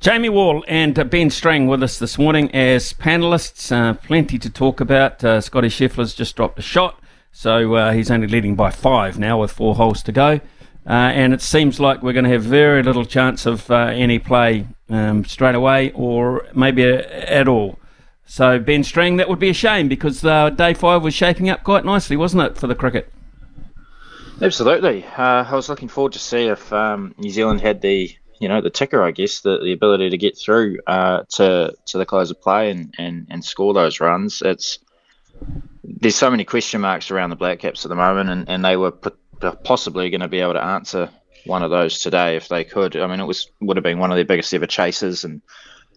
Jamie 0.00 0.28
Wall 0.28 0.64
and 0.66 0.98
uh, 0.98 1.04
Ben 1.04 1.30
Strang 1.30 1.68
with 1.68 1.80
us 1.80 1.98
this 1.98 2.18
morning 2.18 2.52
as 2.52 2.92
panelists. 2.92 3.70
Uh, 3.70 3.94
plenty 3.94 4.36
to 4.36 4.50
talk 4.50 4.80
about. 4.80 5.22
Uh, 5.22 5.40
Scotty 5.40 5.68
Scheffler's 5.68 6.12
just 6.12 6.34
dropped 6.34 6.58
a 6.58 6.62
shot. 6.62 6.98
So 7.32 7.74
uh, 7.74 7.92
he's 7.92 8.10
only 8.10 8.28
leading 8.28 8.54
by 8.54 8.70
five 8.70 9.18
now 9.18 9.40
with 9.40 9.50
four 9.50 9.74
holes 9.74 10.02
to 10.04 10.12
go. 10.12 10.40
Uh, 10.84 10.90
and 11.14 11.32
it 11.32 11.40
seems 11.40 11.80
like 11.80 12.02
we're 12.02 12.12
going 12.12 12.24
to 12.24 12.30
have 12.30 12.42
very 12.42 12.82
little 12.82 13.04
chance 13.04 13.46
of 13.46 13.70
uh, 13.70 13.76
any 13.86 14.18
play 14.18 14.66
um, 14.90 15.24
straight 15.24 15.54
away 15.54 15.92
or 15.92 16.46
maybe 16.54 16.84
a, 16.84 17.00
at 17.30 17.48
all. 17.48 17.78
So, 18.26 18.58
Ben 18.58 18.82
Strang, 18.84 19.16
that 19.16 19.28
would 19.28 19.38
be 19.38 19.50
a 19.50 19.54
shame 19.54 19.88
because 19.88 20.24
uh, 20.24 20.50
day 20.50 20.74
five 20.74 21.02
was 21.02 21.14
shaping 21.14 21.50
up 21.50 21.64
quite 21.64 21.84
nicely, 21.84 22.16
wasn't 22.16 22.42
it, 22.44 22.56
for 22.56 22.66
the 22.66 22.74
cricket? 22.74 23.12
Absolutely. 24.40 25.04
Uh, 25.04 25.44
I 25.48 25.54
was 25.54 25.68
looking 25.68 25.88
forward 25.88 26.14
to 26.14 26.18
see 26.18 26.46
if 26.46 26.72
um, 26.72 27.14
New 27.18 27.30
Zealand 27.30 27.60
had 27.60 27.80
the 27.80 28.14
you 28.40 28.48
know 28.48 28.60
the 28.60 28.70
ticker, 28.70 29.04
I 29.04 29.12
guess, 29.12 29.40
the, 29.40 29.58
the 29.58 29.72
ability 29.72 30.10
to 30.10 30.18
get 30.18 30.36
through 30.36 30.78
uh, 30.86 31.22
to 31.34 31.74
to 31.86 31.98
the 31.98 32.06
close 32.06 32.30
of 32.30 32.40
play 32.40 32.70
and, 32.70 32.92
and, 32.98 33.28
and 33.30 33.44
score 33.44 33.72
those 33.72 34.00
runs. 34.00 34.42
It's 34.44 34.80
there's 35.84 36.16
so 36.16 36.30
many 36.30 36.44
question 36.44 36.80
marks 36.80 37.10
around 37.10 37.30
the 37.30 37.36
Black 37.36 37.60
Caps 37.60 37.84
at 37.84 37.88
the 37.88 37.94
moment, 37.94 38.30
and, 38.30 38.48
and 38.48 38.64
they 38.64 38.76
were 38.76 38.92
possibly 39.64 40.10
going 40.10 40.20
to 40.20 40.28
be 40.28 40.40
able 40.40 40.54
to 40.54 40.64
answer 40.64 41.10
one 41.44 41.62
of 41.62 41.70
those 41.70 41.98
today 41.98 42.36
if 42.36 42.48
they 42.48 42.64
could. 42.64 42.96
I 42.96 43.06
mean, 43.06 43.20
it 43.20 43.26
was 43.26 43.50
would 43.60 43.76
have 43.76 43.84
been 43.84 43.98
one 43.98 44.10
of 44.10 44.16
their 44.16 44.24
biggest 44.24 44.52
ever 44.54 44.66
chases, 44.66 45.24
and 45.24 45.42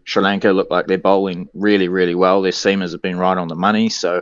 Sri 0.04 0.24
Lanka 0.24 0.52
looked 0.52 0.72
like 0.72 0.88
they're 0.88 0.98
bowling 0.98 1.50
really, 1.54 1.88
really 1.88 2.16
well. 2.16 2.42
Their 2.42 2.52
seamers 2.52 2.92
have 2.92 3.02
been 3.02 3.18
right 3.18 3.38
on 3.38 3.48
the 3.48 3.56
money, 3.56 3.90
so 3.90 4.22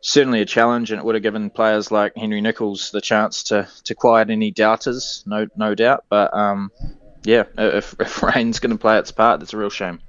certainly 0.00 0.40
a 0.40 0.46
challenge, 0.46 0.90
and 0.90 0.98
it 0.98 1.04
would 1.04 1.14
have 1.14 1.22
given 1.22 1.50
players 1.50 1.90
like 1.90 2.16
Henry 2.16 2.40
Nicholls 2.40 2.90
the 2.90 3.00
chance 3.00 3.44
to 3.44 3.68
to 3.84 3.94
quiet 3.94 4.30
any 4.30 4.50
doubters, 4.50 5.22
no 5.26 5.46
no 5.56 5.74
doubt. 5.74 6.04
But 6.08 6.34
um, 6.34 6.70
yeah, 7.24 7.44
if, 7.56 7.94
if 7.98 8.22
rain's 8.34 8.58
going 8.58 8.72
to 8.76 8.80
play 8.80 8.98
its 8.98 9.12
part, 9.12 9.42
it's 9.42 9.54
a 9.54 9.56
real 9.56 9.70
shame. 9.70 10.00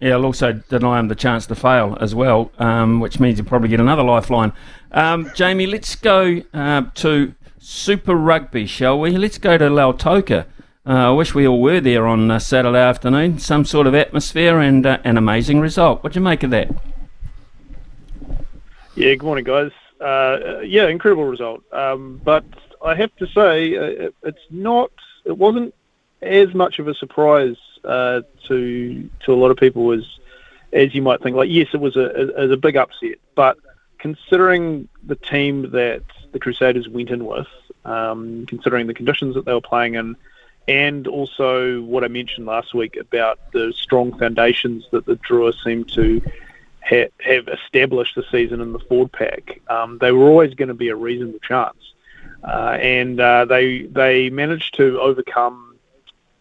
Yeah, 0.00 0.12
I'll 0.12 0.26
also 0.26 0.52
deny 0.52 1.00
him 1.00 1.08
the 1.08 1.14
chance 1.14 1.46
to 1.46 1.54
fail 1.54 1.96
as 2.00 2.14
well, 2.14 2.50
um, 2.58 3.00
which 3.00 3.18
means 3.18 3.38
he'll 3.38 3.46
probably 3.46 3.70
get 3.70 3.80
another 3.80 4.02
lifeline. 4.02 4.52
Um, 4.92 5.30
Jamie, 5.34 5.66
let's 5.66 5.94
go 5.96 6.42
uh, 6.52 6.82
to 6.96 7.34
Super 7.58 8.14
Rugby, 8.14 8.66
shall 8.66 9.00
we? 9.00 9.12
Let's 9.12 9.38
go 9.38 9.56
to 9.56 9.64
Lautoka. 9.70 10.44
Uh, 10.86 11.08
I 11.08 11.10
wish 11.10 11.34
we 11.34 11.48
all 11.48 11.60
were 11.60 11.80
there 11.80 12.06
on 12.06 12.30
uh, 12.30 12.38
Saturday 12.38 12.78
afternoon. 12.78 13.38
Some 13.38 13.64
sort 13.64 13.86
of 13.86 13.94
atmosphere 13.94 14.60
and 14.60 14.84
uh, 14.84 14.98
an 15.02 15.16
amazing 15.16 15.60
result. 15.60 16.04
What 16.04 16.12
do 16.12 16.20
you 16.20 16.24
make 16.24 16.42
of 16.42 16.50
that? 16.50 16.68
Yeah, 18.94 19.14
good 19.14 19.24
morning, 19.24 19.44
guys. 19.44 19.72
Uh, 20.00 20.60
yeah, 20.60 20.88
incredible 20.88 21.24
result. 21.24 21.62
Um, 21.72 22.20
but 22.22 22.44
I 22.84 22.94
have 22.94 23.14
to 23.16 23.26
say, 23.28 23.76
uh, 23.76 24.10
it's 24.22 24.38
not. 24.50 24.92
It 25.24 25.36
wasn't 25.36 25.74
as 26.22 26.54
much 26.54 26.78
of 26.78 26.86
a 26.86 26.94
surprise 26.94 27.56
uh, 27.86 28.22
to 28.48 29.08
to 29.24 29.32
a 29.32 29.36
lot 29.36 29.50
of 29.50 29.56
people 29.56 29.92
as 29.92 30.04
as 30.72 30.94
you 30.94 31.02
might 31.02 31.22
think. 31.22 31.36
Like, 31.36 31.50
yes, 31.50 31.68
it 31.72 31.80
was 31.80 31.96
a, 31.96 32.32
a, 32.36 32.50
a 32.50 32.56
big 32.56 32.76
upset, 32.76 33.18
but 33.34 33.56
considering 33.98 34.88
the 35.04 35.16
team 35.16 35.70
that 35.70 36.02
the 36.32 36.38
Crusaders 36.38 36.88
went 36.88 37.10
in 37.10 37.24
with, 37.24 37.46
um, 37.84 38.46
considering 38.46 38.86
the 38.86 38.94
conditions 38.94 39.34
that 39.34 39.44
they 39.44 39.52
were 39.52 39.60
playing 39.60 39.94
in, 39.94 40.16
and 40.68 41.06
also 41.06 41.80
what 41.82 42.04
I 42.04 42.08
mentioned 42.08 42.46
last 42.46 42.74
week 42.74 42.96
about 42.96 43.38
the 43.52 43.72
strong 43.76 44.18
foundations 44.18 44.84
that 44.90 45.06
the 45.06 45.16
Drua 45.16 45.54
seemed 45.64 45.88
to 45.92 46.20
ha- 46.88 47.10
have 47.20 47.48
established 47.48 48.14
the 48.14 48.24
season 48.30 48.60
in 48.60 48.72
the 48.72 48.78
Ford 48.80 49.10
pack, 49.12 49.60
um, 49.68 49.98
they 49.98 50.12
were 50.12 50.28
always 50.28 50.54
going 50.54 50.68
to 50.68 50.74
be 50.74 50.88
a 50.88 50.96
reasonable 50.96 51.38
chance. 51.40 51.78
Uh, 52.44 52.76
and 52.80 53.18
uh, 53.18 53.44
they 53.44 53.82
they 53.82 54.30
managed 54.30 54.74
to 54.76 55.00
overcome 55.00 55.65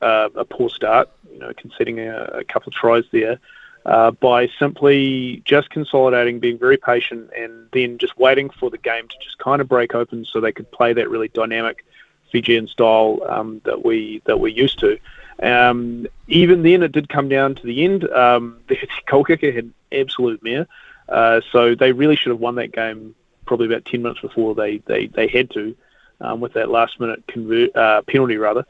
uh, 0.02 0.30
a 0.36 0.46
poor 0.46 0.70
start 0.70 1.10
you 1.32 1.40
know, 1.40 1.52
conceding 1.56 2.00
a, 2.00 2.24
a 2.34 2.44
couple 2.44 2.70
of 2.70 2.74
tries 2.74 3.06
there. 3.12 3.40
Uh, 3.86 4.10
by 4.10 4.50
simply 4.58 5.44
just 5.46 5.70
consolidating, 5.70 6.40
being 6.40 6.58
very 6.58 6.76
patient, 6.76 7.30
and 7.38 7.70
then 7.72 8.00
just 8.00 8.18
waiting 8.18 8.50
for 8.50 8.72
the 8.72 8.80
game 8.80 9.08
to 9.08 9.16
just 9.22 9.38
kind 9.38 9.62
of 9.62 9.68
break 9.68 9.94
open 9.94 10.26
so 10.26 10.42
they 10.42 10.52
could 10.52 10.70
play 10.72 10.92
that 10.92 11.08
really 11.08 11.28
dynamic 11.28 11.86
Fijian 12.32 12.68
style 12.68 13.20
um, 13.30 13.62
that 13.64 13.86
we 13.86 14.24
that 14.26 14.40
we're 14.40 14.48
used 14.48 14.80
to. 14.80 14.98
Um, 15.44 16.08
even 16.28 16.64
then, 16.64 16.82
it 16.82 16.94
did 16.94 17.10
come 17.10 17.30
down 17.30 17.54
to 17.56 17.66
the 17.66 17.84
end. 17.84 18.10
Um, 18.10 18.60
the 18.68 18.78
goal 19.06 19.24
kicker 19.24 19.52
had 19.52 19.72
absolute 19.92 20.42
mare. 20.44 20.68
Uh, 21.08 21.42
so 21.52 21.76
they 21.76 21.92
really 21.92 22.16
should 22.16 22.32
have 22.32 22.40
won 22.40 22.56
that 22.56 22.72
game 22.72 23.14
probably 23.46 23.68
about 23.68 23.86
10 23.86 24.02
minutes 24.02 24.22
before 24.22 24.56
they, 24.56 24.78
they, 24.80 25.06
they 25.08 25.28
had 25.28 25.52
to 25.52 25.76
um, 26.20 26.40
with 26.40 26.54
that 26.54 26.70
last 26.70 27.00
minute 27.00 27.24
convert, 27.28 27.76
uh, 27.76 28.02
penalty 28.04 28.38
rather. 28.38 28.66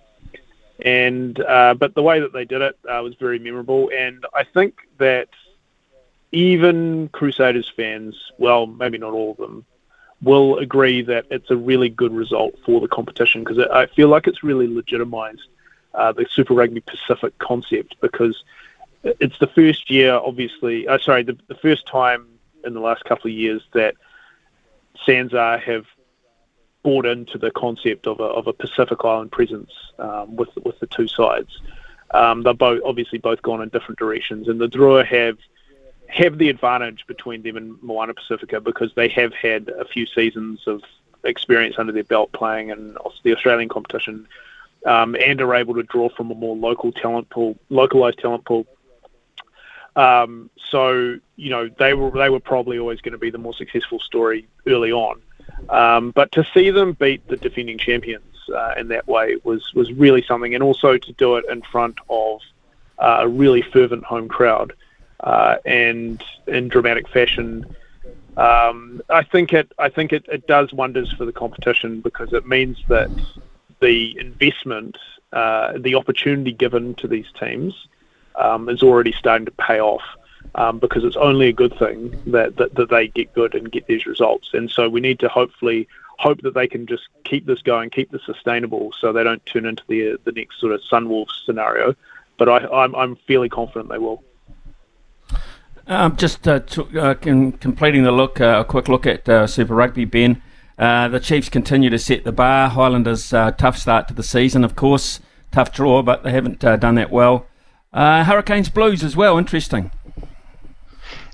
And 0.79 1.39
uh, 1.39 1.73
but 1.75 1.95
the 1.95 2.01
way 2.01 2.19
that 2.19 2.33
they 2.33 2.45
did 2.45 2.61
it 2.61 2.77
uh, 2.89 3.01
was 3.01 3.15
very 3.15 3.39
memorable, 3.39 3.89
and 3.95 4.25
I 4.33 4.43
think 4.43 4.75
that 4.97 5.29
even 6.31 7.07
Crusaders 7.09 7.71
fans, 7.75 8.15
well, 8.37 8.65
maybe 8.65 8.97
not 8.97 9.13
all 9.13 9.31
of 9.31 9.37
them, 9.37 9.65
will 10.21 10.57
agree 10.57 11.01
that 11.03 11.25
it's 11.31 11.49
a 11.49 11.55
really 11.55 11.87
good 11.87 12.13
result 12.13 12.55
for 12.65 12.81
the 12.81 12.87
competition 12.87 13.43
because 13.43 13.59
I 13.71 13.85
feel 13.85 14.09
like 14.09 14.27
it's 14.27 14.43
really 14.43 14.67
legitimised 14.67 15.47
uh, 15.93 16.11
the 16.11 16.25
Super 16.29 16.53
Rugby 16.53 16.81
Pacific 16.81 17.37
concept 17.37 17.95
because 18.01 18.43
it's 19.03 19.37
the 19.39 19.47
first 19.47 19.89
year, 19.89 20.13
obviously, 20.13 20.87
uh, 20.87 20.97
sorry, 20.97 21.23
the, 21.23 21.37
the 21.47 21.55
first 21.55 21.85
time 21.87 22.27
in 22.65 22.73
the 22.73 22.79
last 22.79 23.05
couple 23.05 23.29
of 23.29 23.37
years 23.37 23.61
that 23.73 23.95
SANZAAR 25.05 25.59
have 25.59 25.85
bought 26.85 27.07
into 27.07 27.39
the 27.39 27.49
concept 27.49 28.05
of 28.05 28.19
a, 28.19 28.23
of 28.23 28.45
a 28.45 28.53
Pacific 28.53 28.99
Island 29.03 29.31
presence 29.31 29.71
um, 29.97 30.35
with 30.35 30.55
with 30.63 30.79
the 30.79 30.85
two 30.85 31.07
sides. 31.07 31.59
Um, 32.11 32.43
they're 32.43 32.53
both 32.53 32.79
obviously 32.85 33.17
both 33.17 33.41
gone 33.41 33.63
in 33.63 33.69
different 33.69 33.97
directions, 33.97 34.47
and 34.47 34.61
the 34.61 34.67
Drua 34.67 35.03
have 35.03 35.39
have 36.07 36.37
the 36.37 36.49
advantage 36.49 37.03
between 37.07 37.41
them 37.41 37.57
and 37.57 37.81
Moana 37.81 38.13
Pacifica 38.13 38.61
because 38.61 38.93
they 38.95 39.09
have 39.09 39.33
had 39.33 39.67
a 39.69 39.85
few 39.85 40.05
seasons 40.05 40.67
of 40.67 40.83
experience 41.23 41.75
under 41.79 41.91
their 41.91 42.03
belt 42.03 42.31
playing 42.31 42.69
in 42.69 42.95
the 43.23 43.33
Australian 43.33 43.67
competition, 43.67 44.27
um, 44.85 45.15
and 45.15 45.41
are 45.41 45.55
able 45.55 45.73
to 45.73 45.83
draw 45.83 46.07
from 46.09 46.29
a 46.29 46.35
more 46.35 46.55
local 46.55 46.91
talent 46.91 47.31
pool, 47.31 47.57
localized 47.69 48.19
talent 48.19 48.45
pool. 48.45 48.67
Um, 49.95 50.51
so 50.69 51.17
you 51.35 51.49
know 51.49 51.67
they 51.79 51.95
were 51.95 52.11
they 52.11 52.29
were 52.29 52.39
probably 52.39 52.77
always 52.77 53.01
going 53.01 53.13
to 53.13 53.17
be 53.17 53.31
the 53.31 53.39
more 53.39 53.55
successful 53.55 53.99
story 53.99 54.47
early 54.67 54.91
on. 54.91 55.19
Um, 55.69 56.11
but 56.11 56.31
to 56.33 56.45
see 56.53 56.69
them 56.69 56.93
beat 56.93 57.27
the 57.27 57.37
defending 57.37 57.77
champions 57.77 58.35
uh, 58.55 58.73
in 58.77 58.89
that 58.89 59.07
way 59.07 59.37
was 59.43 59.73
was 59.73 59.91
really 59.93 60.21
something, 60.21 60.53
and 60.53 60.63
also 60.63 60.97
to 60.97 61.11
do 61.13 61.35
it 61.35 61.45
in 61.49 61.61
front 61.61 61.97
of 62.09 62.41
uh, 62.99 63.17
a 63.21 63.27
really 63.27 63.61
fervent 63.61 64.03
home 64.03 64.27
crowd 64.27 64.73
uh, 65.21 65.57
and 65.65 66.23
in 66.47 66.67
dramatic 66.67 67.07
fashion. 67.09 67.65
Um, 68.37 69.01
I 69.09 69.23
think 69.23 69.53
it 69.53 69.71
I 69.79 69.89
think 69.89 70.13
it, 70.13 70.25
it 70.31 70.47
does 70.47 70.73
wonders 70.73 71.11
for 71.11 71.25
the 71.25 71.33
competition 71.33 72.01
because 72.01 72.33
it 72.33 72.45
means 72.45 72.77
that 72.89 73.09
the 73.81 74.17
investment, 74.19 74.97
uh, 75.33 75.73
the 75.77 75.95
opportunity 75.95 76.51
given 76.51 76.95
to 76.95 77.07
these 77.07 77.27
teams, 77.39 77.87
um, 78.35 78.69
is 78.69 78.83
already 78.83 79.13
starting 79.13 79.45
to 79.45 79.51
pay 79.51 79.79
off 79.79 80.03
um, 80.55 80.79
because 80.79 81.03
it's 81.03 81.15
only 81.15 81.47
a 81.47 81.53
good 81.53 81.77
thing 81.79 82.11
that, 82.27 82.55
that, 82.57 82.75
that 82.75 82.89
they 82.89 83.07
get 83.07 83.33
good 83.33 83.55
and 83.55 83.71
get 83.71 83.87
these 83.87 84.05
results. 84.05 84.49
And 84.53 84.69
so 84.69 84.87
we 84.87 85.01
need 85.01 85.19
to 85.19 85.27
hopefully 85.27 85.87
hope 86.19 86.41
that 86.41 86.53
they 86.53 86.67
can 86.67 86.85
just 86.87 87.03
keep 87.23 87.45
this 87.45 87.61
going, 87.61 87.89
keep 87.89 88.11
this 88.11 88.25
sustainable, 88.25 88.93
so 88.99 89.11
they 89.11 89.23
don't 89.23 89.45
turn 89.45 89.65
into 89.65 89.83
the 89.87 90.17
the 90.23 90.31
next 90.31 90.59
sort 90.59 90.73
of 90.73 90.81
Sunwolves 90.89 91.45
scenario. 91.45 91.95
But 92.37 92.49
I, 92.49 92.57
I'm 92.67 92.95
I'm 92.95 93.15
fairly 93.27 93.49
confident 93.49 93.89
they 93.89 93.97
will. 93.97 94.23
Um, 95.87 96.15
just 96.15 96.47
uh, 96.47 96.59
to, 96.59 96.99
uh, 96.99 97.13
completing 97.13 98.03
the 98.03 98.11
look, 98.11 98.41
uh, 98.41 98.57
a 98.61 98.65
quick 98.65 98.87
look 98.87 99.05
at 99.05 99.29
uh, 99.29 99.45
Super 99.45 99.75
Rugby, 99.75 100.05
Ben. 100.05 100.41
Uh, 100.79 101.07
the 101.07 101.19
Chiefs 101.19 101.47
continue 101.47 101.89
to 101.89 101.99
set 101.99 102.23
the 102.23 102.31
bar. 102.31 102.69
Highlanders 102.69 103.31
uh, 103.31 103.51
tough 103.51 103.77
start 103.77 104.07
to 104.07 104.13
the 104.13 104.23
season, 104.23 104.63
of 104.63 104.75
course, 104.75 105.19
tough 105.51 105.71
draw, 105.71 106.01
but 106.01 106.23
they 106.23 106.31
haven't 106.31 106.59
done 106.59 106.95
that 106.95 107.11
well. 107.11 107.45
Hurricanes 107.93 108.69
Blues 108.69 109.03
as 109.03 109.15
well, 109.15 109.37
interesting. 109.37 109.91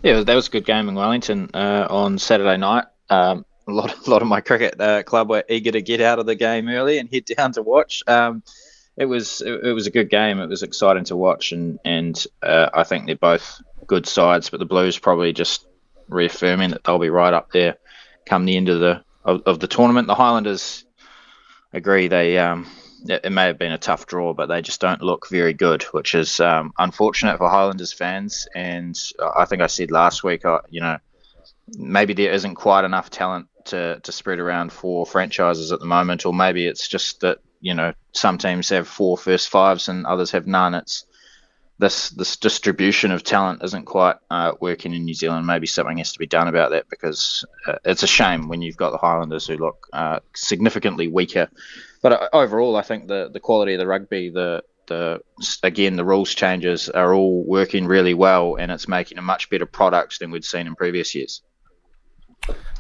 Yeah, 0.04 0.22
that 0.22 0.36
was 0.36 0.48
a 0.48 0.52
good 0.52 0.66
game 0.66 0.90
in 0.90 0.96
Wellington 0.96 1.52
uh, 1.54 1.86
on 1.88 2.18
Saturday 2.18 2.58
night. 2.58 2.86
Um, 3.10 3.46
a 3.68 3.72
lot, 3.72 4.08
a 4.08 4.10
lot 4.10 4.24
of 4.24 4.28
my 4.28 4.42
cricket 4.42 4.82
uh, 4.82 5.04
club 5.04 5.30
were 5.30 5.44
eager 5.48 5.72
to 5.72 5.82
get 5.82 6.02
out 6.02 6.18
of 6.18 6.26
the 6.26 6.34
game 6.34 6.68
early 6.70 6.98
and 6.98 7.08
head 7.12 7.26
down 7.26 7.52
to 7.54 7.62
watch. 7.62 8.02
Um, 8.08 8.42
it 8.98 9.06
was 9.06 9.42
it, 9.42 9.66
it, 9.66 9.74
was 9.74 9.86
a 9.86 9.92
good 9.92 10.10
game. 10.10 10.40
It 10.40 10.50
was 10.50 10.64
exciting 10.64 11.04
to 11.06 11.16
watch, 11.16 11.52
and 11.52 11.80
and 11.86 12.26
uh, 12.42 12.70
I 12.74 12.84
think 12.84 13.06
they're 13.06 13.16
both 13.16 13.62
good 13.86 14.08
sides. 14.08 14.50
But 14.50 14.60
the 14.60 14.66
Blues 14.66 14.98
probably 14.98 15.34
just 15.34 15.68
reaffirming 16.10 16.72
that 16.72 16.84
they'll 16.84 17.00
be 17.00 17.10
right 17.10 17.34
up 17.34 17.52
there 17.52 17.78
come 18.26 18.46
the 18.46 18.58
end 18.58 18.70
of 18.70 18.80
the 18.80 19.04
of, 19.24 19.44
of 19.46 19.60
the 19.60 19.68
tournament. 19.68 20.08
The 20.08 20.16
Highlanders 20.16 20.84
agree 21.74 22.08
they 22.08 22.40
um, 22.40 22.66
it, 23.08 23.32
may 23.32 23.46
have 23.46 23.58
been 23.58 23.72
a 23.72 23.78
tough 23.78 24.06
draw, 24.06 24.34
but 24.34 24.48
they 24.48 24.62
just 24.62 24.82
don't 24.82 25.02
look 25.02 25.30
very 25.30 25.54
good, 25.54 25.84
which 25.84 26.16
is 26.16 26.40
um, 26.40 26.74
unfortunate 26.78 27.38
for 27.38 27.50
Highlanders 27.50 27.94
fans. 27.94 28.48
And 28.56 29.00
I 29.36 29.46
think 29.46 29.62
I 29.62 29.68
said 29.68 29.92
last 29.92 30.24
week, 30.24 30.46
uh, 30.46 30.62
you 30.70 30.82
know, 30.82 30.98
maybe 31.78 32.14
there 32.14 32.32
isn't 32.32 32.56
quite 32.56 32.86
enough 32.86 33.10
talent 33.10 33.48
to, 33.66 34.00
to 34.00 34.12
spread 34.12 34.40
around 34.40 34.72
for 34.72 35.06
franchises 35.06 35.72
at 35.72 35.80
the 35.80 35.86
moment, 35.86 36.26
or 36.26 36.34
maybe 36.34 36.68
it's 36.68 36.88
just 36.88 37.22
that 37.22 37.40
you 37.60 37.74
know 37.74 37.94
some 38.12 38.38
teams 38.38 38.70
have 38.70 38.88
four 38.88 39.18
first 39.18 39.50
fives 39.50 39.88
and 39.88 40.06
others 40.06 40.32
have 40.32 40.48
none. 40.48 40.74
It's 40.74 41.06
this 41.80 42.10
this 42.12 42.38
distribution 42.38 43.12
of 43.12 43.24
talent 43.24 43.64
isn't 43.64 43.86
quite 43.86 44.18
uh, 44.30 44.54
working 44.60 44.94
in 44.94 45.06
New 45.06 45.14
Zealand. 45.14 45.48
Maybe 45.48 45.68
something 45.68 45.98
has 45.98 46.14
to 46.14 46.20
be 46.20 46.28
done 46.28 46.48
about 46.48 46.72
that 46.72 46.90
because 46.90 47.46
uh, 47.68 47.76
it's 47.86 48.04
a 48.04 48.08
shame 48.08 48.48
when 48.48 48.62
you've 48.62 48.78
got 48.78 48.92
the 48.92 48.98
Highlanders 48.98 49.48
who 49.48 49.58
look 49.58 49.88
uh, 49.94 50.20
significantly 50.34 51.08
weaker 51.08 51.50
but 52.02 52.12
uh, 52.14 52.30
overall, 52.34 52.76
I 52.76 52.82
think 52.82 53.08
the 53.08 53.30
the 53.32 53.40
quality 53.40 53.74
of 53.74 53.80
the 53.80 53.88
rugby, 53.88 54.30
the 54.30 54.64
the 54.88 55.22
again 55.64 55.96
the 55.96 56.06
rules 56.06 56.34
changes 56.34 56.90
are 56.90 57.14
all 57.14 57.44
working 57.46 57.86
really 57.86 58.14
well, 58.14 58.56
and 58.56 58.72
it's 58.72 58.88
making 58.88 59.18
a 59.18 59.22
much 59.22 59.50
better 59.50 59.66
product 59.66 60.20
than 60.20 60.32
we'd 60.32 60.46
seen 60.46 60.68
in 60.68 60.76
previous 60.76 61.14
years. 61.16 61.42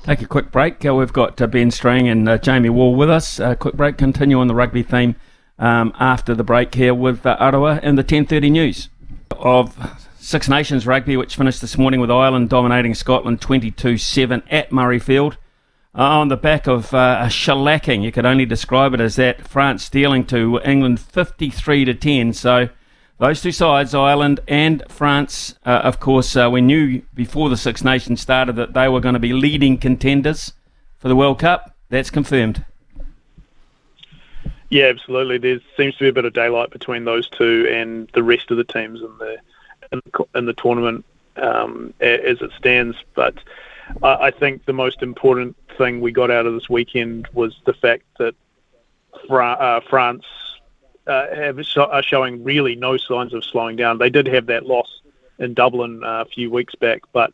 Take 0.03 0.22
a 0.22 0.26
quick 0.26 0.51
break. 0.51 0.84
Uh, 0.84 0.95
we've 0.95 1.13
got 1.13 1.39
uh, 1.39 1.47
Ben 1.47 1.69
Strang 1.69 2.07
and 2.07 2.28
uh, 2.28 2.38
Jamie 2.39 2.69
Wall 2.69 2.95
with 2.95 3.09
us. 3.09 3.39
Uh, 3.39 3.53
quick 3.53 3.76
break. 3.76 3.97
Continue 3.97 4.39
on 4.39 4.47
the 4.47 4.55
rugby 4.55 4.82
theme 4.82 5.15
um, 5.59 5.93
after 5.99 6.34
the 6.34 6.43
break 6.43 6.74
here 6.74 6.93
with 6.93 7.26
uh, 7.26 7.38
Arawa 7.39 7.80
and 7.84 7.97
the 7.97 8.03
10:30 8.03 8.51
news 8.51 8.89
of 9.32 9.78
Six 10.19 10.49
Nations 10.49 10.88
rugby, 10.88 11.17
which 11.17 11.36
finished 11.36 11.61
this 11.61 11.78
morning 11.78 11.99
with 11.99 12.11
Ireland 12.11 12.49
dominating 12.49 12.95
Scotland 12.95 13.41
22-7 13.41 14.43
at 14.49 14.72
Murrayfield. 14.72 15.36
Uh, 15.94 16.04
on 16.04 16.30
the 16.30 16.38
back 16.38 16.68
of 16.68 16.94
uh, 16.94 17.20
a 17.22 17.26
shellacking. 17.26 18.02
You 18.02 18.14
could 18.14 18.26
only 18.26 18.46
describe 18.46 18.94
it 18.94 19.02
as 19.02 19.18
that. 19.18 19.46
France 19.46 19.89
dealing 19.89 20.26
to 20.28 20.62
England 20.64 21.02
53 21.02 21.84
to 21.84 21.94
10. 21.94 22.32
So 22.32 22.70
those 23.18 23.42
two 23.42 23.52
sides, 23.52 23.94
Ireland 23.94 24.39
and 24.48 24.84
France, 24.88 25.56
uh, 25.66 25.82
of 25.84 26.00
course, 26.00 26.38
uh, 26.38 26.50
we 26.50 26.62
knew 26.62 27.02
before 27.14 27.50
the 27.50 27.58
Six 27.58 27.84
Nations 27.84 28.22
started 28.22 28.56
that 28.56 28.74
they 28.74 28.88
were 28.88 29.02
going 29.02 29.14
to 29.14 29.20
be 29.20 29.34
leading 29.34 29.78
contenders 29.78 30.54
for 30.98 31.10
the 31.10 31.16
World 31.16 31.39
Cup. 31.39 31.76
That's 31.89 32.10
confirmed. 32.10 32.64
Yeah, 34.70 34.86
absolutely. 34.86 35.39
There 35.39 35.60
seems 35.76 35.98
to 35.98 36.06
be 36.06 36.08
a 36.08 36.14
bit 36.14 36.24
of 36.24 36.32
daylight 36.32 36.70
between 36.70 37.04
those 37.04 37.28
two 37.30 37.68
and 37.70 38.10
the 38.14 38.24
rest 38.24 38.50
of 38.50 38.56
the 38.56 38.64
teams 38.64 39.02
in 39.02 39.18
the 39.18 39.38
in 39.92 40.02
the, 40.06 40.26
in 40.36 40.46
the 40.46 40.54
tournament 40.54 41.04
um, 41.36 41.94
as 42.00 42.42
it 42.42 42.52
stands. 42.58 42.96
But 43.14 43.36
I 44.04 44.32
think 44.32 44.66
the 44.66 44.74
most 44.74 45.02
important 45.02 45.56
thing 45.78 46.02
we 46.02 46.12
got 46.12 46.32
out 46.32 46.46
of 46.46 46.54
this 46.54 46.70
weekend 46.70 47.28
was 47.34 47.60
the 47.66 47.74
fact 47.74 48.04
that 48.20 48.36
Fra- 49.28 49.54
uh, 49.54 49.80
France 49.89 50.26
uh, 51.08 51.28
have, 51.36 51.60
are 51.78 52.04
showing 52.04 52.44
really 52.44 52.76
no 52.76 52.98
signs 52.98 53.34
of 53.34 53.44
slowing 53.44 53.76
down. 53.76 53.98
They 53.98 54.10
did 54.10 54.28
have 54.28 54.48
that 54.48 54.66
loss 54.66 55.02
in 55.39 55.54
Dublin 55.54 56.04
uh, 56.04 56.22
a 56.22 56.26
few 56.26 56.52
weeks 56.52 56.76
back, 56.76 57.02
but 57.12 57.34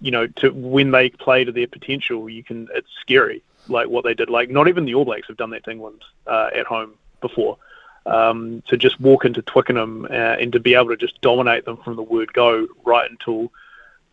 you 0.00 0.10
know, 0.10 0.26
to 0.26 0.50
when 0.50 0.90
they 0.90 1.10
play 1.10 1.44
to 1.44 1.52
their 1.52 1.66
potential, 1.66 2.28
you 2.28 2.42
can. 2.42 2.68
It's 2.74 2.88
scary, 3.00 3.42
like 3.68 3.88
what 3.88 4.04
they 4.04 4.14
did. 4.14 4.30
Like 4.30 4.50
not 4.50 4.68
even 4.68 4.84
the 4.84 4.94
All 4.94 5.04
Blacks 5.04 5.28
have 5.28 5.36
done 5.36 5.50
that 5.50 5.64
to 5.64 5.70
England 5.70 6.02
uh, 6.26 6.50
at 6.54 6.66
home 6.66 6.94
before. 7.20 7.58
Um, 8.06 8.62
to 8.68 8.78
just 8.78 8.98
walk 8.98 9.26
into 9.26 9.42
Twickenham 9.42 10.06
uh, 10.06 10.14
and 10.14 10.52
to 10.54 10.60
be 10.60 10.74
able 10.74 10.88
to 10.88 10.96
just 10.96 11.20
dominate 11.20 11.66
them 11.66 11.76
from 11.76 11.96
the 11.96 12.02
word 12.02 12.32
go 12.32 12.66
right 12.82 13.08
until 13.10 13.52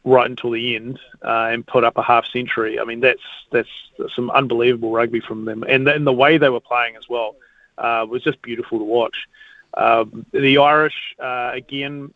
right 0.03 0.29
until 0.29 0.51
the 0.51 0.75
end 0.75 0.99
uh, 1.23 1.49
and 1.51 1.65
put 1.65 1.83
up 1.83 1.97
a 1.97 2.03
half 2.03 2.25
century. 2.27 2.79
I 2.79 2.85
mean, 2.85 3.01
that's 3.01 3.21
that's 3.51 3.69
some 4.15 4.29
unbelievable 4.31 4.91
rugby 4.91 5.19
from 5.19 5.45
them, 5.45 5.63
and 5.63 5.87
and 5.87 6.05
the 6.05 6.13
way 6.13 6.37
they 6.37 6.49
were 6.49 6.59
playing 6.61 6.95
as 6.95 7.07
well 7.09 7.35
uh, 7.77 8.05
was 8.09 8.23
just 8.23 8.41
beautiful 8.41 8.79
to 8.79 8.85
watch. 8.85 9.27
Um, 9.73 10.25
the 10.31 10.57
Irish 10.57 11.15
uh, 11.19 11.51
again 11.53 12.13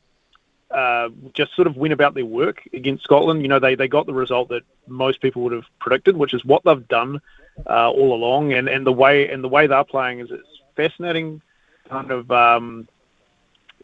uh, 0.71 1.09
just 1.33 1.53
sort 1.55 1.67
of 1.67 1.75
went 1.75 1.93
about 1.93 2.13
their 2.13 2.25
work 2.25 2.61
against 2.73 3.03
Scotland. 3.03 3.41
You 3.41 3.47
know, 3.47 3.59
they 3.59 3.75
they 3.75 3.87
got 3.87 4.05
the 4.05 4.13
result 4.13 4.49
that 4.49 4.63
most 4.87 5.21
people 5.21 5.43
would 5.43 5.53
have 5.53 5.65
predicted, 5.79 6.15
which 6.15 6.33
is 6.33 6.45
what 6.45 6.63
they've 6.63 6.87
done 6.87 7.21
uh, 7.69 7.89
all 7.89 8.13
along, 8.13 8.53
and, 8.53 8.69
and 8.69 8.85
the 8.85 8.91
way 8.91 9.29
and 9.29 9.43
the 9.43 9.49
way 9.49 9.67
they're 9.67 9.83
playing 9.83 10.19
is 10.19 10.31
it's 10.31 10.61
fascinating 10.75 11.41
kind 11.89 12.11
of. 12.11 12.31
Um, 12.31 12.87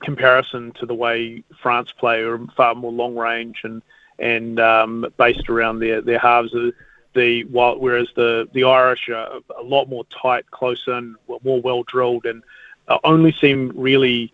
comparison 0.04 0.72
to 0.74 0.86
the 0.86 0.94
way 0.94 1.44
France 1.62 1.92
play, 1.92 2.24
or 2.24 2.40
far 2.56 2.76
more 2.76 2.92
long 2.92 3.16
range 3.16 3.62
and 3.64 3.82
and 4.20 4.60
um, 4.60 5.06
based 5.18 5.50
around 5.50 5.80
their 5.80 6.02
their 6.02 6.20
halves. 6.20 6.54
The 7.14 7.44
while, 7.46 7.80
whereas 7.80 8.10
the 8.16 8.48
the 8.54 8.66
Irish 8.66 9.10
are 9.10 9.40
a 9.58 9.64
lot 9.64 9.90
more 9.90 10.06
tight, 10.06 10.50
close 10.52 10.84
in, 10.88 11.16
more 11.44 11.62
well 11.62 11.84
drilled, 11.84 12.26
and 12.26 12.44
uh, 12.88 13.00
only 13.04 13.32
seem 13.32 13.72
really 13.76 14.32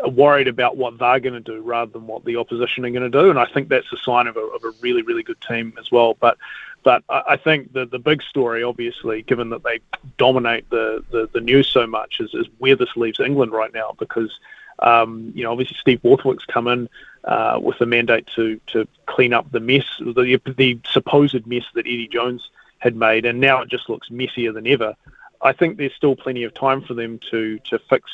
worried 0.00 0.48
about 0.48 0.76
what 0.76 0.98
they're 0.98 1.20
going 1.20 1.34
to 1.34 1.40
do 1.40 1.62
rather 1.62 1.90
than 1.92 2.06
what 2.06 2.24
the 2.24 2.36
opposition 2.36 2.84
are 2.84 2.90
going 2.90 3.10
to 3.10 3.22
do. 3.22 3.30
And 3.30 3.38
I 3.38 3.46
think 3.46 3.68
that's 3.68 3.92
a 3.92 3.96
sign 3.98 4.26
of 4.26 4.36
a, 4.36 4.40
of 4.40 4.64
a 4.64 4.72
really, 4.80 5.02
really 5.02 5.22
good 5.22 5.40
team 5.40 5.74
as 5.78 5.90
well. 5.90 6.14
But 6.14 6.38
but 6.82 7.02
I 7.08 7.36
think 7.36 7.72
the 7.72 7.86
the 7.86 7.98
big 7.98 8.22
story, 8.22 8.62
obviously, 8.62 9.22
given 9.22 9.50
that 9.50 9.62
they 9.62 9.80
dominate 10.18 10.68
the, 10.70 11.04
the, 11.10 11.28
the 11.32 11.40
news 11.40 11.68
so 11.68 11.86
much, 11.86 12.20
is, 12.20 12.34
is 12.34 12.46
where 12.58 12.76
this 12.76 12.96
leaves 12.96 13.20
England 13.20 13.52
right 13.52 13.72
now. 13.72 13.94
Because 13.98 14.38
um, 14.84 15.32
you 15.34 15.42
know, 15.42 15.52
obviously 15.52 15.76
Steve 15.80 16.02
Borthwick's 16.02 16.44
come 16.44 16.68
in 16.68 16.88
uh, 17.24 17.58
with 17.60 17.78
the 17.78 17.86
mandate 17.86 18.28
to 18.36 18.60
to 18.68 18.86
clean 19.06 19.32
up 19.32 19.50
the 19.50 19.60
mess, 19.60 19.86
the 19.98 20.40
the 20.56 20.78
supposed 20.90 21.46
mess 21.46 21.64
that 21.74 21.86
Eddie 21.86 22.08
Jones 22.08 22.50
had 22.78 22.94
made, 22.94 23.24
and 23.24 23.40
now 23.40 23.62
it 23.62 23.70
just 23.70 23.88
looks 23.88 24.10
messier 24.10 24.52
than 24.52 24.66
ever. 24.66 24.94
I 25.40 25.52
think 25.52 25.76
there's 25.76 25.94
still 25.94 26.16
plenty 26.16 26.44
of 26.44 26.52
time 26.52 26.82
for 26.82 26.92
them 26.92 27.18
to 27.30 27.58
to 27.70 27.78
fix 27.78 28.10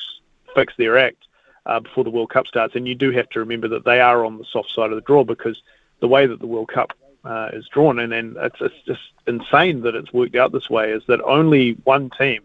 fix 0.55 0.73
their 0.77 0.97
act 0.97 1.27
uh, 1.67 1.81
before 1.81 2.05
the 2.05 2.11
World 2.11 2.31
Cup 2.31 2.47
starts. 2.47 2.77
And 2.77 2.87
you 2.87 2.95
do 2.95 3.11
have 3.11 3.29
to 3.31 3.41
remember 3.41 3.69
that 3.69 3.85
they 3.85 4.01
are 4.01 4.25
on 4.25 4.39
the 4.39 4.45
soft 4.45 4.71
side 4.71 4.91
of 4.91 4.97
the 4.97 5.03
draw 5.03 5.25
because 5.25 5.61
the 5.99 6.09
way 6.09 6.27
that 6.27 6.39
the 6.39 6.47
World 6.47 6.69
Cup 6.69 6.93
uh, 7.25 7.51
is 7.53 7.69
drawn, 7.69 7.99
and, 7.99 8.13
and 8.13 8.37
it's, 8.37 8.61
it's 8.61 8.83
just 8.87 9.03
insane 9.27 9.83
that 9.83 9.95
it's 9.95 10.13
worked 10.13 10.37
out 10.37 10.53
this 10.53 10.71
way, 10.71 10.93
is 10.93 11.03
that 11.09 11.21
only 11.23 11.73
one 11.85 12.11
team 12.11 12.43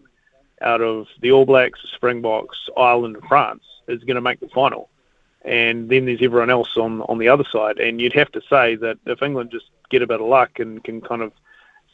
out 0.60 0.80
of 0.80 1.06
the 1.20 1.32
All 1.32 1.46
Blacks, 1.46 1.80
Springboks, 1.94 2.58
Ireland, 2.76 3.16
and 3.16 3.24
France 3.24 3.62
is 3.88 4.02
going 4.04 4.16
to 4.16 4.20
make 4.20 4.40
the 4.40 4.48
final. 4.48 4.88
And 5.44 5.88
then 5.88 6.06
there's 6.06 6.22
everyone 6.22 6.50
else 6.50 6.76
on 6.76 7.02
on 7.02 7.18
the 7.18 7.28
other 7.28 7.44
side. 7.44 7.78
And 7.78 8.00
you'd 8.00 8.14
have 8.14 8.32
to 8.32 8.40
say 8.50 8.76
that 8.76 8.98
if 9.06 9.22
England 9.22 9.50
just 9.52 9.66
get 9.90 10.02
a 10.02 10.06
bit 10.06 10.20
of 10.20 10.26
luck 10.26 10.58
and 10.58 10.82
can 10.82 11.00
kind 11.00 11.22
of 11.22 11.32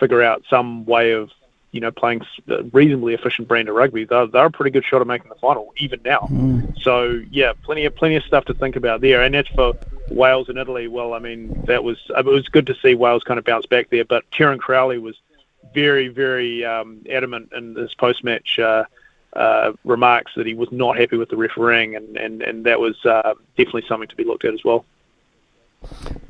figure 0.01 0.23
out 0.23 0.43
some 0.49 0.85
way 0.87 1.13
of 1.13 1.31
you 1.73 1.81
know, 1.81 1.91
playing 1.91 2.21
a 2.49 2.63
reasonably 2.65 3.15
efficient 3.15 3.49
brand 3.49 3.69
of 3.69 3.75
rugby, 3.75 4.05
they're, 4.05 4.27
they're 4.27 4.47
a 4.47 4.51
pretty 4.51 4.71
good 4.71 4.85
shot 4.85 5.01
at 5.01 5.07
making 5.07 5.31
the 5.31 5.35
final, 5.37 5.73
even 5.79 6.01
now. 6.05 6.29
Mm. 6.31 6.79
So 6.83 7.23
yeah, 7.31 7.55
plenty 7.63 7.87
of 7.87 7.97
plenty 7.97 8.17
of 8.17 8.23
stuff 8.25 8.45
to 8.45 8.55
think 8.55 8.77
about 8.77 9.01
there. 9.01 9.23
And 9.23 9.35
as 9.35 9.47
for 9.49 9.73
Wales 10.11 10.51
and 10.51 10.59
Italy, 10.59 10.87
well, 10.87 11.15
I 11.15 11.19
mean, 11.19 11.65
that 11.67 11.83
was 11.83 11.99
it 12.11 12.27
was 12.27 12.47
good 12.49 12.67
to 12.67 12.75
see 12.83 12.95
Wales 12.95 13.25
kind 13.25 13.39
of 13.39 13.45
bounce 13.45 13.65
back 13.67 13.89
there. 13.89 14.05
But 14.05 14.31
Kieran 14.31 14.59
Crowley 14.59 14.99
was 14.99 15.17
very, 15.73 16.09
very 16.09 16.63
um, 16.63 17.05
adamant 17.11 17.53
in 17.57 17.75
his 17.75 17.95
post-match 17.95 18.59
uh, 18.59 18.85
uh, 19.35 19.73
remarks 19.85 20.33
that 20.37 20.47
he 20.47 20.55
was 20.55 20.69
not 20.71 20.99
happy 20.99 21.17
with 21.17 21.29
the 21.29 21.37
refereeing, 21.37 21.97
and 21.97 22.17
and 22.17 22.43
and 22.43 22.65
that 22.65 22.81
was 22.81 22.97
uh, 23.05 23.35
definitely 23.57 23.85
something 23.89 24.09
to 24.09 24.17
be 24.17 24.25
looked 24.25 24.45
at 24.45 24.55
as 24.55 24.65
well 24.65 24.85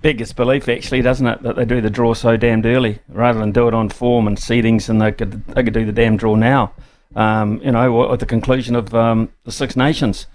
biggest 0.00 0.36
belief, 0.36 0.68
actually, 0.68 1.02
doesn't 1.02 1.26
it, 1.26 1.42
that 1.42 1.56
they 1.56 1.64
do 1.64 1.80
the 1.80 1.90
draw 1.90 2.14
so 2.14 2.36
damned 2.36 2.66
early 2.66 2.98
rather 3.08 3.38
than 3.38 3.52
do 3.52 3.68
it 3.68 3.74
on 3.74 3.88
form 3.88 4.26
and 4.26 4.36
seedings, 4.36 4.88
and 4.88 5.00
they 5.00 5.12
could 5.12 5.46
they 5.46 5.62
could 5.62 5.74
do 5.74 5.86
the 5.86 5.92
damn 5.92 6.16
draw 6.16 6.34
now. 6.34 6.72
Um, 7.14 7.60
you 7.62 7.70
know, 7.70 8.12
at 8.12 8.20
the 8.20 8.26
conclusion 8.26 8.74
of 8.74 8.94
um, 8.94 9.30
the 9.44 9.52
Six 9.52 9.76
Nations. 9.76 10.26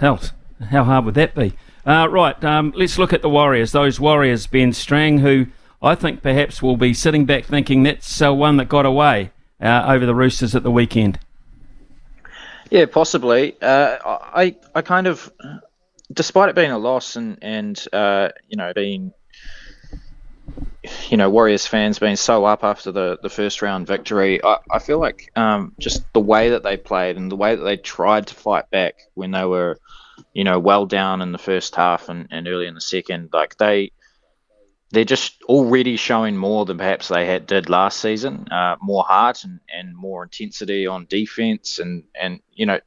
Hell, 0.00 0.20
how 0.70 0.84
hard 0.84 1.04
would 1.04 1.14
that 1.14 1.34
be? 1.34 1.54
Uh, 1.86 2.08
right, 2.10 2.42
um, 2.44 2.72
let's 2.76 2.98
look 2.98 3.12
at 3.12 3.22
the 3.22 3.28
Warriors. 3.28 3.72
Those 3.72 3.98
Warriors, 3.98 4.46
Ben 4.46 4.72
Strang, 4.72 5.18
who 5.18 5.46
I 5.80 5.94
think 5.94 6.22
perhaps 6.22 6.62
will 6.62 6.76
be 6.76 6.92
sitting 6.92 7.24
back 7.24 7.44
thinking 7.44 7.84
that's 7.84 8.20
uh, 8.20 8.34
one 8.34 8.56
that 8.58 8.68
got 8.68 8.84
away 8.84 9.30
uh, 9.60 9.84
over 9.86 10.04
the 10.04 10.14
Roosters 10.14 10.54
at 10.54 10.64
the 10.64 10.70
weekend. 10.70 11.18
Yeah, 12.70 12.86
possibly. 12.86 13.56
Uh, 13.60 13.96
I 14.04 14.56
I 14.74 14.82
kind 14.82 15.06
of 15.06 15.32
despite 16.12 16.48
it 16.48 16.54
being 16.54 16.70
a 16.70 16.78
loss 16.78 17.16
and 17.16 17.38
and 17.42 17.86
uh, 17.92 18.30
you 18.48 18.56
know 18.56 18.72
being 18.74 19.12
you 21.08 21.16
know 21.16 21.30
Warriors 21.30 21.66
fans 21.66 21.98
being 21.98 22.16
so 22.16 22.44
up 22.44 22.64
after 22.64 22.92
the, 22.92 23.18
the 23.22 23.30
first 23.30 23.62
round 23.62 23.86
victory, 23.86 24.42
I, 24.42 24.58
I 24.70 24.78
feel 24.78 24.98
like 24.98 25.30
um, 25.36 25.74
just 25.78 26.02
the 26.12 26.20
way 26.20 26.50
that 26.50 26.62
they 26.62 26.76
played 26.76 27.16
and 27.16 27.30
the 27.30 27.36
way 27.36 27.56
that 27.56 27.62
they 27.62 27.76
tried 27.76 28.26
to 28.28 28.34
fight 28.34 28.70
back 28.70 28.94
when 29.14 29.30
they 29.30 29.44
were 29.44 29.78
you 30.32 30.44
know 30.44 30.58
well 30.58 30.86
down 30.86 31.22
in 31.22 31.32
the 31.32 31.38
first 31.38 31.74
half 31.74 32.08
and, 32.08 32.28
and 32.30 32.46
early 32.48 32.66
in 32.66 32.74
the 32.74 32.80
second, 32.80 33.30
like 33.32 33.56
they 33.56 33.92
they're 34.90 35.04
just 35.04 35.42
already 35.44 35.96
showing 35.96 36.36
more 36.36 36.64
than 36.64 36.78
perhaps 36.78 37.08
they 37.08 37.26
had 37.26 37.46
did 37.46 37.68
last 37.68 38.00
season, 38.00 38.48
uh, 38.50 38.76
more 38.80 39.04
heart 39.04 39.44
and, 39.44 39.60
and 39.72 39.94
more 39.94 40.22
intensity 40.22 40.86
on 40.86 41.06
defense 41.08 41.78
and 41.78 42.04
and 42.14 42.40
you 42.54 42.66
know 42.66 42.80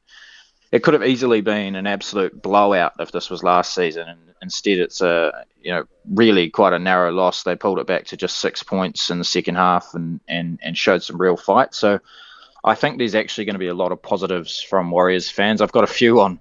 it 0.72 0.82
could 0.82 0.94
have 0.94 1.04
easily 1.04 1.42
been 1.42 1.76
an 1.76 1.86
absolute 1.86 2.40
blowout 2.42 2.94
if 2.98 3.12
this 3.12 3.28
was 3.28 3.42
last 3.42 3.74
season, 3.74 4.08
and 4.08 4.18
instead 4.40 4.78
it's 4.78 5.02
a 5.02 5.44
you 5.60 5.70
know 5.70 5.84
really 6.10 6.48
quite 6.48 6.72
a 6.72 6.78
narrow 6.78 7.12
loss. 7.12 7.42
They 7.42 7.54
pulled 7.54 7.78
it 7.78 7.86
back 7.86 8.06
to 8.06 8.16
just 8.16 8.38
six 8.38 8.62
points 8.62 9.10
in 9.10 9.18
the 9.18 9.24
second 9.24 9.56
half 9.56 9.94
and 9.94 10.20
and 10.26 10.58
and 10.62 10.76
showed 10.76 11.02
some 11.02 11.20
real 11.20 11.36
fight. 11.36 11.74
So 11.74 12.00
I 12.64 12.74
think 12.74 12.98
there's 12.98 13.14
actually 13.14 13.44
going 13.44 13.54
to 13.54 13.60
be 13.60 13.68
a 13.68 13.74
lot 13.74 13.92
of 13.92 14.02
positives 14.02 14.62
from 14.62 14.90
Warriors 14.90 15.30
fans. 15.30 15.60
I've 15.60 15.72
got 15.72 15.84
a 15.84 15.92
few 15.92 16.20
on 16.20 16.40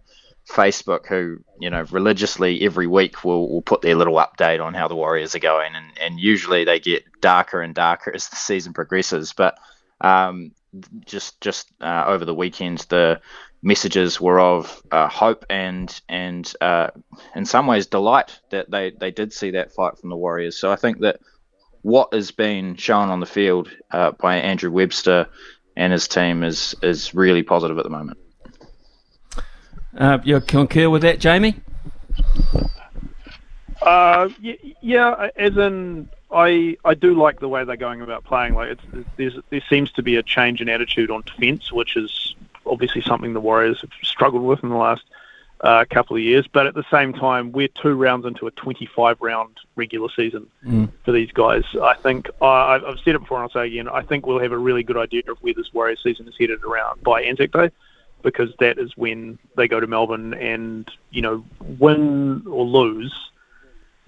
Facebook 0.50 1.08
who 1.08 1.38
you 1.60 1.70
know 1.70 1.86
religiously 1.92 2.62
every 2.64 2.88
week 2.88 3.24
will, 3.24 3.50
will 3.50 3.62
put 3.62 3.82
their 3.82 3.96
little 3.96 4.16
update 4.16 4.64
on 4.64 4.74
how 4.74 4.88
the 4.88 4.96
Warriors 4.96 5.36
are 5.36 5.40
going, 5.40 5.76
and 5.76 5.86
and 6.00 6.20
usually 6.20 6.66
they 6.66 6.80
get 6.80 7.04
darker 7.22 7.62
and 7.62 7.76
darker 7.76 8.12
as 8.14 8.30
the 8.30 8.36
season 8.36 8.74
progresses, 8.74 9.34
but. 9.34 9.58
Um, 10.04 10.54
just 11.06 11.40
just 11.42 11.70
uh, 11.82 12.06
over 12.08 12.26
the 12.26 12.34
weekend, 12.34 12.80
the 12.90 13.22
messages 13.62 14.20
were 14.20 14.40
of 14.40 14.82
uh, 14.92 15.08
hope 15.08 15.46
and 15.50 16.02
and 16.10 16.54
uh, 16.62 16.88
in 17.36 17.46
some 17.46 17.68
ways 17.68 17.88
delight 17.88 18.40
that 18.50 18.72
they, 18.72 18.92
they 18.92 19.12
did 19.12 19.34
see 19.34 19.52
that 19.52 19.74
fight 19.74 19.98
from 19.98 20.10
the 20.10 20.16
Warriors. 20.16 20.58
So 20.58 20.72
I 20.72 20.76
think 20.76 21.00
that 21.00 21.20
what 21.82 22.14
has 22.14 22.32
been 22.32 22.76
shown 22.76 23.10
on 23.10 23.20
the 23.20 23.26
field 23.26 23.70
uh, 23.92 24.12
by 24.12 24.38
Andrew 24.38 24.72
Webster 24.72 25.28
and 25.76 25.94
his 25.94 26.08
team 26.08 26.44
is 26.44 26.76
is 26.82 27.14
really 27.14 27.44
positive 27.44 27.78
at 27.78 27.84
the 27.84 27.90
moment. 27.90 28.18
Uh, 29.98 30.20
you 30.24 30.40
concur 30.40 30.90
with 30.90 31.02
that, 31.02 31.20
Jamie? 31.20 31.56
Uh, 33.82 34.30
yeah, 34.82 35.30
as 35.36 35.58
in 35.58 36.10
I 36.32 36.78
I 36.86 36.94
do 36.94 37.14
like 37.16 37.40
the 37.40 37.50
way 37.50 37.64
they're 37.64 37.76
going 37.76 38.02
about 38.02 38.24
playing. 38.24 38.54
Like 38.54 38.78
it's, 39.18 39.36
there 39.50 39.64
seems 39.70 39.92
to 39.94 40.04
be 40.04 40.16
a 40.16 40.24
change 40.24 40.62
in 40.62 40.70
attitude 40.70 41.12
on 41.12 41.24
defence, 41.26 41.72
which 41.72 41.98
is 41.98 42.36
obviously 42.66 43.02
something 43.02 43.34
the 43.34 43.42
Warriors 43.42 43.82
have 43.82 43.90
struggled 44.04 44.44
with 44.44 44.64
in 44.64 44.70
the 44.70 44.76
last 44.76 45.04
uh, 45.62 45.86
couple 45.90 46.16
of 46.16 46.22
years. 46.22 46.48
But 46.48 46.68
at 46.68 46.74
the 46.74 46.86
same 46.90 47.12
time, 47.14 47.52
we're 47.52 47.68
two 47.68 47.96
rounds 47.96 48.26
into 48.26 48.48
a 48.48 48.52
25 48.52 49.18
round 49.20 49.58
regular 49.76 50.10
season 50.16 50.48
mm. 50.66 50.90
for 51.04 51.12
these 51.12 51.32
guys. 51.32 51.64
I 51.82 51.96
think 51.96 52.30
uh, 52.42 52.46
I've 52.46 53.00
said 53.04 53.16
it 53.16 53.20
before 53.20 53.38
and 53.38 53.44
I'll 53.44 53.50
say 53.50 53.66
it 53.66 53.74
again. 53.74 53.90
I 53.90 54.02
think 54.02 54.26
we'll 54.26 54.40
have 54.40 54.52
a 54.52 54.58
really 54.58 54.84
good 54.84 54.98
idea 54.98 55.24
of 55.28 55.38
where 55.42 55.54
this 55.54 55.74
Warriors 55.74 56.02
season 56.04 56.28
is 56.28 56.36
headed 56.40 56.64
around 56.64 57.04
by 57.04 57.24
Anzac 57.24 57.52
Day. 57.52 57.72
Because 58.22 58.54
that 58.60 58.78
is 58.78 58.96
when 58.96 59.40
they 59.56 59.68
go 59.68 59.80
to 59.80 59.88
Melbourne 59.88 60.34
and, 60.34 60.90
you 61.10 61.22
know, 61.22 61.44
win 61.80 62.44
or 62.48 62.66
lose, 62.66 63.14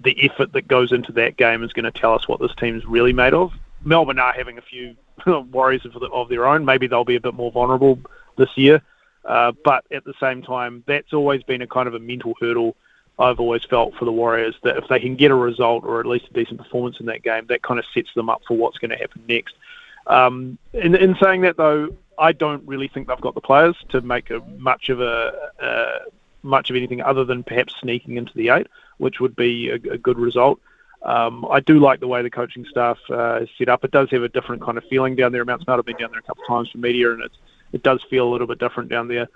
the 0.00 0.16
effort 0.24 0.52
that 0.52 0.68
goes 0.68 0.92
into 0.92 1.12
that 1.12 1.36
game 1.36 1.62
is 1.62 1.72
going 1.72 1.84
to 1.84 1.90
tell 1.90 2.14
us 2.14 2.28
what 2.28 2.40
this 2.40 2.54
team's 2.56 2.84
really 2.84 3.12
made 3.12 3.34
of. 3.34 3.52
Melbourne 3.84 4.18
are 4.18 4.32
having 4.32 4.58
a 4.58 4.62
few 4.62 4.96
worries 5.52 5.84
of, 5.84 5.96
of 6.02 6.28
their 6.28 6.46
own. 6.46 6.64
Maybe 6.64 6.86
they'll 6.86 7.04
be 7.04 7.16
a 7.16 7.20
bit 7.20 7.34
more 7.34 7.52
vulnerable 7.52 7.98
this 8.36 8.56
year. 8.56 8.82
Uh, 9.24 9.52
but 9.64 9.84
at 9.90 10.04
the 10.04 10.14
same 10.20 10.42
time, 10.42 10.84
that's 10.86 11.12
always 11.12 11.42
been 11.42 11.62
a 11.62 11.66
kind 11.66 11.88
of 11.88 11.94
a 11.94 11.98
mental 11.98 12.34
hurdle 12.40 12.76
I've 13.18 13.38
always 13.38 13.62
felt 13.64 13.94
for 13.94 14.04
the 14.04 14.12
Warriors 14.12 14.56
that 14.64 14.76
if 14.76 14.88
they 14.88 14.98
can 14.98 15.14
get 15.14 15.30
a 15.30 15.36
result 15.36 15.84
or 15.84 16.00
at 16.00 16.06
least 16.06 16.26
a 16.30 16.32
decent 16.32 16.58
performance 16.58 16.98
in 16.98 17.06
that 17.06 17.22
game, 17.22 17.46
that 17.46 17.62
kind 17.62 17.78
of 17.78 17.86
sets 17.94 18.12
them 18.14 18.28
up 18.28 18.42
for 18.46 18.56
what's 18.56 18.78
going 18.78 18.90
to 18.90 18.96
happen 18.96 19.22
next. 19.28 19.54
Um, 20.06 20.58
in, 20.72 20.94
in 20.94 21.16
saying 21.22 21.42
that, 21.42 21.56
though, 21.56 21.94
I 22.18 22.32
don't 22.32 22.66
really 22.66 22.88
think 22.88 23.08
they've 23.08 23.20
got 23.20 23.34
the 23.34 23.40
players 23.40 23.76
to 23.90 24.00
make 24.00 24.30
a, 24.30 24.40
much 24.58 24.88
of 24.88 25.00
a 25.00 25.50
uh, 25.60 25.98
much 26.42 26.70
of 26.70 26.76
anything 26.76 27.00
other 27.00 27.24
than 27.24 27.42
perhaps 27.42 27.74
sneaking 27.80 28.16
into 28.16 28.32
the 28.34 28.50
eight, 28.50 28.66
which 28.98 29.18
would 29.18 29.34
be 29.34 29.70
a, 29.70 29.74
a 29.74 29.98
good 29.98 30.18
result. 30.18 30.60
Um, 31.02 31.46
I 31.50 31.60
do 31.60 31.78
like 31.80 32.00
the 32.00 32.08
way 32.08 32.22
the 32.22 32.30
coaching 32.30 32.64
staff 32.70 32.98
uh, 33.10 33.40
is 33.42 33.48
set 33.58 33.68
up. 33.68 33.84
It 33.84 33.90
does 33.90 34.10
have 34.10 34.22
a 34.22 34.28
different 34.28 34.62
kind 34.62 34.78
of 34.78 34.84
feeling 34.84 35.16
down 35.16 35.32
there. 35.32 35.44
Mount 35.44 35.68
I've 35.68 35.84
been 35.84 35.96
down 35.96 36.10
there 36.12 36.20
a 36.20 36.22
couple 36.22 36.44
of 36.44 36.48
times 36.48 36.70
for 36.70 36.78
media, 36.78 37.12
and 37.12 37.22
it's 37.22 37.36
it 37.72 37.82
does 37.82 38.02
feel 38.08 38.28
a 38.28 38.30
little 38.30 38.46
bit 38.46 38.58
different 38.58 38.88
down 38.88 39.08
there. 39.08 39.28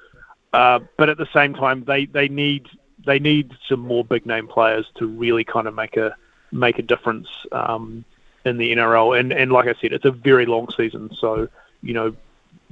Uh, 0.52 0.80
but 0.96 1.08
at 1.08 1.18
the 1.18 1.28
same 1.34 1.54
time, 1.54 1.84
they, 1.84 2.06
they 2.06 2.28
need 2.28 2.66
they 3.04 3.18
need 3.18 3.52
some 3.68 3.80
more 3.80 4.04
big 4.04 4.26
name 4.26 4.48
players 4.48 4.86
to 4.96 5.06
really 5.06 5.44
kind 5.44 5.66
of 5.66 5.74
make 5.74 5.96
a 5.96 6.14
make 6.52 6.78
a 6.78 6.82
difference 6.82 7.28
um, 7.52 8.04
in 8.44 8.56
the 8.56 8.72
NRL. 8.72 9.18
And 9.18 9.32
and 9.32 9.52
like 9.52 9.68
I 9.68 9.74
said, 9.80 9.92
it's 9.92 10.04
a 10.04 10.10
very 10.10 10.46
long 10.46 10.68
season, 10.76 11.10
so 11.20 11.48
you 11.82 11.94
know 11.94 12.14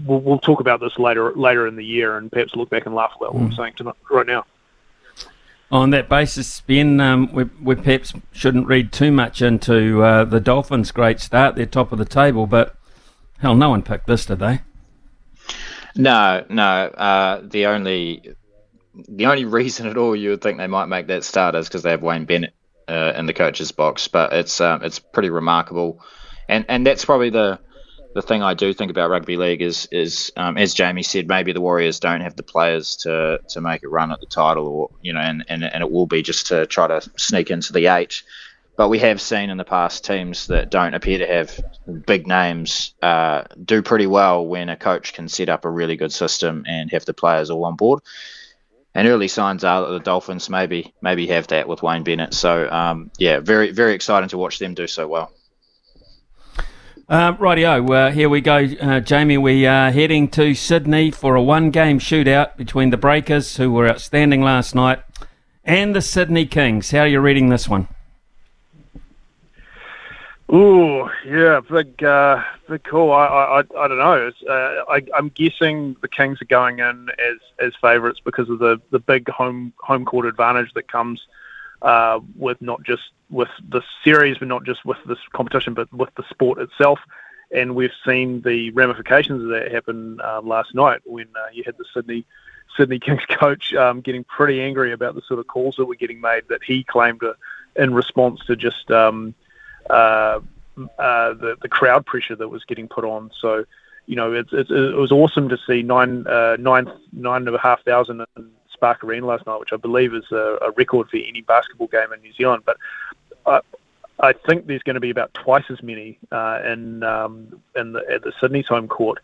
we'll, 0.05 0.21
we'll 0.21 0.39
talk 0.39 0.61
about 0.61 0.81
this 0.81 0.99
later 0.99 1.33
later 1.35 1.67
in 1.67 1.77
the 1.77 1.85
year 1.85 2.17
and 2.17 2.31
perhaps 2.31 2.55
look 2.55 2.71
back 2.71 2.87
and 2.87 2.95
laugh 2.95 3.13
about 3.17 3.35
what 3.35 3.43
mm. 3.43 3.47
I'm 3.47 3.53
saying 3.53 3.75
tonight, 3.77 3.97
right 4.11 4.27
now. 4.27 4.45
On 5.71 5.91
that 5.91 6.09
basis, 6.09 6.61
Ben, 6.61 7.01
um, 7.01 7.33
we, 7.33 7.45
we 7.61 7.75
perhaps 7.75 8.13
shouldn't 8.31 8.69
read 8.69 8.93
too 8.93 9.11
much 9.11 9.43
into 9.43 10.01
uh, 10.01 10.25
the 10.25 10.39
Dolphins' 10.39 10.93
great 10.93 11.19
start. 11.19 11.57
They're 11.57 11.67
top 11.67 11.91
of 11.91 11.99
the 11.99 12.05
table, 12.05 12.47
but 12.47 12.77
hell, 13.41 13.57
no 13.57 13.71
one 13.71 13.83
picked 13.83 14.07
this, 14.07 14.27
did 14.27 14.39
they? 14.39 14.61
No, 15.97 16.45
no. 16.49 16.63
Uh, 16.63 17.41
the 17.43 17.67
only 17.67 18.35
the 19.09 19.27
only 19.27 19.45
reason 19.45 19.87
at 19.89 19.97
all 19.97 20.15
you 20.15 20.31
would 20.31 20.41
think 20.41 20.59
they 20.59 20.69
might 20.69 20.87
make 20.87 21.09
that 21.09 21.25
start 21.25 21.55
is 21.55 21.67
because 21.69 21.83
they 21.83 21.91
have 21.91 22.03
Wayne 22.03 22.25
Bennett 22.27 22.55
uh, 22.89 23.13
in 23.17 23.27
the 23.27 23.33
coach's 23.33 23.73
box. 23.73 24.09
But 24.09 24.33
it's 24.33 24.61
um, 24.61 24.83
it's 24.83 24.99
pretty 24.99 25.31
remarkable, 25.31 26.03
and 26.49 26.65
and 26.69 26.87
that's 26.87 27.05
probably 27.05 27.31
the 27.31 27.59
the 28.15 28.23
thing 28.23 28.43
I 28.43 28.55
do 28.55 28.73
think 28.73 28.91
about 28.91 29.11
rugby 29.11 29.37
league 29.37 29.61
is 29.61 29.89
is 29.93 30.33
um, 30.37 30.57
as 30.57 30.73
Jamie 30.73 31.03
said, 31.03 31.29
maybe 31.29 31.53
the 31.53 31.61
Warriors 31.61 32.01
don't 32.01 32.23
have 32.23 32.35
the 32.35 32.43
players 32.43 32.97
to 32.97 33.41
to 33.49 33.61
make 33.61 33.83
a 33.85 33.89
run 33.89 34.11
at 34.11 34.21
the 34.21 34.27
title, 34.27 34.67
or 34.67 34.91
you 35.03 35.13
know, 35.13 35.21
and 35.21 35.45
and, 35.49 35.63
and 35.63 35.83
it 35.83 35.91
will 35.91 36.07
be 36.07 36.23
just 36.23 36.47
to 36.47 36.67
try 36.67 36.87
to 36.87 37.03
sneak 37.17 37.51
into 37.51 37.73
the 37.73 37.89
eight. 37.89 38.23
But 38.77 38.89
we 38.89 38.99
have 39.01 39.21
seen 39.21 39.49
in 39.51 39.57
the 39.57 39.65
past 39.65 40.05
teams 40.05 40.47
that 40.49 40.71
don't 40.71 40.95
appear 40.95 41.19
to 41.19 41.27
have 41.27 41.61
big 42.07 42.27
names 42.27 42.95
uh, 43.03 43.45
do 43.63 43.83
pretty 43.83 44.07
well 44.07 44.47
when 44.47 44.69
a 44.69 44.77
coach 44.77 45.15
can 45.15 45.29
set 45.29 45.49
up 45.49 45.65
a 45.65 45.71
really 45.71 45.97
good 45.97 46.13
system 46.13 46.65
and 46.67 46.91
have 46.91 47.07
the 47.07 47.15
players 47.15 47.51
all 47.51 47.65
on 47.65 47.77
board. 47.77 48.01
And 48.97 49.07
early 49.07 49.29
signs 49.29 49.63
are 49.63 49.83
that 49.83 49.93
the 49.93 50.01
Dolphins 50.01 50.49
maybe 50.49 50.95
maybe 51.03 51.27
have 51.27 51.49
that 51.49 51.69
with 51.69 51.83
Wayne 51.83 52.03
Bennett. 52.03 52.33
So 52.33 52.67
um, 52.71 53.11
yeah, 53.19 53.41
very 53.41 53.71
very 53.71 53.93
exciting 53.93 54.31
to 54.31 54.39
watch 54.39 54.59
them 54.59 54.73
do 54.73 54.87
so 54.87 55.07
well. 55.07 55.31
Uh, 57.07 57.35
rightio, 57.35 57.89
uh, 57.95 58.11
here 58.11 58.31
we 58.31 58.41
go, 58.41 58.57
uh, 58.57 59.01
Jamie. 59.01 59.37
We 59.37 59.67
are 59.67 59.93
heading 59.93 60.29
to 60.31 60.55
Sydney 60.55 61.11
for 61.11 61.37
a 61.37 61.43
one 61.43 61.71
game 61.71 61.99
shootout 61.99 62.57
between 62.57 62.89
the 62.89 62.97
Breakers, 62.97 63.59
who 63.59 63.71
were 63.71 63.87
outstanding 63.87 64.41
last 64.41 64.75
night, 64.75 65.03
and 65.63 65.95
the 65.95 66.01
Sydney 66.01 66.47
Kings. 66.47 66.91
How 66.91 67.01
are 67.01 67.07
you 67.07 67.21
reading 67.21 67.51
this 67.51 67.69
one? 67.69 67.89
Ooh, 70.53 71.11
yeah, 71.27 71.61
big, 71.69 72.05
uh, 72.05 72.41
big 72.69 72.85
call. 72.85 73.11
I, 73.11 73.27
I, 73.27 73.59
I 73.59 73.89
don't 73.89 73.99
know. 73.99 74.31
Uh, 74.49 74.85
I, 74.89 75.03
I'm 75.17 75.29
guessing 75.31 75.97
the 76.03 76.09
Kings 76.09 76.41
are 76.41 76.47
going 76.47 76.79
in 76.79 77.09
as 77.19 77.39
as 77.59 77.73
favourites 77.81 78.21
because 78.25 78.49
of 78.49 78.61
the, 78.61 78.81
the 78.91 79.01
big 79.01 79.29
home 79.29 79.73
home 79.79 80.05
court 80.05 80.25
advantage 80.25 80.73
that 80.75 80.91
comes 80.91 81.27
uh, 81.83 82.21
with 82.37 82.63
not 82.63 82.85
just 82.85 83.03
with 83.29 83.49
the 83.69 83.83
series, 84.05 84.39
but 84.39 84.47
not 84.47 84.65
just 84.65 84.85
with 84.85 84.99
this 85.07 85.19
competition, 85.33 85.75
but 85.75 85.93
with 85.93 86.15
the 86.15 86.23
sport 86.31 86.61
itself. 86.61 87.01
And 87.51 87.75
we've 87.75 87.91
seen 88.07 88.43
the 88.43 88.71
ramifications 88.71 89.43
of 89.43 89.49
that 89.49 89.73
happen 89.73 90.21
uh, 90.23 90.43
last 90.43 90.77
night 90.77 91.01
when 91.05 91.27
uh, 91.37 91.51
you 91.53 91.65
had 91.67 91.77
the 91.77 91.85
Sydney 91.93 92.25
Sydney 92.77 92.99
Kings 93.01 93.27
coach 93.29 93.75
um, 93.75 94.01
getting 94.01 94.23
pretty 94.23 94.61
angry 94.63 94.93
about 94.93 95.17
the 95.17 95.23
sort 95.23 95.41
of 95.41 95.49
calls 95.49 95.75
that 95.75 95.87
were 95.87 95.97
getting 95.97 96.21
made 96.21 96.45
that 96.51 96.63
he 96.63 96.85
claimed 96.85 97.19
to, 97.21 97.35
in 97.75 97.93
response 97.95 98.45
to 98.47 98.55
just 98.55 98.93
um, 98.93 99.35
uh, 99.91 100.41
uh, 100.99 101.33
the 101.35 101.57
the 101.63 101.69
crowd 101.69 102.05
pressure 102.07 102.37
that 102.37 102.49
was 102.49 102.65
getting 102.65 102.89
put 102.89 103.05
on. 103.05 103.31
So, 103.41 103.65
you 104.07 104.17
know, 104.17 104.33
it's, 104.33 104.53
it's, 104.53 104.71
it 104.71 104.97
was 104.97 105.13
awesome 105.13 105.49
to 105.49 105.59
see 105.67 105.83
nine 105.83 106.27
uh, 106.27 106.57
nine 106.59 106.91
nine 107.13 107.47
and 107.47 107.57
a 107.57 107.59
half 107.59 107.83
thousand 107.85 108.25
in 108.37 108.51
Spark 108.73 109.03
Arena 109.03 109.27
last 109.27 109.47
night, 109.47 109.59
which 109.59 109.73
I 109.73 109.77
believe 109.77 110.15
is 110.15 110.31
a, 110.33 110.59
a 110.63 110.71
record 110.73 111.09
for 111.09 111.17
any 111.17 111.43
basketball 111.43 111.89
game 111.89 112.13
in 112.13 112.21
New 112.21 112.33
Zealand. 112.33 112.63
But 112.67 112.77
I, 113.47 113.61
I 114.21 114.33
think 114.33 114.67
there's 114.67 114.83
going 114.83 114.95
to 114.95 115.01
be 115.01 115.11
about 115.11 115.33
twice 115.35 115.65
as 115.71 115.83
many 115.83 116.19
uh, 116.31 116.61
in 116.65 117.03
um, 117.03 117.61
in 117.75 117.93
the, 117.93 118.05
at 118.11 118.23
the 118.23 118.33
Sydney's 118.41 118.67
home 118.67 118.89
court. 118.89 119.19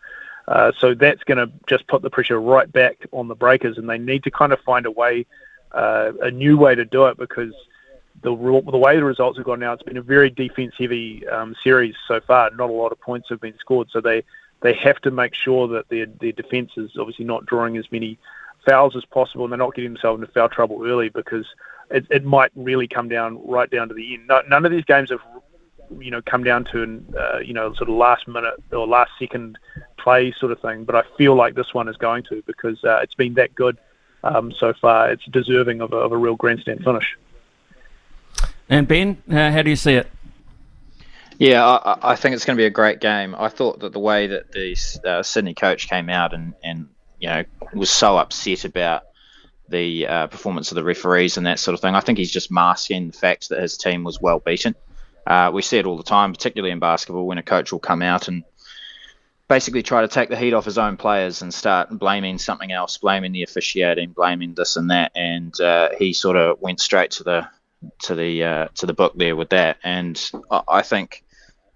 Uh, 0.47 0.71
so 0.77 0.93
that's 0.93 1.23
going 1.23 1.37
to 1.37 1.49
just 1.67 1.87
put 1.87 2.01
the 2.01 2.09
pressure 2.09 2.39
right 2.39 2.69
back 2.71 3.05
on 3.11 3.27
the 3.27 3.35
Breakers, 3.35 3.77
and 3.77 3.89
they 3.89 3.97
need 3.97 4.23
to 4.23 4.31
kind 4.31 4.51
of 4.51 4.59
find 4.59 4.85
a 4.85 4.91
way, 4.91 5.25
uh, 5.71 6.11
a 6.21 6.31
new 6.31 6.57
way 6.57 6.75
to 6.75 6.83
do 6.83 7.05
it 7.05 7.17
because 7.17 7.53
the 8.23 8.31
the 8.71 8.77
way 8.77 8.95
the 8.95 9.03
results 9.03 9.37
have 9.37 9.45
gone 9.45 9.59
now, 9.59 9.73
it's 9.73 9.83
been 9.83 9.97
a 9.97 10.01
very 10.01 10.29
defense-heavy 10.29 11.27
um, 11.27 11.55
series 11.63 11.95
so 12.07 12.19
far. 12.21 12.49
Not 12.51 12.69
a 12.69 12.73
lot 12.73 12.91
of 12.91 12.99
points 12.99 13.29
have 13.29 13.41
been 13.41 13.57
scored, 13.59 13.89
so 13.91 14.01
they 14.01 14.23
they 14.61 14.73
have 14.73 14.99
to 15.01 15.11
make 15.11 15.35
sure 15.35 15.67
that 15.67 15.89
their 15.89 16.05
their 16.05 16.31
defense 16.31 16.71
is 16.77 16.91
obviously 16.97 17.25
not 17.25 17.45
drawing 17.45 17.77
as 17.77 17.91
many 17.91 18.17
fouls 18.65 18.95
as 18.95 19.05
possible, 19.05 19.43
and 19.43 19.51
they're 19.51 19.57
not 19.57 19.75
getting 19.75 19.93
themselves 19.93 20.21
into 20.21 20.31
foul 20.33 20.49
trouble 20.49 20.85
early 20.85 21.09
because 21.09 21.45
it, 21.91 22.07
it 22.09 22.23
might 22.23 22.51
really 22.55 22.87
come 22.87 23.09
down 23.09 23.45
right 23.45 23.69
down 23.69 23.89
to 23.89 23.93
the 23.93 24.13
end. 24.13 24.27
No, 24.27 24.41
none 24.47 24.65
of 24.65 24.71
these 24.71 24.85
games 24.85 25.09
have, 25.09 25.21
you 25.99 26.09
know, 26.09 26.21
come 26.21 26.43
down 26.45 26.63
to 26.71 27.03
uh, 27.19 27.39
you 27.39 27.53
know 27.53 27.73
sort 27.73 27.89
of 27.89 27.95
last 27.95 28.27
minute 28.27 28.55
or 28.71 28.87
last 28.87 29.11
second 29.19 29.59
play 29.97 30.33
sort 30.39 30.53
of 30.53 30.61
thing. 30.61 30.85
But 30.85 30.95
I 30.95 31.03
feel 31.17 31.35
like 31.35 31.55
this 31.55 31.73
one 31.73 31.89
is 31.89 31.97
going 31.97 32.23
to 32.29 32.41
because 32.47 32.81
uh, 32.85 32.99
it's 33.03 33.15
been 33.15 33.33
that 33.33 33.53
good 33.53 33.77
um, 34.23 34.53
so 34.53 34.73
far. 34.73 35.11
It's 35.11 35.25
deserving 35.25 35.81
of 35.81 35.91
a, 35.91 35.97
of 35.97 36.13
a 36.13 36.17
real 36.17 36.35
grandstand 36.35 36.85
finish. 36.85 37.17
And 38.69 38.87
Ben, 38.87 39.21
uh, 39.29 39.51
how 39.51 39.61
do 39.61 39.69
you 39.69 39.75
see 39.75 39.93
it? 39.93 40.07
Yeah, 41.37 41.65
I, 41.65 42.11
I, 42.13 42.15
think 42.15 42.35
it's 42.35 42.45
going 42.45 42.55
to 42.55 42.61
be 42.61 42.65
a 42.65 42.71
great 42.71 43.01
game. 43.01 43.35
I 43.37 43.49
thought 43.49 43.79
that 43.79 43.91
the 43.91 43.99
way 43.99 44.27
that 44.27 44.51
the 44.51 44.75
uh, 45.05 45.23
Sydney 45.23 45.53
coach 45.53 45.89
came 45.89 46.09
out 46.09 46.33
and, 46.33 46.53
and 46.63 46.87
you 47.19 47.27
know 47.27 47.43
was 47.73 47.89
so 47.89 48.17
upset 48.17 48.65
about 48.65 49.03
the 49.67 50.07
uh, 50.07 50.27
performance 50.27 50.71
of 50.71 50.75
the 50.75 50.83
referees 50.83 51.37
and 51.37 51.45
that 51.47 51.59
sort 51.59 51.73
of 51.73 51.81
thing. 51.81 51.95
I 51.95 51.99
think 52.01 52.17
he's 52.17 52.31
just 52.31 52.51
masking 52.51 53.07
the 53.07 53.17
fact 53.17 53.49
that 53.49 53.59
his 53.59 53.77
team 53.77 54.03
was 54.03 54.21
well 54.21 54.39
beaten. 54.39 54.75
Uh, 55.25 55.49
we 55.53 55.61
see 55.61 55.77
it 55.77 55.85
all 55.85 55.97
the 55.97 56.03
time, 56.03 56.31
particularly 56.31 56.71
in 56.71 56.79
basketball, 56.79 57.25
when 57.25 57.37
a 57.37 57.43
coach 57.43 57.71
will 57.71 57.79
come 57.79 58.01
out 58.01 58.27
and 58.27 58.43
basically 59.47 59.83
try 59.83 60.01
to 60.01 60.07
take 60.07 60.29
the 60.29 60.37
heat 60.37 60.53
off 60.53 60.65
his 60.65 60.77
own 60.77 60.97
players 60.97 61.41
and 61.41 61.53
start 61.53 61.89
blaming 61.91 62.37
something 62.37 62.71
else, 62.71 62.97
blaming 62.97 63.31
the 63.31 63.43
officiating, 63.43 64.11
blaming 64.11 64.53
this 64.53 64.75
and 64.75 64.91
that. 64.91 65.11
And 65.15 65.59
uh, 65.59 65.89
he 65.97 66.13
sort 66.13 66.35
of 66.35 66.61
went 66.61 66.79
straight 66.79 67.11
to 67.11 67.23
the 67.23 67.47
to 68.03 68.15
the 68.15 68.43
uh, 68.43 68.67
to 68.75 68.85
the 68.85 68.93
book 68.93 69.13
there 69.15 69.35
with 69.35 69.49
that. 69.49 69.77
And 69.83 70.19
I, 70.49 70.61
I 70.67 70.81
think 70.81 71.23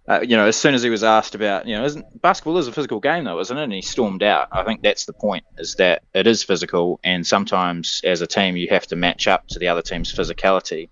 uh, 0.07 0.21
you 0.21 0.37
know, 0.37 0.45
as 0.45 0.55
soon 0.55 0.73
as 0.73 0.81
he 0.81 0.89
was 0.89 1.03
asked 1.03 1.35
about, 1.35 1.67
you 1.67 1.75
know, 1.75 1.83
isn't 1.83 2.21
basketball 2.21 2.57
is 2.57 2.67
a 2.67 2.71
physical 2.71 3.01
game 3.01 3.25
though, 3.25 3.39
isn't 3.39 3.57
it? 3.57 3.63
And 3.63 3.73
he 3.73 3.81
stormed 3.81 4.23
out. 4.23 4.47
I 4.51 4.63
think 4.63 4.81
that's 4.81 5.05
the 5.05 5.13
point: 5.13 5.43
is 5.57 5.75
that 5.75 6.03
it 6.13 6.27
is 6.27 6.43
physical, 6.43 6.99
and 7.03 7.27
sometimes 7.27 8.01
as 8.05 8.21
a 8.21 8.27
team 8.27 8.55
you 8.55 8.69
have 8.69 8.87
to 8.87 8.95
match 8.95 9.27
up 9.27 9.47
to 9.49 9.59
the 9.59 9.67
other 9.67 9.81
team's 9.81 10.13
physicality. 10.13 10.89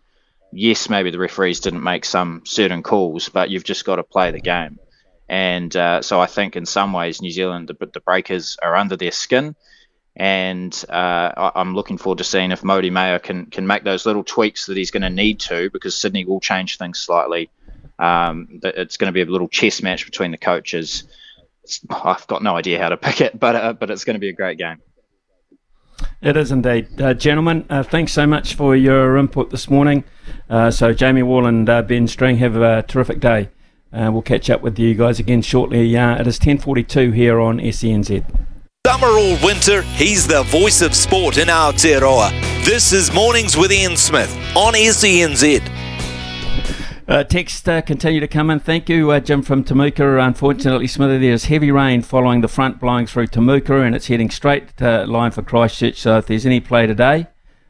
Yes, 0.52 0.90
maybe 0.90 1.12
the 1.12 1.20
referees 1.20 1.62
didn't 1.62 1.84
make 1.84 2.04
some 2.04 2.44
certain 2.46 2.84
calls, 2.84 3.30
but 3.30 3.50
you've 3.50 3.64
just 3.64 3.86
got 3.86 3.98
to 3.98 4.04
play 4.04 4.32
the 4.32 4.42
game. 4.42 4.80
And 5.28 5.76
uh, 5.76 6.02
so 6.02 6.20
I 6.20 6.28
think 6.28 6.56
in 6.56 6.66
some 6.66 6.94
ways 6.94 7.22
New 7.22 7.32
Zealand, 7.32 7.68
the, 7.68 7.86
the 7.94 8.00
breakers 8.00 8.58
are 8.62 8.76
under 8.76 8.96
their 8.96 9.12
skin, 9.12 9.56
and 10.16 10.86
uh, 10.90 11.52
I'm 11.56 11.76
looking 11.76 11.98
forward 11.98 12.20
to 12.20 12.24
seeing 12.24 12.52
if 12.52 12.62
Mody 12.62 12.92
Maor 12.92 13.22
can 13.22 13.48
can 13.48 13.68
make 13.68 13.84
those 13.84 14.06
little 14.06 14.24
tweaks 14.24 14.68
that 14.68 14.78
he's 14.78 14.92
going 14.92 15.04
to 15.04 15.10
need 15.10 15.40
to, 15.42 15.70
because 15.72 15.96
Sydney 15.96 16.26
will 16.26 16.40
change 16.40 16.78
things 16.78 17.00
slightly 17.00 17.50
um, 18.00 18.60
it's 18.64 18.98
going 18.98 19.08
to 19.08 19.14
be 19.14 19.22
a 19.22 19.26
little 19.26 19.48
chess 19.48 19.82
match 19.82 20.06
between 20.06 20.32
the 20.32 20.38
coaches. 20.38 21.04
It's, 21.64 21.82
I've 21.90 22.28
got 22.28 22.44
no 22.44 22.56
idea 22.56 22.80
how 22.82 22.90
to 22.90 22.98
pick 23.08 23.22
it, 23.22 23.40
but 23.40 23.56
uh, 23.56 23.74
but 23.74 23.90
it's 23.90 24.04
going 24.04 24.16
to 24.16 24.20
be 24.20 24.30
a 24.30 24.34
great 24.34 24.58
game. 24.58 24.82
It 26.22 26.36
is 26.36 26.52
indeed, 26.52 27.02
uh, 27.02 27.14
gentlemen. 27.14 27.66
Uh, 27.70 27.84
thanks 27.84 28.12
so 28.12 28.28
much 28.28 28.54
for 28.54 28.76
your 28.76 29.18
input 29.18 29.50
this 29.50 29.70
morning. 29.70 30.04
Uh, 30.50 30.70
so 30.70 30.94
Jamie 30.94 31.24
Wall 31.24 31.46
and 31.46 31.70
uh, 31.70 31.82
Ben 31.82 32.08
Strang 32.08 32.38
have 32.38 32.58
a 32.58 32.84
terrific 32.84 33.20
day. 33.20 33.50
We'll 33.92 34.22
catch 34.22 34.50
up 34.50 34.62
with 34.62 34.78
you 34.78 34.94
guys 34.94 35.20
again 35.20 35.42
shortly. 35.42 35.96
it 35.96 36.28
is 36.28 36.38
10:42 36.38 37.14
here 37.14 37.40
on 37.40 37.60
SENZ. 37.60 38.55
Summer 38.86 39.08
or 39.08 39.36
winter, 39.44 39.82
he's 39.82 40.28
the 40.28 40.44
voice 40.44 40.84
of 40.84 40.94
sport 40.94 41.40
in 41.40 41.48
Aotearoa. 41.48 42.30
This 42.64 42.94
is 42.94 43.12
Mornings 43.12 43.58
with 43.58 43.72
Ian 43.72 43.98
Smith 43.98 44.32
on 44.56 44.76
SENZ. 44.76 45.60
Uh, 47.08 47.24
text 47.24 47.68
uh, 47.68 47.82
continue 47.82 48.20
to 48.20 48.28
come 48.28 48.52
in. 48.52 48.60
Thank 48.60 48.88
you, 48.88 49.10
uh, 49.10 49.20
Jim 49.22 49.42
from 49.42 49.64
Temuka. 49.64 50.24
Unfortunately, 50.24 50.86
Smithy, 50.86 51.18
there's 51.18 51.46
heavy 51.46 51.72
rain 51.72 52.04
following 52.04 52.42
the 52.42 52.48
front 52.48 52.80
blowing 52.80 53.08
through 53.08 53.26
Temuka, 53.26 53.84
and 53.84 53.96
it's 53.96 54.06
heading 54.06 54.30
straight 54.30 54.80
uh, 54.80 55.08
line 55.08 55.32
for 55.32 55.42
Christchurch. 55.42 56.00
So 56.00 56.20
if 56.20 56.28
there's 56.28 56.46
any 56.46 56.60
play 56.60 56.86
today, 56.86 57.26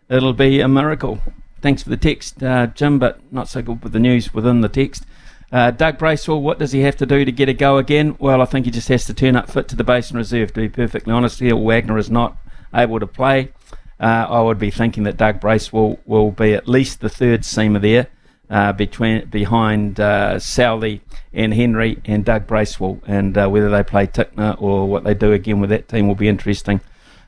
it'll 0.10 0.34
be 0.34 0.60
a 0.60 0.68
miracle. 0.68 1.22
Thanks 1.62 1.82
for 1.82 1.92
the 1.92 1.96
text, 1.96 2.44
uh, 2.44 2.68
Jim, 2.68 3.00
but 3.00 3.22
not 3.32 3.48
so 3.48 3.62
good 3.62 3.82
with 3.82 3.94
the 3.94 4.00
news 4.00 4.34
within 4.34 4.60
the 4.60 4.68
text. 4.68 5.06
Uh, 5.52 5.72
Doug 5.72 5.98
Bracewell, 5.98 6.42
what 6.42 6.60
does 6.60 6.72
he 6.72 6.82
have 6.82 6.98
to 6.98 7.06
do 7.06 7.24
to 7.24 7.32
get 7.32 7.50
a 7.50 7.54
go 7.54 7.78
again? 7.78 8.16
Well, 8.20 8.42
I 8.42 8.46
think 8.46 8.66
he 8.66 8.72
just 8.72 8.88
has 8.90 9.06
to 9.06 9.14
turn 9.14 9.36
up 9.36 9.50
fit 9.50 9.68
to 9.70 9.76
the 9.76 9.84
Basin 9.84 10.18
Reserve, 10.18 10.54
to 10.54 10.62
be 10.62 10.70
perfectly 10.70 11.14
honest. 11.14 11.40
Here, 11.40 11.56
Wagner 11.56 11.98
is 11.98 12.10
not 12.10 12.38
able 12.74 13.00
to 13.00 13.08
play. 13.08 13.52
Uh, 14.00 14.28
I 14.30 14.42
would 14.42 14.60
be 14.60 14.72
thinking 14.72 15.04
that 15.04 15.18
Doug 15.18 15.40
Bracewell 15.40 16.00
will 16.06 16.32
be 16.32 16.54
at 16.54 16.68
least 16.68 17.00
the 17.00 17.10
third 17.10 17.42
seamer 17.42 17.80
there 17.80 18.08
uh, 18.50 18.74
between 18.74 19.26
behind 19.28 20.00
uh, 20.00 20.36
Southee 20.36 21.02
and 21.34 21.54
Henry 21.54 22.02
and 22.06 22.26
Doug 22.26 22.48
Bracewell, 22.48 23.00
and 23.08 23.38
uh, 23.38 23.48
whether 23.48 23.70
they 23.70 23.84
play 23.84 24.08
Tickner 24.08 24.60
or 24.62 24.88
what 24.88 25.04
they 25.04 25.14
do 25.14 25.32
again 25.32 25.60
with 25.60 25.70
that 25.70 25.88
team 25.88 26.08
will 26.08 26.16
be 26.16 26.28
interesting. 26.28 26.82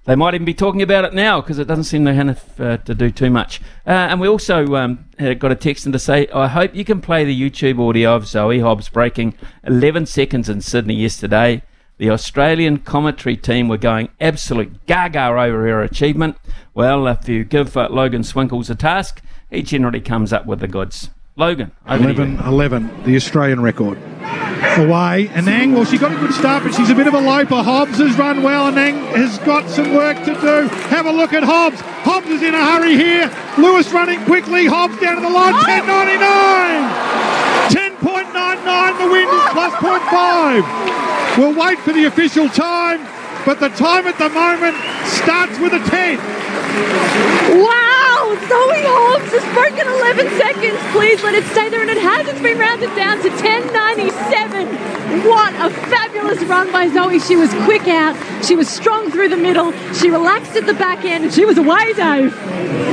They 0.07 0.15
might 0.15 0.35
even 0.35 0.45
be 0.45 0.53
talking 0.53 0.81
about 0.81 1.03
it 1.03 1.13
now 1.13 1.41
because 1.41 1.59
it 1.59 1.67
doesn't 1.67 1.83
seem 1.83 2.05
they 2.05 2.13
have 2.15 2.61
uh, 2.61 2.77
to 2.77 2.95
do 2.95 3.11
too 3.11 3.29
much. 3.29 3.59
Uh, 3.85 3.89
and 3.89 4.21
we 4.21 4.27
also 4.29 4.75
um, 4.75 5.03
got 5.19 5.51
a 5.51 5.55
text 5.55 5.85
in 5.85 5.91
to 5.91 5.99
say, 5.99 6.29
I 6.33 6.47
hope 6.47 6.73
you 6.73 6.85
can 6.85 7.01
play 7.01 7.25
the 7.25 7.37
YouTube 7.37 7.77
audio 7.77 8.15
of 8.15 8.25
Zoe 8.25 8.61
Hobbs 8.61 8.87
breaking 8.87 9.33
11 9.65 10.05
seconds 10.05 10.47
in 10.47 10.61
Sydney 10.61 10.95
yesterday. 10.95 11.61
The 11.97 12.09
Australian 12.09 12.77
commentary 12.77 13.35
team 13.35 13.67
were 13.67 13.77
going 13.77 14.07
absolute 14.21 14.85
gaga 14.85 15.27
over 15.27 15.67
her 15.67 15.83
achievement. 15.83 16.37
Well, 16.73 17.05
if 17.07 17.27
you 17.27 17.43
give 17.43 17.75
uh, 17.75 17.89
Logan 17.91 18.23
Swinkles 18.23 18.69
a 18.69 18.75
task, 18.75 19.21
he 19.49 19.61
generally 19.61 19.99
comes 19.99 20.31
up 20.31 20.45
with 20.45 20.61
the 20.61 20.69
goods. 20.69 21.09
Logan, 21.37 21.71
11 21.87 22.39
11, 22.39 23.03
the 23.03 23.15
Australian 23.15 23.61
record. 23.61 23.99
Away, 24.77 25.29
Anang, 25.33 25.75
well, 25.75 25.85
she 25.85 25.99
got 25.99 26.11
a 26.11 26.15
good 26.15 26.33
start, 26.33 26.63
but 26.63 26.73
she's 26.73 26.89
a 26.89 26.95
bit 26.95 27.05
of 27.05 27.13
a 27.13 27.21
loper. 27.21 27.61
Hobbs 27.61 27.99
has 27.99 28.17
run 28.17 28.41
well. 28.41 28.71
Anang 28.71 28.97
has 29.15 29.37
got 29.39 29.69
some 29.69 29.93
work 29.93 30.17
to 30.25 30.33
do. 30.33 30.67
Have 30.89 31.05
a 31.05 31.11
look 31.11 31.33
at 31.33 31.43
Hobbs. 31.43 31.79
Hobbs 32.01 32.25
is 32.25 32.41
in 32.41 32.55
a 32.55 32.65
hurry 32.65 32.95
here. 32.95 33.31
Lewis 33.59 33.91
running 33.93 34.19
quickly. 34.25 34.65
Hobbs 34.65 34.99
down 34.99 35.17
to 35.17 35.21
the 35.21 35.29
line. 35.29 35.53
10.99. 35.53 36.89
10.99. 37.69 38.97
The 38.97 39.11
wind 39.11 39.29
is 39.29 39.45
plus 39.53 39.73
0.5. 39.75 41.37
We'll 41.37 41.53
wait 41.53 41.77
for 41.79 41.93
the 41.93 42.05
official 42.05 42.49
time, 42.49 43.05
but 43.45 43.59
the 43.59 43.69
time 43.69 44.07
at 44.07 44.17
the 44.17 44.29
moment 44.29 44.75
starts 45.05 45.59
with 45.59 45.73
a 45.73 45.85
10. 45.85 46.17
Wow! 47.61 47.96
Zoe 48.47 48.83
Hobbs 48.87 49.31
has 49.31 49.43
broken 49.53 49.87
11 49.87 50.37
seconds. 50.37 50.79
Please 50.93 51.21
let 51.21 51.35
it 51.35 51.43
stay 51.51 51.69
there, 51.69 51.81
and 51.81 51.89
it 51.89 51.97
has. 51.97 52.27
It's 52.27 52.41
been 52.41 52.57
rounded 52.57 52.95
down 52.95 53.21
to 53.21 53.29
10.97. 53.29 55.25
What 55.27 55.53
a 55.55 55.69
fabulous 55.87 56.41
run 56.43 56.71
by 56.71 56.87
Zoe. 56.87 57.19
She 57.19 57.35
was 57.35 57.53
quick 57.65 57.87
out. 57.87 58.15
She 58.45 58.55
was 58.55 58.69
strong 58.69 59.11
through 59.11 59.29
the 59.29 59.37
middle. 59.37 59.73
She 59.93 60.09
relaxed 60.09 60.55
at 60.55 60.65
the 60.65 60.73
back 60.73 61.03
end, 61.03 61.25
and 61.25 61.33
she 61.33 61.43
was 61.43 61.57
away, 61.57 61.93
Dave. 61.93 62.33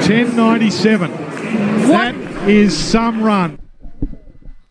10.97. 0.03 1.09
That 1.87 2.15
is 2.49 2.77
some 2.77 3.23
run. 3.23 3.61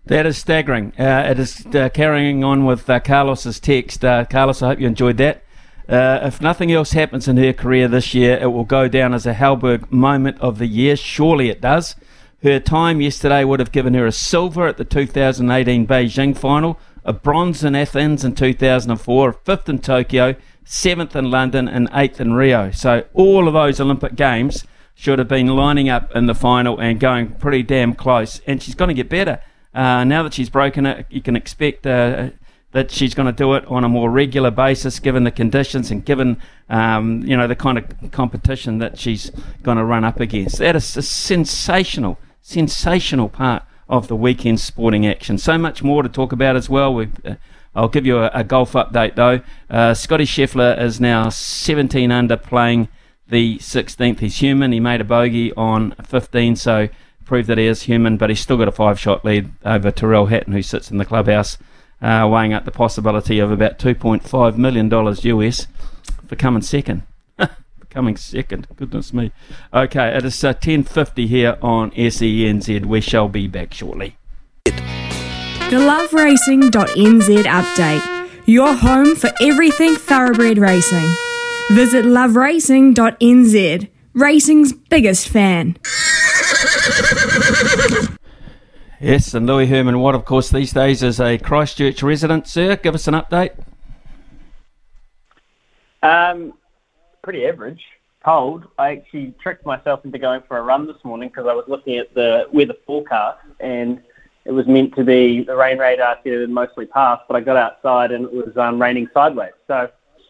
That 0.05 0.26
is 0.26 0.38
staggering. 0.38 0.91
Uh, 0.99 1.30
it 1.30 1.39
is 1.39 1.65
uh, 1.68 1.88
carrying 1.93 2.43
on 2.43 2.65
with 2.65 2.89
uh, 2.89 2.99
Carlos's 2.99 3.60
text. 3.61 4.03
Uh, 4.03 4.26
Carlos, 4.26 4.61
I 4.61 4.68
hope 4.68 4.81
you 4.81 4.88
enjoyed 4.88 5.15
that. 5.18 5.43
Uh, 5.88 6.19
if 6.23 6.41
nothing 6.41 6.72
else 6.72 6.93
happens 6.93 7.27
in 7.27 7.38
her 7.38 7.53
career 7.53 7.88
this 7.88 8.14
year, 8.14 8.38
it 8.38 8.47
will 8.47 8.64
go 8.64 8.88
down 8.88 9.14
as 9.14 9.26
a 9.26 9.34
Halberg 9.34 9.91
moment 9.91 10.39
of 10.39 10.57
the 10.57 10.68
year. 10.68 10.95
Surely 10.95 11.49
it 11.49 11.61
does. 11.61 11.95
Her 12.41 12.60
time 12.60 13.01
yesterday 13.01 13.43
would 13.43 13.60
have 13.60 13.72
given 13.72 13.93
her 13.93 14.05
a 14.05 14.11
silver 14.11 14.68
at 14.68 14.77
the 14.77 14.85
2018 14.85 15.88
Beijing 15.88 16.38
final, 16.38 16.80
a 17.05 17.14
bronze 17.14 17.64
in 17.64 17.76
Athens 17.76 18.23
in 18.23 18.35
2004, 18.35 19.30
a 19.30 19.34
fifth 19.34 19.69
in 19.69 19.80
Tokyo, 19.80 20.35
seventh 20.65 21.15
in 21.15 21.31
London, 21.31 21.68
and 21.68 21.89
eighth 21.93 22.19
in 22.19 22.34
Rio. 22.34 22.72
So 22.72 23.05
all 23.14 23.47
of 23.47 23.53
those 23.53 23.80
Olympic 23.80 24.15
Games 24.15 24.65
should 24.95 25.19
have 25.19 25.27
been 25.27 25.47
lining 25.47 25.89
up 25.89 26.15
in 26.15 26.27
the 26.27 26.35
final 26.35 26.80
and 26.80 26.99
going 26.99 27.34
pretty 27.35 27.64
damn 27.64 27.93
close. 27.93 28.41
And 28.45 28.61
she's 28.61 28.76
going 28.76 28.89
to 28.89 28.93
get 28.93 29.10
better. 29.10 29.41
Uh, 29.73 30.03
now 30.03 30.23
that 30.23 30.34
she's 30.34 30.49
broken 30.49 30.85
it, 30.85 31.05
you 31.10 31.22
can 31.22 31.35
expect 31.35 31.88
uh, 31.88 32.30
that 32.73 32.91
she's 32.91 33.15
going 33.15 33.27
to 33.27 33.31
do 33.31 33.53
it 33.53 33.65
on 33.67 33.83
a 33.83 33.89
more 33.89 34.11
regular 34.11 34.51
basis, 34.51 34.99
given 34.99 35.23
the 35.23 35.31
conditions 35.31 35.89
and 35.89 36.03
given 36.03 36.41
um, 36.69 37.23
you 37.25 37.37
know 37.37 37.47
the 37.47 37.55
kind 37.55 37.77
of 37.77 38.11
competition 38.11 38.79
that 38.79 38.99
she's 38.99 39.31
going 39.61 39.77
to 39.77 39.85
run 39.85 40.03
up 40.03 40.19
against. 40.19 40.57
That 40.57 40.75
is 40.75 40.97
a 40.97 41.01
sensational, 41.01 42.19
sensational 42.41 43.29
part 43.29 43.63
of 43.87 44.07
the 44.07 44.15
weekend 44.15 44.59
sporting 44.59 45.07
action. 45.07 45.37
So 45.37 45.57
much 45.57 45.83
more 45.83 46.03
to 46.03 46.09
talk 46.09 46.31
about 46.31 46.55
as 46.55 46.69
well. 46.69 46.93
we 46.93 47.09
uh, 47.25 47.35
I'll 47.75 47.89
give 47.89 48.05
you 48.05 48.19
a, 48.19 48.29
a 48.33 48.43
golf 48.43 48.73
update 48.73 49.15
though. 49.15 49.41
Uh, 49.69 49.93
Scotty 49.93 50.25
Scheffler 50.25 50.79
is 50.79 50.99
now 50.99 51.29
17 51.29 52.11
under, 52.11 52.37
playing 52.37 52.87
the 53.27 53.57
16th. 53.57 54.19
He's 54.19 54.37
human. 54.37 54.71
He 54.71 54.79
made 54.79 55.01
a 55.01 55.03
bogey 55.03 55.53
on 55.53 55.95
15, 56.05 56.55
so 56.55 56.89
proved 57.25 57.47
that 57.47 57.57
he 57.57 57.65
is 57.65 57.83
human, 57.83 58.17
but 58.17 58.29
he's 58.29 58.39
still 58.41 58.57
got 58.57 58.67
a 58.67 58.71
five 58.71 58.99
shot 58.99 59.25
lead 59.25 59.51
over 59.65 59.91
Tyrrell 59.91 60.27
Hatton, 60.27 60.53
who 60.53 60.61
sits 60.61 60.91
in 60.91 60.97
the 60.97 61.05
clubhouse, 61.05 61.57
uh, 62.03 62.27
weighing 62.30 62.53
up 62.53 62.65
the 62.65 62.71
possibility 62.71 63.39
of 63.39 63.49
about 63.49 63.80
$2.5 63.80 64.57
million 64.57 64.91
US 64.91 65.67
for 66.27 66.35
coming 66.35 66.61
second. 66.61 67.03
coming 67.89 68.17
second, 68.17 68.67
goodness 68.75 69.13
me. 69.13 69.31
Okay, 69.73 70.15
it 70.15 70.25
is 70.25 70.43
uh, 70.43 70.53
10.50 70.53 71.27
here 71.27 71.57
on 71.61 71.91
SENZ. 71.91 72.85
We 72.85 73.01
shall 73.01 73.30
be 73.30 73.47
back 73.47 73.73
shortly. 73.73 74.17
The 74.65 75.80
loveracing.nz 75.80 77.43
update, 77.43 78.30
your 78.45 78.73
home 78.73 79.15
for 79.15 79.31
everything 79.41 79.95
thoroughbred 79.95 80.57
racing. 80.57 81.07
Visit 81.71 82.05
loveracing.nz, 82.05 83.89
racing's 84.13 84.73
biggest 84.73 85.30
fan. 85.30 85.77
Yes, 89.03 89.34
and 89.34 89.45
Louis 89.45 89.67
Herman 89.67 89.99
Watt, 89.99 90.15
of 90.15 90.23
course, 90.23 90.49
these 90.49 90.71
days 90.71 91.03
is 91.03 91.19
a 91.19 91.38
Christchurch 91.38 92.01
resident. 92.01 92.47
Sir, 92.47 92.77
give 92.77 92.95
us 92.95 93.05
an 93.05 93.15
update. 93.15 93.51
Um, 96.01 96.53
pretty 97.21 97.45
average. 97.45 97.84
Cold. 98.23 98.65
I 98.80 98.91
actually 98.91 99.34
tricked 99.43 99.65
myself 99.65 100.05
into 100.05 100.17
going 100.19 100.41
for 100.47 100.57
a 100.57 100.61
run 100.61 100.88
this 100.88 100.95
morning 101.03 101.27
because 101.27 101.47
I 101.47 101.53
was 101.53 101.65
looking 101.67 101.97
at 101.97 102.13
the 102.13 102.47
weather 102.53 102.75
forecast 102.88 103.39
and 103.59 104.01
it 104.45 104.51
was 104.51 104.67
meant 104.67 104.95
to 104.95 105.03
be 105.03 105.43
the 105.43 105.57
rain 105.57 105.80
radar 105.80 106.17
said 106.23 106.31
it 106.31 106.39
had 106.39 106.49
mostly 106.49 106.85
passed, 106.85 107.23
but 107.27 107.35
I 107.35 107.41
got 107.41 107.57
outside 107.57 108.13
and 108.13 108.23
it 108.23 108.31
was 108.31 108.55
um, 108.55 108.81
raining 108.81 109.09
sideways. 109.13 109.51
So 109.67 109.89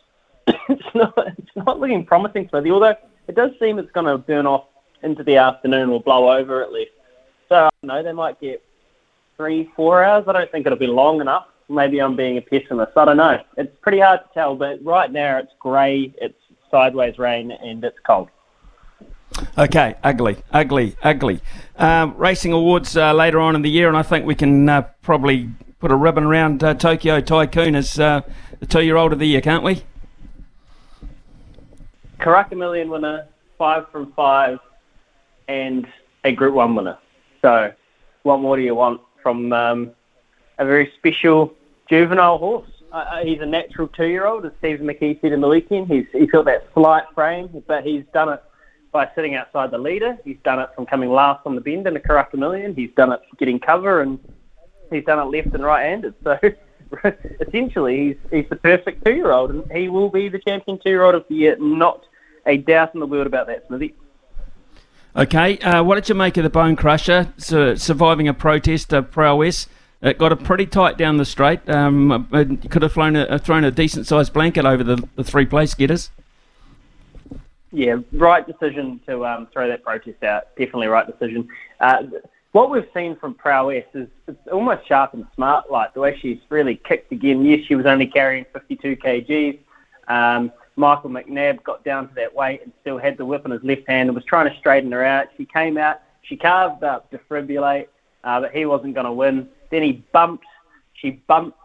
it's 0.48 0.96
not 0.96 1.14
it's 1.38 1.56
not 1.56 1.80
looking 1.80 2.08
promising, 2.08 2.46
for 2.46 2.58
Smithy. 2.58 2.72
Although 2.72 2.96
it 3.28 3.36
does 3.36 3.52
seem 3.60 3.78
it's 3.78 3.92
going 3.92 4.08
to 4.08 4.18
burn 4.18 4.48
off 4.48 4.66
into 5.04 5.24
the 5.24 5.38
afternoon 5.38 5.90
or 5.90 6.02
blow 6.02 6.36
over 6.36 6.64
at 6.64 6.72
least. 6.72 6.90
So 7.50 7.56
I 7.56 7.70
don't 7.82 7.88
know. 7.88 8.04
They 8.04 8.14
might 8.14 8.40
get 8.40 8.64
three, 9.38 9.72
four 9.76 10.04
hours. 10.04 10.26
I 10.28 10.34
don't 10.34 10.52
think 10.52 10.66
it'll 10.66 10.78
be 10.78 10.88
long 10.88 11.22
enough. 11.22 11.48
Maybe 11.70 12.00
I'm 12.00 12.16
being 12.16 12.38
a 12.38 12.42
pessimist. 12.42 12.92
I 12.98 13.06
don't 13.06 13.18
know. 13.18 13.40
It's 13.58 13.76
pretty 13.82 14.00
hard 14.00 14.22
to 14.22 14.34
tell, 14.34 14.56
but 14.56 14.84
right 14.84 15.12
now 15.12 15.38
it's 15.38 15.52
grey, 15.60 16.14
it's 16.22 16.38
sideways 16.70 17.18
rain, 17.18 17.52
and 17.52 17.84
it's 17.84 17.98
cold. 18.06 18.30
Okay, 19.58 19.96
ugly, 20.04 20.38
ugly, 20.52 20.96
ugly. 21.02 21.40
Um, 21.78 22.16
racing 22.18 22.52
awards 22.52 22.96
uh, 22.96 23.14
later 23.14 23.40
on 23.40 23.56
in 23.56 23.62
the 23.62 23.70
year, 23.70 23.88
and 23.88 23.98
I 23.98 24.04
think 24.04 24.26
we 24.26 24.36
can 24.36 24.70
uh, 24.70 24.84
probably 25.02 25.50
put 25.80 25.92
a 25.92 25.96
ribbon 25.96 26.24
around 26.24 26.64
uh, 26.64 26.74
Tokyo 26.74 27.20
Tycoon 27.20 27.76
as 27.76 28.00
uh, 28.00 28.22
the 28.60 28.66
two-year-old 28.66 29.14
of 29.14 29.20
the 29.20 29.28
year, 29.28 29.42
can't 29.42 29.64
we? 29.64 29.84
Karaka 32.20 32.56
Million 32.56 32.90
winner, 32.90 33.26
five 33.58 33.90
from 33.92 34.12
five, 34.14 34.60
and 35.48 35.88
a 36.24 36.32
Group 36.32 36.54
One 36.54 36.76
winner. 36.76 36.98
So, 37.44 37.74
what 38.24 38.40
more 38.40 38.56
do 38.56 38.64
you 38.64 38.74
want 38.74 39.02
from 39.22 39.52
um, 39.52 39.92
a 40.58 40.66
very 40.66 40.92
special 40.98 41.54
juvenile 41.90 42.38
horse? 42.38 42.70
Uh, 42.94 43.24
he's 43.24 43.42
a 43.42 43.46
natural 43.46 43.88
two-year-old, 43.90 44.46
as 44.46 44.54
Steve 44.60 44.80
McKee 44.80 45.20
said 45.20 45.34
in 45.34 45.42
the 45.42 45.48
weekend. 45.48 45.88
He's 45.88 46.06
he's 46.14 46.32
got 46.32 46.46
that 46.46 46.68
slight 46.74 47.04
frame, 47.14 47.64
but 47.68 47.84
he's 47.84 48.06
done 48.14 48.30
it 48.30 48.42
by 48.94 49.10
sitting 49.14 49.36
outside 49.36 49.72
the 49.72 49.78
leader. 49.78 50.18
He's 50.24 50.38
done 50.46 50.60
it 50.60 50.70
from 50.74 50.86
coming 50.86 51.12
last 51.12 51.42
on 51.46 51.56
the 51.56 51.62
bend 51.62 51.86
in 51.86 51.96
the 51.96 52.00
Karaka 52.00 52.36
Million. 52.36 52.76
He's 52.76 52.92
done 52.96 53.12
it 53.12 53.20
getting 53.40 53.60
cover, 53.60 54.02
and 54.02 54.20
he's 54.90 55.04
done 55.04 55.20
it 55.20 55.24
left 55.24 55.54
and 55.54 55.64
right-handed. 55.64 56.14
So 56.24 56.40
essentially, 57.42 58.08
he's 58.08 58.18
he's 58.32 58.50
the 58.50 58.56
perfect 58.56 59.04
two-year-old, 59.04 59.52
and 59.52 59.70
he 59.70 59.90
will 59.90 60.10
be 60.10 60.30
the 60.30 60.40
champion 60.40 60.80
two-year-old 60.82 61.16
of 61.16 61.26
the 61.28 61.36
year. 61.36 61.58
Not 61.60 62.06
a 62.46 62.56
doubt 62.56 62.94
in 62.94 63.02
the 63.02 63.08
world 63.08 63.28
about 63.28 63.48
that, 63.48 63.68
Smithy. 63.68 63.96
Okay, 65.16 65.60
uh, 65.60 65.84
what 65.84 65.96
did 65.96 66.10
you 66.10 66.16
make 66.16 66.38
of 66.38 66.44
the 66.44 66.50
Bone 66.50 66.76
Crusher 66.76 67.32
surviving 67.38 68.28
a 68.28 68.34
protest 68.34 68.92
of 68.94 69.12
prowess? 69.12 69.68
It 70.02 70.18
got 70.18 70.32
a 70.32 70.36
pretty 70.36 70.66
tight 70.66 70.98
down 70.98 71.18
the 71.18 71.26
straight. 71.26 71.70
Um, 71.70 72.28
it 72.34 72.72
could 72.72 72.82
have 72.82 72.94
flown 72.94 73.16
a, 73.16 73.38
thrown 73.38 73.64
a 73.64 73.70
decent 73.70 74.08
sized 74.08 74.34
blanket 74.34 74.66
over 74.66 74.84
the, 74.84 75.08
the 75.16 75.24
three 75.24 75.46
place 75.46 75.76
getters. 75.76 76.10
Yeah, 77.72 77.98
right 78.12 78.46
decision 78.46 79.00
to 79.08 79.24
um, 79.26 79.48
throw 79.54 79.68
that 79.68 79.84
protest 79.84 80.24
out. 80.24 80.48
Definitely 80.58 80.88
right 80.88 81.06
decision. 81.06 81.48
Uh, 81.80 82.04
what 82.52 82.72
we've 82.72 82.88
seen 82.94 83.16
from 83.16 83.36
Prowess 83.36 83.86
is 83.94 84.08
it's 84.28 84.48
almost 84.52 84.88
sharp 84.88 85.14
and 85.14 85.28
smart. 85.36 85.72
Like 85.72 85.94
the 85.94 86.00
way 86.00 86.18
she's 86.20 86.40
really 86.50 86.76
kicked 86.76 87.12
again. 87.12 87.46
Yes, 87.46 87.66
she 87.68 87.76
was 87.76 87.86
only 87.86 88.08
carrying 88.08 88.46
52 88.52 88.96
kgs. 88.96 89.60
Um, 90.08 90.52
Michael 90.76 91.10
McNabb 91.10 91.64
got 91.64 91.84
down 91.84 92.08
to 92.10 92.16
that 92.16 92.34
weight 92.34 92.62
and 92.64 92.72
still 92.82 92.98
had 92.98 93.18
the 93.18 93.26
whip 93.26 93.46
in 93.46 93.52
his 93.52 93.64
left 93.64 93.88
hand 93.88 94.10
and 94.10 94.16
was 94.16 94.26
trying 94.26 94.52
to 94.52 94.58
straighten 94.58 94.92
her 94.92 95.04
out. 95.04 95.28
She 95.38 95.46
came 95.46 95.78
out, 95.78 96.02
she 96.24 96.36
carved 96.36 96.84
up 96.84 97.12
Defibrillate, 97.12 97.88
uh, 98.24 98.42
but 98.42 98.52
he 98.52 98.66
wasn't 98.66 98.94
going 98.96 99.06
to 99.06 99.12
win. 99.12 99.50
Then 99.70 99.84
he 99.84 100.04
bumped, 100.12 100.46
she 100.94 101.12
bumped 101.28 101.58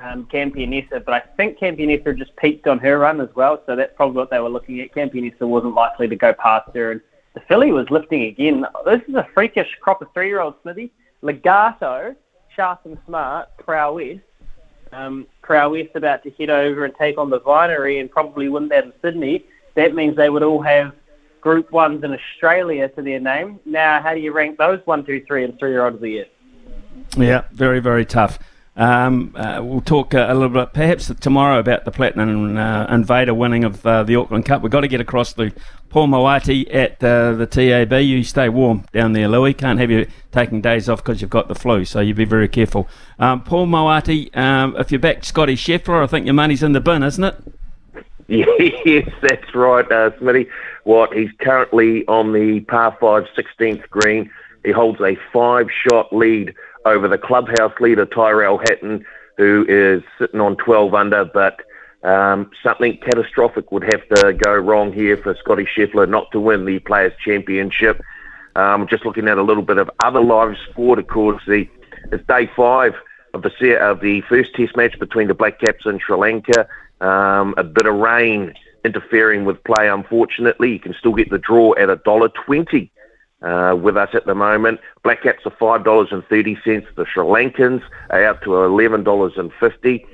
um, 0.00 0.26
Campionessa, 0.32 1.04
but 1.04 1.14
I 1.14 1.20
think 1.36 1.58
Campionessa 1.58 2.16
just 2.16 2.34
peaked 2.36 2.66
on 2.66 2.78
her 2.78 2.98
run 2.98 3.20
as 3.20 3.28
well, 3.34 3.62
so 3.66 3.76
that's 3.76 3.92
probably 3.96 4.16
what 4.16 4.30
they 4.30 4.40
were 4.40 4.48
looking 4.48 4.80
at. 4.80 4.92
Campionessa 4.94 5.42
wasn't 5.42 5.74
likely 5.74 6.08
to 6.08 6.16
go 6.16 6.32
past 6.32 6.70
her, 6.74 6.92
and 6.92 7.00
the 7.34 7.40
filly 7.48 7.72
was 7.72 7.88
lifting 7.90 8.22
again. 8.24 8.64
This 8.84 9.00
is 9.08 9.14
a 9.14 9.26
freakish 9.34 9.68
crop 9.80 10.02
of 10.02 10.08
three-year-old 10.12 10.54
Smithy. 10.62 10.90
Legarto, 11.22 12.16
sharp 12.54 12.80
and 12.84 12.98
smart, 13.06 13.48
Prowess, 13.58 14.20
um, 14.92 15.26
West 15.48 15.90
about 15.94 16.22
to 16.22 16.30
head 16.30 16.50
over 16.50 16.84
and 16.84 16.94
take 16.94 17.18
on 17.18 17.30
the 17.30 17.40
Vinery 17.40 18.00
and 18.00 18.10
probably 18.10 18.48
win 18.48 18.68
that 18.68 18.84
in 18.84 18.92
Sydney, 19.02 19.44
that 19.74 19.94
means 19.94 20.16
they 20.16 20.30
would 20.30 20.42
all 20.42 20.62
have 20.62 20.94
Group 21.40 21.72
Ones 21.72 22.04
in 22.04 22.12
Australia 22.12 22.88
to 22.90 23.02
their 23.02 23.20
name. 23.20 23.58
Now, 23.64 24.00
how 24.00 24.14
do 24.14 24.20
you 24.20 24.32
rank 24.32 24.58
those 24.58 24.80
one, 24.84 25.04
two, 25.04 25.24
three, 25.26 25.44
and 25.44 25.58
three-year-olds 25.58 25.96
of 25.96 26.00
the 26.00 26.10
year? 26.10 26.26
Yeah, 27.16 27.44
very, 27.52 27.80
very 27.80 28.04
tough. 28.04 28.38
Um, 28.74 29.34
uh, 29.36 29.60
we'll 29.62 29.82
talk 29.82 30.14
uh, 30.14 30.26
a 30.28 30.34
little 30.34 30.48
bit, 30.48 30.72
perhaps 30.72 31.12
tomorrow, 31.20 31.58
about 31.58 31.84
the 31.84 31.90
Platinum 31.90 32.56
uh, 32.56 32.86
Invador 32.86 33.36
winning 33.36 33.64
of 33.64 33.84
uh, 33.86 34.02
the 34.02 34.16
Auckland 34.16 34.46
Cup. 34.46 34.62
We've 34.62 34.72
got 34.72 34.80
to 34.80 34.88
get 34.88 35.00
across 35.00 35.34
to 35.34 35.52
Paul 35.90 36.08
Maoate 36.08 36.74
at 36.74 37.04
uh, 37.04 37.32
the 37.32 37.46
TAB. 37.46 37.92
You 37.92 38.24
stay 38.24 38.48
warm 38.48 38.86
down 38.92 39.12
there, 39.12 39.28
Louis. 39.28 39.52
Can't 39.52 39.78
have 39.78 39.90
you 39.90 40.06
taking 40.30 40.62
days 40.62 40.88
off 40.88 41.04
because 41.04 41.20
you've 41.20 41.30
got 41.30 41.48
the 41.48 41.54
flu, 41.54 41.84
so 41.84 42.00
you 42.00 42.14
be 42.14 42.24
very 42.24 42.48
careful. 42.48 42.88
Um, 43.18 43.42
Paul 43.42 43.66
Maoate, 43.66 44.34
um, 44.34 44.74
if 44.78 44.90
you're 44.90 44.98
back 45.00 45.22
Scotty 45.24 45.54
Scheffler, 45.54 46.02
I 46.02 46.06
think 46.06 46.24
your 46.24 46.34
money's 46.34 46.62
in 46.62 46.72
the 46.72 46.80
bin, 46.80 47.02
isn't 47.02 47.24
it? 47.24 47.36
Yes, 48.86 49.10
that's 49.20 49.54
right, 49.54 49.84
uh, 49.92 50.10
Smitty. 50.12 50.48
What 50.84 51.12
he's 51.12 51.30
currently 51.40 52.06
on 52.06 52.32
the 52.32 52.60
par 52.60 52.96
5 52.98 53.24
16th 53.36 53.88
green. 53.90 54.30
He 54.64 54.70
holds 54.70 55.00
a 55.00 55.16
five 55.32 55.66
shot 55.70 56.14
lead 56.14 56.54
over 56.84 57.08
the 57.08 57.18
clubhouse 57.18 57.72
leader 57.80 58.06
Tyrrell 58.06 58.58
Hatton. 58.58 59.04
who 59.38 59.64
is 59.68 60.02
sitting 60.18 60.40
on 60.40 60.56
12 60.56 60.94
under, 60.94 61.24
but 61.24 61.60
um, 62.02 62.50
something 62.62 62.98
catastrophic 62.98 63.70
would 63.70 63.84
have 63.84 64.06
to 64.14 64.32
go 64.34 64.54
wrong 64.54 64.92
here 64.92 65.16
for 65.16 65.34
Scotty 65.36 65.64
Scheffler 65.64 66.08
not 66.08 66.30
to 66.32 66.40
win 66.40 66.64
the 66.64 66.80
Players' 66.80 67.12
Championship. 67.24 68.02
Um, 68.56 68.86
just 68.88 69.06
looking 69.06 69.28
at 69.28 69.38
a 69.38 69.42
little 69.42 69.62
bit 69.62 69.78
of 69.78 69.90
other 70.04 70.20
live 70.20 70.56
sport, 70.70 70.98
of 70.98 71.06
course, 71.06 71.42
the, 71.46 71.68
it's 72.10 72.26
day 72.26 72.50
five 72.54 72.94
of 73.32 73.42
the 73.42 73.78
of 73.80 74.00
the 74.00 74.20
first 74.28 74.54
Test 74.54 74.76
match 74.76 74.98
between 74.98 75.28
the 75.28 75.34
Black 75.34 75.58
Caps 75.58 75.86
and 75.86 76.00
Sri 76.00 76.16
Lanka. 76.16 76.68
Um, 77.00 77.54
a 77.56 77.64
bit 77.64 77.86
of 77.86 77.94
rain 77.94 78.52
interfering 78.84 79.44
with 79.44 79.62
play, 79.64 79.88
unfortunately. 79.88 80.72
You 80.72 80.80
can 80.80 80.94
still 80.98 81.14
get 81.14 81.30
the 81.30 81.38
draw 81.38 81.74
at 81.78 81.88
a 81.88 81.96
dollar 81.96 82.28
twenty 82.28 82.90
uh, 83.42 83.74
with 83.74 83.96
us 83.96 84.10
at 84.14 84.26
the 84.26 84.34
moment. 84.34 84.80
Black 85.02 85.22
Caps 85.22 85.44
are 85.44 85.56
five 85.58 85.84
dollars 85.84 86.08
and 86.10 86.24
thirty 86.26 86.58
cents. 86.64 86.86
The 86.96 87.06
Sri 87.06 87.24
Lankans 87.24 87.82
are 88.10 88.24
out 88.24 88.42
to 88.42 88.62
eleven 88.62 89.04
dollars 89.04 89.34
and 89.36 89.52
fifty. 89.58 90.06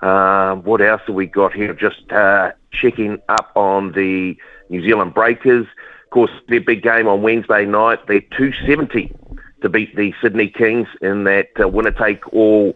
Um, 0.00 0.62
what 0.62 0.82
else 0.82 1.02
have 1.06 1.16
we 1.16 1.26
got 1.26 1.52
here? 1.54 1.72
Just 1.74 2.10
uh, 2.12 2.52
checking 2.70 3.18
up 3.28 3.50
on 3.54 3.92
the 3.92 4.36
New 4.68 4.82
Zealand 4.82 5.14
Breakers. 5.14 5.66
Of 6.04 6.10
course, 6.10 6.30
their 6.48 6.60
big 6.60 6.82
game 6.82 7.08
on 7.08 7.22
Wednesday 7.22 7.64
night. 7.64 8.06
They're 8.06 8.20
two 8.36 8.52
seventy 8.66 9.14
to 9.62 9.68
beat 9.68 9.96
the 9.96 10.12
Sydney 10.22 10.48
Kings 10.48 10.88
in 11.00 11.24
that 11.24 11.48
uh, 11.60 11.68
winner 11.68 11.90
take 11.90 12.32
all 12.32 12.74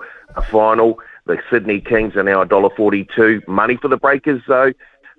final. 0.50 0.98
The 1.26 1.38
Sydney 1.50 1.80
Kings 1.80 2.16
are 2.16 2.22
now 2.22 2.42
$1.42. 2.44 3.46
Money 3.46 3.76
for 3.76 3.88
the 3.88 3.96
Breakers, 3.96 4.42
though, 4.48 4.72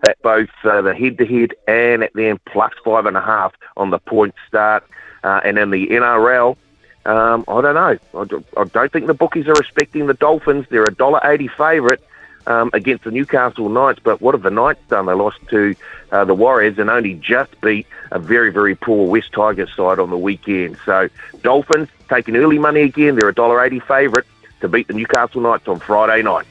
at 0.07 0.21
both 0.21 0.49
uh, 0.63 0.81
the 0.81 0.93
head 0.93 1.17
to 1.17 1.25
head 1.25 1.53
and 1.67 2.03
at 2.03 2.13
the 2.13 2.27
end, 2.27 2.43
plus 2.45 2.73
five 2.83 3.05
and 3.05 3.17
a 3.17 3.21
half 3.21 3.53
on 3.77 3.89
the 3.89 3.99
point 3.99 4.35
start. 4.47 4.83
Uh, 5.23 5.39
and 5.43 5.57
in 5.57 5.69
the 5.69 5.87
NRL, 5.87 6.57
um, 7.05 7.45
I 7.47 7.61
don't 7.61 7.75
know. 7.75 7.97
I 8.19 8.25
don't, 8.25 8.45
I 8.57 8.63
don't 8.65 8.91
think 8.91 9.07
the 9.07 9.13
bookies 9.13 9.47
are 9.47 9.53
respecting 9.53 10.07
the 10.07 10.13
Dolphins. 10.13 10.65
They're 10.69 10.83
a 10.83 10.91
$1.80 10.91 11.49
favourite 11.51 11.99
um, 12.47 12.69
against 12.73 13.03
the 13.03 13.11
Newcastle 13.11 13.69
Knights. 13.69 13.99
But 14.03 14.21
what 14.21 14.33
have 14.33 14.43
the 14.43 14.51
Knights 14.51 14.81
done? 14.89 15.05
They 15.05 15.13
lost 15.13 15.39
to 15.49 15.75
uh, 16.11 16.25
the 16.25 16.33
Warriors 16.33 16.77
and 16.77 16.89
only 16.89 17.15
just 17.15 17.59
beat 17.61 17.87
a 18.11 18.19
very, 18.19 18.51
very 18.51 18.75
poor 18.75 19.07
West 19.07 19.31
Tigers 19.31 19.73
side 19.75 19.99
on 19.99 20.09
the 20.09 20.17
weekend. 20.17 20.77
So 20.85 21.09
Dolphins 21.41 21.89
taking 22.09 22.35
early 22.35 22.59
money 22.59 22.81
again. 22.81 23.15
They're 23.15 23.29
a 23.29 23.33
$1.80 23.33 23.81
favourite 23.87 24.27
to 24.61 24.67
beat 24.67 24.87
the 24.87 24.93
Newcastle 24.93 25.41
Knights 25.41 25.67
on 25.67 25.79
Friday 25.79 26.21
night. 26.21 26.45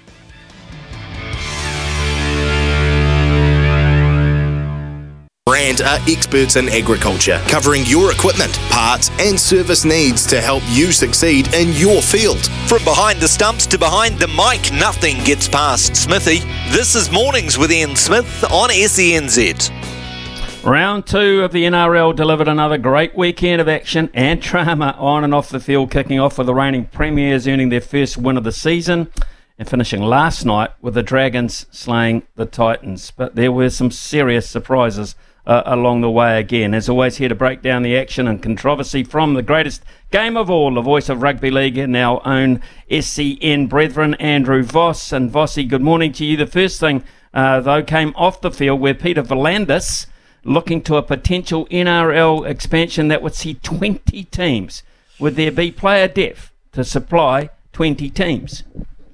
Brandt 5.61 5.83
are 5.83 5.99
experts 6.09 6.57
in 6.57 6.71
agriculture, 6.71 7.39
covering 7.47 7.85
your 7.85 8.13
equipment, 8.13 8.59
parts, 8.71 9.11
and 9.21 9.39
service 9.39 9.85
needs 9.85 10.27
to 10.29 10.41
help 10.41 10.63
you 10.71 10.91
succeed 10.91 11.53
in 11.53 11.75
your 11.75 12.01
field. 12.01 12.47
From 12.67 12.83
behind 12.83 13.21
the 13.21 13.29
stumps 13.29 13.67
to 13.67 13.79
behind 13.79 14.19
the 14.19 14.29
mic, 14.29 14.73
nothing 14.73 15.23
gets 15.23 15.49
past 15.49 15.95
Smithy. 15.95 16.39
This 16.71 16.95
is 16.95 17.13
Mornings 17.13 17.59
with 17.59 17.71
Ian 17.71 17.95
Smith 17.95 18.43
on 18.45 18.71
SENZ. 18.71 20.65
Round 20.65 21.07
two 21.07 21.45
of 21.45 21.53
the 21.53 21.65
NRL 21.65 22.17
delivered 22.17 22.49
another 22.49 22.79
great 22.79 23.15
weekend 23.15 23.61
of 23.61 23.69
action 23.69 24.09
and 24.15 24.41
drama 24.41 24.97
on 24.99 25.25
and 25.25 25.35
off 25.35 25.51
the 25.51 25.61
field, 25.61 25.91
kicking 25.91 26.19
off 26.19 26.39
with 26.39 26.47
the 26.47 26.55
reigning 26.55 26.87
premiers 26.87 27.47
earning 27.47 27.69
their 27.69 27.83
first 27.83 28.17
win 28.17 28.39
of 28.39 28.45
the 28.45 28.53
season 28.53 29.13
and 29.59 29.69
finishing 29.69 30.01
last 30.01 30.47
night 30.47 30.71
with 30.81 30.95
the 30.95 31.03
Dragons 31.03 31.67
slaying 31.71 32.23
the 32.37 32.47
Titans. 32.47 33.11
But 33.15 33.35
there 33.35 33.53
were 33.53 33.69
some 33.69 33.91
serious 33.91 34.49
surprises 34.49 35.15
uh, 35.47 35.63
along 35.67 36.01
the 36.01 36.11
way 36.11 36.39
again. 36.39 36.75
As 36.75 36.89
always, 36.89 37.17
here 37.17 37.29
to 37.29 37.35
break 37.35 37.63
down 37.63 37.83
the 37.83 37.97
action 37.97 38.27
and 38.29 38.43
controversy 38.43 39.05
from 39.05 39.35
the 39.35 39.43
greatest 39.43 39.83
game 40.11 40.37
of 40.37 40.51
all, 40.51 40.75
the 40.75 40.81
voice 40.81 41.09
of 41.09 41.23
rugby 41.23 41.51
league 41.51 41.79
and 41.79 41.97
our 41.97 42.21
own 42.27 42.61
SEN 42.91 43.67
brethren, 43.67 44.15
Andrew 44.15 44.63
Voss. 44.63 45.13
And 45.13 45.31
Vossy, 45.31 45.69
good 45.69 45.83
morning 45.83 46.13
to 46.13 46.25
you. 46.25 46.37
The 46.37 46.47
first 46.47 46.81
thing, 46.81 47.05
uh, 47.33 47.61
though, 47.61 47.83
came 47.83 48.13
off 48.17 48.41
the 48.41 48.51
field 48.51 48.81
where 48.81 48.95
Peter 48.95 49.23
V'landys 49.23 50.07
looking 50.45 50.83
to 50.83 50.97
a 50.97 51.03
potential 51.03 51.67
NRL 51.67 52.49
expansion 52.49 53.09
that 53.09 53.23
would 53.23 53.35
see 53.35 53.55
20 53.55 54.25
teams. 54.25 54.83
Would 55.19 55.37
there 55.37 55.53
be 55.53 55.71
player 55.71 56.09
depth 56.09 56.51
to 56.73 56.85
supply 56.85 57.51
20 57.73 58.09
teams? 58.11 58.65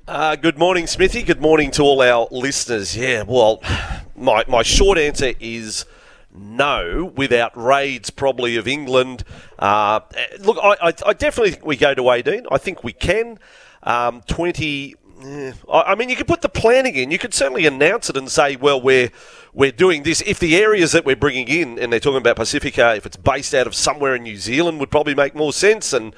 Uh, 0.06 0.36
good 0.36 0.56
morning, 0.56 0.86
Smithy. 0.86 1.24
Good 1.24 1.40
morning 1.40 1.72
to 1.72 1.82
all 1.82 2.00
our 2.00 2.28
listeners. 2.30 2.96
Yeah, 2.96 3.24
well, 3.26 3.60
my, 4.14 4.44
my 4.46 4.62
short 4.62 4.98
answer 4.98 5.32
is 5.40 5.84
no, 6.36 7.12
without 7.16 7.56
raids 7.56 8.10
probably 8.10 8.56
of 8.56 8.68
England. 8.68 9.24
Uh, 9.58 10.00
look, 10.40 10.58
I, 10.62 10.92
I, 11.04 11.12
definitely 11.12 11.52
think 11.52 11.64
we 11.64 11.76
go 11.76 11.94
to 11.94 12.10
18. 12.10 12.46
I 12.50 12.58
think 12.58 12.84
we 12.84 12.92
can. 12.92 13.38
Um, 13.82 14.22
20. 14.22 14.94
Eh, 15.22 15.52
I 15.72 15.94
mean, 15.94 16.08
you 16.08 16.16
could 16.16 16.26
put 16.26 16.42
the 16.42 16.48
planning 16.48 16.94
in. 16.94 17.10
You 17.10 17.18
could 17.18 17.32
certainly 17.32 17.66
announce 17.66 18.10
it 18.10 18.16
and 18.16 18.30
say, 18.30 18.56
well, 18.56 18.80
we're 18.80 19.10
we're 19.54 19.72
doing 19.72 20.02
this. 20.02 20.22
If 20.26 20.38
the 20.38 20.56
areas 20.56 20.92
that 20.92 21.04
we're 21.06 21.16
bringing 21.16 21.48
in, 21.48 21.78
and 21.78 21.92
they're 21.92 22.00
talking 22.00 22.18
about 22.18 22.36
Pacifica, 22.36 22.94
if 22.96 23.06
it's 23.06 23.16
based 23.16 23.54
out 23.54 23.66
of 23.66 23.74
somewhere 23.74 24.14
in 24.14 24.22
New 24.22 24.36
Zealand, 24.36 24.78
would 24.80 24.90
probably 24.90 25.14
make 25.14 25.34
more 25.34 25.52
sense. 25.52 25.92
And 25.92 26.14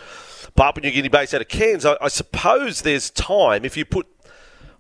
Papua 0.56 0.82
New 0.82 0.90
Guinea 0.90 1.08
based 1.08 1.34
out 1.34 1.40
of 1.40 1.48
Cairns, 1.48 1.84
I, 1.84 1.96
I 2.00 2.08
suppose 2.08 2.82
there's 2.82 3.10
time 3.10 3.64
if 3.64 3.76
you 3.76 3.84
put 3.84 4.06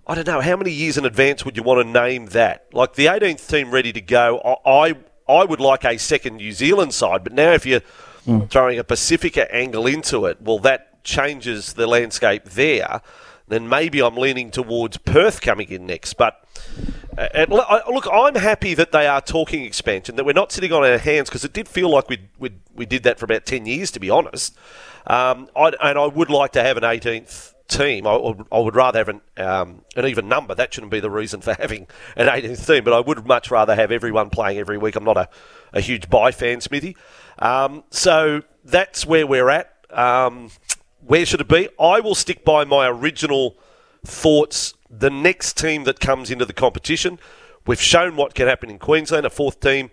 I 0.08 0.14
don't 0.14 0.26
know 0.26 0.40
how 0.40 0.56
many 0.56 0.70
years 0.70 0.96
in 0.96 1.04
advance 1.04 1.44
would 1.44 1.56
you 1.58 1.62
want 1.62 1.86
to 1.86 1.92
name 1.92 2.26
that? 2.26 2.66
Like 2.72 2.94
the 2.94 3.06
18th 3.06 3.46
team 3.46 3.70
ready 3.70 3.92
to 3.92 4.00
go. 4.00 4.40
I 4.64 4.70
I 4.88 4.94
would 5.28 5.60
like 5.60 5.84
a 5.84 5.98
second 5.98 6.36
New 6.36 6.52
Zealand 6.52 6.94
side, 6.94 7.24
but 7.24 7.32
now 7.32 7.52
if 7.52 7.66
you're 7.66 7.82
mm. 8.26 8.48
throwing 8.50 8.78
a 8.78 8.84
Pacifica 8.84 9.52
angle 9.54 9.86
into 9.86 10.26
it, 10.26 10.40
well, 10.40 10.58
that 10.60 11.04
changes 11.04 11.74
the 11.74 11.86
landscape 11.86 12.44
there. 12.44 13.00
Then 13.48 13.68
maybe 13.68 14.02
I'm 14.02 14.16
leaning 14.16 14.50
towards 14.50 14.98
Perth 14.98 15.40
coming 15.40 15.70
in 15.70 15.86
next. 15.86 16.14
But 16.14 16.44
uh, 17.16 17.46
look, 17.48 18.06
I'm 18.12 18.34
happy 18.34 18.74
that 18.74 18.92
they 18.92 19.06
are 19.06 19.22
talking 19.22 19.64
expansion, 19.64 20.16
that 20.16 20.24
we're 20.24 20.32
not 20.32 20.52
sitting 20.52 20.72
on 20.72 20.84
our 20.84 20.98
hands 20.98 21.30
because 21.30 21.44
it 21.44 21.52
did 21.54 21.66
feel 21.66 21.88
like 21.90 22.08
we 22.10 22.20
we 22.74 22.86
did 22.86 23.02
that 23.04 23.18
for 23.18 23.24
about 23.24 23.46
ten 23.46 23.64
years, 23.64 23.90
to 23.92 24.00
be 24.00 24.10
honest. 24.10 24.54
Um, 25.06 25.48
I, 25.56 25.72
and 25.82 25.98
I 25.98 26.06
would 26.06 26.28
like 26.28 26.52
to 26.52 26.62
have 26.62 26.76
an 26.76 26.82
18th 26.82 27.54
team. 27.68 28.06
I, 28.06 28.34
I 28.50 28.58
would 28.58 28.74
rather 28.74 28.98
have 28.98 29.08
an, 29.08 29.20
um, 29.36 29.82
an 29.94 30.06
even 30.06 30.28
number. 30.28 30.54
That 30.54 30.72
shouldn't 30.72 30.90
be 30.90 31.00
the 31.00 31.10
reason 31.10 31.40
for 31.40 31.54
having 31.58 31.86
an 32.16 32.26
18th 32.26 32.66
team, 32.66 32.84
but 32.84 32.92
I 32.92 33.00
would 33.00 33.26
much 33.26 33.50
rather 33.50 33.74
have 33.74 33.92
everyone 33.92 34.30
playing 34.30 34.58
every 34.58 34.78
week. 34.78 34.96
I'm 34.96 35.04
not 35.04 35.16
a, 35.16 35.28
a 35.72 35.80
huge 35.80 36.10
buy 36.10 36.32
fan, 36.32 36.60
Smithy. 36.60 36.96
Um, 37.38 37.84
so 37.90 38.42
that's 38.64 39.06
where 39.06 39.26
we're 39.26 39.50
at. 39.50 39.72
Um, 39.90 40.50
where 41.06 41.24
should 41.24 41.40
it 41.40 41.48
be? 41.48 41.68
I 41.78 42.00
will 42.00 42.14
stick 42.14 42.44
by 42.44 42.64
my 42.64 42.88
original 42.88 43.56
thoughts. 44.04 44.74
The 44.90 45.10
next 45.10 45.56
team 45.56 45.84
that 45.84 46.00
comes 46.00 46.30
into 46.30 46.44
the 46.44 46.52
competition, 46.52 47.18
we've 47.66 47.80
shown 47.80 48.16
what 48.16 48.34
can 48.34 48.48
happen 48.48 48.70
in 48.70 48.78
Queensland, 48.78 49.26
a 49.26 49.30
fourth 49.30 49.60
team. 49.60 49.90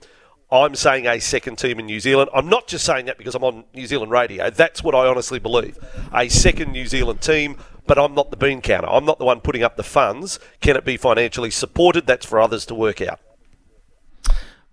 I'm 0.51 0.75
saying 0.75 1.07
a 1.07 1.19
second 1.19 1.57
team 1.57 1.79
in 1.79 1.87
New 1.87 1.99
Zealand. 1.99 2.29
I'm 2.33 2.47
not 2.47 2.67
just 2.67 2.85
saying 2.85 3.07
that 3.07 3.17
because 3.17 3.33
I'm 3.35 3.43
on 3.43 3.65
New 3.73 3.87
Zealand 3.87 4.11
radio. 4.11 4.49
That's 4.49 4.83
what 4.83 4.93
I 4.93 5.07
honestly 5.07 5.39
believe. 5.39 5.77
A 6.13 6.29
second 6.29 6.71
New 6.71 6.85
Zealand 6.85 7.21
team, 7.21 7.57
but 7.87 7.97
I'm 7.97 8.13
not 8.13 8.29
the 8.29 8.37
bean 8.37 8.61
counter. 8.61 8.87
I'm 8.87 9.05
not 9.05 9.17
the 9.17 9.25
one 9.25 9.41
putting 9.41 9.63
up 9.63 9.75
the 9.75 9.83
funds. 9.83 10.39
Can 10.61 10.77
it 10.77 10.85
be 10.85 10.97
financially 10.97 11.49
supported? 11.49 12.05
That's 12.05 12.25
for 12.25 12.39
others 12.39 12.65
to 12.67 12.75
work 12.75 13.01
out. 13.01 13.19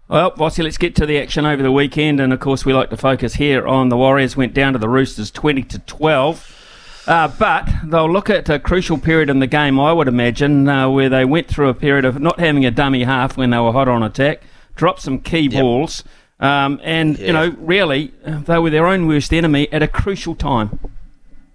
Well, 0.09 0.32
Vossi, 0.32 0.62
let's 0.62 0.77
get 0.77 0.94
to 0.97 1.07
the 1.07 1.19
action 1.19 1.47
over 1.47 1.62
the 1.62 1.73
weekend, 1.73 2.20
and 2.20 2.35
of 2.35 2.40
course, 2.40 2.66
we 2.66 2.74
like 2.74 2.90
to 2.90 2.99
focus 2.99 3.35
here 3.35 3.66
on 3.66 3.89
the 3.89 3.97
Warriors. 3.97 4.36
Went 4.36 4.53
down 4.53 4.74
to 4.74 4.78
the 4.78 4.90
Roosters, 4.90 5.31
twenty 5.31 5.62
to 5.62 5.78
twelve. 5.78 6.59
Uh, 7.07 7.28
but 7.28 7.69
they'll 7.85 8.12
look 8.12 8.28
at 8.31 8.49
a 8.49 8.61
crucial 8.61 8.99
period 8.99 9.31
in 9.31 9.40
the 9.40 9.47
game, 9.47 9.81
I 9.81 9.93
would 9.93 10.07
imagine, 10.07 10.69
uh, 10.69 10.89
where 10.89 11.09
they 11.09 11.24
went 11.24 11.49
through 11.49 11.70
a 11.70 11.74
period 11.74 12.05
of 12.05 12.20
not 12.20 12.39
having 12.39 12.65
a 12.65 12.70
dummy 12.70 13.03
half 13.05 13.36
when 13.36 13.51
they 13.51 13.59
were 13.59 13.73
hot 13.73 13.89
on 13.89 14.03
attack 14.05 14.43
dropped 14.77 15.03
some 15.03 15.19
key 15.19 15.49
yep. 15.51 15.62
balls, 15.62 16.05
um, 16.40 16.81
and 16.82 17.19
yeah. 17.19 17.27
you 17.27 17.32
know, 17.32 17.57
really, 17.59 18.12
they 18.24 18.59
were 18.59 18.70
their 18.70 18.86
own 18.86 19.07
worst 19.07 19.32
enemy 19.32 19.73
at 19.73 19.82
a 19.82 19.89
crucial 19.89 20.35
time. 20.35 20.78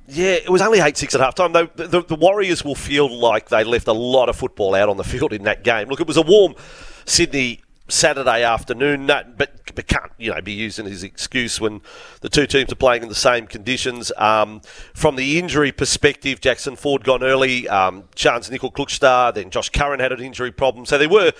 Yeah, 0.09 0.33
it 0.33 0.49
was 0.49 0.61
only 0.61 0.79
8 0.79 0.95
6 0.95 1.15
at 1.15 1.21
half 1.21 1.35
time. 1.35 1.51
The, 1.51 1.69
the, 1.75 2.01
the, 2.01 2.15
Warriors 2.15 2.63
will 2.63 2.75
feel 2.75 3.13
like 3.13 3.49
they 3.49 3.65
left 3.65 3.89
a 3.89 3.93
lot 3.93 4.29
of 4.29 4.37
football 4.37 4.73
out 4.73 4.87
on 4.87 4.95
the 4.95 5.03
field 5.03 5.33
in 5.33 5.43
that 5.43 5.65
game. 5.65 5.89
Look, 5.89 5.99
it 5.99 6.07
was 6.07 6.15
a 6.15 6.21
warm 6.21 6.55
Sydney 7.03 7.61
Saturday 7.89 8.43
afternoon, 8.43 9.07
but, 9.07 9.37
but 9.37 9.57
can't 9.87 10.11
you 10.17 10.33
know 10.33 10.41
be 10.41 10.51
using 10.51 10.85
his 10.85 11.03
excuse 11.03 11.59
when 11.61 11.81
the 12.21 12.29
two 12.29 12.45
teams 12.47 12.71
are 12.71 12.75
playing 12.75 13.03
in 13.03 13.09
the 13.09 13.15
same 13.15 13.47
conditions. 13.47 14.11
Um, 14.17 14.61
from 14.93 15.15
the 15.15 15.39
injury 15.39 15.71
perspective, 15.71 16.41
Jackson 16.41 16.75
Ford 16.75 17.03
gone 17.03 17.23
early, 17.23 17.67
um, 17.69 18.03
Chance 18.15 18.49
Nickel 18.49 18.71
Klukstar, 18.71 19.33
then 19.33 19.49
Josh 19.49 19.69
Curran 19.69 19.99
had 19.99 20.11
an 20.11 20.21
injury 20.21 20.51
problem. 20.51 20.85
So 20.85 20.97
there 20.97 21.09
were 21.09 21.31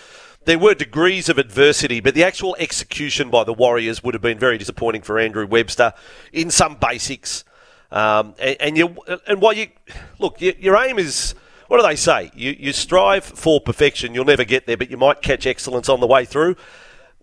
there 0.47 0.57
were 0.57 0.73
degrees 0.73 1.27
of 1.27 1.37
adversity, 1.37 1.99
but 1.99 2.15
the 2.15 2.23
actual 2.23 2.55
execution 2.57 3.29
by 3.29 3.43
the 3.43 3.51
Warriors 3.51 4.01
would 4.01 4.13
have 4.13 4.21
been 4.21 4.39
very 4.39 4.57
disappointing 4.57 5.01
for 5.01 5.19
Andrew 5.19 5.45
Webster 5.45 5.93
in 6.31 6.49
some 6.49 6.75
basics. 6.75 7.43
Um, 7.91 8.33
and, 8.39 8.55
and, 8.61 8.77
you 8.77 8.95
and 9.27 9.41
while 9.41 9.51
you 9.51 9.67
look, 10.19 10.39
your, 10.39 10.53
your, 10.57 10.77
aim 10.77 10.99
is 10.99 11.35
what 11.67 11.81
do 11.81 11.83
they 11.85 11.97
say? 11.97 12.31
You, 12.33 12.55
you 12.57 12.71
strive 12.71 13.25
for 13.25 13.59
perfection. 13.59 14.13
You'll 14.13 14.23
never 14.23 14.45
get 14.45 14.67
there, 14.67 14.77
but 14.77 14.89
you 14.89 14.95
might 14.95 15.21
catch 15.21 15.45
excellence 15.45 15.89
on 15.89 15.99
the 15.99 16.07
way 16.07 16.23
through. 16.23 16.55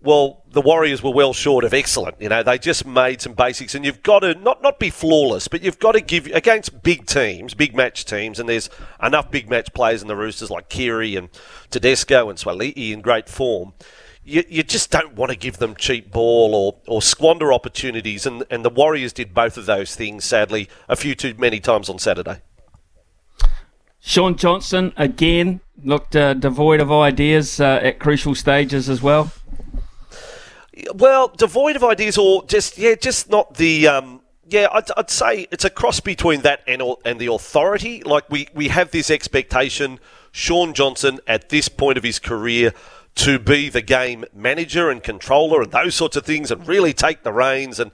Well, 0.05 0.43
the 0.51 0.61
Warriors 0.61 1.01
were 1.01 1.11
well 1.11 1.33
short 1.33 1.63
of 1.63 1.73
excellent. 1.73 2.21
You 2.21 2.29
know, 2.29 2.43
they 2.43 2.59
just 2.59 2.85
made 2.85 3.21
some 3.21 3.33
basics, 3.33 3.73
and 3.73 3.83
you've 3.83 4.03
got 4.03 4.19
to 4.19 4.35
not 4.35 4.61
not 4.61 4.79
be 4.79 4.91
flawless, 4.91 5.47
but 5.47 5.63
you've 5.63 5.79
got 5.79 5.93
to 5.93 5.99
give 6.01 6.27
against 6.27 6.83
big 6.83 7.07
teams, 7.07 7.55
big 7.55 7.75
match 7.75 8.05
teams, 8.05 8.39
and 8.39 8.47
there's 8.47 8.69
enough 9.01 9.31
big 9.31 9.49
match 9.49 9.73
players 9.73 10.03
in 10.03 10.07
the 10.07 10.15
Roosters 10.15 10.51
like 10.51 10.69
Keary 10.69 11.15
and 11.15 11.29
Tedesco 11.71 12.29
and 12.29 12.37
Suaalii 12.37 12.93
in 12.93 13.01
great 13.01 13.27
form. 13.27 13.73
You, 14.23 14.43
you 14.47 14.61
just 14.61 14.91
don't 14.91 15.15
want 15.15 15.31
to 15.31 15.37
give 15.37 15.57
them 15.57 15.75
cheap 15.75 16.11
ball 16.11 16.53
or, 16.53 16.77
or 16.87 17.01
squander 17.01 17.51
opportunities, 17.51 18.27
and, 18.27 18.43
and 18.51 18.63
the 18.63 18.69
Warriors 18.69 19.11
did 19.11 19.33
both 19.33 19.57
of 19.57 19.65
those 19.65 19.95
things, 19.95 20.23
sadly, 20.23 20.69
a 20.87 20.95
few 20.95 21.15
too 21.15 21.33
many 21.39 21.59
times 21.59 21.89
on 21.89 21.97
Saturday. 21.97 22.41
Shaun 23.99 24.35
Johnson, 24.35 24.93
again, 24.97 25.61
looked 25.83 26.15
uh, 26.15 26.35
devoid 26.35 26.79
of 26.79 26.91
ideas 26.91 27.59
uh, 27.59 27.79
at 27.81 27.97
crucial 27.97 28.35
stages 28.35 28.87
as 28.87 29.01
well. 29.01 29.31
Well, 30.93 31.29
devoid 31.29 31.75
of 31.75 31.83
ideas, 31.83 32.17
or 32.17 32.45
just 32.45 32.77
yeah, 32.77 32.95
just 32.95 33.29
not 33.29 33.55
the. 33.55 33.87
Um, 33.87 34.21
yeah, 34.47 34.67
I'd, 34.71 34.83
I'd 34.95 35.09
say 35.09 35.47
it's 35.51 35.65
a 35.65 35.69
cross 35.69 35.99
between 35.99 36.41
that 36.41 36.61
and 36.67 36.81
and 37.05 37.19
the 37.19 37.27
authority. 37.27 38.03
Like 38.03 38.29
we 38.29 38.47
we 38.53 38.67
have 38.67 38.91
this 38.91 39.09
expectation, 39.09 39.99
Shaun 40.31 40.73
Johnson 40.73 41.19
at 41.27 41.49
this 41.49 41.69
point 41.69 41.97
of 41.97 42.03
his 42.03 42.19
career 42.19 42.73
to 43.15 43.39
be 43.39 43.69
the 43.69 43.81
game 43.81 44.25
manager 44.33 44.89
and 44.89 45.01
controller 45.01 45.61
and 45.61 45.71
those 45.71 45.95
sorts 45.95 46.17
of 46.17 46.25
things 46.25 46.51
and 46.51 46.67
really 46.67 46.93
take 46.93 47.23
the 47.23 47.31
reins 47.31 47.79
and 47.79 47.91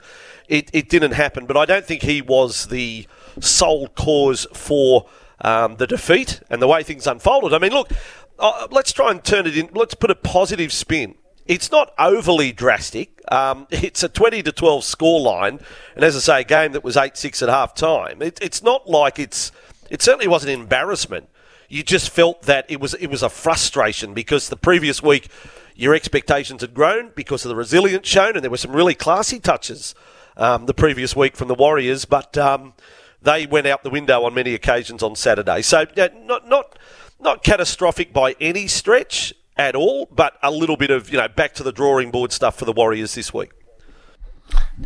it, 0.48 0.68
it 0.72 0.88
didn't 0.88 1.12
happen 1.12 1.46
but 1.46 1.56
I 1.56 1.64
don't 1.64 1.84
think 1.84 2.02
he 2.02 2.20
was 2.20 2.66
the 2.66 3.06
sole 3.40 3.88
cause 3.88 4.46
for 4.52 5.08
um, 5.40 5.76
the 5.76 5.86
defeat 5.86 6.42
and 6.50 6.60
the 6.60 6.66
way 6.66 6.82
things 6.82 7.06
unfolded 7.06 7.54
I 7.54 7.58
mean 7.58 7.72
look 7.72 7.92
uh, 8.38 8.66
let's 8.70 8.92
try 8.92 9.12
and 9.12 9.22
turn 9.22 9.46
it 9.46 9.56
in 9.56 9.70
let's 9.72 9.94
put 9.94 10.10
a 10.10 10.16
positive 10.16 10.72
spin 10.72 11.14
it's 11.46 11.70
not 11.70 11.92
overly 11.98 12.52
drastic. 12.52 13.20
Um, 13.30 13.66
it's 13.70 14.02
a 14.02 14.08
20 14.08 14.42
to 14.44 14.52
12 14.52 14.84
score 14.84 15.20
line, 15.20 15.60
and 15.94 16.04
as 16.04 16.16
I 16.16 16.20
say, 16.20 16.40
a 16.42 16.44
game 16.44 16.72
that 16.72 16.84
was 16.84 16.96
8 16.96 17.16
6 17.16 17.42
at 17.42 17.48
half 17.48 17.74
time. 17.74 18.22
It, 18.22 18.38
it's 18.42 18.62
not 18.62 18.88
like 18.88 19.18
it's. 19.18 19.52
It 19.90 20.00
certainly 20.00 20.28
wasn't 20.28 20.54
an 20.54 20.60
embarrassment. 20.60 21.28
You 21.68 21.82
just 21.82 22.10
felt 22.10 22.42
that 22.42 22.66
it 22.68 22.80
was 22.80 22.94
it 22.94 23.08
was 23.08 23.22
a 23.22 23.28
frustration 23.28 24.14
because 24.14 24.48
the 24.48 24.56
previous 24.56 25.02
week 25.02 25.28
your 25.74 25.94
expectations 25.94 26.60
had 26.60 26.74
grown 26.74 27.10
because 27.14 27.44
of 27.44 27.48
the 27.48 27.56
resilience 27.56 28.06
shown, 28.06 28.34
and 28.34 28.42
there 28.42 28.50
were 28.50 28.56
some 28.56 28.72
really 28.72 28.94
classy 28.94 29.40
touches 29.40 29.94
um, 30.36 30.66
the 30.66 30.74
previous 30.74 31.16
week 31.16 31.36
from 31.36 31.48
the 31.48 31.54
Warriors, 31.54 32.04
but 32.04 32.36
um, 32.36 32.74
they 33.22 33.46
went 33.46 33.66
out 33.66 33.82
the 33.82 33.90
window 33.90 34.24
on 34.24 34.34
many 34.34 34.54
occasions 34.54 35.02
on 35.02 35.16
Saturday. 35.16 35.62
So 35.62 35.86
yeah, 35.94 36.08
not 36.24 36.48
not 36.48 36.78
not 37.20 37.42
catastrophic 37.42 38.12
by 38.12 38.34
any 38.40 38.66
stretch 38.66 39.32
at 39.56 39.74
all, 39.74 40.06
but 40.10 40.38
a 40.42 40.50
little 40.50 40.76
bit 40.76 40.90
of 40.90 41.10
you 41.10 41.18
know 41.18 41.28
back 41.28 41.54
to 41.54 41.62
the 41.62 41.72
drawing 41.72 42.10
board 42.10 42.32
stuff 42.32 42.58
for 42.58 42.64
the 42.64 42.72
Warriors 42.72 43.14
this 43.14 43.32
week. 43.32 43.50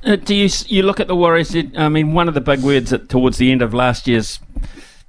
Uh, 0.05 0.16
do 0.16 0.34
you 0.34 0.48
you 0.66 0.82
look 0.82 1.01
at 1.01 1.09
the 1.09 1.16
Warriors? 1.16 1.55
I 1.76 1.88
mean, 1.88 2.12
one 2.12 2.28
of 2.28 2.34
the 2.34 2.40
big 2.40 2.60
words 2.60 2.93
at, 2.93 3.09
towards 3.09 3.38
the 3.38 3.51
end 3.52 3.62
of 3.62 3.72
last 3.72 4.06
year's 4.06 4.40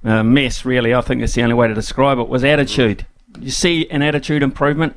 uh, 0.04 0.22
mess, 0.22 0.64
really, 0.64 0.94
I 0.94 1.00
think 1.00 1.20
that's 1.20 1.34
the 1.34 1.42
only 1.42 1.54
way 1.54 1.68
to 1.68 1.74
describe 1.74 2.18
it, 2.18 2.28
was 2.28 2.44
attitude. 2.44 3.06
You 3.38 3.50
see 3.50 3.88
an 3.90 4.02
attitude 4.02 4.42
improvement? 4.42 4.96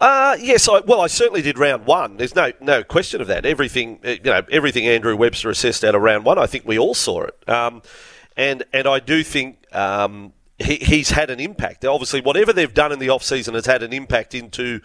Uh, 0.00 0.36
yes, 0.40 0.68
I, 0.68 0.80
well, 0.80 1.00
I 1.00 1.06
certainly 1.06 1.40
did 1.40 1.58
round 1.58 1.86
one. 1.86 2.16
There's 2.16 2.34
no 2.34 2.52
no 2.60 2.82
question 2.82 3.20
of 3.20 3.26
that. 3.28 3.46
Everything 3.46 4.00
uh, 4.04 4.10
you 4.10 4.20
know, 4.24 4.42
everything 4.50 4.86
Andrew 4.86 5.16
Webster 5.16 5.50
assessed 5.50 5.84
out 5.84 5.94
of 5.94 6.02
round 6.02 6.24
one, 6.24 6.38
I 6.38 6.46
think 6.46 6.66
we 6.66 6.78
all 6.78 6.94
saw 6.94 7.22
it. 7.22 7.48
Um, 7.48 7.82
and 8.36 8.64
and 8.72 8.86
I 8.86 8.98
do 9.00 9.22
think 9.22 9.64
um, 9.74 10.33
he, 10.58 10.76
he's 10.76 11.10
had 11.10 11.30
an 11.30 11.40
impact. 11.40 11.84
Obviously, 11.84 12.20
whatever 12.20 12.52
they've 12.52 12.74
done 12.74 12.92
in 12.92 12.98
the 12.98 13.08
off 13.08 13.22
season 13.22 13.54
has 13.54 13.66
had 13.66 13.82
an 13.82 13.92
impact 13.92 14.34
into 14.34 14.80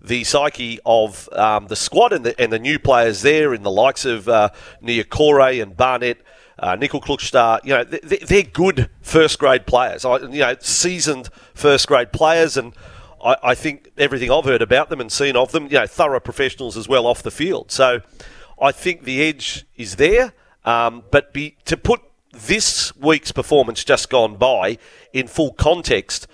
the 0.00 0.24
psyche 0.24 0.80
of 0.84 1.28
um, 1.32 1.68
the 1.68 1.76
squad 1.76 2.12
and 2.12 2.26
the, 2.26 2.40
and 2.40 2.52
the 2.52 2.58
new 2.58 2.78
players 2.78 3.22
there, 3.22 3.54
in 3.54 3.62
the 3.62 3.70
likes 3.70 4.04
of 4.04 4.28
uh, 4.28 4.50
Niukore 4.82 5.62
and 5.62 5.76
Barnett. 5.76 6.18
Uh, 6.58 6.76
Nickel 6.76 7.00
Klukstad, 7.00 7.64
you 7.64 7.70
know, 7.70 7.82
they're 7.82 8.42
good 8.42 8.88
first 9.00 9.38
grade 9.40 9.66
players, 9.66 10.04
you 10.04 10.28
know, 10.28 10.54
seasoned 10.60 11.28
first 11.54 11.88
grade 11.88 12.12
players, 12.12 12.56
and 12.56 12.72
I, 13.24 13.36
I 13.42 13.54
think 13.56 13.90
everything 13.98 14.30
I've 14.30 14.44
heard 14.44 14.62
about 14.62 14.88
them 14.88 15.00
and 15.00 15.10
seen 15.10 15.34
of 15.34 15.50
them, 15.50 15.64
you 15.64 15.78
know, 15.78 15.86
thorough 15.86 16.20
professionals 16.20 16.76
as 16.76 16.86
well 16.86 17.06
off 17.06 17.22
the 17.22 17.32
field. 17.32 17.72
So 17.72 18.02
I 18.60 18.70
think 18.70 19.02
the 19.02 19.22
edge 19.22 19.66
is 19.76 19.96
there, 19.96 20.34
um, 20.64 21.02
but 21.10 21.32
be, 21.32 21.56
to 21.64 21.76
put 21.76 22.00
this 22.32 22.94
week's 22.96 23.30
performance 23.30 23.84
just 23.84 24.10
gone 24.10 24.36
by 24.36 24.78
in 25.12 25.28
full 25.28 25.52
context 25.52 26.26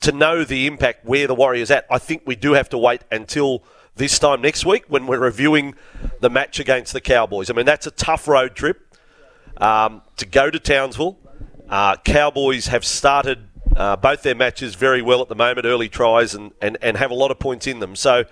to 0.00 0.12
know 0.12 0.44
the 0.44 0.66
impact 0.66 1.04
where 1.04 1.26
the 1.26 1.34
Warriors 1.34 1.70
at. 1.70 1.86
I 1.90 1.98
think 1.98 2.22
we 2.26 2.36
do 2.36 2.52
have 2.52 2.68
to 2.70 2.78
wait 2.78 3.02
until 3.10 3.64
this 3.96 4.18
time 4.18 4.42
next 4.42 4.66
week 4.66 4.84
when 4.88 5.06
we're 5.06 5.18
reviewing 5.18 5.74
the 6.20 6.28
match 6.28 6.60
against 6.60 6.92
the 6.92 7.00
Cowboys. 7.00 7.48
I 7.50 7.54
mean, 7.54 7.66
that's 7.66 7.86
a 7.86 7.90
tough 7.90 8.28
road 8.28 8.54
trip 8.54 8.94
um, 9.56 10.02
to 10.18 10.26
go 10.26 10.50
to 10.50 10.58
Townsville. 10.58 11.18
Uh, 11.68 11.96
Cowboys 11.96 12.66
have 12.66 12.84
started 12.84 13.48
uh, 13.74 13.96
both 13.96 14.22
their 14.22 14.34
matches 14.34 14.74
very 14.74 15.00
well 15.00 15.22
at 15.22 15.28
the 15.28 15.34
moment, 15.34 15.66
early 15.66 15.88
tries, 15.88 16.34
and, 16.34 16.52
and, 16.60 16.76
and 16.82 16.98
have 16.98 17.10
a 17.10 17.14
lot 17.14 17.30
of 17.30 17.38
points 17.38 17.66
in 17.66 17.80
them. 17.80 17.96
So 17.96 18.24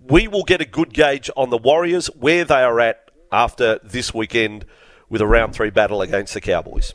we 0.00 0.26
will 0.28 0.44
get 0.44 0.60
a 0.60 0.64
good 0.64 0.92
gauge 0.94 1.30
on 1.36 1.50
the 1.50 1.58
Warriors, 1.58 2.06
where 2.06 2.44
they 2.44 2.62
are 2.62 2.80
at 2.80 3.10
after 3.30 3.78
this 3.84 4.12
weekend 4.12 4.64
with 5.12 5.20
a 5.20 5.26
round 5.26 5.54
three 5.54 5.70
battle 5.70 6.00
against 6.00 6.32
the 6.32 6.40
Cowboys. 6.40 6.94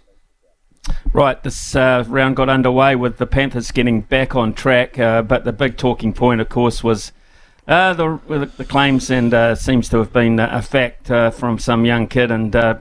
Right, 1.13 1.41
this 1.43 1.75
uh, 1.75 2.03
round 2.07 2.35
got 2.35 2.49
underway 2.49 2.95
with 2.95 3.17
the 3.17 3.27
Panthers 3.27 3.71
getting 3.71 4.01
back 4.01 4.35
on 4.35 4.53
track, 4.53 4.97
uh, 4.97 5.21
but 5.21 5.45
the 5.45 5.53
big 5.53 5.77
talking 5.77 6.13
point, 6.13 6.41
of 6.41 6.49
course, 6.49 6.83
was 6.83 7.11
uh, 7.67 7.93
the, 7.93 8.49
the 8.57 8.65
claims, 8.65 9.11
and 9.11 9.33
uh, 9.33 9.53
seems 9.53 9.87
to 9.89 9.97
have 9.97 10.11
been 10.11 10.39
a 10.39 10.61
fact 10.61 11.11
uh, 11.11 11.29
from 11.29 11.59
some 11.59 11.85
young 11.85 12.07
kid, 12.07 12.31
and 12.31 12.55
uh, 12.55 12.79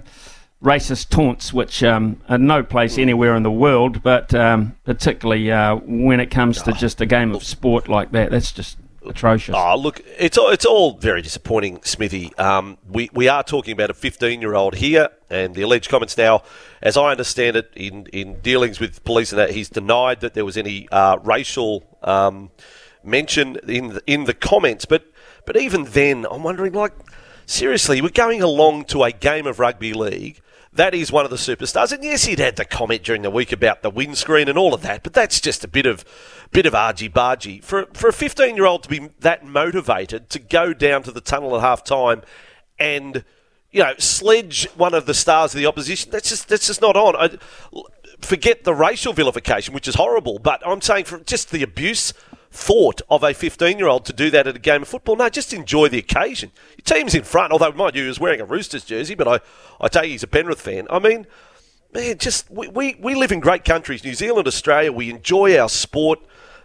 racist 0.62 1.10
taunts, 1.10 1.52
which 1.52 1.82
um, 1.82 2.20
are 2.28 2.38
no 2.38 2.62
place 2.62 2.96
anywhere 2.96 3.34
in 3.36 3.42
the 3.42 3.50
world, 3.50 4.02
but 4.02 4.32
um, 4.32 4.74
particularly 4.84 5.50
when 5.84 6.18
it 6.18 6.30
comes 6.30 6.62
to 6.62 6.72
just 6.72 7.00
a 7.00 7.06
game 7.06 7.34
of 7.34 7.44
sport 7.44 7.88
like 7.88 8.10
that, 8.12 8.30
that's 8.30 8.52
just 8.52 8.78
atrocious. 9.08 9.54
Oh, 9.56 9.76
look, 9.76 10.00
it's 10.18 10.36
all, 10.38 10.50
it's 10.50 10.64
all 10.64 10.98
very 10.98 11.22
disappointing, 11.22 11.82
Smithy. 11.82 12.34
Um, 12.36 12.78
we, 12.88 13.10
we 13.12 13.28
are 13.28 13.42
talking 13.42 13.72
about 13.72 13.90
a 13.90 13.94
15 13.94 14.40
year 14.40 14.54
old 14.54 14.76
here, 14.76 15.08
and 15.30 15.54
the 15.54 15.62
alleged 15.62 15.88
comments 15.88 16.16
now, 16.16 16.42
as 16.82 16.96
I 16.96 17.10
understand 17.10 17.56
it, 17.56 17.70
in, 17.74 18.06
in 18.06 18.40
dealings 18.40 18.80
with 18.80 19.04
police 19.04 19.32
and 19.32 19.38
that, 19.38 19.50
he's 19.50 19.68
denied 19.68 20.20
that 20.20 20.34
there 20.34 20.44
was 20.44 20.56
any 20.56 20.88
uh, 20.90 21.18
racial 21.22 21.84
um, 22.02 22.50
mention 23.02 23.56
in 23.68 23.94
the, 23.94 24.02
in 24.06 24.24
the 24.24 24.34
comments. 24.34 24.84
But, 24.84 25.06
but 25.44 25.56
even 25.56 25.84
then, 25.84 26.26
I'm 26.30 26.42
wondering, 26.42 26.72
like, 26.72 26.92
seriously, 27.46 28.00
we're 28.00 28.10
going 28.10 28.42
along 28.42 28.84
to 28.86 29.04
a 29.04 29.12
game 29.12 29.46
of 29.46 29.58
rugby 29.58 29.92
league 29.92 30.40
that 30.76 30.94
is 30.94 31.10
one 31.10 31.24
of 31.24 31.30
the 31.30 31.36
superstars. 31.36 31.92
And 31.92 32.02
yes, 32.04 32.24
he'd 32.24 32.38
had 32.38 32.56
the 32.56 32.64
comment 32.64 33.02
during 33.02 33.22
the 33.22 33.30
week 33.30 33.52
about 33.52 33.82
the 33.82 33.90
windscreen 33.90 34.48
and 34.48 34.58
all 34.58 34.74
of 34.74 34.82
that, 34.82 35.02
but 35.02 35.12
that's 35.12 35.40
just 35.40 35.64
a 35.64 35.68
bit 35.68 35.86
of 35.86 36.04
bit 36.52 36.66
of 36.66 36.74
argy 36.74 37.08
bargy 37.08 37.62
for 37.62 37.86
for 37.92 38.08
a 38.08 38.12
15 38.12 38.56
year 38.56 38.66
old 38.66 38.84
to 38.84 38.88
be 38.88 39.10
that 39.20 39.44
motivated 39.44 40.30
to 40.30 40.38
go 40.38 40.72
down 40.72 41.02
to 41.02 41.10
the 41.10 41.20
tunnel 41.20 41.56
at 41.56 41.60
half 41.60 41.82
time 41.82 42.22
and 42.78 43.24
you 43.72 43.82
know 43.82 43.94
sledge 43.98 44.68
one 44.76 44.94
of 44.94 45.06
the 45.06 45.14
stars 45.14 45.54
of 45.54 45.58
the 45.58 45.66
opposition. 45.66 46.10
That's 46.10 46.28
just 46.28 46.48
that's 46.48 46.66
just 46.66 46.80
not 46.80 46.96
on. 46.96 47.16
I, 47.16 47.82
forget 48.20 48.64
the 48.64 48.74
racial 48.74 49.12
vilification, 49.12 49.74
which 49.74 49.88
is 49.88 49.94
horrible, 49.94 50.38
but 50.38 50.66
I'm 50.66 50.80
saying 50.80 51.04
for 51.04 51.18
just 51.20 51.50
the 51.50 51.62
abuse 51.62 52.12
thought 52.56 53.02
of 53.10 53.22
a 53.22 53.34
15 53.34 53.78
year 53.78 53.86
old 53.86 54.04
to 54.06 54.12
do 54.12 54.30
that 54.30 54.46
at 54.46 54.56
a 54.56 54.58
game 54.58 54.82
of 54.82 54.88
football. 54.88 55.16
No, 55.16 55.28
just 55.28 55.52
enjoy 55.52 55.88
the 55.88 55.98
occasion. 55.98 56.50
Your 56.76 56.84
team's 56.84 57.14
in 57.14 57.22
front, 57.22 57.52
although, 57.52 57.72
mind 57.72 57.94
you, 57.94 58.02
he 58.02 58.08
was 58.08 58.18
wearing 58.18 58.40
a 58.40 58.44
Roosters 58.44 58.84
jersey, 58.84 59.14
but 59.14 59.28
I, 59.28 59.40
I 59.80 59.88
take 59.88 60.10
he's 60.10 60.22
a 60.22 60.26
Penrith 60.26 60.60
fan. 60.60 60.86
I 60.90 60.98
mean, 60.98 61.26
man, 61.92 62.18
just 62.18 62.50
we, 62.50 62.68
we, 62.68 62.96
we 62.98 63.14
live 63.14 63.30
in 63.30 63.40
great 63.40 63.64
countries, 63.64 64.02
New 64.02 64.14
Zealand, 64.14 64.48
Australia. 64.48 64.90
We 64.90 65.10
enjoy 65.10 65.58
our 65.58 65.68
sport. 65.68 66.20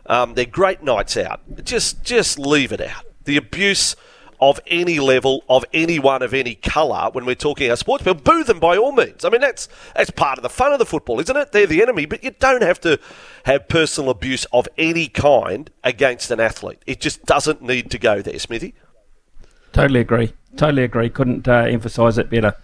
Um, 0.05 0.33
they're 0.33 0.45
great 0.45 0.81
nights 0.81 1.17
out. 1.17 1.41
Just 1.63 2.03
just 2.03 2.39
leave 2.39 2.71
it 2.71 2.81
out. 2.81 3.05
The 3.25 3.37
abuse 3.37 3.95
of 4.41 4.59
any 4.65 4.99
level, 4.99 5.43
of 5.47 5.63
anyone 5.71 6.23
of 6.23 6.33
any 6.33 6.55
colour, 6.55 7.09
when 7.11 7.25
we're 7.25 7.35
talking 7.35 7.69
our 7.69 7.75
sports 7.75 8.03
people, 8.03 8.21
boo 8.21 8.43
them 8.43 8.59
by 8.59 8.75
all 8.75 8.91
means. 8.91 9.23
I 9.23 9.29
mean, 9.29 9.39
that's 9.39 9.69
that's 9.95 10.09
part 10.09 10.39
of 10.39 10.43
the 10.43 10.49
fun 10.49 10.73
of 10.73 10.79
the 10.79 10.85
football, 10.85 11.19
isn't 11.19 11.37
it? 11.37 11.51
They're 11.51 11.67
the 11.67 11.81
enemy, 11.81 12.07
but 12.07 12.23
you 12.23 12.31
don't 12.31 12.63
have 12.63 12.81
to 12.81 12.99
have 13.45 13.67
personal 13.67 14.09
abuse 14.09 14.45
of 14.45 14.67
any 14.77 15.07
kind 15.07 15.69
against 15.83 16.31
an 16.31 16.39
athlete. 16.39 16.81
It 16.87 16.99
just 16.99 17.23
doesn't 17.25 17.61
need 17.61 17.91
to 17.91 17.99
go 17.99 18.21
there, 18.21 18.39
Smithy. 18.39 18.73
Totally 19.73 19.99
agree. 19.99 20.33
Totally 20.57 20.83
agree. 20.83 21.09
Couldn't 21.09 21.47
uh, 21.47 21.65
emphasise 21.69 22.17
it 22.17 22.29
better. 22.29 22.55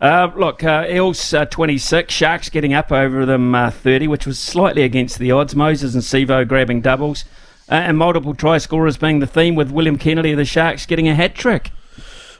Uh, 0.00 0.30
look, 0.36 0.62
uh, 0.62 0.84
Eels 0.88 1.32
uh, 1.32 1.46
26, 1.46 2.12
Sharks 2.12 2.50
getting 2.50 2.74
up 2.74 2.92
over 2.92 3.24
them 3.24 3.54
uh, 3.54 3.70
30, 3.70 4.08
which 4.08 4.26
was 4.26 4.38
slightly 4.38 4.82
against 4.82 5.18
the 5.18 5.30
odds. 5.30 5.56
Moses 5.56 5.94
and 5.94 6.02
Sivo 6.02 6.46
grabbing 6.46 6.82
doubles 6.82 7.24
uh, 7.70 7.74
and 7.74 7.98
multiple 7.98 8.34
try 8.34 8.58
scorers 8.58 8.96
being 8.96 9.20
the 9.20 9.26
theme, 9.26 9.54
with 9.54 9.70
William 9.70 9.98
Kennedy 9.98 10.32
of 10.32 10.38
the 10.38 10.44
Sharks 10.44 10.86
getting 10.86 11.08
a 11.08 11.14
hat 11.14 11.34
trick. 11.34 11.70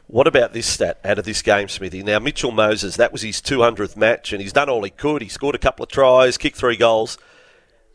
What 0.07 0.27
about 0.27 0.53
this 0.53 0.67
stat 0.67 1.01
out 1.05 1.19
of 1.19 1.25
this 1.25 1.41
game, 1.41 1.69
Smithy? 1.69 2.03
Now, 2.03 2.19
Mitchell 2.19 2.53
Moses, 2.53 2.97
that 2.97 3.11
was 3.11 3.23
his 3.23 3.41
200th 3.41 3.97
match, 3.97 4.33
and 4.33 4.43
he's 4.43 4.53
done 4.53 4.69
all 4.69 4.83
he 4.83 4.91
could. 4.91 5.23
He 5.23 5.29
scored 5.29 5.55
a 5.55 5.59
couple 5.59 5.83
of 5.83 5.91
tries, 5.91 6.37
kicked 6.37 6.57
three 6.57 6.77
goals. 6.77 7.17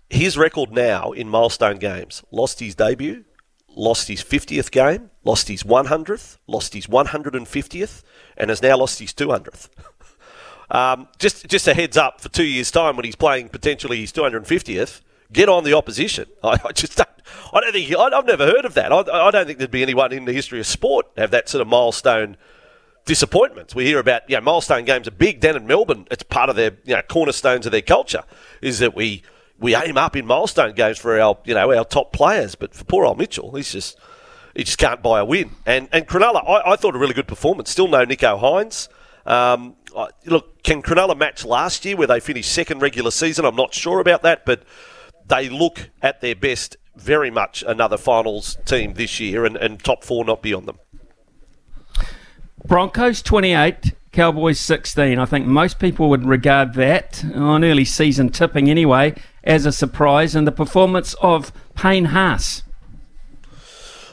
His 0.10 0.38
record 0.38 0.72
now 0.72 1.12
in 1.12 1.30
milestone 1.30 1.78
games 1.78 2.24
lost 2.32 2.60
his 2.60 2.74
debut, 2.74 3.26
lost 3.76 4.08
his 4.08 4.24
50th 4.24 4.72
game, 4.72 5.12
lost 5.24 5.48
his 5.48 5.62
100th, 5.62 6.38
lost 6.48 6.74
his 6.74 6.88
150th, 6.88 8.04
and 8.36 8.50
has 8.50 8.62
now 8.64 8.78
lost 8.78 9.00
his 9.00 9.14
200th. 9.14 9.70
Um, 10.72 11.08
just 11.18 11.48
just 11.48 11.68
a 11.68 11.74
heads 11.74 11.98
up 11.98 12.22
for 12.22 12.30
two 12.30 12.44
years' 12.44 12.70
time 12.70 12.96
when 12.96 13.04
he's 13.04 13.16
playing 13.16 13.50
potentially 13.50 14.02
his 14.02 14.12
250th. 14.12 15.02
Get 15.34 15.50
on 15.50 15.64
the 15.64 15.74
opposition. 15.74 16.28
I, 16.44 16.60
I 16.64 16.72
just 16.74 16.96
don't, 16.96 17.10
I 17.54 17.62
don't 17.62 17.72
think 17.72 17.96
I, 17.96 18.10
have 18.12 18.26
never 18.26 18.46
heard 18.46 18.66
of 18.66 18.74
that. 18.76 18.92
I, 18.92 19.00
I, 19.00 19.32
don't 19.32 19.46
think 19.46 19.58
there'd 19.58 19.72
be 19.72 19.82
anyone 19.82 20.12
in 20.12 20.26
the 20.26 20.34
history 20.34 20.60
of 20.60 20.68
sport 20.68 21.08
have 21.18 21.32
that 21.32 21.50
sort 21.50 21.62
of 21.62 21.68
milestone 21.68 22.38
disappointments. 23.06 23.74
We 23.74 23.86
hear 23.86 24.00
about 24.00 24.30
you 24.30 24.36
know 24.36 24.42
milestone 24.42 24.86
games 24.86 25.08
are 25.08 25.12
big 25.12 25.40
down 25.40 25.56
in 25.56 25.66
Melbourne. 25.66 26.08
It's 26.12 26.24
part 26.24 26.50
of 26.50 26.56
their 26.56 26.78
you 26.86 26.96
know 26.96 27.02
cornerstones 27.02 27.66
of 27.66 27.72
their 27.72 27.82
culture 27.82 28.24
is 28.62 28.80
that 28.80 28.96
we 28.96 29.24
we 29.60 29.76
aim 29.76 29.98
up 29.98 30.16
in 30.16 30.26
milestone 30.26 30.74
games 30.74 30.98
for 30.98 31.20
our 31.20 31.38
you 31.46 31.54
know 31.54 31.74
our 31.76 31.86
top 31.86 32.14
players. 32.14 32.56
But 32.56 32.74
for 32.74 32.84
poor 32.84 33.06
old 33.06 33.18
Mitchell, 33.18 33.56
he's 33.56 33.72
just 33.72 33.98
he 34.56 34.64
just 34.64 34.78
can't 34.78 35.02
buy 35.02 35.20
a 35.20 35.26
win. 35.26 35.52
And 35.66 35.90
and 35.92 36.08
Cronulla, 36.08 36.48
I, 36.48 36.74
I 36.74 36.76
thought 36.76 36.96
a 36.96 37.00
really 37.00 37.14
good 37.14 37.28
performance. 37.28 37.70
Still 37.70 37.88
no 37.88 38.06
Nicho 38.06 38.40
Hynes. 38.40 38.90
Um, 39.26 39.76
look, 40.26 40.64
can 40.64 40.82
Cronulla 40.82 41.18
match 41.18 41.46
last 41.46 41.86
year 41.86 41.96
where 41.96 42.08
they 42.08 42.20
finished 42.20 42.52
second 42.52 42.82
regular 42.82 43.12
season? 43.12 43.46
I'm 43.46 43.56
not 43.56 43.74
sure 43.74 44.00
about 44.00 44.24
that, 44.24 44.46
but 44.46 44.64
they 45.28 45.50
look 45.50 45.90
at 46.02 46.22
their 46.22 46.36
best 46.36 46.78
very 47.00 47.32
much 47.32 47.64
another 47.66 47.98
finals 47.98 48.58
team 48.66 48.94
this 48.94 49.20
year 49.20 49.46
and, 49.46 49.58
and 49.58 49.84
top 49.84 50.04
four 50.04 50.26
not 50.26 50.42
beyond 50.42 50.68
them. 50.68 50.80
Broncos 52.66 53.22
28, 53.22 53.94
Cowboys 54.12 54.60
16. 54.60 55.18
I 55.18 55.26
think 55.26 55.46
most 55.46 55.80
people 55.80 56.10
would 56.10 56.26
regard 56.26 56.74
that, 56.76 57.24
on 57.34 57.64
early 57.64 57.86
season 57.86 58.30
tipping 58.30 58.70
anyway, 58.70 59.16
as 59.44 59.66
a 59.66 59.72
surprise. 59.72 60.36
And 60.36 60.46
the 60.46 60.52
performance 60.52 61.16
of 61.16 61.52
Payne 61.76 62.06
Haas. 62.06 62.64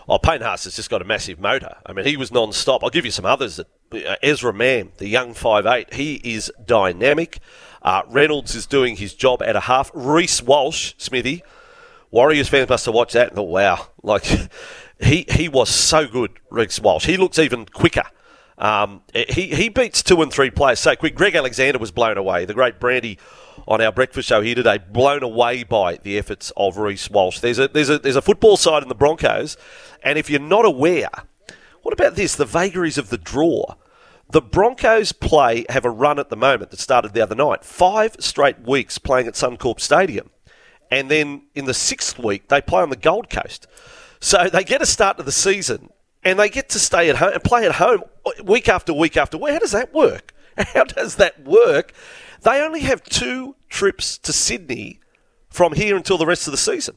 Oh, 0.09 0.19
Payne 0.19 0.41
Haas 0.41 0.65
has 0.65 0.77
just 0.77 0.89
got 0.89 1.03
a 1.03 1.05
massive 1.05 1.41
motor. 1.41 1.77
I 1.85 1.93
mean, 1.93 2.07
he 2.07 2.17
was 2.17 2.31
non-stop. 2.31 2.85
I'll 2.85 2.91
give 2.91 3.05
you 3.05 3.11
some 3.11 3.27
others. 3.27 3.59
Uh, 3.59 4.17
Ezra 4.23 4.53
Mam, 4.53 4.93
the 4.99 5.09
young 5.09 5.35
five 5.35 5.67
eight, 5.67 5.93
he 5.95 6.15
is 6.23 6.51
dynamic. 6.65 7.41
Uh, 7.83 8.03
Reynolds 8.09 8.55
is 8.55 8.67
doing 8.67 8.97
his 8.97 9.15
job 9.15 9.43
at 9.43 9.57
a 9.57 9.61
half. 9.61 9.91
Reece 9.95 10.43
Walsh, 10.43 10.95
Smithy, 10.99 11.43
Warriors 12.11 12.49
fans 12.49 12.69
must 12.69 12.87
have 12.87 12.95
watched 12.95 13.15
that 13.15 13.29
and 13.29 13.37
thought, 13.37 13.49
wow, 13.49 13.89
like 14.03 14.25
he 15.01 15.27
he 15.29 15.49
was 15.49 15.69
so 15.71 16.07
good, 16.07 16.39
Reece 16.51 16.81
Walsh. 16.81 17.07
He 17.07 17.17
looks 17.17 17.39
even 17.39 17.67
quicker. 17.67 18.05
Um, 18.59 19.03
he 19.13 19.49
he 19.49 19.69
beats 19.69 20.03
two 20.03 20.23
and 20.23 20.33
three 20.33 20.51
players 20.51 20.81
so 20.81 20.97
quick. 20.97 21.15
Greg 21.15 21.35
Alexander 21.35 21.79
was 21.79 21.91
blown 21.91 22.17
away. 22.17 22.45
The 22.47 22.55
great 22.55 22.81
Brandy 22.81 23.19
on 23.69 23.81
our 23.81 23.93
breakfast 23.93 24.29
show 24.29 24.41
here 24.41 24.55
today, 24.55 24.79
blown 24.79 25.23
away 25.23 25.65
by 25.65 25.97
the 25.97 26.17
efforts 26.17 26.53
of 26.57 26.79
Reece 26.79 27.11
Walsh. 27.11 27.41
There's 27.41 27.59
a 27.59 27.69
there's 27.69 27.91
a 27.91 27.99
there's 27.99 28.17
a 28.17 28.23
football 28.23 28.57
side 28.57 28.83
in 28.83 28.89
the 28.89 28.95
Broncos, 28.95 29.57
and 30.03 30.19
if 30.19 30.31
you're 30.31 30.41
not 30.41 30.65
aware, 30.65 31.11
what 31.83 31.93
about 31.93 32.15
this? 32.15 32.35
The 32.35 32.47
vagaries 32.47 32.99
of 32.99 33.11
the 33.11 33.19
draw. 33.19 33.75
The 34.31 34.43
Broncos 34.43 35.13
play 35.13 35.65
have 35.69 35.85
a 35.85 35.91
run 35.91 36.19
at 36.19 36.31
the 36.31 36.37
moment 36.37 36.71
that 36.71 36.81
started 36.81 37.13
the 37.13 37.21
other 37.21 37.37
night. 37.37 37.65
Five 37.65 38.17
straight 38.19 38.61
weeks 38.61 38.99
playing 38.99 39.29
at 39.29 39.35
Suncorp 39.35 39.79
Stadium. 39.79 40.31
And 40.91 41.11
then 41.11 41.43
in 41.55 41.65
the 41.65 41.75
sixth 41.75 42.19
week, 42.19 42.49
they 42.49 42.61
play 42.61 42.83
on 42.83 42.91
the 42.91 42.97
Gold 42.97 43.31
Coast. 43.31 43.67
So 44.21 44.49
they 44.49 44.65
get 44.65 44.83
a 44.83 44.87
start 44.87 45.17
to 45.19 45.23
the 45.23 45.33
season 45.33 45.91
and 46.25 46.39
they 46.39 46.49
get 46.49 46.69
to 46.71 46.79
stay 46.79 47.09
at 47.11 47.17
home 47.17 47.33
and 47.35 47.45
play 47.45 47.67
at 47.67 47.73
home 47.73 48.03
week 48.43 48.69
after 48.69 48.93
week 48.93 49.17
after 49.17 49.39
week. 49.39 49.53
How 49.53 49.59
does 49.59 49.73
that 49.73 49.93
work? 49.95 50.35
How 50.59 50.85
does 50.85 51.17
that 51.17 51.45
work? 51.45 51.93
They 52.43 52.61
only 52.61 52.81
have 52.81 53.03
two 53.03 53.57
trips 53.69 54.19
to 54.19 54.33
Sydney 54.33 55.01
from 55.51 55.73
here 55.73 55.97
until 55.97 56.19
the 56.19 56.27
rest 56.27 56.47
of 56.47 56.53
the 56.53 56.59
season. 56.59 56.97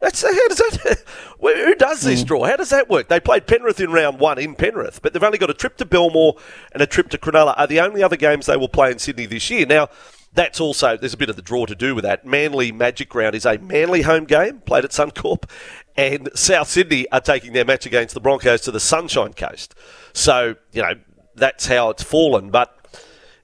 That's 0.00 0.22
how 0.22 0.48
does 0.48 0.58
that? 0.58 1.02
Who 1.40 1.74
does 1.74 2.02
this 2.02 2.22
mm. 2.22 2.26
draw? 2.26 2.44
How 2.44 2.56
does 2.56 2.70
that 2.70 2.88
work? 2.88 3.08
They 3.08 3.18
played 3.18 3.46
Penrith 3.48 3.80
in 3.80 3.90
round 3.90 4.20
one 4.20 4.38
in 4.38 4.54
Penrith, 4.54 5.02
but 5.02 5.12
they've 5.12 5.22
only 5.22 5.38
got 5.38 5.50
a 5.50 5.54
trip 5.54 5.76
to 5.78 5.84
Belmore 5.84 6.36
and 6.72 6.82
a 6.82 6.86
trip 6.86 7.08
to 7.10 7.18
Cronulla. 7.18 7.54
Are 7.56 7.66
the 7.66 7.80
only 7.80 8.02
other 8.02 8.16
games 8.16 8.46
they 8.46 8.56
will 8.56 8.68
play 8.68 8.92
in 8.92 9.00
Sydney 9.00 9.26
this 9.26 9.50
year? 9.50 9.66
Now, 9.66 9.88
that's 10.32 10.60
also 10.60 10.96
there's 10.96 11.14
a 11.14 11.18
bit 11.18 11.30
of 11.30 11.36
the 11.36 11.42
draw 11.42 11.66
to 11.66 11.74
do 11.74 11.94
with 11.94 12.04
that. 12.04 12.24
Manly 12.24 12.72
Magic 12.72 13.14
Round 13.14 13.34
is 13.34 13.46
a 13.46 13.58
Manly 13.58 14.02
home 14.02 14.24
game 14.24 14.60
played 14.60 14.84
at 14.84 14.90
Suncorp, 14.90 15.48
and 15.96 16.28
South 16.34 16.68
Sydney 16.68 17.08
are 17.10 17.20
taking 17.20 17.52
their 17.52 17.64
match 17.64 17.86
against 17.86 18.14
the 18.14 18.20
Broncos 18.20 18.60
to 18.62 18.70
the 18.70 18.80
Sunshine 18.80 19.32
Coast. 19.32 19.74
So 20.12 20.56
you 20.72 20.82
know 20.82 20.94
that's 21.34 21.66
how 21.66 21.90
it's 21.90 22.02
fallen, 22.02 22.50
but 22.50 22.74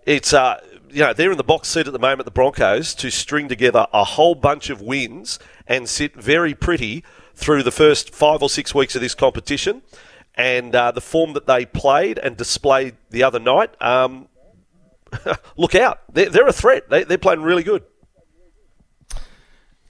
it's 0.06 0.32
uh, 0.32 0.60
you 0.90 1.00
know 1.00 1.12
they're 1.12 1.32
in 1.32 1.38
the 1.38 1.44
box 1.44 1.68
seat 1.68 1.86
at 1.86 1.92
the 1.92 1.98
moment, 1.98 2.24
the 2.24 2.30
Broncos, 2.30 2.94
to 2.96 3.10
string 3.10 3.48
together 3.48 3.86
a 3.92 4.04
whole 4.04 4.34
bunch 4.34 4.70
of 4.70 4.80
wins 4.80 5.38
and 5.66 5.88
sit 5.88 6.14
very 6.14 6.54
pretty 6.54 7.02
through 7.34 7.62
the 7.62 7.72
first 7.72 8.14
five 8.14 8.42
or 8.42 8.48
six 8.48 8.74
weeks 8.74 8.94
of 8.94 9.00
this 9.00 9.14
competition. 9.14 9.82
And 10.36 10.74
uh, 10.74 10.90
the 10.90 11.00
form 11.00 11.32
that 11.34 11.46
they 11.46 11.64
played 11.64 12.18
and 12.18 12.36
displayed 12.36 12.96
the 13.10 13.22
other 13.22 13.38
night, 13.38 13.80
um, 13.80 14.28
look 15.56 15.74
out. 15.74 16.00
They're, 16.12 16.30
they're 16.30 16.46
a 16.46 16.52
threat. 16.52 16.88
They, 16.88 17.02
are 17.02 17.18
playing 17.18 17.42
really 17.42 17.62
good. 17.62 17.84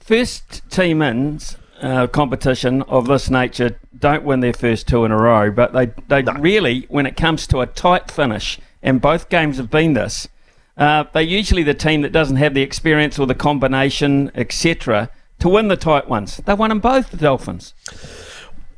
First 0.01 0.69
team 0.71 1.03
ins 1.03 1.57
uh, 1.81 2.07
competition 2.07 2.83
of 2.83 3.07
this 3.07 3.31
nature 3.31 3.79
don't 3.99 4.25
win 4.25 4.41
their 4.41 4.53
first 4.53 4.87
two 4.89 5.05
in 5.05 5.11
a 5.11 5.17
row, 5.17 5.51
but 5.51 5.73
they, 5.73 5.87
they 6.09 6.23
no. 6.23 6.33
really, 6.35 6.87
when 6.89 7.07
it 7.07 7.17
comes 7.17 7.47
to 7.49 7.61
a 7.61 7.67
tight 7.67 8.11
finish, 8.11 8.59
and 8.83 9.01
both 9.01 9.29
games 9.29 9.57
have 9.57 9.71
been 9.71 9.95
this, 9.95 10.29
uh, 10.77 11.05
they're 11.13 11.23
usually 11.23 11.63
the 11.63 11.75
team 11.75 12.03
that 12.03 12.13
doesn't 12.13 12.37
have 12.37 12.55
the 12.55 12.63
experience 12.63 13.19
or 13.19 13.27
the 13.27 13.35
combination, 13.35 14.31
etc., 14.35 15.11
to 15.39 15.49
win 15.49 15.69
the 15.69 15.77
tight 15.77 16.09
ones. 16.09 16.39
They 16.39 16.55
won 16.55 16.71
them 16.71 16.81
both, 16.81 17.11
the 17.11 17.17
Dolphins. 17.17 17.75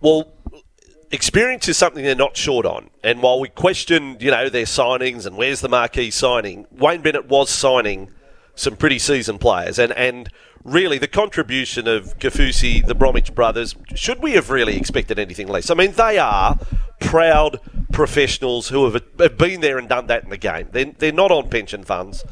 Well, 0.01 0.29
experience 1.11 1.69
is 1.69 1.77
something 1.77 2.05
they're 2.05 2.15
not 2.15 2.37
short 2.37 2.67
on. 2.67 2.91
And 3.03 3.23
while 3.23 3.41
we 3.41 3.49
question, 3.49 4.17
you 4.21 4.31
know, 4.31 4.49
their 4.49 4.65
signings 4.65 5.27
and 5.27 5.37
where's 5.37 5.61
the 5.61 5.69
marquee 5.69 6.11
signing, 6.11 6.67
Wayne 6.71 7.03
Bennett 7.03 7.29
was 7.29 7.51
signing 7.51 8.11
some 8.55 8.77
pretty 8.77 8.99
seasoned 8.99 9.41
players. 9.41 9.79
And, 9.79 9.93
and 9.93 10.29
really, 10.65 10.99
the 10.99 11.09
contribution 11.09 11.87
of 11.87 12.19
Kaufusi, 12.19 12.85
the 12.85 12.95
Bromwich 12.95 13.35
brothers, 13.35 13.77
should 13.95 14.23
we 14.23 14.33
have 14.33 14.51
really 14.51 14.77
expected 14.77 15.19
anything 15.19 15.49
less? 15.49 15.71
I 15.71 15.75
mean, 15.75 15.93
they 15.93 16.19
are 16.19 16.59
proud 17.01 17.61
professionals 17.93 18.69
who 18.69 18.91
have, 18.91 19.03
have 19.19 19.39
been 19.39 19.61
there 19.61 19.79
and 19.79 19.89
done 19.89 20.07
that 20.09 20.25
in 20.25 20.31
the 20.31 20.37
game. 20.37 20.69
They're, 20.73 20.87
they're 20.87 21.13
not 21.13 21.31
on 21.31 21.49
pension 21.49 21.85
funds. 21.85 22.25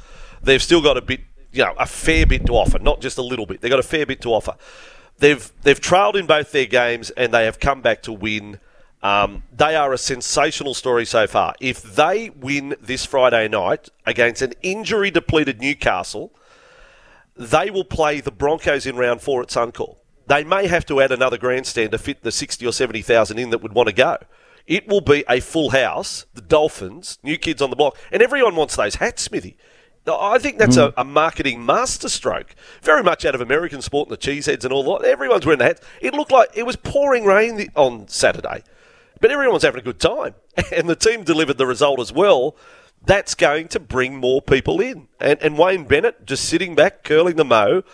They've 0.42 0.62
still 0.62 0.82
got 0.82 0.96
a 0.96 1.02
bit, 1.02 1.20
you 1.52 1.64
know, 1.64 1.74
a 1.78 1.86
fair 1.86 2.26
bit 2.26 2.46
to 2.46 2.52
offer, 2.52 2.78
not 2.78 3.01
just 3.01 3.18
a 3.18 3.22
little 3.22 3.46
bit. 3.46 3.60
They've 3.60 3.70
got 3.70 3.80
a 3.80 3.84
fair 3.84 4.06
bit 4.06 4.20
to 4.22 4.30
offer. 4.30 4.56
They've 5.18 5.52
they've 5.62 5.80
trailed 5.80 6.16
in 6.16 6.26
both 6.26 6.51
their 6.51 6.66
games 6.66 7.10
and 7.10 7.32
they 7.32 7.44
have 7.44 7.60
come 7.60 7.80
back 7.82 8.02
to 8.02 8.12
win. 8.12 8.59
Um, 9.05 9.43
they 9.55 9.76
are 9.76 9.93
a 9.93 9.98
sensational 9.98 10.72
story 10.72 11.05
so 11.05 11.26
far. 11.26 11.55
If 11.60 11.82
they 11.82 12.31
win 12.31 12.74
this 12.81 13.05
Friday 13.05 13.48
night 13.48 13.90
against 14.06 14.40
an 14.40 14.55
injury 14.62 15.10
depleted 15.10 15.60
Newcastle, 15.60 16.32
they 17.36 17.70
will 17.70 17.85
play 17.85 18.22
the 18.22 18.31
Broncos 18.31 18.86
in 18.86 18.97
round 18.97 19.20
four 19.20 19.43
at 19.43 19.48
Suncorp. 19.48 19.97
They 20.26 20.43
may 20.43 20.68
have 20.68 20.86
to 20.86 21.02
add 21.02 21.12
another 21.12 21.36
grandstand 21.36 21.93
to 21.93 21.98
fit 21.98 22.22
the 22.22 22.32
60 22.32 22.66
or 22.66 22.72
70,000 22.72 23.39
in 23.39 23.51
that 23.51 23.62
would 23.62 23.74
want 23.74 23.90
to 23.90 23.94
go. 23.94 24.16
It 24.66 24.89
will 24.89 25.02
be 25.02 25.22
a 25.28 25.40
full 25.40 25.70
house, 25.70 26.24
the 26.32 26.40
Dolphins, 26.40 27.18
new 27.22 27.36
kids 27.36 27.60
on 27.60 27.68
the 27.68 27.76
block, 27.76 27.98
and 28.10 28.22
everyone 28.22 28.56
wants 28.56 28.74
those 28.74 28.94
hats, 28.94 29.24
Smithy. 29.24 29.59
I 30.06 30.39
think 30.39 30.59
that's 30.59 30.76
mm. 30.76 30.93
a, 30.97 31.01
a, 31.01 31.05
marketing 31.05 31.64
masterstroke. 31.64 32.55
Very 32.82 33.02
much 33.02 33.24
out 33.24 33.35
of 33.35 33.40
American 33.40 33.81
sport 33.82 34.09
and 34.09 34.16
the 34.16 34.20
cheeseheads 34.20 34.64
and 34.64 34.72
all 34.72 34.98
that. 34.98 35.06
Everyone's 35.06 35.47
wearing 35.47 35.59
the 35.59 35.64
hats. 35.64 35.81
It 36.01 36.12
looked 36.14 36.32
like 36.32 36.51
it 36.55 36.64
was 36.64 36.76
pouring 36.76 37.24
rain 37.24 37.68
on 37.74 38.09
Saturday, 38.09 38.62
but 39.24 39.30
everyone's 39.30 39.62
having 39.62 39.80
a 39.80 39.82
good 39.82 40.01
time. 40.01 40.34
And 40.70 40.86
the 40.86 40.94
team 40.94 41.24
delivered 41.24 41.56
the 41.56 41.66
result 41.66 41.98
as 41.98 42.12
well. 42.12 42.56
That's 43.06 43.34
going 43.34 43.68
to 43.68 43.80
bring 43.80 44.18
more 44.18 44.42
people 44.42 44.82
in. 44.82 45.09
And, 45.18 45.42
and 45.42 45.56
Wayne 45.56 45.84
Bennett 45.84 46.26
just 46.26 46.44
sitting 46.44 46.74
back, 46.74 47.05
curling 47.05 47.36
the 47.36 47.44
mo. 47.46 47.84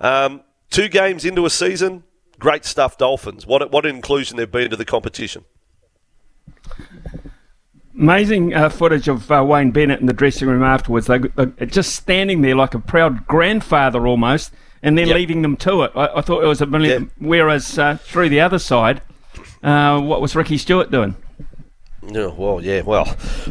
Um, 0.00 0.44
two 0.70 0.88
games 0.88 1.26
into 1.26 1.44
a 1.44 1.50
season, 1.50 2.04
great 2.38 2.64
stuff, 2.64 2.96
Dolphins. 2.96 3.46
What, 3.46 3.70
what 3.70 3.84
inclusion 3.84 4.38
they've 4.38 4.50
been 4.50 4.70
to 4.70 4.76
the 4.76 4.86
competition. 4.86 5.44
Amazing 7.94 8.54
uh, 8.54 8.70
footage 8.70 9.08
of 9.08 9.30
uh, 9.30 9.44
Wayne 9.46 9.72
Bennett 9.72 10.00
in 10.00 10.06
the 10.06 10.14
dressing 10.14 10.48
room 10.48 10.62
afterwards. 10.62 11.06
They, 11.06 11.18
they 11.18 11.66
just 11.66 11.96
standing 11.96 12.40
there 12.40 12.56
like 12.56 12.72
a 12.72 12.80
proud 12.80 13.26
grandfather 13.26 14.06
almost, 14.06 14.54
and 14.82 14.96
then 14.96 15.08
yep. 15.08 15.16
leaving 15.16 15.42
them 15.42 15.58
to 15.58 15.82
it. 15.82 15.92
I, 15.94 16.06
I 16.16 16.20
thought 16.22 16.42
it 16.42 16.46
was 16.46 16.62
a 16.62 16.66
million. 16.66 17.02
Yep. 17.02 17.28
Whereas 17.28 17.78
uh, 17.78 17.98
through 17.98 18.30
the 18.30 18.40
other 18.40 18.58
side, 18.58 19.02
uh, 19.62 20.00
what 20.00 20.20
was 20.20 20.34
Ricky 20.36 20.58
Stuart 20.58 20.90
doing? 20.90 21.16
Yeah, 22.02 22.28
well, 22.28 22.62
yeah, 22.62 22.82
well, 22.82 23.04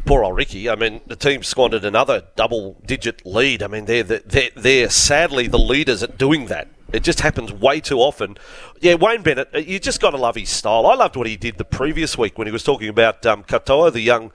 poor 0.05 0.23
old 0.23 0.35
Ricky. 0.35 0.69
I 0.69 0.75
mean, 0.75 1.01
the 1.05 1.15
team 1.15 1.43
squandered 1.43 1.85
another 1.85 2.23
double-digit 2.35 3.25
lead. 3.25 3.61
I 3.61 3.67
mean, 3.67 3.85
they're 3.85 4.03
they're 4.03 4.49
they're 4.55 4.89
sadly 4.89 5.47
the 5.47 5.59
leaders 5.59 6.01
at 6.01 6.17
doing 6.17 6.47
that. 6.47 6.69
It 6.93 7.03
just 7.03 7.19
happens 7.19 7.51
way 7.51 7.81
too 7.81 7.99
often. 7.99 8.37
Yeah, 8.79 8.95
Wayne 8.95 9.21
Bennett, 9.21 9.49
uh, 9.53 9.59
you 9.59 9.77
just 9.79 9.99
got 9.99 10.11
to 10.11 10.17
love 10.17 10.35
his 10.35 10.49
style. 10.49 10.87
I 10.87 10.95
loved 10.95 11.17
what 11.17 11.27
he 11.27 11.35
did 11.35 11.57
the 11.57 11.65
previous 11.65 12.17
week 12.17 12.37
when 12.37 12.47
he 12.47 12.53
was 12.53 12.63
talking 12.63 12.87
about 12.87 13.25
um, 13.25 13.43
Katoa, 13.43 13.91
the 13.91 13.99
young 13.99 14.31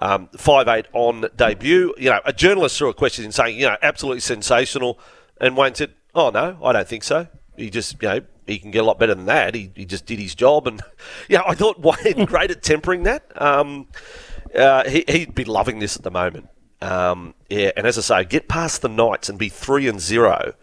um, 0.00 0.28
five 0.36 0.68
eight 0.68 0.86
on 0.92 1.26
debut. 1.34 1.92
You 1.98 2.10
know, 2.10 2.20
a 2.24 2.32
journalist 2.32 2.78
threw 2.78 2.88
a 2.90 2.94
question 2.94 3.24
in 3.24 3.32
saying, 3.32 3.58
you 3.58 3.66
know, 3.66 3.76
absolutely 3.82 4.20
sensational. 4.20 5.00
And 5.40 5.56
Wayne 5.56 5.74
said, 5.74 5.94
oh, 6.14 6.30
no, 6.30 6.56
I 6.62 6.72
don't 6.72 6.86
think 6.86 7.02
so. 7.02 7.26
He 7.56 7.68
just, 7.68 8.00
you 8.00 8.08
know, 8.08 8.20
he 8.46 8.58
can 8.58 8.70
get 8.70 8.78
a 8.78 8.84
lot 8.84 8.98
better 8.98 9.14
than 9.14 9.26
that. 9.26 9.54
He, 9.54 9.70
he 9.74 9.84
just 9.84 10.06
did 10.06 10.18
his 10.18 10.34
job, 10.34 10.66
and 10.66 10.80
yeah, 11.28 11.42
I 11.46 11.54
thought 11.54 11.80
Wayne 11.80 12.24
great 12.26 12.50
at 12.50 12.62
tempering 12.62 13.02
that. 13.04 13.30
Um, 13.40 13.88
uh, 14.54 14.88
he, 14.88 15.04
he'd 15.08 15.34
be 15.34 15.44
loving 15.44 15.78
this 15.78 15.96
at 15.96 16.02
the 16.02 16.10
moment. 16.10 16.48
Um, 16.80 17.34
yeah, 17.48 17.72
and 17.76 17.86
as 17.86 17.98
I 17.98 18.22
say, 18.22 18.28
get 18.28 18.48
past 18.48 18.82
the 18.82 18.88
Knights 18.88 19.28
and 19.28 19.38
be 19.38 19.48
three 19.48 19.88
and 19.88 20.00
zero, 20.00 20.54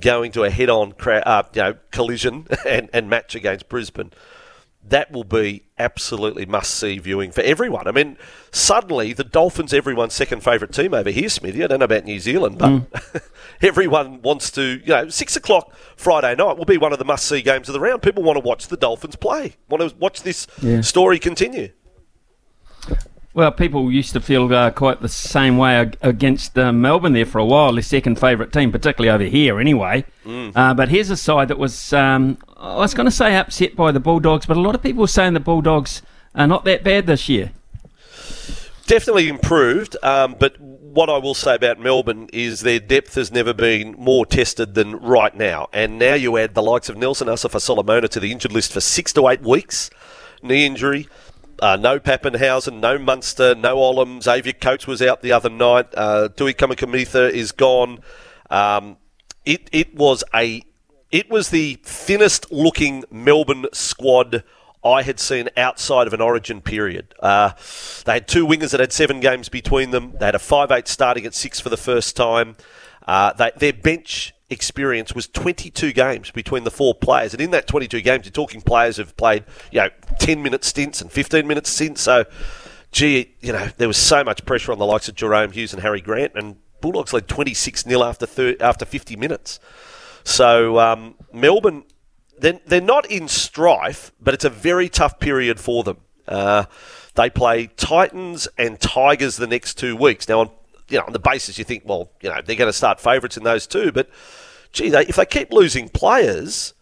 going 0.00 0.32
to 0.32 0.44
a 0.44 0.50
head-on 0.50 0.92
cra- 0.92 1.22
uh, 1.24 1.42
you 1.54 1.62
know, 1.62 1.74
collision 1.90 2.46
and, 2.66 2.90
and 2.92 3.08
match 3.08 3.34
against 3.34 3.68
Brisbane. 3.68 4.12
That 4.84 5.10
will 5.10 5.24
be 5.24 5.65
absolutely 5.78 6.46
must-see 6.46 6.98
viewing 6.98 7.30
for 7.32 7.42
everyone. 7.42 7.86
I 7.86 7.92
mean, 7.92 8.16
suddenly 8.50 9.12
the 9.12 9.24
Dolphins, 9.24 9.74
everyone's 9.74 10.14
second 10.14 10.42
favourite 10.42 10.72
team 10.72 10.94
over 10.94 11.10
here, 11.10 11.28
Smithy. 11.28 11.62
I 11.62 11.66
don't 11.66 11.80
know 11.80 11.84
about 11.84 12.04
New 12.04 12.18
Zealand, 12.18 12.58
but 12.58 12.68
Mm. 12.70 13.22
everyone 13.62 14.22
wants 14.22 14.50
to. 14.52 14.62
You 14.84 14.86
know, 14.86 15.08
six 15.08 15.36
o'clock 15.36 15.74
Friday 15.96 16.34
night 16.34 16.56
will 16.56 16.64
be 16.64 16.78
one 16.78 16.92
of 16.92 16.98
the 16.98 17.04
must-see 17.04 17.42
games 17.42 17.68
of 17.68 17.72
the 17.74 17.80
round. 17.80 18.02
People 18.02 18.22
want 18.22 18.36
to 18.36 18.44
watch 18.44 18.68
the 18.68 18.76
Dolphins 18.76 19.16
play. 19.16 19.56
Want 19.68 19.88
to 19.88 19.94
watch 19.96 20.22
this 20.22 20.46
Yeah. 20.62 20.80
story 20.80 21.18
continue. 21.18 21.70
Well, 23.36 23.52
people 23.52 23.92
used 23.92 24.14
to 24.14 24.20
feel 24.22 24.50
uh, 24.54 24.70
quite 24.70 25.02
the 25.02 25.10
same 25.10 25.58
way 25.58 25.92
against 26.00 26.58
uh, 26.58 26.72
Melbourne 26.72 27.12
there 27.12 27.26
for 27.26 27.38
a 27.38 27.44
while, 27.44 27.74
their 27.74 27.82
second 27.82 28.18
favourite 28.18 28.50
team, 28.50 28.72
particularly 28.72 29.10
over 29.10 29.24
here 29.24 29.60
anyway. 29.60 30.06
Mm. 30.24 30.52
Uh, 30.56 30.72
but 30.72 30.88
here's 30.88 31.10
a 31.10 31.18
side 31.18 31.48
that 31.48 31.58
was, 31.58 31.92
um, 31.92 32.38
I 32.56 32.76
was 32.76 32.94
going 32.94 33.04
to 33.04 33.10
say 33.10 33.36
upset 33.36 33.76
by 33.76 33.92
the 33.92 34.00
Bulldogs, 34.00 34.46
but 34.46 34.56
a 34.56 34.60
lot 34.60 34.74
of 34.74 34.82
people 34.82 35.02
were 35.02 35.06
saying 35.06 35.34
the 35.34 35.40
Bulldogs 35.40 36.00
are 36.34 36.46
not 36.46 36.64
that 36.64 36.82
bad 36.82 37.06
this 37.06 37.28
year. 37.28 37.52
Definitely 38.86 39.28
improved, 39.28 39.98
um, 40.02 40.36
but 40.40 40.58
what 40.58 41.10
I 41.10 41.18
will 41.18 41.34
say 41.34 41.56
about 41.56 41.78
Melbourne 41.78 42.30
is 42.32 42.62
their 42.62 42.80
depth 42.80 43.16
has 43.16 43.30
never 43.30 43.52
been 43.52 43.96
more 43.98 44.24
tested 44.24 44.72
than 44.72 44.96
right 44.96 45.36
now. 45.36 45.68
And 45.74 45.98
now 45.98 46.14
you 46.14 46.38
add 46.38 46.54
the 46.54 46.62
likes 46.62 46.88
of 46.88 46.96
Nelson 46.96 47.28
Asofa-Solomona 47.28 48.08
to 48.08 48.18
the 48.18 48.32
injured 48.32 48.52
list 48.52 48.72
for 48.72 48.80
six 48.80 49.12
to 49.12 49.28
eight 49.28 49.42
weeks, 49.42 49.90
knee 50.42 50.64
injury. 50.64 51.06
Uh, 51.60 51.76
no 51.76 51.98
Papenhuyzen, 51.98 52.80
no 52.80 52.98
Munster, 52.98 53.54
no 53.54 53.76
Olam. 53.76 54.22
Xavier 54.22 54.52
Coates 54.52 54.86
was 54.86 55.00
out 55.00 55.22
the 55.22 55.32
other 55.32 55.48
night. 55.48 55.86
Uh, 55.94 56.28
Tui 56.28 56.52
Kamikamica 56.52 57.30
is 57.30 57.52
gone. 57.52 58.00
Um, 58.50 58.98
it 59.44 59.68
it 59.72 59.94
was 59.94 60.22
a 60.34 60.62
it 61.10 61.30
was 61.30 61.50
the 61.50 61.80
thinnest 61.82 62.52
looking 62.52 63.04
Melbourne 63.10 63.66
squad 63.72 64.44
I 64.84 65.02
had 65.02 65.18
seen 65.18 65.48
outside 65.56 66.06
of 66.06 66.12
an 66.12 66.20
Origin 66.20 66.60
period. 66.60 67.14
Uh, 67.20 67.52
they 68.04 68.14
had 68.14 68.28
two 68.28 68.46
wingers 68.46 68.70
that 68.70 68.80
had 68.80 68.92
seven 68.92 69.20
games 69.20 69.48
between 69.48 69.90
them. 69.90 70.14
They 70.18 70.26
had 70.26 70.34
a 70.34 70.40
five-eight 70.40 70.86
starting 70.86 71.26
at 71.26 71.34
six 71.34 71.58
for 71.58 71.70
the 71.70 71.76
first 71.76 72.16
time. 72.16 72.56
Uh, 73.06 73.32
they, 73.32 73.50
their 73.56 73.72
bench 73.72 74.32
experience 74.50 75.14
was 75.14 75.26
22 75.26 75.92
games 75.92 76.30
between 76.30 76.64
the 76.64 76.70
four 76.70 76.94
players, 76.94 77.32
and 77.32 77.40
in 77.40 77.50
that 77.50 77.66
22 77.66 78.00
games, 78.00 78.26
you're 78.26 78.32
talking 78.32 78.60
players 78.60 78.96
who've 78.96 79.16
played 79.16 79.44
you 79.70 79.80
know 79.80 79.88
10 80.18 80.42
minute 80.42 80.64
stints 80.64 81.00
and 81.00 81.10
15 81.10 81.46
minute 81.46 81.66
stints. 81.66 82.02
So, 82.02 82.24
gee, 82.92 83.34
you 83.40 83.52
know 83.52 83.68
there 83.76 83.88
was 83.88 83.96
so 83.96 84.22
much 84.24 84.44
pressure 84.44 84.72
on 84.72 84.78
the 84.78 84.86
likes 84.86 85.08
of 85.08 85.14
Jahrome 85.14 85.52
Hughes 85.52 85.72
and 85.72 85.82
Harry 85.82 86.00
Grant, 86.00 86.32
and 86.34 86.56
Bulldogs 86.80 87.12
led 87.12 87.28
26 87.28 87.84
0 87.84 88.02
after 88.02 88.62
after 88.62 88.84
50 88.84 89.16
minutes. 89.16 89.60
So 90.26 90.80
um, 90.80 91.14
Melbourne, 91.32 91.84
they're, 92.38 92.58
they're 92.66 92.80
not 92.80 93.08
in 93.08 93.28
strife, 93.28 94.10
but 94.20 94.34
it's 94.34 94.44
a 94.44 94.50
very 94.50 94.88
tough 94.88 95.20
period 95.20 95.60
for 95.60 95.84
them. 95.84 95.98
Uh, 96.26 96.64
they 97.14 97.30
play 97.30 97.68
Titans 97.68 98.48
and 98.58 98.80
Tigers 98.80 99.36
the 99.36 99.46
next 99.46 99.78
two 99.78 99.94
weeks. 99.94 100.28
Now, 100.28 100.40
on 100.40 100.50
you 100.88 100.98
know, 100.98 101.04
on 101.06 101.12
the 101.12 101.18
basis 101.18 101.58
you 101.58 101.64
think, 101.64 101.82
well, 101.86 102.10
you 102.20 102.28
know, 102.28 102.40
they're 102.44 102.56
going 102.56 102.68
to 102.68 102.72
start 102.76 103.00
favourites 103.00 103.36
in 103.36 103.44
those 103.44 103.66
two, 103.66 103.92
but 103.92 104.08
gee, 104.72 104.88
they, 104.88 105.02
if 105.02 105.16
they 105.16 105.26
keep 105.26 105.52
losing 105.52 105.88
players, 105.88 106.74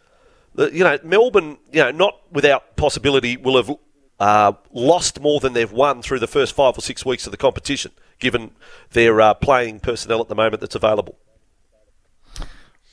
the, 0.55 0.71
you 0.73 0.85
know, 0.85 0.99
Melbourne, 1.03 1.59
you 1.73 1.81
know, 1.81 1.91
not 1.91 2.21
without 2.33 2.77
possibility, 2.77 3.37
will 3.37 3.57
have 3.57 3.77
uh, 4.21 4.53
lost 4.73 5.21
more 5.21 5.41
than 5.41 5.53
they've 5.53 5.73
won 5.73 6.03
through 6.03 6.19
the 6.19 6.27
first 6.27 6.55
five 6.55 6.77
or 6.79 6.81
six 6.81 7.05
weeks 7.05 7.27
of 7.27 7.31
the 7.31 7.37
competition, 7.37 7.93
given 8.19 8.53
their 8.91 9.21
uh, 9.21 9.35
playing 9.35 9.81
personnel 9.81 10.21
at 10.21 10.29
the 10.29 10.35
moment 10.35 10.61
that's 10.61 10.75
available. 10.75 11.17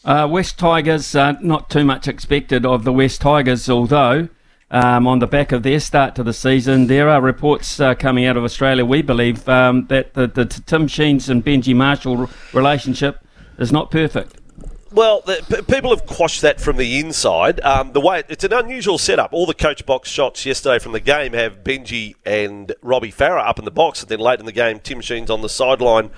Uh, 0.04 0.28
West 0.30 0.58
Tigers, 0.58 1.16
uh, 1.16 1.34
not 1.42 1.70
too 1.70 1.84
much 1.86 2.08
expected 2.08 2.66
of 2.66 2.84
the 2.84 2.94
West 2.94 3.22
Tigers, 3.22 3.70
although 3.70 4.30
um, 4.72 5.06
on 5.06 5.20
the 5.20 5.28
back 5.28 5.52
of 5.52 5.64
their 5.64 5.80
start 5.80 6.16
to 6.16 6.24
the 6.24 6.34
season, 6.34 6.88
there 6.88 7.10
are 7.10 7.22
reports 7.22 7.80
uh, 7.80 7.94
coming 7.94 8.26
out 8.26 8.38
of 8.38 8.44
Australia, 8.44 8.86
we 8.86 9.02
believe, 9.02 9.48
um, 9.48 9.86
that 9.88 10.14
the, 10.14 10.28
the 10.28 10.46
Tim 10.46 10.88
Sheens 10.88 11.30
and 11.30 11.44
Benji 11.44 11.76
Marshall 11.76 12.30
relationship 12.54 13.20
is 13.60 13.72
not 13.72 13.92
perfect. 13.92 14.38
Well, 14.94 15.22
the, 15.26 15.44
p- 15.48 15.62
people 15.74 15.92
have 15.92 16.06
quashed 16.06 16.42
that 16.42 16.60
from 16.60 16.78
the 16.78 17.00
inside. 17.00 17.62
Um, 17.62 17.94
the 17.94 18.02
way 18.02 18.24
it's 18.28 18.44
an 18.44 18.52
unusual 18.52 18.98
setup. 18.98 19.32
All 19.32 19.46
the 19.46 19.54
coach 19.54 19.86
box 19.86 20.10
shots 20.10 20.46
yesterday 20.46 20.80
from 20.80 20.92
the 20.92 21.00
game 21.00 21.34
have 21.34 21.64
Benji 21.64 22.16
and 22.26 22.74
Robbie 22.82 23.12
Farah 23.12 23.48
up 23.48 23.60
in 23.60 23.66
the 23.66 23.72
box, 23.72 24.02
and 24.02 24.10
then 24.10 24.20
late 24.20 24.40
in 24.40 24.46
the 24.46 24.52
game, 24.52 24.80
Tim 24.80 25.00
Sheen's 25.00 25.30
on 25.30 25.42
the 25.42 25.50
sideline 25.50 26.12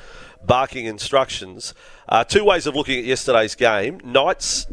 barking 0.44 0.86
instructions. 0.86 1.74
Uh, 2.10 2.24
two 2.24 2.44
ways 2.44 2.66
of 2.68 2.76
looking 2.76 3.00
at 3.00 3.06
yesterday's 3.06 3.56
game. 3.56 4.00
Knights, 4.04 4.68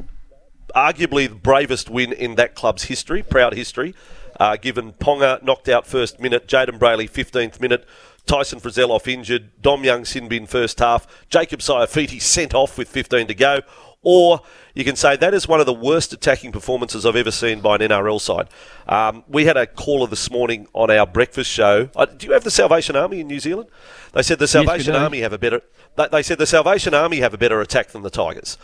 arguably 0.75 1.29
the 1.29 1.35
bravest 1.35 1.91
win 1.91 2.13
in 2.13 2.35
that 2.37 2.55
club's 2.55 2.85
history, 2.85 3.23
proud 3.23 3.55
history. 3.55 3.95
Uh, 4.39 4.57
given 4.57 4.93
Ponga 4.93 5.43
knocked 5.43 5.69
out 5.69 5.87
first 5.87 6.19
minute, 6.19 6.49
Jayden 6.49 6.79
Brailey 6.79 7.11
15th 7.11 7.61
minute, 7.61 7.87
Tyson 8.27 8.61
Frizell 8.61 8.91
off 8.91 9.07
injured, 9.07 9.51
Dom 9.61 9.85
Young 9.85 10.03
Sinbin 10.05 10.49
first 10.49 10.79
half, 10.79 11.07
Jacob 11.29 11.61
Saifiti 11.61 12.21
sent 12.23 12.55
off 12.55 12.79
with 12.79 12.89
15 12.89 13.27
to 13.27 13.35
go. 13.35 13.61
Or 14.03 14.41
you 14.75 14.83
can 14.83 14.97
say 14.97 15.17
that 15.17 15.35
is 15.35 15.47
one 15.47 15.61
of 15.61 15.67
the 15.67 15.75
worst 15.75 16.15
attacking 16.15 16.53
performances 16.53 17.05
I've 17.05 17.17
ever 17.17 17.31
seen 17.31 17.61
by 17.61 17.75
an 17.75 17.83
NRL 17.83 18.19
side. 18.19 18.49
Um, 18.89 19.25
we 19.29 19.45
had 19.45 19.59
a 19.59 19.67
caller 19.67 20.07
this 20.07 20.31
morning 20.31 20.69
on 20.73 20.91
our 20.91 21.07
breakfast 21.07 21.51
show. 21.51 21.91
Uh, 21.95 22.07
do 22.07 22.27
you 22.27 22.33
have 22.33 22.45
the 22.45 22.51
Salvation 22.51 22.97
Army 22.97 23.21
in 23.21 23.27
New 23.27 23.41
Zealand? 23.41 23.69
They 24.15 24.23
said 24.23 24.39
the 24.39 24.49
Salvation 24.49 24.95
do. 24.95 24.99
Army 24.99 25.21
have 25.21 25.35
a 25.35 25.39
better. 25.39 25.61
They, 25.97 26.09
they 26.09 26.23
said 26.23 26.39
the 26.39 26.47
Salvation 26.47 26.95
Army 26.95 27.19
have 27.19 27.35
a 27.35 27.39
better 27.39 27.61
attack 27.61 27.89
than 27.89 28.01
the 28.01 28.11
Tigers. 28.11 28.57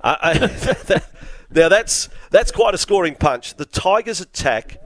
Uh, 0.00 0.48
now 1.52 1.68
that's 1.68 2.08
that's 2.30 2.52
quite 2.52 2.74
a 2.74 2.78
scoring 2.78 3.14
punch. 3.14 3.54
The 3.54 3.64
Tigers' 3.64 4.20
attack 4.20 4.78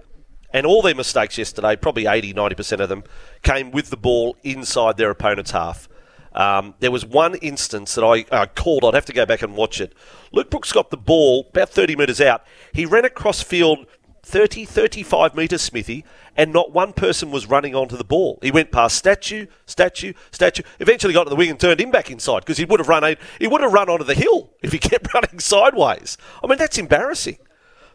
and 0.52 0.64
all 0.64 0.82
their 0.82 0.94
mistakes 0.94 1.36
yesterday, 1.36 1.74
probably 1.74 2.06
80, 2.06 2.32
90% 2.32 2.80
of 2.80 2.88
them, 2.88 3.02
came 3.42 3.72
with 3.72 3.90
the 3.90 3.96
ball 3.96 4.36
inside 4.44 4.96
their 4.96 5.10
opponent's 5.10 5.50
half. 5.50 5.88
Um, 6.32 6.74
there 6.80 6.92
was 6.92 7.04
one 7.04 7.34
instance 7.36 7.94
that 7.94 8.04
I 8.04 8.46
called. 8.46 8.84
I'd 8.84 8.94
have 8.94 9.04
to 9.06 9.12
go 9.12 9.26
back 9.26 9.42
and 9.42 9.56
watch 9.56 9.80
it. 9.80 9.94
Luke 10.32 10.50
Brooks 10.50 10.72
got 10.72 10.90
the 10.90 10.96
ball 10.96 11.46
about 11.50 11.70
30 11.70 11.96
metres 11.96 12.20
out. 12.20 12.44
He 12.72 12.86
ran 12.86 13.04
across 13.04 13.42
field 13.42 13.86
30, 14.24 14.64
35 14.64 15.34
metres, 15.34 15.60
Smithy, 15.62 16.04
and 16.36 16.52
not 16.52 16.72
one 16.72 16.92
person 16.92 17.30
was 17.30 17.46
running 17.46 17.74
onto 17.74 17.96
the 17.96 18.04
ball. 18.04 18.38
He 18.42 18.50
went 18.50 18.72
past 18.72 18.96
statue, 18.96 19.46
statue, 19.66 20.14
statue. 20.30 20.62
Eventually 20.80 21.12
got 21.12 21.24
to 21.24 21.30
the 21.30 21.36
wing 21.36 21.50
and 21.50 21.60
turned 21.60 21.80
him 21.80 21.90
back 21.90 22.10
inside 22.10 22.40
because 22.40 22.56
he 22.56 22.64
would 22.64 22.80
have 22.80 22.88
run. 22.88 23.16
He 23.38 23.46
would 23.46 23.60
have 23.60 23.72
run 23.72 23.90
onto 23.90 24.04
the 24.04 24.14
hill 24.14 24.50
if 24.62 24.72
he 24.72 24.78
kept 24.90 25.12
running 25.12 25.38
sideways. 25.38 26.16
I 26.42 26.46
mean, 26.46 26.58
that's 26.58 26.78
embarrassing. 26.78 27.38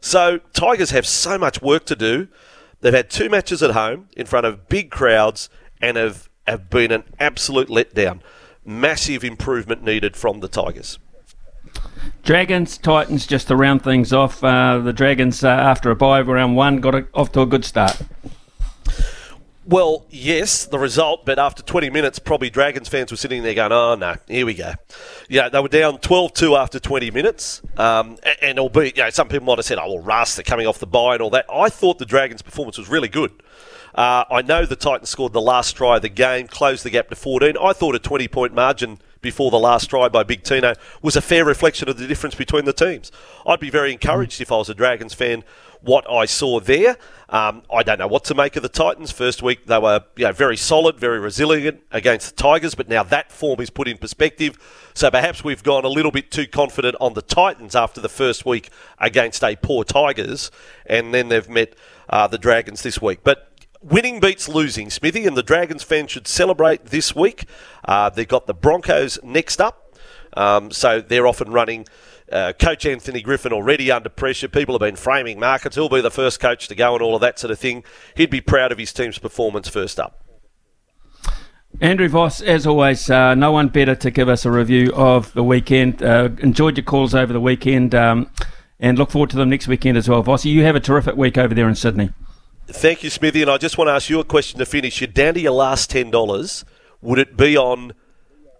So 0.01 0.39
Tigers 0.53 0.91
have 0.91 1.07
so 1.07 1.37
much 1.37 1.61
work 1.61 1.85
to 1.87 1.95
do. 1.95 2.27
They've 2.81 2.93
had 2.93 3.09
two 3.09 3.27
matches 3.29 3.61
at 3.61 3.71
home 3.71 4.07
in 4.15 4.25
front 4.25 4.45
of 4.45 4.69
big 4.69 4.91
crowds 4.91 5.49
and 5.81 5.97
have, 5.97 6.29
have 6.47 6.69
been 6.69 6.91
an 6.91 7.03
absolute 7.19 7.69
letdown. 7.69 8.21
Massive 8.63 9.23
improvement 9.23 9.83
needed 9.83 10.15
from 10.15 10.39
the 10.39 10.47
Tigers. 10.47 10.99
Dragons, 12.23 12.77
Titans, 12.77 13.25
just 13.25 13.47
to 13.47 13.55
round 13.55 13.83
things 13.83 14.13
off, 14.13 14.43
uh, 14.43 14.79
the 14.79 14.93
Dragons, 14.93 15.43
uh, 15.43 15.47
after 15.47 15.89
a 15.89 15.95
bye 15.95 16.21
round 16.21 16.55
one, 16.55 16.77
got 16.79 16.95
a, 16.95 17.07
off 17.13 17.31
to 17.33 17.41
a 17.41 17.45
good 17.45 17.65
start. 17.65 18.01
Well, 19.65 20.07
yes, 20.09 20.65
the 20.65 20.79
result, 20.79 21.27
but 21.27 21.37
after 21.37 21.61
20 21.61 21.91
minutes, 21.91 22.17
probably 22.17 22.49
Dragons 22.49 22.87
fans 22.87 23.11
were 23.11 23.17
sitting 23.17 23.43
there 23.43 23.53
going, 23.53 23.71
oh, 23.71 23.93
no, 23.93 24.15
here 24.27 24.43
we 24.43 24.55
go. 24.55 24.73
Yeah, 25.29 25.49
they 25.49 25.59
were 25.59 25.67
down 25.67 25.99
12 25.99 26.33
2 26.33 26.55
after 26.55 26.79
20 26.79 27.11
minutes. 27.11 27.61
Um, 27.77 28.17
a- 28.23 28.43
and, 28.43 28.57
albeit, 28.57 28.97
you 28.97 29.03
know, 29.03 29.11
some 29.11 29.27
people 29.27 29.45
might 29.45 29.59
have 29.59 29.65
said, 29.65 29.77
oh, 29.77 30.01
well, 30.01 30.25
they're 30.35 30.43
coming 30.43 30.65
off 30.65 30.79
the 30.79 30.87
bye 30.87 31.13
and 31.13 31.21
all 31.21 31.29
that. 31.29 31.45
I 31.53 31.69
thought 31.69 31.99
the 31.99 32.05
Dragons' 32.07 32.41
performance 32.41 32.79
was 32.79 32.89
really 32.89 33.09
good. 33.09 33.31
Uh, 33.93 34.23
I 34.31 34.41
know 34.41 34.65
the 34.65 34.75
Titans 34.75 35.09
scored 35.09 35.33
the 35.33 35.41
last 35.41 35.73
try 35.73 35.97
of 35.97 36.01
the 36.01 36.09
game, 36.09 36.47
closed 36.47 36.83
the 36.83 36.89
gap 36.89 37.09
to 37.09 37.15
14. 37.15 37.55
I 37.61 37.73
thought 37.73 37.93
a 37.93 37.99
20 37.99 38.27
point 38.27 38.53
margin 38.55 38.97
before 39.21 39.51
the 39.51 39.59
last 39.59 39.89
try 39.89 40.07
by 40.07 40.23
Big 40.23 40.43
Tino 40.43 40.73
was 41.01 41.15
a 41.15 41.21
fair 41.21 41.45
reflection 41.45 41.89
of 41.89 41.97
the 41.97 42.07
difference 42.07 42.35
between 42.35 42.65
the 42.65 42.73
teams. 42.73 43.11
I'd 43.45 43.59
be 43.59 43.69
very 43.69 43.91
encouraged 43.91 44.41
if 44.41 44.51
I 44.51 44.57
was 44.57 44.69
a 44.69 44.73
Dragons 44.73 45.13
fan 45.13 45.43
what 45.81 46.09
I 46.11 46.25
saw 46.25 46.59
there. 46.59 46.97
Um, 47.29 47.63
I 47.73 47.83
don't 47.83 47.99
know 47.99 48.07
what 48.07 48.23
to 48.25 48.35
make 48.35 48.55
of 48.55 48.63
the 48.63 48.69
Titans. 48.69 49.11
First 49.11 49.41
week 49.41 49.65
they 49.65 49.77
were 49.77 50.03
you 50.15 50.25
know, 50.25 50.31
very 50.31 50.57
solid, 50.57 50.99
very 50.99 51.19
resilient 51.19 51.81
against 51.91 52.35
the 52.35 52.41
Tigers, 52.41 52.75
but 52.75 52.89
now 52.89 53.03
that 53.03 53.31
form 53.31 53.61
is 53.61 53.69
put 53.69 53.87
in 53.87 53.97
perspective. 53.97 54.57
So 54.93 55.09
perhaps 55.09 55.43
we've 55.43 55.63
gone 55.63 55.85
a 55.85 55.89
little 55.89 56.11
bit 56.11 56.31
too 56.31 56.47
confident 56.47 56.95
on 56.99 57.13
the 57.13 57.21
Titans 57.21 57.75
after 57.75 58.01
the 58.01 58.09
first 58.09 58.45
week 58.45 58.69
against 58.97 59.43
a 59.43 59.55
poor 59.55 59.83
Tigers, 59.83 60.51
and 60.85 61.13
then 61.13 61.29
they've 61.29 61.49
met 61.49 61.75
uh, 62.09 62.27
the 62.27 62.37
Dragons 62.37 62.81
this 62.83 63.01
week. 63.01 63.19
But 63.23 63.48
Winning 63.81 64.19
beats 64.19 64.49
losing, 64.49 64.89
Smithy, 64.89 65.25
and 65.25 65.37
the 65.37 65.43
Dragons 65.43 65.83
fans 65.83 66.11
should 66.11 66.27
celebrate 66.27 66.87
this 66.87 67.15
week. 67.15 67.45
Uh, 67.85 68.09
they've 68.09 68.27
got 68.27 68.45
the 68.45 68.53
Broncos 68.53 69.17
next 69.23 69.61
up, 69.61 69.95
um, 70.35 70.69
so 70.69 70.99
they're 70.99 71.25
off 71.25 71.39
and 71.39 71.53
running 71.53 71.85
uh, 72.31 72.53
Coach 72.59 72.85
Anthony 72.85 73.21
Griffin 73.21 73.53
already 73.53 73.91
under 73.91 74.09
pressure. 74.09 74.47
People 74.47 74.75
have 74.75 74.81
been 74.81 74.95
framing 74.95 75.39
markets. 75.39 75.75
He'll 75.75 75.89
be 75.89 76.01
the 76.01 76.11
first 76.11 76.39
coach 76.39 76.67
to 76.67 76.75
go 76.75 76.93
and 76.93 77.01
all 77.01 77.15
of 77.15 77.21
that 77.21 77.39
sort 77.39 77.51
of 77.51 77.59
thing. 77.59 77.83
He'd 78.15 78.29
be 78.29 78.41
proud 78.41 78.71
of 78.71 78.77
his 78.77 78.93
team's 78.93 79.17
performance 79.17 79.67
first 79.67 79.99
up. 79.99 80.25
Andrew 81.81 82.09
Voss, 82.09 82.41
as 82.41 82.67
always, 82.67 83.09
uh, 83.09 83.35
no 83.35 83.51
one 83.51 83.69
better 83.69 83.95
to 83.95 84.11
give 84.11 84.27
us 84.27 84.43
a 84.43 84.51
review 84.51 84.91
of 84.93 85.31
the 85.33 85.43
weekend. 85.43 86.03
Uh, 86.03 86.29
enjoyed 86.39 86.77
your 86.77 86.83
calls 86.83 87.15
over 87.15 87.31
the 87.31 87.39
weekend 87.39 87.95
um, 87.95 88.29
and 88.79 88.97
look 88.97 89.11
forward 89.11 89.29
to 89.29 89.37
them 89.37 89.49
next 89.49 89.67
weekend 89.67 89.97
as 89.97 90.09
well. 90.09 90.23
Vossy, 90.23 90.51
you 90.51 90.63
have 90.65 90.75
a 90.75 90.79
terrific 90.79 91.15
week 91.15 91.37
over 91.37 91.53
there 91.53 91.69
in 91.69 91.75
Sydney. 91.75 92.09
Thank 92.71 93.03
you, 93.03 93.09
Smithy. 93.09 93.41
And 93.41 93.51
I 93.51 93.57
just 93.57 93.77
want 93.77 93.87
to 93.87 93.93
ask 93.93 94.09
you 94.09 94.19
a 94.19 94.23
question 94.23 94.59
to 94.59 94.65
finish. 94.65 95.01
You're 95.01 95.07
down 95.07 95.33
to 95.33 95.39
your 95.39 95.53
last 95.53 95.91
$10. 95.91 96.63
Would 97.01 97.19
it 97.19 97.35
be 97.35 97.57
on 97.57 97.93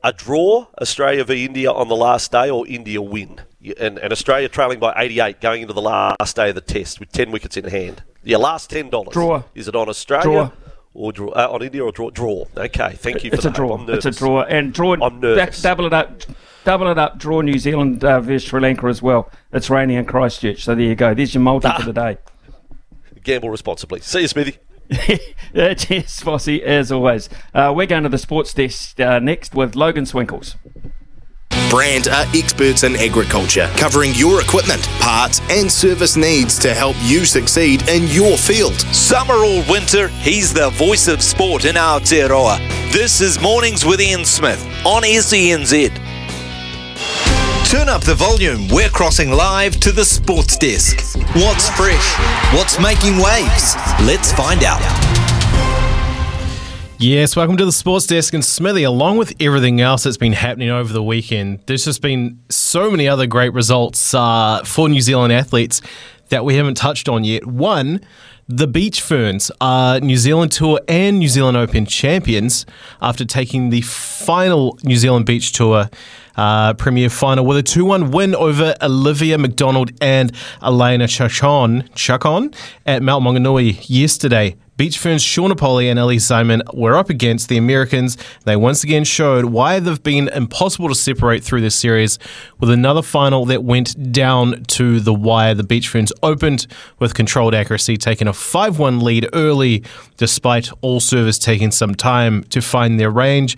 a 0.04 0.14
draw, 0.14 0.68
Australia 0.82 1.24
v 1.24 1.46
India 1.46 1.72
on 1.72 1.88
the 1.88 1.96
last 1.96 2.32
day, 2.32 2.50
or 2.50 2.68
India 2.68 3.02
win? 3.02 3.42
And, 3.80 3.98
and 4.00 4.12
Australia 4.12 4.48
trailing 4.48 4.80
by 4.80 4.94
88 4.96 5.42
going 5.42 5.62
into 5.62 5.74
the 5.74 5.82
last 5.82 6.36
day 6.36 6.50
of 6.50 6.56
the 6.56 6.62
test 6.62 7.00
with 7.00 7.12
10 7.12 7.32
wickets 7.32 7.58
in 7.58 7.66
hand. 7.66 8.04
Your 8.24 8.40
last 8.40 8.72
$10. 8.72 9.12
Draw. 9.12 9.44
Is 9.56 9.68
it 9.68 9.76
on 9.76 9.90
Australia? 9.90 10.24
Draw 10.24 10.52
or 10.94 11.12
draw 11.14 11.30
uh, 11.30 11.48
on 11.52 11.62
India 11.62 11.84
or 11.84 11.92
draw? 11.92 12.10
Draw. 12.10 12.46
Okay, 12.58 12.94
thank 12.94 13.24
you. 13.24 13.30
For 13.30 13.36
it's 13.36 13.46
a 13.46 13.52
draw. 13.52 13.86
It's 13.88 14.06
a 14.06 14.12
draw, 14.12 14.44
and 14.44 14.74
draw. 14.74 14.96
I'm 15.02 15.20
nervous. 15.20 15.62
Double 15.62 15.86
it 15.86 15.94
up. 15.94 16.22
Double 16.66 16.90
it 16.90 16.98
up. 16.98 17.18
Draw 17.18 17.42
New 17.42 17.58
Zealand 17.58 18.04
uh, 18.04 18.20
versus 18.20 18.50
Sri 18.50 18.60
Lanka 18.60 18.88
as 18.88 19.02
well. 19.02 19.32
It's 19.54 19.70
raining 19.70 19.98
in 19.98 20.06
Christchurch, 20.06 20.64
so 20.64 20.76
there 20.76 20.86
you 20.86 20.96
go. 20.96 21.14
There's 21.14 21.34
your 21.34 21.42
multi 21.42 21.70
for 21.78 21.84
the 21.84 21.94
day. 21.94 22.18
Gamble 23.24 23.50
responsibly. 23.50 24.00
See 24.02 24.22
you, 24.22 24.28
Smithy. 24.28 24.58
Yeah, 25.52 25.74
Cheers, 25.74 26.20
Vossy, 26.20 26.62
as 26.62 26.92
always. 26.92 27.28
Uh, 27.56 27.74
we're 27.76 27.88
going 27.88 28.04
to 28.04 28.10
the 28.10 28.20
sports 28.20 28.54
desk 28.54 29.00
uh, 29.00 29.18
next 29.20 29.56
with 29.56 29.76
Logan 29.76 30.06
Swinkles. 30.06 30.56
Brand 31.72 32.08
are 32.08 32.26
experts 32.36 32.84
in 32.84 32.96
agriculture, 32.96 33.70
covering 33.76 34.12
your 34.16 34.42
equipment, 34.42 34.88
parts, 35.00 35.40
and 35.50 35.72
service 35.72 36.16
needs 36.16 36.58
to 36.60 36.74
help 36.74 36.96
you 37.02 37.26
succeed 37.26 37.88
in 37.90 38.08
your 38.08 38.38
field. 38.38 38.74
Summer 38.94 39.36
or 39.36 39.64
winter, 39.70 40.08
he's 40.08 40.52
the 40.54 40.70
voice 40.72 41.08
of 41.08 41.22
sport 41.22 41.66
in 41.66 41.76
Aotearoa. 41.76 42.58
This 42.92 43.22
is 43.22 43.40
Mornings 43.40 43.86
with 43.86 44.02
Ian 44.02 44.26
Smith 44.26 44.64
on 44.86 45.04
SENZ. 45.04 45.92
Turn 47.70 47.88
up 47.88 48.02
the 48.02 48.16
volume. 48.16 48.68
We're 48.70 48.90
crossing 48.90 49.30
live 49.30 49.80
to 49.82 49.92
the 49.92 50.04
sports 50.04 50.58
desk. 50.58 51.16
What's 51.36 51.70
fresh? 51.70 52.16
What's 52.52 52.80
making 52.80 53.18
waves? 53.18 53.76
Let's 54.02 54.34
find 54.34 54.64
out. 54.64 54.82
Yes, 56.98 57.36
welcome 57.36 57.58
to 57.58 57.66
the 57.66 57.72
Sports 57.72 58.08
Desk 58.08 58.34
and 58.34 58.44
Smithy. 58.44 58.82
Along 58.82 59.18
with 59.18 59.36
everything 59.40 59.82
else 59.82 60.02
that's 60.02 60.18
been 60.18 60.34
happening 60.34 60.72
over 60.72 60.92
the 60.92 61.04
weekend, 61.04 61.60
there's 61.68 61.86
just 61.86 62.02
been 62.02 62.40
so 62.50 62.90
many 62.90 63.08
other 63.08 63.28
great 63.28 63.54
results 63.54 64.16
uh, 64.16 64.64
for 64.66 64.90
New 64.90 65.02
Zealand 65.02 65.32
athletes 65.32 65.80
that 66.30 66.44
we 66.44 66.56
haven't 66.56 66.76
touched 66.76 67.08
on 67.08 67.24
yet. 67.24 67.46
One, 67.46 68.02
the 68.48 68.66
Beach 68.66 69.00
Ferns 69.00 69.52
are 69.62 70.00
New 70.00 70.18
Zealand 70.18 70.52
Tour 70.52 70.82
and 70.88 71.20
New 71.20 71.28
Zealand 71.28 71.56
Open 71.56 71.86
champions 71.86 72.66
after 73.00 73.26
taking 73.26 73.70
the 73.70 73.82
final 73.82 74.80
New 74.82 74.98
Zealand 74.98 75.28
Beach 75.28 75.52
Tour 75.52 75.88
uh, 76.36 76.74
Premier 76.76 77.10
final 77.10 77.46
with 77.46 77.58
a 77.58 77.64
2 77.64 77.86
1 77.86 78.12
win 78.12 78.36
over 78.36 78.76
Olivia 78.82 79.38
McDonald 79.38 79.92
and 80.02 80.32
Elena 80.62 81.08
Chacon, 81.08 81.90
Chacon 81.96 82.54
at 82.86 83.02
Mount 83.02 83.24
Maunganui 83.24 83.84
yesterday. 83.88 84.56
Beach 84.80 84.98
Ferns 84.98 85.22
Shauna 85.22 85.58
Polley 85.58 85.90
and 85.90 86.00
Ellie 86.00 86.20
Simon 86.20 86.64
were 86.74 86.96
up 86.96 87.10
against 87.10 87.50
the 87.50 87.58
Americans. 87.58 88.18
They 88.46 88.56
once 88.56 88.82
again 88.82 89.04
showed 89.04 89.44
why 89.44 89.82
they've 89.82 90.02
been 90.02 90.30
impossible 90.30 90.88
to 90.88 90.96
separate 90.96 91.44
through 91.44 91.60
this 91.60 91.76
series 91.76 92.18
with 92.62 92.70
another 92.70 93.02
final 93.02 93.44
that 93.48 93.66
went 93.66 94.14
down 94.14 94.64
to 94.70 95.02
the 95.02 95.14
wire. 95.14 95.54
The 95.54 95.66
Beach 95.66 95.90
Ferns 95.90 96.14
opened 96.24 96.66
with 96.98 97.14
controlled 97.14 97.54
accuracy, 97.54 97.98
taking 97.98 98.30
a 98.30 98.32
5 98.32 98.80
1 98.80 99.02
lead 99.02 99.28
early, 99.34 99.84
despite 100.16 100.70
all 100.80 101.02
servers 101.02 101.38
taking 101.38 101.72
some 101.72 101.94
time 101.94 102.46
to 102.46 102.62
find 102.62 102.98
their 102.98 103.12
range. 103.12 103.58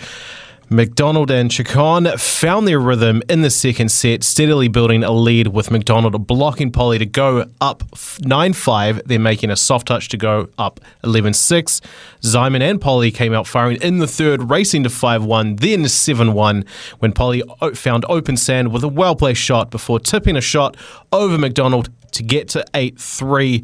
McDonald 0.73 1.29
and 1.29 1.51
Chacon 1.51 2.17
found 2.17 2.65
their 2.65 2.79
rhythm 2.79 3.21
in 3.27 3.41
the 3.41 3.49
second 3.49 3.89
set, 3.89 4.23
steadily 4.23 4.69
building 4.69 5.03
a 5.03 5.11
lead 5.11 5.47
with 5.47 5.69
McDonald 5.69 6.25
blocking 6.25 6.71
Polley 6.71 6.97
to 6.97 7.05
go 7.05 7.45
up 7.59 7.83
9 8.21 8.53
5, 8.53 9.01
then 9.05 9.21
making 9.21 9.49
a 9.49 9.57
soft 9.57 9.87
touch 9.87 10.07
to 10.07 10.17
go 10.17 10.47
up 10.57 10.79
11 11.03 11.33
6. 11.33 11.81
Zeimann 12.21 12.61
and 12.61 12.79
Polley 12.79 13.11
came 13.11 13.33
out 13.33 13.47
firing 13.47 13.81
in 13.81 13.97
the 13.97 14.07
third, 14.07 14.49
racing 14.49 14.83
to 14.83 14.89
5 14.89 15.25
1, 15.25 15.57
then 15.57 15.89
7 15.89 16.31
1, 16.31 16.65
when 16.99 17.11
Polley 17.11 17.43
found 17.73 18.05
open 18.07 18.37
sand 18.37 18.71
with 18.71 18.85
a 18.85 18.87
well 18.87 19.17
placed 19.17 19.41
shot 19.41 19.71
before 19.71 19.99
tipping 19.99 20.37
a 20.37 20.41
shot 20.41 20.77
over 21.11 21.37
McDonald 21.37 21.89
to 22.13 22.23
get 22.23 22.47
to 22.47 22.63
8 22.73 22.97
3. 22.97 23.61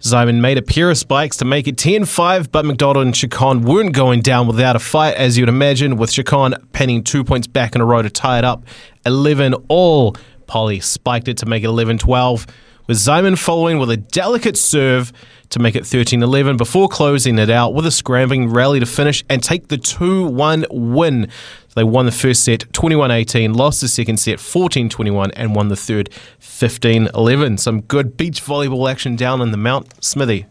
Zeimann 0.00 0.40
made 0.40 0.56
a 0.56 0.62
pair 0.62 0.90
of 0.90 0.96
spikes 0.96 1.36
to 1.38 1.44
make 1.44 1.68
it 1.68 1.76
10 1.76 2.06
5, 2.06 2.50
but 2.50 2.64
McDonald 2.64 3.04
and 3.04 3.14
Chacon 3.14 3.60
weren't 3.62 3.92
going 3.92 4.22
down 4.22 4.46
without 4.46 4.74
a 4.74 4.78
fight, 4.78 5.14
as 5.16 5.36
you'd 5.36 5.50
imagine, 5.50 5.96
with 5.96 6.10
Chacon 6.10 6.54
penning 6.72 7.04
two 7.04 7.22
points 7.22 7.46
back 7.46 7.74
in 7.74 7.82
a 7.82 7.84
row 7.84 8.00
to 8.00 8.08
tie 8.08 8.38
it 8.38 8.44
up 8.44 8.64
11 9.04 9.54
all. 9.68 10.16
Polley 10.46 10.80
spiked 10.80 11.28
it 11.28 11.36
to 11.38 11.46
make 11.46 11.62
it 11.62 11.66
11 11.66 11.98
12, 11.98 12.46
with 12.86 12.96
Zeimann 12.96 13.38
following 13.38 13.78
with 13.78 13.90
a 13.90 13.98
delicate 13.98 14.56
serve 14.56 15.12
to 15.50 15.58
make 15.58 15.74
it 15.74 15.86
13 15.86 16.22
11 16.22 16.56
before 16.56 16.88
closing 16.88 17.38
it 17.38 17.50
out 17.50 17.74
with 17.74 17.84
a 17.86 17.90
scrambling 17.90 18.48
rally 18.48 18.80
to 18.80 18.86
finish 18.86 19.22
and 19.28 19.42
take 19.42 19.68
the 19.68 19.76
2 19.76 20.26
1 20.26 20.66
win. 20.70 21.28
They 21.76 21.84
won 21.84 22.06
the 22.06 22.12
first 22.12 22.42
set 22.42 22.72
21 22.72 23.10
18, 23.10 23.52
lost 23.52 23.80
the 23.80 23.88
second 23.88 24.16
set 24.18 24.40
14 24.40 24.88
21, 24.88 25.30
and 25.32 25.54
won 25.54 25.68
the 25.68 25.76
third 25.76 26.12
15 26.38 27.08
11. 27.14 27.58
Some 27.58 27.82
good 27.82 28.16
beach 28.16 28.42
volleyball 28.42 28.90
action 28.90 29.16
down 29.16 29.40
in 29.40 29.50
the 29.50 29.56
Mount 29.56 30.02
Smithy. 30.02 30.46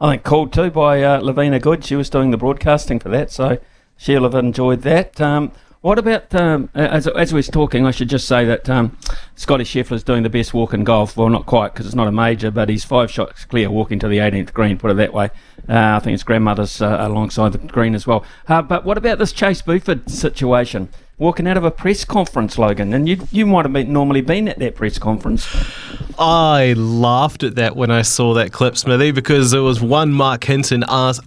I 0.00 0.12
think 0.12 0.24
called 0.24 0.52
too 0.52 0.70
by 0.70 1.02
uh, 1.02 1.20
Lavina 1.20 1.58
Good. 1.58 1.84
She 1.84 1.96
was 1.96 2.10
doing 2.10 2.30
the 2.30 2.36
broadcasting 2.36 2.98
for 2.98 3.08
that, 3.10 3.30
so 3.30 3.58
she'll 3.96 4.24
have 4.24 4.34
enjoyed 4.34 4.82
that. 4.82 5.20
Um, 5.20 5.52
what 5.86 6.00
about 6.00 6.34
um, 6.34 6.68
as 6.74 7.06
as 7.06 7.32
we 7.32 7.36
was 7.36 7.46
talking? 7.46 7.86
I 7.86 7.92
should 7.92 8.08
just 8.08 8.26
say 8.26 8.44
that 8.44 8.68
um, 8.68 8.98
Scotty 9.36 9.62
Scheffler's 9.62 10.02
doing 10.02 10.24
the 10.24 10.28
best 10.28 10.52
walk 10.52 10.74
in 10.74 10.82
golf. 10.82 11.16
Well, 11.16 11.28
not 11.28 11.46
quite 11.46 11.72
because 11.72 11.86
it's 11.86 11.94
not 11.94 12.08
a 12.08 12.12
major, 12.12 12.50
but 12.50 12.68
he's 12.68 12.84
five 12.84 13.08
shots 13.08 13.44
clear 13.44 13.70
walking 13.70 14.00
to 14.00 14.08
the 14.08 14.18
18th 14.18 14.52
green. 14.52 14.78
Put 14.78 14.90
it 14.90 14.94
that 14.94 15.12
way. 15.12 15.26
Uh, 15.68 15.94
I 15.94 16.00
think 16.00 16.10
his 16.10 16.24
grandmother's 16.24 16.82
uh, 16.82 16.96
alongside 16.98 17.52
the 17.52 17.58
green 17.58 17.94
as 17.94 18.04
well. 18.04 18.24
Uh, 18.48 18.62
but 18.62 18.84
what 18.84 18.98
about 18.98 19.20
this 19.20 19.30
Chase 19.32 19.62
Buford 19.62 20.10
situation? 20.10 20.88
Walking 21.18 21.46
out 21.46 21.56
of 21.56 21.62
a 21.62 21.70
press 21.70 22.04
conference, 22.04 22.58
Logan, 22.58 22.92
and 22.92 23.08
you 23.08 23.24
you 23.30 23.46
might 23.46 23.64
have 23.64 23.72
been, 23.72 23.92
normally 23.92 24.22
been 24.22 24.48
at 24.48 24.58
that 24.58 24.74
press 24.74 24.98
conference. 24.98 25.46
I 26.18 26.72
laughed 26.76 27.44
at 27.44 27.54
that 27.54 27.76
when 27.76 27.92
I 27.92 28.02
saw 28.02 28.34
that 28.34 28.50
clip, 28.52 28.76
Smithy, 28.76 29.12
because 29.12 29.52
it 29.52 29.60
was 29.60 29.80
one 29.80 30.12
Mark 30.12 30.42
Hinton 30.42 30.82
ask, 30.88 31.24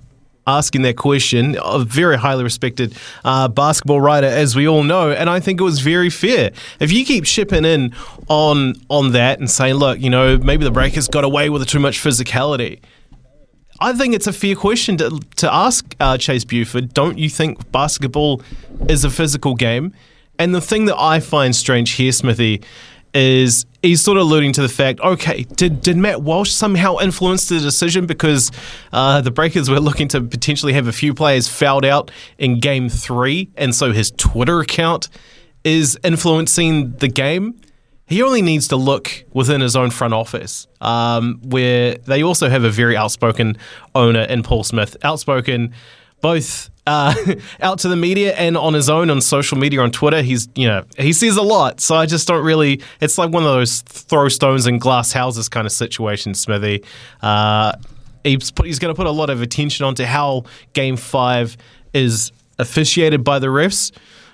asking 0.58 0.82
that 0.84 0.98
question, 0.98 1.58
a 1.64 1.80
very 1.80 2.18
highly 2.18 2.44
respected 2.44 2.96
uh, 3.24 3.48
basketball 3.48 4.02
writer, 4.02 4.28
as 4.28 4.56
we 4.56 4.68
all 4.68 4.84
know, 4.84 5.12
and 5.12 5.30
I 5.30 5.40
think 5.40 5.60
it 5.62 5.64
was 5.64 5.80
very 5.80 6.10
fair. 6.10 6.52
If 6.80 6.92
you 6.92 7.06
keep 7.06 7.26
shipping 7.26 7.66
in 7.66 7.94
on 8.28 8.74
on 8.90 9.12
that 9.14 9.40
and 9.40 9.50
saying, 9.50 9.76
look, 9.76 10.00
you 10.00 10.10
know, 10.10 10.38
maybe 10.38 10.64
the 10.64 10.72
Breakers 10.72 11.08
got 11.08 11.24
away 11.24 11.50
with 11.50 11.68
too 11.68 11.80
much 11.80 12.00
physicality. 12.00 12.80
I 13.82 13.94
think 13.94 14.14
it's 14.14 14.28
a 14.28 14.34
fair 14.34 14.56
question 14.56 14.98
to, 14.98 15.20
to 15.38 15.54
ask 15.54 15.96
uh, 16.02 16.18
Chase 16.18 16.44
Buford. 16.44 16.94
Don't 16.94 17.18
you 17.18 17.30
think 17.30 17.72
basketball 17.72 18.42
is 18.90 19.06
a 19.06 19.10
physical 19.10 19.56
game? 19.56 19.94
And 20.38 20.54
the 20.54 20.62
thing 20.62 20.86
that 20.86 21.00
I 21.00 21.20
find 21.22 21.56
strange 21.56 21.92
here, 21.92 22.12
Smithy, 22.12 22.62
is 23.14 23.66
he's 23.82 24.02
sort 24.02 24.18
of 24.18 24.24
alluding 24.24 24.54
to 24.54 24.62
the 24.62 24.70
fact, 24.70 25.00
okay, 25.00 25.44
did, 25.44 25.82
did 25.82 25.98
Matt 25.98 26.22
Walsh 26.22 26.52
somehow 26.52 26.98
influence 26.98 27.48
the 27.48 27.60
decision 27.60 28.06
because 28.06 28.52
uh, 28.92 29.22
the 29.22 29.32
Breakers 29.32 29.70
were 29.70 29.80
looking 29.80 30.08
to 30.10 30.22
potentially 30.22 30.74
have 30.74 30.88
a 30.88 30.92
few 30.92 31.14
players 31.14 31.48
fouled 31.48 31.86
out 31.86 32.12
in 32.38 32.60
game 32.60 32.90
three, 32.90 33.50
and 33.56 33.74
so 33.74 33.92
his 33.92 34.12
Twitter 34.12 34.60
account 34.60 35.10
is 35.64 35.98
influencing 36.04 36.94
the 36.98 37.08
game? 37.08 37.60
He 38.06 38.24
only 38.24 38.42
needs 38.42 38.68
to 38.70 38.76
look 38.76 39.24
within 39.34 39.62
his 39.62 39.76
own 39.76 39.92
front 39.92 40.16
office, 40.16 40.68
um, 40.82 41.40
where 41.44 41.96
they 41.96 42.24
also 42.24 42.50
have 42.50 42.64
a 42.64 42.72
very 42.72 42.98
outspoken 42.98 43.56
owner 43.94 44.22
in 44.22 44.42
Paul 44.42 44.64
Smith. 44.64 44.98
Outspoken 45.04 45.74
both 46.22 46.70
uh, 46.90 47.14
out 47.62 47.80
to 47.80 47.88
the 47.88 47.96
media 47.96 48.34
and 48.34 48.58
on 48.58 48.74
his 48.74 48.90
own 48.90 49.10
on 49.10 49.22
social 49.22 49.58
media 49.58 49.80
on 49.82 49.92
Twitter. 49.92 50.22
He's 50.22 50.50
you 50.56 50.68
know 50.68 50.84
he 50.98 51.14
says 51.14 51.38
a 51.38 51.42
lot, 51.42 51.80
so 51.80 51.96
I 51.96 52.06
just 52.06 52.28
don't 52.28 52.44
really. 52.44 52.82
It's 53.00 53.18
like 53.18 53.32
one 53.32 53.44
of 53.44 53.50
those 53.50 53.82
throw 53.82 54.28
stones 54.28 54.66
in 54.66 54.80
glass 54.80 55.14
houses 55.14 55.48
kind 55.48 55.68
of 55.68 55.72
situation, 55.72 56.34
Smithy. 56.34 56.84
Uh, 57.22 57.74
he's 58.24 58.52
put, 58.52 58.66
he's 58.66 58.80
going 58.80 58.94
to 58.94 58.98
put 58.98 59.08
a 59.08 59.12
lot 59.12 59.30
of 59.30 59.42
attention 59.42 59.86
onto 59.86 60.04
how 60.04 60.46
Game 60.74 60.98
Five 60.98 61.56
is 61.94 62.32
officiated 62.58 63.24
by 63.24 63.40
the 63.40 63.48
refs, 63.48 63.92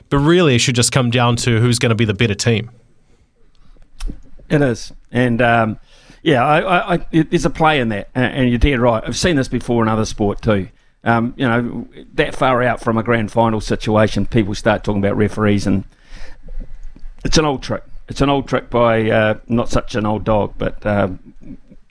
but 0.09 0.19
really 0.19 0.55
it 0.55 0.59
should 0.59 0.75
just 0.75 0.91
come 0.91 1.09
down 1.09 1.35
to 1.35 1.59
who's 1.59 1.77
going 1.77 1.89
to 1.89 1.95
be 1.95 2.05
the 2.05 2.13
better 2.13 2.35
team. 2.35 2.71
It 4.49 4.61
is, 4.61 4.93
and 5.11 5.41
um, 5.41 5.79
yeah, 6.21 6.45
I, 6.45 6.59
I, 6.59 6.93
I, 6.93 6.97
there's 7.11 7.45
a 7.45 7.49
play 7.49 7.79
in 7.79 7.89
that, 7.89 8.09
and 8.15 8.49
you're 8.49 8.59
dead 8.59 8.79
right. 8.79 9.03
I've 9.05 9.17
seen 9.17 9.35
this 9.35 9.47
before 9.47 9.83
in 9.83 9.89
other 9.89 10.05
sport 10.05 10.41
too. 10.41 10.69
Um, 11.05 11.33
you 11.37 11.47
know, 11.47 11.87
that 12.15 12.35
far 12.35 12.63
out 12.63 12.81
from 12.81 12.97
a 12.97 13.03
grand 13.03 13.31
final 13.31 13.61
situation, 13.61 14.25
people 14.25 14.55
start 14.55 14.83
talking 14.83 15.03
about 15.03 15.15
referees, 15.15 15.67
and 15.67 15.83
it's 17.23 17.37
an 17.37 17.45
old 17.45 17.61
trick. 17.61 17.83
it's 18.09 18.21
an 18.21 18.29
old 18.29 18.47
trick 18.47 18.69
by 18.69 19.09
uh, 19.09 19.39
not 19.47 19.69
such 19.69 19.95
an 19.95 20.05
old 20.05 20.23
dog. 20.23 20.55
But 20.57 20.83
um, 20.85 21.35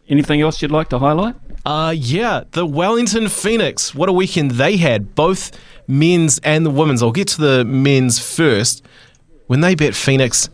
anything 0.09 0.41
else 0.41 0.61
you'd 0.61 0.73
like 0.73 0.89
to 0.89 0.99
highlight? 0.99 1.37
Uh, 1.65 1.95
yeah, 1.97 2.43
the 2.51 2.67
Wellington 2.67 3.29
Phoenix. 3.29 3.95
What 3.95 4.09
a 4.09 4.13
weekend 4.13 4.53
they 4.53 4.77
had, 4.77 5.15
both 5.15 5.51
men's 5.87 6.39
and 6.41 6.67
the 6.67 6.71
women's. 6.71 7.03
I'll 7.03 7.13
get 7.13 7.29
to 7.29 7.41
the 7.41 7.65
men's 7.65 8.19
first. 8.19 8.85
When 9.47 9.61
they 9.61 9.75
bet 9.75 9.95
Phoenix, 9.95 10.49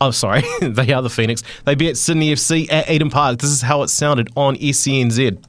I'm 0.00 0.08
oh, 0.08 0.10
sorry, 0.10 0.42
they 0.60 0.92
are 0.92 1.00
the 1.00 1.10
Phoenix. 1.10 1.42
They 1.64 1.74
beat 1.74 1.96
Sydney 1.96 2.32
FC 2.32 2.70
at 2.70 2.90
Eden 2.90 3.08
Park. 3.08 3.38
This 3.38 3.50
is 3.50 3.62
how 3.62 3.82
it 3.82 3.88
sounded 3.88 4.30
on 4.36 4.56
SENZ. 4.56 5.42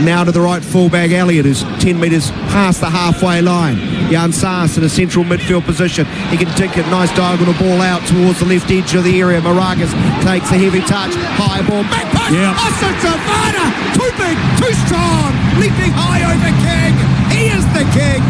Now 0.00 0.24
to 0.24 0.32
the 0.32 0.40
right 0.40 0.62
fullback 0.62 1.10
Elliott, 1.10 1.44
who's 1.44 1.62
10 1.82 1.98
metres 1.98 2.30
past 2.52 2.80
the 2.80 2.88
halfway 2.88 3.42
line. 3.42 3.76
Jan 4.10 4.32
Saas 4.32 4.78
in 4.78 4.84
a 4.84 4.88
central 4.88 5.24
midfield 5.24 5.64
position. 5.64 6.06
He 6.30 6.36
can 6.36 6.48
take 6.56 6.76
a 6.76 6.82
nice 6.90 7.14
diagonal 7.14 7.54
ball 7.54 7.80
out 7.80 8.00
towards 8.08 8.40
the 8.40 8.46
left 8.46 8.70
edge 8.70 8.94
of 8.94 9.04
the 9.04 9.20
area. 9.20 9.40
Maragas 9.40 9.92
takes 10.24 10.50
a 10.50 10.58
heavy 10.58 10.80
touch. 10.80 11.14
High 11.36 11.62
ball. 11.68 11.82
Back 11.90 12.08
post. 12.10 12.32
Yeah. 12.32 12.56
Oh, 12.56 12.72
Savannah. 13.00 13.68
Too 13.94 14.10
big, 14.16 14.36
too 14.58 14.74
strong. 14.86 15.30
Leaping 15.60 15.92
high 15.92 16.24
over 16.26 16.52
King. 16.64 16.94
He 17.30 17.52
is 17.52 17.64
the 17.76 17.84
king. 17.94 18.22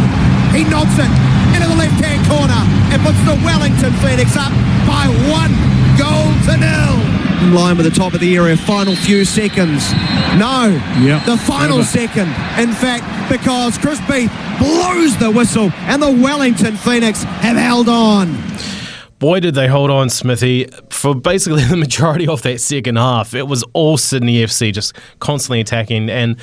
He 0.52 0.68
knocks 0.68 0.98
it 0.98 1.10
into 1.54 1.66
the 1.66 1.78
left-hand 1.78 2.22
corner 2.26 2.62
and 2.90 2.98
puts 3.02 3.20
the 3.24 3.38
Wellington 3.46 3.92
Phoenix 4.02 4.36
up 4.36 4.52
by 4.86 5.06
one 5.30 5.54
goal 5.96 6.28
to 6.46 6.56
nil 6.58 7.09
in 7.42 7.54
line 7.54 7.76
with 7.76 7.86
the 7.86 7.92
top 7.98 8.14
of 8.14 8.20
the 8.20 8.36
area. 8.36 8.56
Final 8.56 8.94
few 8.94 9.24
seconds. 9.24 9.90
No. 10.36 10.68
Yep. 11.00 11.24
The 11.26 11.36
final 11.36 11.78
Over. 11.78 11.84
second. 11.84 12.28
In 12.58 12.72
fact, 12.72 13.04
because 13.30 13.78
Chris 13.78 14.00
Beath 14.08 14.32
blows 14.58 15.16
the 15.18 15.30
whistle 15.30 15.70
and 15.72 16.02
the 16.02 16.10
Wellington 16.10 16.76
Phoenix 16.76 17.22
have 17.22 17.56
held 17.56 17.88
on. 17.88 18.36
Boy, 19.18 19.40
did 19.40 19.54
they 19.54 19.68
hold 19.68 19.90
on, 19.90 20.08
Smithy, 20.08 20.66
for 20.90 21.14
basically 21.14 21.62
the 21.68 21.76
majority 21.76 22.26
of 22.26 22.42
that 22.42 22.60
second 22.60 22.96
half. 22.96 23.34
It 23.34 23.46
was 23.46 23.62
all 23.74 23.96
Sydney 23.98 24.36
FC 24.42 24.72
just 24.72 24.94
constantly 25.18 25.60
attacking. 25.60 26.08
And 26.08 26.36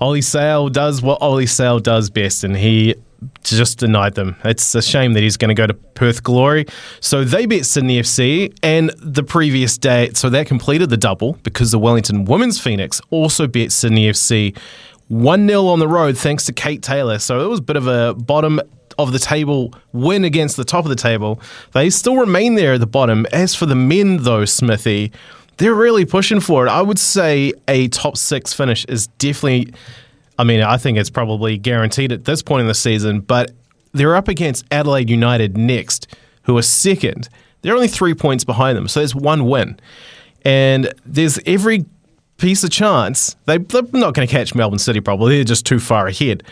Ollie 0.00 0.22
Sail 0.22 0.68
does 0.68 1.02
what 1.02 1.20
Ollie 1.20 1.46
Sail 1.46 1.78
does 1.78 2.10
best, 2.10 2.42
and 2.42 2.56
he 2.56 2.94
just 3.42 3.78
denied 3.78 4.14
them. 4.14 4.36
It's 4.44 4.74
a 4.74 4.82
shame 4.82 5.12
that 5.14 5.22
he's 5.22 5.36
going 5.36 5.48
to 5.48 5.54
go 5.54 5.66
to 5.66 5.74
Perth 5.74 6.22
Glory. 6.22 6.66
So 7.00 7.24
they 7.24 7.46
beat 7.46 7.66
Sydney 7.66 8.00
FC, 8.00 8.56
and 8.62 8.90
the 8.98 9.22
previous 9.22 9.78
day, 9.78 10.10
so 10.14 10.30
that 10.30 10.46
completed 10.46 10.90
the 10.90 10.96
double 10.96 11.34
because 11.42 11.70
the 11.70 11.78
Wellington 11.78 12.24
Women's 12.24 12.60
Phoenix 12.60 13.00
also 13.10 13.46
beat 13.46 13.72
Sydney 13.72 14.10
FC 14.10 14.56
1 15.08 15.46
0 15.46 15.66
on 15.66 15.78
the 15.78 15.88
road 15.88 16.16
thanks 16.16 16.46
to 16.46 16.52
Kate 16.52 16.82
Taylor. 16.82 17.18
So 17.18 17.44
it 17.44 17.48
was 17.48 17.58
a 17.58 17.62
bit 17.62 17.76
of 17.76 17.86
a 17.86 18.14
bottom 18.14 18.60
of 18.98 19.12
the 19.12 19.18
table 19.18 19.74
win 19.92 20.24
against 20.24 20.56
the 20.56 20.64
top 20.64 20.84
of 20.84 20.88
the 20.88 20.96
table. 20.96 21.40
They 21.72 21.90
still 21.90 22.16
remain 22.16 22.54
there 22.54 22.74
at 22.74 22.80
the 22.80 22.86
bottom. 22.86 23.26
As 23.32 23.54
for 23.54 23.66
the 23.66 23.74
men, 23.74 24.18
though, 24.18 24.44
Smithy, 24.44 25.12
they're 25.58 25.74
really 25.74 26.04
pushing 26.04 26.40
for 26.40 26.66
it. 26.66 26.70
I 26.70 26.82
would 26.82 26.98
say 26.98 27.52
a 27.68 27.88
top 27.88 28.16
six 28.16 28.52
finish 28.52 28.84
is 28.86 29.06
definitely 29.18 29.72
I 30.42 30.44
mean, 30.44 30.60
I 30.60 30.76
think 30.76 30.98
it's 30.98 31.08
probably 31.08 31.56
guaranteed 31.56 32.10
at 32.10 32.24
this 32.24 32.42
point 32.42 32.62
in 32.62 32.66
the 32.66 32.74
season, 32.74 33.20
but 33.20 33.52
they're 33.92 34.16
up 34.16 34.26
against 34.26 34.64
Adelaide 34.72 35.08
United 35.08 35.56
next, 35.56 36.08
who 36.42 36.58
are 36.58 36.62
second. 36.62 37.28
They're 37.60 37.76
only 37.76 37.86
three 37.86 38.12
points 38.12 38.42
behind 38.42 38.76
them, 38.76 38.88
so 38.88 38.98
there's 38.98 39.14
one 39.14 39.46
win. 39.46 39.78
And 40.44 40.92
there's 41.06 41.38
every 41.46 41.84
piece 42.38 42.64
of 42.64 42.70
chance. 42.70 43.36
They, 43.44 43.58
they're 43.58 43.82
not 43.92 44.14
going 44.14 44.26
to 44.26 44.32
catch 44.32 44.52
Melbourne 44.52 44.80
City, 44.80 45.00
probably. 45.00 45.36
They're 45.36 45.44
just 45.44 45.64
too 45.64 45.78
far 45.78 46.08
ahead. 46.08 46.42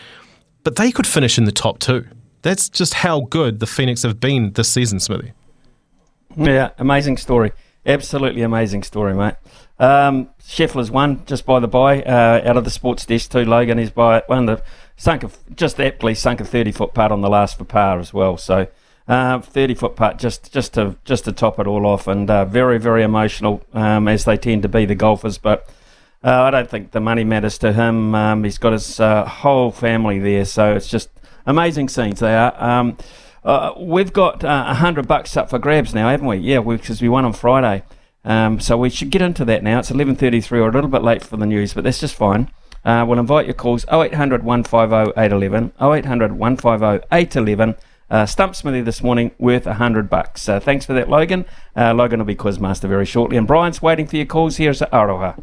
But 0.63 0.77
they 0.77 0.93
could 0.93 1.05
finish 1.05 1.37
in 1.37 1.43
the 1.43 1.51
top 1.51 1.79
two. 1.79 2.07
That's 2.43 2.69
just 2.69 2.93
how 2.93 3.27
good 3.29 3.59
the 3.59 3.67
Phoenix 3.67 4.03
have 4.03 4.21
been 4.21 4.53
this 4.53 4.69
season, 4.69 5.01
Smithy. 5.01 5.33
Yeah, 6.37 6.69
amazing 6.77 7.17
story. 7.17 7.51
Absolutely 7.85 8.41
amazing 8.41 8.83
story, 8.83 9.13
mate. 9.13 9.35
Um, 9.81 10.29
Scheffler's 10.39 10.91
won, 10.91 11.25
just 11.25 11.43
by 11.43 11.59
the 11.59 11.67
by, 11.67 12.03
uh, 12.03 12.41
out 12.45 12.55
of 12.55 12.65
the 12.65 12.69
sports 12.69 13.03
desk 13.03 13.31
too. 13.31 13.43
Logan 13.45 13.79
is 13.79 13.89
by 13.89 14.21
one 14.27 14.45
the 14.45 14.61
sunk 14.95 15.23
a, 15.23 15.31
just 15.55 15.79
aptly 15.79 16.13
sunk 16.13 16.39
a 16.39 16.45
thirty 16.45 16.71
foot 16.71 16.93
putt 16.93 17.11
on 17.11 17.21
the 17.21 17.29
last 17.29 17.57
for 17.57 17.65
par 17.65 17.99
as 17.99 18.13
well. 18.13 18.37
So 18.37 18.67
uh, 19.07 19.39
thirty 19.39 19.73
foot 19.73 19.95
putt 19.95 20.19
just 20.19 20.53
just 20.53 20.75
to 20.75 20.97
just 21.03 21.25
to 21.25 21.31
top 21.31 21.57
it 21.57 21.65
all 21.65 21.87
off, 21.87 22.05
and 22.05 22.29
uh, 22.29 22.45
very 22.45 22.77
very 22.77 23.01
emotional 23.01 23.63
um, 23.73 24.07
as 24.07 24.23
they 24.25 24.37
tend 24.37 24.61
to 24.61 24.69
be 24.69 24.85
the 24.85 24.93
golfers. 24.93 25.39
But 25.39 25.67
uh, 26.23 26.43
I 26.43 26.51
don't 26.51 26.69
think 26.69 26.91
the 26.91 27.01
money 27.01 27.23
matters 27.23 27.57
to 27.57 27.73
him. 27.73 28.13
Um, 28.13 28.43
he's 28.43 28.59
got 28.59 28.73
his 28.73 28.99
uh, 28.99 29.25
whole 29.25 29.71
family 29.71 30.19
there, 30.19 30.45
so 30.45 30.75
it's 30.75 30.89
just 30.89 31.09
amazing 31.47 31.89
scenes 31.89 32.19
they 32.19 32.35
are. 32.35 32.53
Um, 32.63 32.97
we've 33.79 34.13
got 34.13 34.43
a 34.43 34.75
hundred 34.75 35.07
bucks 35.07 35.35
up 35.35 35.49
for 35.49 35.57
grabs 35.57 35.95
now, 35.95 36.07
haven't 36.07 36.27
we? 36.27 36.37
Yeah, 36.37 36.59
because 36.59 37.01
we, 37.01 37.07
we 37.07 37.13
won 37.13 37.25
on 37.25 37.33
Friday. 37.33 37.81
Um, 38.23 38.59
so 38.59 38.77
we 38.77 38.89
should 38.89 39.09
get 39.09 39.21
into 39.21 39.45
that 39.45 39.63
now. 39.63 39.79
It's 39.79 39.91
11.33 39.91 40.51
or 40.51 40.69
a 40.69 40.71
little 40.71 40.89
bit 40.89 41.03
late 41.03 41.23
for 41.23 41.37
the 41.37 41.45
news, 41.45 41.73
but 41.73 41.83
that's 41.83 41.99
just 41.99 42.15
fine. 42.15 42.51
Uh, 42.83 43.05
we'll 43.07 43.19
invite 43.19 43.45
your 43.45 43.53
calls 43.53 43.85
0800 43.91 44.43
150 44.43 45.11
811, 45.19 45.73
0800 45.79 46.31
150 46.33 47.07
811. 47.11 47.75
Uh, 48.09 48.25
Stump 48.25 48.55
Smithy 48.55 48.81
this 48.81 49.01
morning 49.01 49.31
worth 49.39 49.65
a 49.65 49.75
hundred 49.75 50.09
bucks. 50.09 50.49
Uh, 50.49 50.59
thanks 50.59 50.85
for 50.85 50.93
that, 50.93 51.09
Logan. 51.09 51.45
Uh, 51.75 51.93
Logan 51.93 52.19
will 52.19 52.25
be 52.25 52.35
quizmaster 52.35 52.89
very 52.89 53.05
shortly, 53.05 53.37
and 53.37 53.47
Brian's 53.47 53.81
waiting 53.81 54.05
for 54.05 54.17
your 54.17 54.25
calls. 54.25 54.57
here 54.57 54.65
Here's 54.65 54.81
Aroha. 54.81 55.41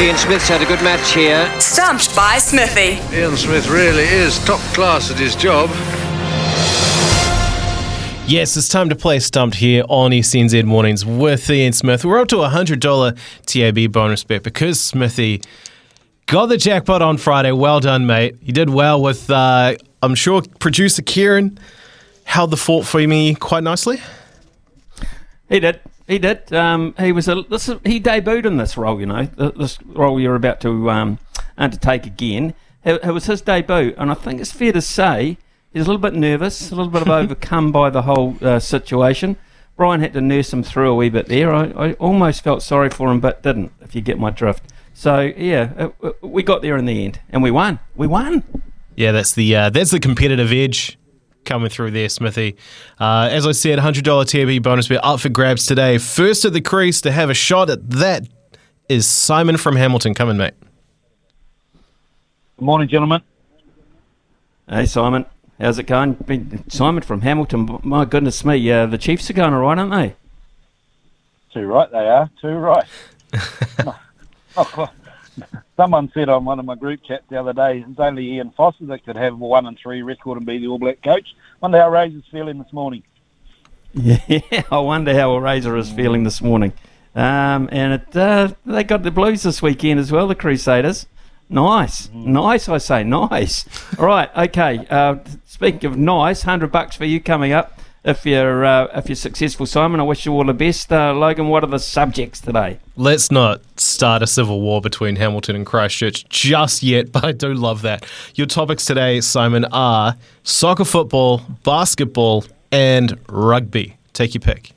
Ian 0.00 0.16
Smith's 0.16 0.48
had 0.48 0.60
a 0.60 0.66
good 0.66 0.82
match 0.82 1.12
here. 1.12 1.48
Stumped 1.60 2.16
by 2.16 2.38
Smithy. 2.38 2.98
Ian 3.16 3.36
Smith 3.36 3.68
really 3.68 4.02
is 4.02 4.44
top 4.44 4.60
class 4.74 5.12
at 5.12 5.18
his 5.18 5.36
job. 5.36 5.70
Yes, 8.32 8.56
it's 8.56 8.70
time 8.70 8.88
to 8.88 8.96
play 8.96 9.18
Stumped 9.18 9.56
here 9.56 9.84
on 9.90 10.10
SENZ 10.10 10.64
Mornings 10.64 11.04
with 11.04 11.50
Ian 11.50 11.74
Smith. 11.74 12.02
We're 12.02 12.18
up 12.18 12.28
to 12.28 12.38
a 12.38 12.48
$100 12.48 13.18
TAB 13.44 13.92
bonus 13.92 14.24
bet 14.24 14.42
because 14.42 14.80
Smithy 14.80 15.42
got 16.24 16.46
the 16.46 16.56
jackpot 16.56 17.02
on 17.02 17.18
Friday. 17.18 17.52
Well 17.52 17.78
done, 17.80 18.06
mate. 18.06 18.36
You 18.40 18.54
did 18.54 18.70
well 18.70 19.02
with, 19.02 19.28
uh, 19.28 19.74
I'm 20.02 20.14
sure, 20.14 20.40
producer 20.60 21.02
Kieran 21.02 21.58
held 22.24 22.50
the 22.50 22.56
fort 22.56 22.86
for 22.86 23.06
me 23.06 23.34
quite 23.34 23.64
nicely. 23.64 24.00
He 25.50 25.60
did. 25.60 25.80
He 26.08 26.18
did. 26.18 26.54
Um, 26.54 26.94
he 26.98 27.12
was 27.12 27.28
a 27.28 27.42
this, 27.50 27.66
he 27.84 28.00
debuted 28.00 28.46
in 28.46 28.56
this 28.56 28.78
role, 28.78 28.98
you 28.98 29.04
know, 29.04 29.26
this 29.26 29.78
role 29.84 30.18
you're 30.18 30.36
about 30.36 30.58
to 30.62 30.90
um, 30.90 31.18
undertake 31.58 32.06
again. 32.06 32.54
It, 32.82 33.04
it 33.04 33.12
was 33.12 33.26
his 33.26 33.42
debut, 33.42 33.94
and 33.98 34.10
I 34.10 34.14
think 34.14 34.40
it's 34.40 34.52
fair 34.52 34.72
to 34.72 34.80
say 34.80 35.36
He's 35.72 35.84
a 35.84 35.86
little 35.86 36.00
bit 36.02 36.14
nervous, 36.14 36.70
a 36.70 36.74
little 36.74 36.90
bit 36.90 37.02
of 37.02 37.08
overcome 37.08 37.72
by 37.72 37.88
the 37.88 38.02
whole 38.02 38.36
uh, 38.42 38.58
situation. 38.58 39.36
Brian 39.76 40.00
had 40.00 40.12
to 40.12 40.20
nurse 40.20 40.52
him 40.52 40.62
through 40.62 40.90
a 40.90 40.94
wee 40.94 41.08
bit 41.08 41.28
there. 41.28 41.52
I, 41.52 41.64
I, 41.70 41.92
almost 41.94 42.44
felt 42.44 42.62
sorry 42.62 42.90
for 42.90 43.10
him, 43.10 43.20
but 43.20 43.42
didn't, 43.42 43.72
if 43.80 43.94
you 43.94 44.02
get 44.02 44.18
my 44.18 44.30
drift. 44.30 44.64
So, 44.92 45.20
yeah, 45.20 45.72
uh, 45.78 45.88
uh, 46.02 46.12
we 46.20 46.42
got 46.42 46.60
there 46.60 46.76
in 46.76 46.84
the 46.84 47.04
end, 47.06 47.20
and 47.30 47.42
we 47.42 47.50
won. 47.50 47.80
We 47.96 48.06
won. 48.06 48.44
Yeah, 48.96 49.12
that's 49.12 49.32
the 49.32 49.56
uh, 49.56 49.70
that's 49.70 49.90
the 49.90 49.98
competitive 49.98 50.52
edge 50.52 50.98
coming 51.46 51.70
through 51.70 51.92
there, 51.92 52.10
Smithy. 52.10 52.56
Uh, 53.00 53.28
as 53.32 53.46
I 53.46 53.52
said, 53.52 53.78
$100 53.78 54.26
TAB 54.26 54.62
bonus 54.62 54.88
bet 54.88 55.00
up 55.02 55.20
for 55.20 55.30
grabs 55.30 55.64
today. 55.64 55.96
First 55.96 56.44
at 56.44 56.52
the 56.52 56.60
crease 56.60 57.00
to 57.00 57.10
have 57.10 57.30
a 57.30 57.34
shot 57.34 57.70
at 57.70 57.88
that 57.90 58.28
is 58.90 59.06
Simon 59.06 59.56
from 59.56 59.76
Hamilton. 59.76 60.12
Coming, 60.12 60.36
mate. 60.36 60.54
Good 62.58 62.64
morning, 62.64 62.88
gentlemen. 62.88 63.22
Hey, 64.68 64.86
Simon. 64.86 65.24
How's 65.62 65.78
it 65.78 65.84
going? 65.84 66.64
Simon 66.66 67.04
from 67.04 67.20
Hamilton. 67.20 67.78
My 67.84 68.04
goodness 68.04 68.44
me, 68.44 68.68
uh, 68.68 68.86
the 68.86 68.98
Chiefs 68.98 69.30
are 69.30 69.32
going 69.32 69.54
all 69.54 69.60
right, 69.60 69.78
aren't 69.78 69.92
they? 69.92 70.16
Too 71.54 71.66
right, 71.66 71.88
they 71.88 72.08
are. 72.08 72.28
Too 72.40 72.48
right. 72.48 72.84
oh, 74.56 74.90
someone 75.76 76.10
said 76.12 76.28
on 76.28 76.44
one 76.44 76.58
of 76.58 76.64
my 76.64 76.74
group 76.74 77.04
chats 77.04 77.22
the 77.30 77.38
other 77.38 77.52
day, 77.52 77.84
it's 77.88 78.00
only 78.00 78.32
Ian 78.32 78.50
Foster 78.50 78.86
that 78.86 79.04
could 79.04 79.14
have 79.14 79.34
a 79.34 79.36
one 79.36 79.66
and 79.66 79.78
three 79.78 80.02
record 80.02 80.36
and 80.36 80.44
be 80.44 80.58
the 80.58 80.66
All 80.66 80.80
Black 80.80 81.00
coach. 81.00 81.28
Wonder 81.60 81.78
how 81.78 81.90
Razor's 81.90 82.24
feeling 82.32 82.58
this 82.58 82.72
morning. 82.72 83.04
Yeah, 83.94 84.64
I 84.72 84.78
wonder 84.78 85.14
how 85.14 85.36
Razor 85.36 85.76
is 85.76 85.92
feeling 85.92 86.24
this 86.24 86.42
morning. 86.42 86.72
Um, 87.14 87.68
and 87.70 88.02
it, 88.02 88.16
uh, 88.16 88.54
they 88.66 88.82
got 88.82 89.04
the 89.04 89.12
Blues 89.12 89.44
this 89.44 89.62
weekend 89.62 90.00
as 90.00 90.10
well, 90.10 90.26
the 90.26 90.34
Crusaders. 90.34 91.06
Nice, 91.52 92.06
mm. 92.08 92.24
nice. 92.26 92.68
I 92.68 92.78
say 92.78 93.04
nice. 93.04 93.66
All 93.98 94.06
right, 94.06 94.30
okay. 94.36 94.86
Uh, 94.88 95.16
speaking 95.46 95.84
of 95.84 95.98
nice, 95.98 96.42
hundred 96.42 96.72
bucks 96.72 96.96
for 96.96 97.04
you 97.04 97.20
coming 97.20 97.52
up. 97.52 97.78
If 98.04 98.26
you're 98.26 98.64
uh, 98.64 98.88
if 98.94 99.08
you're 99.08 99.16
successful, 99.16 99.66
Simon, 99.66 100.00
I 100.00 100.02
wish 100.02 100.24
you 100.24 100.32
all 100.32 100.44
the 100.44 100.54
best. 100.54 100.90
Uh, 100.90 101.12
Logan, 101.12 101.48
what 101.48 101.62
are 101.62 101.68
the 101.68 101.78
subjects 101.78 102.40
today? 102.40 102.78
Let's 102.96 103.30
not 103.30 103.60
start 103.78 104.22
a 104.22 104.26
civil 104.26 104.60
war 104.62 104.80
between 104.80 105.16
Hamilton 105.16 105.54
and 105.54 105.66
Christchurch 105.66 106.28
just 106.28 106.82
yet, 106.82 107.12
but 107.12 107.24
I 107.24 107.32
do 107.32 107.52
love 107.52 107.82
that. 107.82 108.06
Your 108.34 108.46
topics 108.46 108.86
today, 108.86 109.20
Simon, 109.20 109.66
are 109.66 110.16
soccer, 110.42 110.86
football, 110.86 111.42
basketball, 111.64 112.44
and 112.72 113.18
rugby. 113.28 113.96
Take 114.14 114.34
your 114.34 114.40
pick. 114.40 114.72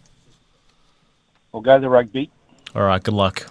We'll 1.51 1.63
go 1.63 1.79
the 1.79 1.89
rugby. 1.89 2.29
All 2.75 2.83
right. 2.83 3.01
Good 3.01 3.13
luck. 3.13 3.47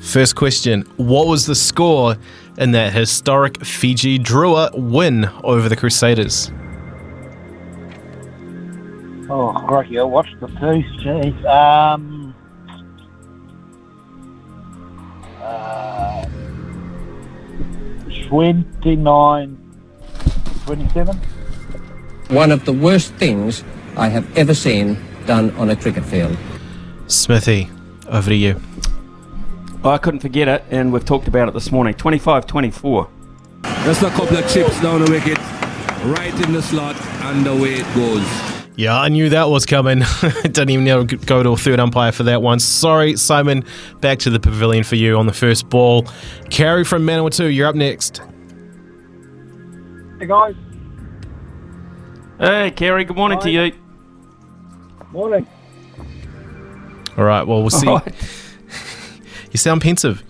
First 0.00 0.34
question 0.34 0.82
What 0.96 1.26
was 1.26 1.46
the 1.46 1.54
score 1.54 2.16
in 2.58 2.72
that 2.72 2.92
historic 2.92 3.64
Fiji 3.64 4.18
Drua 4.18 4.70
win 4.74 5.30
over 5.44 5.68
the 5.68 5.76
Crusaders? 5.76 6.50
Oh, 9.28 9.52
crikey, 9.68 9.98
I 9.98 10.02
watched 10.02 10.40
the 10.40 10.48
two. 10.48 10.82
Jeez. 11.04 11.44
Um, 11.44 12.34
uh, 15.40 16.24
29, 18.26 19.58
27. 20.66 21.16
One 22.30 22.50
of 22.50 22.64
the 22.64 22.72
worst 22.72 23.12
things 23.14 23.62
I 23.96 24.08
have 24.08 24.36
ever 24.36 24.54
seen 24.54 24.98
done 25.26 25.50
on 25.52 25.70
a 25.70 25.76
cricket 25.76 26.04
field. 26.04 26.36
Smithy, 27.06 27.70
over 28.08 28.30
to 28.30 28.34
you. 28.34 28.60
I 29.82 29.96
couldn't 29.96 30.20
forget 30.20 30.46
it, 30.46 30.64
and 30.70 30.92
we've 30.92 31.04
talked 31.04 31.26
about 31.26 31.48
it 31.48 31.54
this 31.54 31.72
morning. 31.72 31.94
25 31.94 32.46
24. 32.46 33.08
Just 33.84 34.02
a 34.02 34.10
couple 34.10 34.36
of 34.36 34.48
chips 34.52 34.80
down 34.82 35.02
the 35.02 35.10
wicket, 35.10 35.38
right 36.14 36.34
in 36.46 36.52
the 36.52 36.60
slot, 36.60 36.96
and 37.24 37.46
away 37.46 37.74
it 37.74 37.94
goes. 37.94 38.26
Yeah, 38.76 38.98
I 38.98 39.08
knew 39.08 39.30
that 39.30 39.48
was 39.48 39.66
coming. 39.66 39.98
Didn't 40.42 40.70
even 40.70 40.84
need 40.84 41.08
to 41.08 41.16
go 41.16 41.42
to 41.42 41.50
a 41.50 41.56
third 41.56 41.80
umpire 41.80 42.12
for 42.12 42.24
that 42.24 42.42
one. 42.42 42.60
Sorry, 42.60 43.16
Simon. 43.16 43.64
Back 44.00 44.18
to 44.20 44.30
the 44.30 44.40
pavilion 44.40 44.84
for 44.84 44.96
you 44.96 45.18
on 45.18 45.26
the 45.26 45.32
first 45.32 45.68
ball. 45.68 46.06
Carrie 46.50 46.84
from 46.84 47.06
Manawatu, 47.06 47.54
you're 47.54 47.66
up 47.66 47.74
next. 47.74 48.22
Hey, 50.18 50.26
guys. 50.26 50.54
Hey, 52.38 52.70
Kerry, 52.70 53.04
good 53.04 53.16
morning 53.16 53.38
to 53.40 53.50
you. 53.50 53.72
Morning. 55.12 55.46
All 57.18 57.24
right, 57.24 57.42
well, 57.46 57.60
we'll 57.60 57.70
see. 57.70 57.98
All 59.50 59.52
right. 59.52 59.52
You 59.52 59.58
sound 59.58 59.82
pensive. 59.82 60.22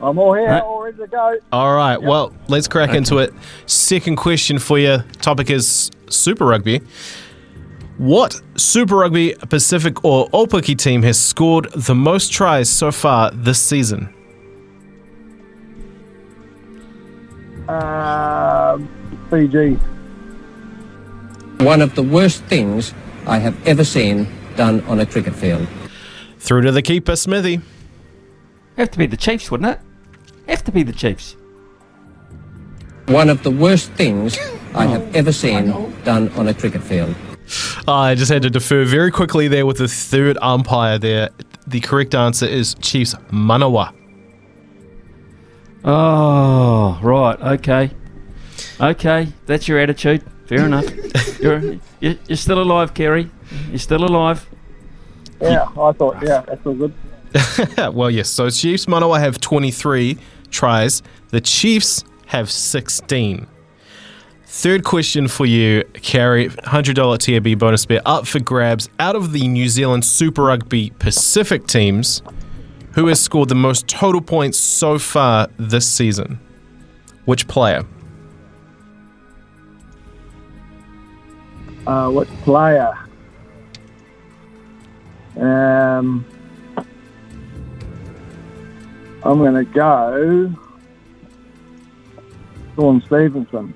I'm 0.00 0.16
all 0.18 0.32
here, 0.34 0.46
Right. 0.48 0.62
all 0.62 0.82
ready 0.84 0.96
to 0.98 1.06
go. 1.08 1.38
All 1.50 1.74
right, 1.74 2.00
well, 2.00 2.32
let's 2.46 2.68
crack 2.68 2.94
into 2.94 3.18
it. 3.18 3.34
Second 3.66 4.16
question 4.16 4.58
for 4.60 4.78
you. 4.78 4.98
Topic 5.20 5.50
is 5.50 5.90
Super 6.08 6.46
Rugby. 6.46 6.80
What 7.98 8.40
Super 8.56 8.96
Rugby 8.98 9.34
Pacific 9.48 10.04
or 10.04 10.28
Aupiki 10.28 10.78
team 10.78 11.02
has 11.02 11.18
scored 11.18 11.66
the 11.72 11.96
most 11.96 12.32
tries 12.32 12.70
so 12.70 12.92
far 12.92 13.32
this 13.32 13.58
season? 13.58 14.14
Um, 17.68 18.88
Fiji. 19.30 19.74
One 21.64 21.82
of 21.82 21.96
the 21.96 22.04
worst 22.04 22.44
things 22.44 22.94
I 23.26 23.38
have 23.40 23.56
ever 23.66 23.82
seen 23.82 24.28
done 24.56 24.80
on 24.82 25.00
a 25.00 25.06
cricket 25.06 25.34
field. 25.34 25.66
Through 26.38 26.62
to 26.62 26.72
the 26.72 26.82
keeper, 26.82 27.16
Smithy. 27.16 27.60
Have 28.76 28.90
to 28.92 28.98
be 28.98 29.06
the 29.06 29.16
Chiefs, 29.16 29.50
wouldn't 29.50 29.70
it? 29.70 29.80
Have 30.48 30.64
to 30.64 30.72
be 30.72 30.82
the 30.82 30.92
Chiefs. 30.92 31.36
One 33.06 33.28
of 33.28 33.42
the 33.42 33.50
worst 33.50 33.90
things 33.92 34.38
I 34.74 34.86
have 34.86 35.14
ever 35.16 35.32
seen 35.32 35.94
done 36.04 36.28
on 36.30 36.48
a 36.48 36.54
cricket 36.54 36.82
field. 36.82 37.14
Ah, 37.86 38.02
I 38.02 38.14
just 38.14 38.30
had 38.30 38.42
to 38.42 38.50
defer 38.50 38.84
very 38.84 39.10
quickly 39.10 39.48
there 39.48 39.64
with 39.66 39.78
the 39.78 39.88
third 39.88 40.36
umpire 40.42 40.98
there. 40.98 41.30
The 41.66 41.80
correct 41.80 42.14
answer 42.14 42.46
is 42.46 42.74
Chiefs 42.80 43.14
Manawa. 43.30 43.94
Oh, 45.84 46.98
right. 47.02 47.40
Okay. 47.40 47.90
Okay. 48.80 49.28
That's 49.46 49.66
your 49.68 49.78
attitude. 49.78 50.22
Fair 50.46 50.66
enough. 50.66 50.86
You're, 51.40 51.78
you're, 52.00 52.16
you're 52.26 52.36
still 52.36 52.60
alive, 52.60 52.94
Kerry. 52.94 53.30
You're 53.68 53.78
still 53.78 54.04
alive. 54.04 54.48
Yeah, 55.40 55.68
I 55.78 55.92
thought, 55.92 56.16
yeah, 56.22 56.42
that's 56.46 56.66
all 56.66 56.74
good. 56.74 56.94
well, 57.94 58.10
yes. 58.10 58.28
So 58.28 58.50
Chiefs 58.50 58.86
Manawa 58.86 59.20
have 59.20 59.40
23 59.40 60.18
tries. 60.50 61.02
The 61.28 61.40
Chiefs 61.40 62.04
have 62.26 62.50
16. 62.50 63.46
Third 64.50 64.82
question 64.82 65.28
for 65.28 65.44
you, 65.46 65.84
Carrie. 65.94 66.48
$100 66.48 67.18
TAB 67.18 67.58
bonus 67.58 67.84
bet 67.84 68.02
up 68.06 68.26
for 68.26 68.40
grabs. 68.40 68.88
Out 68.98 69.14
of 69.14 69.32
the 69.32 69.46
New 69.46 69.68
Zealand 69.68 70.04
Super 70.04 70.44
Rugby 70.44 70.90
Pacific 70.98 71.66
teams, 71.66 72.22
who 72.92 73.06
has 73.06 73.20
scored 73.20 73.50
the 73.50 73.54
most 73.54 73.86
total 73.86 74.20
points 74.20 74.58
so 74.58 74.98
far 74.98 75.48
this 75.58 75.86
season? 75.86 76.40
Which 77.26 77.46
player? 77.46 77.84
Uh, 81.86 82.10
what 82.10 82.26
player? 82.42 82.98
Um, 85.38 86.24
I'm 89.22 89.38
going 89.38 89.54
to 89.54 89.64
go 89.64 90.52
Shaun 92.74 93.02
Stevenson. 93.06 93.74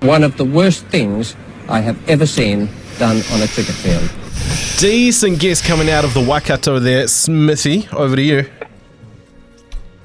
One 0.00 0.22
of 0.22 0.36
the 0.36 0.44
worst 0.44 0.84
things 0.86 1.36
I 1.68 1.80
have 1.80 2.08
ever 2.08 2.26
seen 2.26 2.68
done 2.98 3.22
on 3.32 3.42
a 3.42 3.48
cricket 3.48 3.74
field. 3.74 4.10
Decent 4.78 5.40
guess 5.40 5.66
coming 5.66 5.88
out 5.88 6.04
of 6.04 6.14
the 6.14 6.20
Waikato 6.20 6.78
there. 6.78 7.06
Smithy, 7.08 7.88
over 7.92 8.16
to 8.16 8.22
you. 8.22 8.50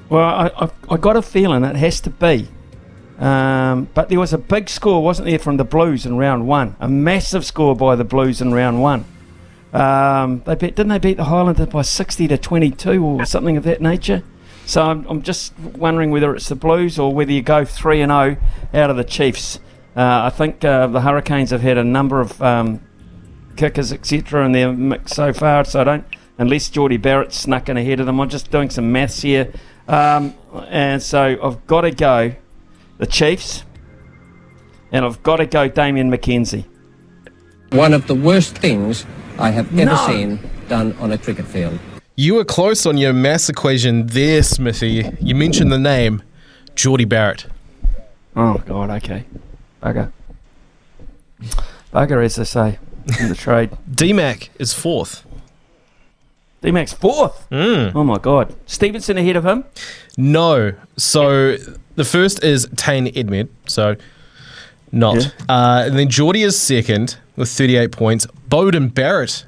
Well, 0.08 0.22
I, 0.22 0.50
I, 0.56 0.70
I 0.90 0.96
got 0.96 1.16
a 1.16 1.22
feeling 1.22 1.64
it 1.64 1.76
has 1.76 2.00
to 2.02 2.10
be. 2.10 2.48
Um, 3.18 3.88
but 3.94 4.08
there 4.08 4.18
was 4.18 4.32
a 4.32 4.38
big 4.38 4.68
score, 4.68 5.02
wasn't 5.02 5.28
there, 5.28 5.38
from 5.38 5.56
the 5.56 5.64
Blues 5.64 6.06
in 6.06 6.16
round 6.16 6.48
one? 6.48 6.74
A 6.80 6.88
massive 6.88 7.44
score 7.44 7.76
by 7.76 7.94
the 7.94 8.04
Blues 8.04 8.40
in 8.40 8.52
round 8.52 8.80
one. 8.80 9.04
Um, 9.72 10.42
they 10.46 10.54
beat, 10.54 10.74
didn't 10.74 10.88
they 10.88 10.98
beat 10.98 11.16
the 11.16 11.24
Highlanders 11.24 11.68
by 11.68 11.82
60 11.82 12.28
to 12.28 12.38
22 12.38 13.04
or 13.04 13.24
something 13.24 13.56
of 13.56 13.62
that 13.64 13.80
nature? 13.80 14.22
So 14.66 14.82
I'm, 14.82 15.06
I'm 15.06 15.22
just 15.22 15.58
wondering 15.58 16.10
whether 16.10 16.34
it's 16.34 16.48
the 16.48 16.54
Blues 16.54 16.98
or 16.98 17.14
whether 17.14 17.32
you 17.32 17.42
go 17.42 17.64
3 17.64 18.02
and 18.02 18.10
0 18.10 18.36
out 18.74 18.90
of 18.90 18.96
the 18.96 19.04
Chiefs. 19.04 19.58
Uh, 19.96 20.22
I 20.24 20.30
think 20.30 20.64
uh, 20.64 20.86
the 20.86 21.00
Hurricanes 21.00 21.50
have 21.50 21.60
had 21.60 21.76
a 21.76 21.84
number 21.84 22.20
of 22.20 22.40
um, 22.40 22.80
kickers, 23.56 23.92
etc., 23.92 24.46
in 24.46 24.52
their 24.52 24.72
mix 24.72 25.12
so 25.12 25.32
far. 25.32 25.64
So 25.64 25.80
I 25.80 25.84
don't, 25.84 26.04
unless 26.38 26.70
Jordie 26.70 26.96
Barrett 26.96 27.32
snuck 27.32 27.68
in 27.68 27.76
ahead 27.76 28.00
of 28.00 28.06
them. 28.06 28.20
I'm 28.20 28.28
just 28.28 28.50
doing 28.50 28.70
some 28.70 28.92
maths 28.92 29.22
here, 29.22 29.52
um, 29.88 30.34
and 30.68 31.02
so 31.02 31.38
I've 31.42 31.66
got 31.66 31.82
to 31.82 31.90
go 31.90 32.34
the 32.98 33.06
Chiefs, 33.06 33.64
and 34.92 35.04
I've 35.04 35.22
got 35.22 35.36
to 35.36 35.46
go 35.46 35.68
Damian 35.68 36.10
McKenzie. 36.10 36.64
One 37.72 37.92
of 37.92 38.06
the 38.06 38.14
worst 38.14 38.56
things 38.58 39.04
I 39.38 39.50
have 39.50 39.66
ever 39.78 39.90
No. 39.90 40.06
seen 40.06 40.40
done 40.68 40.94
on 41.00 41.12
a 41.12 41.18
cricket 41.18 41.46
field. 41.46 41.78
You 42.16 42.34
were 42.34 42.44
close 42.44 42.84
on 42.86 42.98
your 42.98 43.12
mass 43.12 43.48
equation 43.48 44.06
there, 44.08 44.42
Smithy. 44.42 45.10
You 45.20 45.34
mentioned 45.34 45.72
the 45.72 45.78
name 45.78 46.22
Jordie 46.74 47.04
Barrett. 47.06 47.46
Oh 48.36 48.62
God, 48.66 48.90
okay, 48.90 49.24
bugger, 49.82 50.12
bugger, 51.92 52.24
as 52.24 52.36
they 52.36 52.44
say 52.44 52.78
in 53.20 53.28
the 53.28 53.34
trade. 53.34 53.70
DMAC 53.90 54.50
is 54.58 54.72
fourth. 54.72 55.24
D-Mac's 56.62 56.92
fourth. 56.92 57.48
Mm. 57.50 57.92
Oh 57.94 58.04
my 58.04 58.18
God, 58.18 58.54
Stevenson 58.66 59.16
ahead 59.16 59.34
of 59.34 59.46
him. 59.46 59.64
No. 60.18 60.74
So 60.98 61.56
the 61.96 62.04
first 62.04 62.44
is 62.44 62.68
Tane 62.76 63.06
Edmed. 63.06 63.48
So 63.66 63.96
not. 64.92 65.16
Yeah. 65.16 65.30
Uh, 65.48 65.84
and 65.86 65.98
then 65.98 66.08
Jordie 66.08 66.42
is 66.42 66.58
second 66.58 67.16
with 67.36 67.48
38 67.48 67.92
points. 67.92 68.26
Beauden 68.48 68.92
Barrett 68.92 69.44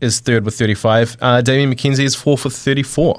is 0.00 0.20
third 0.20 0.44
with 0.44 0.54
35. 0.58 1.16
Uh, 1.20 1.40
Damian 1.40 1.72
McKenzie 1.74 2.04
is 2.04 2.14
fourth 2.14 2.44
with 2.44 2.54
34. 2.54 3.18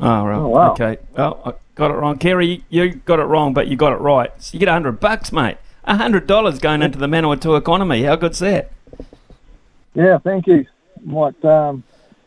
Oh 0.00 0.24
right, 0.24 0.36
Oh, 0.36 0.48
wow. 0.48 0.72
okay. 0.72 0.98
Well, 1.16 1.40
I 1.44 1.52
got 1.74 1.90
it 1.90 1.94
wrong, 1.94 2.18
Kerry. 2.18 2.64
You, 2.68 2.82
you 2.84 2.94
got 2.94 3.18
it 3.18 3.24
wrong, 3.24 3.52
but 3.52 3.66
you 3.68 3.76
got 3.76 3.92
it 3.92 3.96
right. 4.00 4.30
So 4.40 4.54
you 4.54 4.58
get 4.60 4.68
a 4.68 4.72
hundred 4.72 5.00
bucks, 5.00 5.32
mate. 5.32 5.56
A 5.84 5.96
hundred 5.96 6.26
dollars 6.26 6.58
going 6.60 6.82
into 6.82 6.98
the 6.98 7.06
Manawatu 7.06 7.58
economy. 7.58 8.02
How 8.04 8.14
good's 8.16 8.38
that? 8.40 8.70
Yeah, 9.94 10.18
thank 10.18 10.46
you. 10.46 10.66
Might 11.04 11.42
um, 11.44 11.82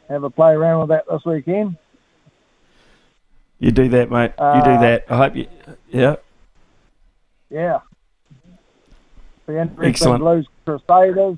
have 0.10 0.24
a 0.24 0.30
play 0.30 0.52
around 0.52 0.80
with 0.82 0.90
that 0.90 1.06
this 1.10 1.24
weekend. 1.26 1.78
You 3.60 3.72
do 3.72 3.88
that, 3.90 4.10
mate. 4.12 4.32
you 4.38 4.44
Uh, 4.44 4.64
do 4.64 4.82
that. 4.82 5.06
I 5.10 5.18
hope 5.18 5.36
you. 5.36 5.48
Yeah. 5.90 6.16
Yeah. 7.50 7.80
The. 9.46 9.70
Blues 10.18 10.48
Crusaders. 10.66 11.38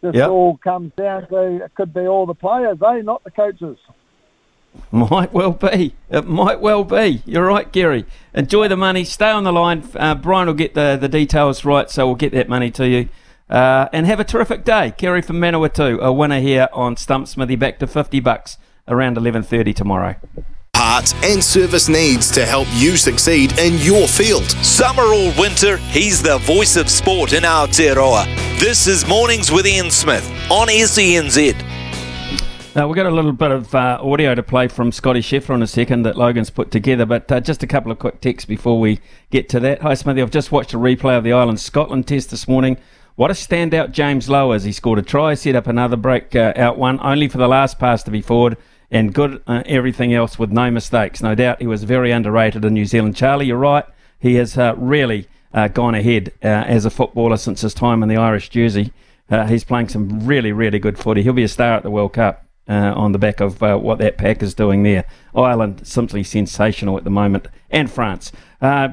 This 0.00 0.14
Yep. 0.16 0.28
all 0.30 0.56
comes 0.58 0.92
down 0.96 1.26
to 1.28 1.64
it 1.64 1.74
could 1.74 1.94
be 1.94 2.06
all 2.06 2.26
the 2.26 2.34
players, 2.34 2.76
eh? 2.82 3.00
Not 3.02 3.24
the 3.24 3.30
coaches. 3.30 3.78
Might 4.90 5.32
well 5.32 5.52
be. 5.52 5.94
It 6.10 6.26
might 6.26 6.60
well 6.60 6.84
be. 6.84 7.22
You're 7.24 7.46
right, 7.46 7.70
Gary. 7.72 8.04
Enjoy 8.34 8.68
the 8.68 8.76
money. 8.76 9.04
Stay 9.04 9.30
on 9.30 9.44
the 9.44 9.52
line. 9.52 9.82
Uh, 9.94 10.14
Brian 10.14 10.46
will 10.46 10.54
get 10.54 10.74
the, 10.74 10.98
the 11.00 11.08
details 11.08 11.64
right, 11.64 11.88
so 11.88 12.06
we'll 12.06 12.16
get 12.16 12.32
that 12.32 12.48
money 12.48 12.70
to 12.72 12.86
you. 12.86 13.08
Uh, 13.48 13.88
and 13.92 14.04
have 14.06 14.20
a 14.20 14.24
terrific 14.24 14.64
day. 14.64 14.92
Kerry 14.96 15.22
from 15.22 15.36
Manawatu, 15.36 16.00
a 16.00 16.12
winner 16.12 16.40
here 16.40 16.68
on 16.72 16.96
Stump 16.96 17.28
Smithy, 17.28 17.56
back 17.56 17.78
to 17.78 17.86
50 17.86 18.20
bucks 18.20 18.58
around 18.88 19.16
11.30 19.16 19.74
tomorrow. 19.74 20.16
Parts 20.84 21.14
and 21.22 21.42
service 21.42 21.88
needs 21.88 22.30
to 22.30 22.44
help 22.44 22.68
you 22.74 22.98
succeed 22.98 23.58
in 23.58 23.78
your 23.78 24.06
field. 24.06 24.44
Summer 24.62 25.02
or 25.02 25.32
winter, 25.38 25.78
he's 25.78 26.22
the 26.22 26.36
voice 26.40 26.76
of 26.76 26.90
sport 26.90 27.32
in 27.32 27.42
Aotearoa. 27.42 28.26
This 28.60 28.86
is 28.86 29.08
Mornings 29.08 29.50
with 29.50 29.66
Ian 29.66 29.90
Smith 29.90 30.30
on 30.50 30.68
SENZ. 30.68 31.54
Now, 32.76 32.86
we've 32.86 32.96
got 32.96 33.06
a 33.06 33.10
little 33.10 33.32
bit 33.32 33.50
of 33.50 33.74
uh, 33.74 33.98
audio 34.02 34.34
to 34.34 34.42
play 34.42 34.68
from 34.68 34.92
Scotty 34.92 35.20
Scheffler 35.20 35.54
in 35.54 35.62
a 35.62 35.66
second 35.66 36.02
that 36.02 36.18
Logan's 36.18 36.50
put 36.50 36.70
together, 36.70 37.06
but 37.06 37.32
uh, 37.32 37.40
just 37.40 37.62
a 37.62 37.66
couple 37.66 37.90
of 37.90 37.98
quick 37.98 38.20
texts 38.20 38.46
before 38.46 38.78
we 38.78 39.00
get 39.30 39.48
to 39.48 39.60
that. 39.60 39.80
Hi, 39.80 39.94
Smithy. 39.94 40.20
I've 40.20 40.30
just 40.30 40.52
watched 40.52 40.74
a 40.74 40.78
replay 40.78 41.16
of 41.16 41.24
the 41.24 41.32
Ireland 41.32 41.60
Scotland 41.60 42.06
test 42.06 42.30
this 42.30 42.46
morning. 42.46 42.76
What 43.16 43.30
a 43.30 43.34
standout 43.34 43.92
James 43.92 44.28
Lowe 44.28 44.52
is. 44.52 44.64
He 44.64 44.72
scored 44.72 44.98
a 44.98 45.02
try, 45.02 45.32
set 45.32 45.56
up 45.56 45.66
another 45.66 45.96
break 45.96 46.36
uh, 46.36 46.52
out 46.56 46.76
one, 46.76 47.00
only 47.00 47.28
for 47.28 47.38
the 47.38 47.48
last 47.48 47.78
pass 47.78 48.02
to 48.02 48.10
be 48.10 48.20
forward, 48.20 48.58
and 48.94 49.12
good 49.12 49.42
uh, 49.48 49.64
everything 49.66 50.14
else 50.14 50.38
with 50.38 50.52
no 50.52 50.70
mistakes. 50.70 51.20
No 51.20 51.34
doubt 51.34 51.60
he 51.60 51.66
was 51.66 51.82
very 51.82 52.12
underrated 52.12 52.64
in 52.64 52.74
New 52.74 52.86
Zealand. 52.86 53.16
Charlie, 53.16 53.46
you're 53.46 53.58
right. 53.58 53.84
He 54.20 54.36
has 54.36 54.56
uh, 54.56 54.74
really 54.78 55.28
uh, 55.52 55.66
gone 55.68 55.96
ahead 55.96 56.32
uh, 56.42 56.46
as 56.46 56.84
a 56.84 56.90
footballer 56.90 57.36
since 57.36 57.62
his 57.62 57.74
time 57.74 58.04
in 58.04 58.08
the 58.08 58.16
Irish 58.16 58.48
jersey. 58.48 58.92
Uh, 59.28 59.46
he's 59.46 59.64
playing 59.64 59.88
some 59.88 60.24
really, 60.24 60.52
really 60.52 60.78
good 60.78 60.96
footy. 60.96 61.22
He'll 61.22 61.32
be 61.32 61.42
a 61.42 61.48
star 61.48 61.74
at 61.74 61.82
the 61.82 61.90
World 61.90 62.14
Cup. 62.14 62.42
Uh, 62.66 62.94
on 62.96 63.12
the 63.12 63.18
back 63.18 63.40
of 63.40 63.60
what 63.60 63.98
that 63.98 64.16
pack 64.16 64.42
is 64.42 64.54
doing 64.54 64.84
there. 64.84 65.04
Ireland 65.34 65.86
simply 65.86 66.24
sensational 66.24 66.96
at 66.96 67.04
the 67.04 67.10
moment, 67.10 67.46
and 67.70 67.90
France. 67.90 68.32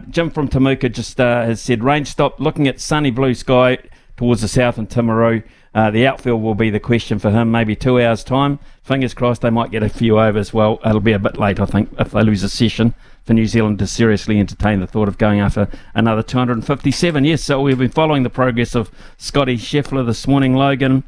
Jim 0.09 0.29
from 0.29 0.49
Temuka 0.49 0.91
just 0.91 1.17
has 1.17 1.61
said 1.61 1.81
rain 1.81 2.03
stopped, 2.03 2.41
looking 2.41 2.67
at 2.67 2.81
sunny 2.81 3.11
blue 3.11 3.33
sky 3.33 3.77
towards 4.17 4.41
the 4.41 4.49
south 4.49 4.77
in 4.77 4.87
Timaru. 4.87 5.43
Uh, 5.73 5.89
the 5.89 6.05
outfield 6.05 6.41
will 6.41 6.55
be 6.55 6.69
the 6.69 6.79
question 6.79 7.17
for 7.17 7.31
him, 7.31 7.49
maybe 7.49 7.75
two 7.75 8.01
hours' 8.01 8.23
time. 8.23 8.59
Fingers 8.83 9.13
crossed 9.13 9.41
they 9.41 9.49
might 9.49 9.71
get 9.71 9.83
a 9.83 9.89
few 9.89 10.19
overs. 10.19 10.53
Well, 10.53 10.79
it'll 10.85 10.99
be 10.99 11.13
a 11.13 11.19
bit 11.19 11.37
late, 11.37 11.59
I 11.59 11.65
think, 11.65 11.89
if 11.97 12.11
they 12.11 12.23
lose 12.23 12.43
a 12.43 12.49
session 12.49 12.93
for 13.23 13.33
New 13.33 13.47
Zealand 13.47 13.79
to 13.79 13.87
seriously 13.87 14.39
entertain 14.39 14.81
the 14.81 14.87
thought 14.87 15.07
of 15.07 15.17
going 15.17 15.39
after 15.39 15.69
another 15.93 16.23
257. 16.23 17.23
Yes, 17.23 17.43
so 17.43 17.61
we've 17.61 17.77
been 17.77 17.89
following 17.89 18.23
the 18.23 18.29
progress 18.29 18.75
of 18.75 18.91
Scotty 19.17 19.57
Scheffler 19.57 20.05
this 20.05 20.27
morning, 20.27 20.55
Logan 20.55 21.03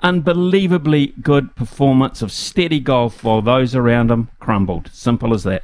unbelievably 0.00 1.14
good 1.22 1.54
performance 1.56 2.22
of 2.22 2.30
steady 2.30 2.80
golf 2.80 3.24
while 3.24 3.42
those 3.42 3.74
around 3.74 4.10
him 4.10 4.30
crumbled. 4.38 4.88
Simple 4.92 5.34
as 5.34 5.42
that. 5.44 5.62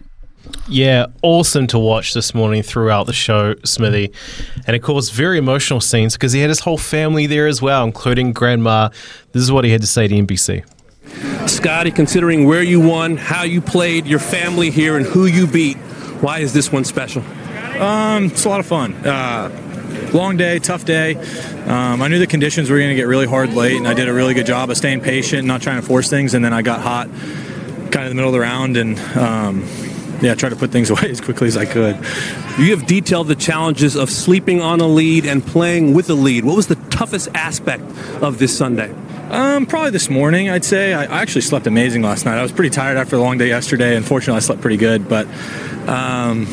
Yeah, 0.69 1.07
awesome 1.23 1.67
to 1.69 1.79
watch 1.79 2.15
this 2.15 2.35
morning 2.35 2.63
throughout 2.63 3.07
the 3.07 3.13
show, 3.13 3.55
Smithy. 3.65 4.13
And 4.67 4.75
it 4.75 4.81
caused 4.81 5.13
very 5.13 5.39
emotional 5.39 5.81
scenes 5.81 6.15
because 6.15 6.33
he 6.33 6.41
had 6.41 6.49
his 6.49 6.61
whole 6.61 6.79
family 6.79 7.27
there 7.27 7.47
as 7.47 7.61
well, 7.61 7.85
including 7.85 8.33
grandma. 8.33 8.89
This 9.33 9.43
is 9.43 9.53
what 9.53 9.65
he 9.65 9.71
had 9.71 9.83
to 9.83 9.87
say 9.87 10.09
to 10.09 10.15
NBC. 10.15 10.65
Scotty, 11.49 11.91
considering 11.91 12.47
where 12.47 12.63
you 12.63 12.81
won, 12.81 13.17
how 13.17 13.43
you 13.43 13.61
played, 13.61 14.07
your 14.07 14.19
family 14.19 14.71
here, 14.71 14.97
and 14.97 15.05
who 15.05 15.27
you 15.27 15.47
beat, 15.47 15.77
why 16.21 16.39
is 16.39 16.55
this 16.55 16.73
one 16.73 16.85
special? 16.85 17.23
Um, 17.79 18.27
it's 18.27 18.45
a 18.45 18.49
lot 18.49 18.61
of 18.61 18.67
fun. 18.67 18.95
Uh, 18.95 19.51
long 20.15 20.37
day, 20.37 20.59
tough 20.59 20.85
day. 20.85 21.17
Um, 21.67 22.01
I 22.01 22.09
knew 22.09 22.19
the 22.19 22.27
conditions 22.27 22.71
were 22.71 22.79
going 22.79 22.91
to 22.91 22.95
get 22.95 23.07
really 23.07 23.27
hard 23.27 23.53
late, 23.53 23.77
and 23.77 23.87
I 23.87 23.95
did 23.95 24.09
a 24.09 24.13
really 24.13 24.33
good 24.33 24.47
job 24.47 24.71
of 24.71 24.77
staying 24.77 25.01
patient, 25.01 25.47
not 25.47 25.61
trying 25.61 25.81
to 25.81 25.87
force 25.87 26.09
things. 26.09 26.33
And 26.33 26.45
then 26.45 26.53
I 26.53 26.63
got 26.63 26.81
hot, 26.81 27.09
kind 27.09 27.97
of 27.97 28.05
in 28.05 28.09
the 28.11 28.15
middle 28.15 28.31
of 28.31 28.33
the 28.33 28.41
round, 28.41 28.77
and 28.77 28.99
um, 29.17 29.69
yeah, 30.25 30.35
tried 30.35 30.51
to 30.51 30.57
put 30.57 30.71
things 30.71 30.91
away 30.95 31.11
as 31.11 31.21
quickly 31.21 31.49
as 31.49 31.57
I 31.57 31.67
could. 31.67 31.97
You 32.59 32.71
have 32.77 32.87
detailed 32.87 33.29
the 33.29 33.37
challenges 33.37 33.97
of 33.97 34.11
sleeping 34.11 34.61
on 34.61 34.81
a 34.81 34.89
lead 34.89 35.27
and 35.27 35.45
playing 35.45 35.95
with 35.95 36.09
a 36.11 36.15
lead. 36.15 36.45
What 36.45 36.57
was 36.57 36.67
the 36.67 36.77
toughest 36.91 37.29
aspect 37.35 37.85
of 38.23 38.39
this 38.39 38.57
Sunday? 38.57 38.95
Um, 39.31 39.67
probably 39.67 39.91
this 39.91 40.11
morning, 40.11 40.51
I'd 40.51 40.65
say. 40.65 40.93
I, 40.93 41.05
I, 41.05 41.23
actually 41.23 41.41
slept 41.41 41.67
amazing 41.67 42.03
last 42.03 42.25
night. 42.25 42.39
I 42.39 42.43
was 42.43 42.53
pretty 42.53 42.71
tired 42.71 42.99
after 42.99 43.17
the 43.17 43.23
long 43.23 43.39
day 43.39 43.49
yesterday. 43.49 43.97
Unfortunately, 43.97 44.37
I 44.37 44.41
slept 44.41 44.61
pretty 44.61 44.77
good, 44.77 45.09
but 45.09 45.27
um, 45.89 46.47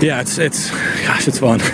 yeah, 0.00 0.20
it's 0.20 0.38
it's 0.38 0.70
gosh, 1.06 1.28
it's 1.28 1.38
fun. 1.38 1.60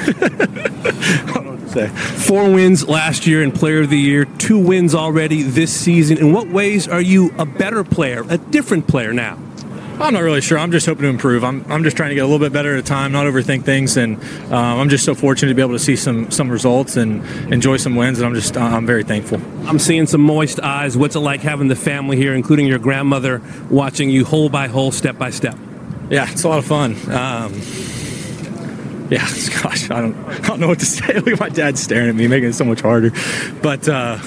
What 0.82 1.60
to 1.60 1.68
say. 1.68 1.88
Four 1.88 2.52
wins 2.52 2.88
last 2.88 3.26
year 3.26 3.42
and 3.42 3.54
Player 3.54 3.80
of 3.80 3.90
the 3.90 3.98
Year, 3.98 4.24
two 4.24 4.58
wins 4.58 4.94
already 4.94 5.42
this 5.42 5.72
season. 5.72 6.18
In 6.18 6.32
what 6.32 6.48
ways 6.48 6.88
are 6.88 7.00
you 7.00 7.32
a 7.38 7.46
better 7.46 7.84
player, 7.84 8.24
a 8.28 8.38
different 8.38 8.88
player 8.88 9.12
now? 9.12 9.38
I'm 10.02 10.14
not 10.14 10.22
really 10.22 10.40
sure. 10.40 10.58
I'm 10.58 10.72
just 10.72 10.84
hoping 10.84 11.02
to 11.02 11.08
improve. 11.08 11.44
I'm, 11.44 11.64
I'm 11.70 11.84
just 11.84 11.96
trying 11.96 12.08
to 12.08 12.16
get 12.16 12.22
a 12.22 12.26
little 12.26 12.40
bit 12.40 12.52
better 12.52 12.74
at 12.74 12.80
a 12.80 12.82
time, 12.82 13.12
not 13.12 13.26
overthink 13.26 13.64
things, 13.64 13.96
and 13.96 14.16
um, 14.52 14.80
I'm 14.80 14.88
just 14.88 15.04
so 15.04 15.14
fortunate 15.14 15.50
to 15.50 15.54
be 15.54 15.62
able 15.62 15.72
to 15.72 15.78
see 15.78 15.94
some 15.94 16.30
some 16.32 16.50
results 16.50 16.96
and 16.96 17.24
enjoy 17.52 17.76
some 17.76 17.94
wins, 17.94 18.18
and 18.18 18.26
I'm 18.26 18.34
just 18.34 18.56
I'm 18.56 18.84
very 18.84 19.04
thankful. 19.04 19.40
I'm 19.66 19.78
seeing 19.78 20.06
some 20.06 20.20
moist 20.20 20.58
eyes. 20.60 20.96
What's 20.96 21.14
it 21.14 21.20
like 21.20 21.40
having 21.40 21.68
the 21.68 21.76
family 21.76 22.16
here, 22.16 22.34
including 22.34 22.66
your 22.66 22.80
grandmother, 22.80 23.40
watching 23.70 24.10
you 24.10 24.24
hole 24.24 24.48
by 24.48 24.66
hole, 24.66 24.90
step 24.90 25.18
by 25.18 25.30
step? 25.30 25.56
Yeah, 26.10 26.30
it's 26.30 26.42
a 26.42 26.48
lot 26.48 26.58
of 26.58 26.66
fun. 26.66 26.92
Um, 27.10 27.54
yeah, 29.08 29.26
gosh, 29.62 29.88
I 29.90 30.00
don't, 30.00 30.16
I 30.26 30.38
don't 30.40 30.58
know 30.58 30.68
what 30.68 30.80
to 30.80 30.86
say. 30.86 31.14
Look 31.14 31.28
at 31.28 31.40
my 31.40 31.48
dad 31.48 31.78
staring 31.78 32.08
at 32.08 32.14
me, 32.14 32.26
making 32.26 32.48
it 32.48 32.54
so 32.54 32.64
much 32.64 32.80
harder. 32.80 33.12
But 33.62 33.88
uh, 33.88 34.18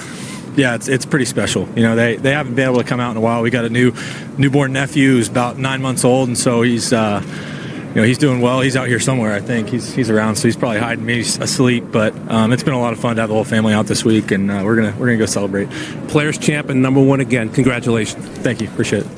yeah, 0.56 0.74
it's, 0.74 0.88
it's 0.88 1.06
pretty 1.06 1.24
special. 1.24 1.68
You 1.76 1.82
know, 1.82 1.96
they, 1.96 2.16
they 2.16 2.32
haven't 2.32 2.54
been 2.54 2.68
able 2.68 2.78
to 2.78 2.84
come 2.84 3.00
out 3.00 3.10
in 3.10 3.16
a 3.16 3.20
while. 3.20 3.42
We 3.42 3.50
got 3.50 3.64
a 3.64 3.70
new 3.70 3.92
newborn 4.38 4.72
nephew 4.72 5.12
who's 5.12 5.28
about 5.28 5.58
nine 5.58 5.82
months 5.82 6.04
old, 6.04 6.28
and 6.28 6.38
so 6.38 6.62
he's. 6.62 6.92
Uh, 6.92 7.22
you 7.96 8.02
know, 8.02 8.08
he's 8.08 8.18
doing 8.18 8.42
well. 8.42 8.60
He's 8.60 8.76
out 8.76 8.88
here 8.88 9.00
somewhere, 9.00 9.32
I 9.32 9.40
think. 9.40 9.70
He's 9.70 9.94
he's 9.94 10.10
around, 10.10 10.36
so 10.36 10.46
he's 10.48 10.56
probably 10.56 10.80
hiding, 10.80 11.06
maybe 11.06 11.22
asleep. 11.22 11.84
But 11.90 12.14
um, 12.30 12.52
it's 12.52 12.62
been 12.62 12.74
a 12.74 12.78
lot 12.78 12.92
of 12.92 13.00
fun 13.00 13.16
to 13.16 13.22
have 13.22 13.30
the 13.30 13.34
whole 13.34 13.42
family 13.42 13.72
out 13.72 13.86
this 13.86 14.04
week, 14.04 14.32
and 14.32 14.50
uh, 14.50 14.60
we're 14.62 14.76
gonna 14.76 14.94
we're 14.98 15.06
gonna 15.06 15.16
go 15.16 15.24
celebrate. 15.24 15.70
Players 16.06 16.36
champ 16.36 16.68
and 16.68 16.82
number 16.82 17.02
one 17.02 17.20
again. 17.20 17.48
Congratulations. 17.48 18.22
Thank 18.40 18.60
you. 18.60 18.68
Appreciate 18.68 19.04
it. 19.06 19.08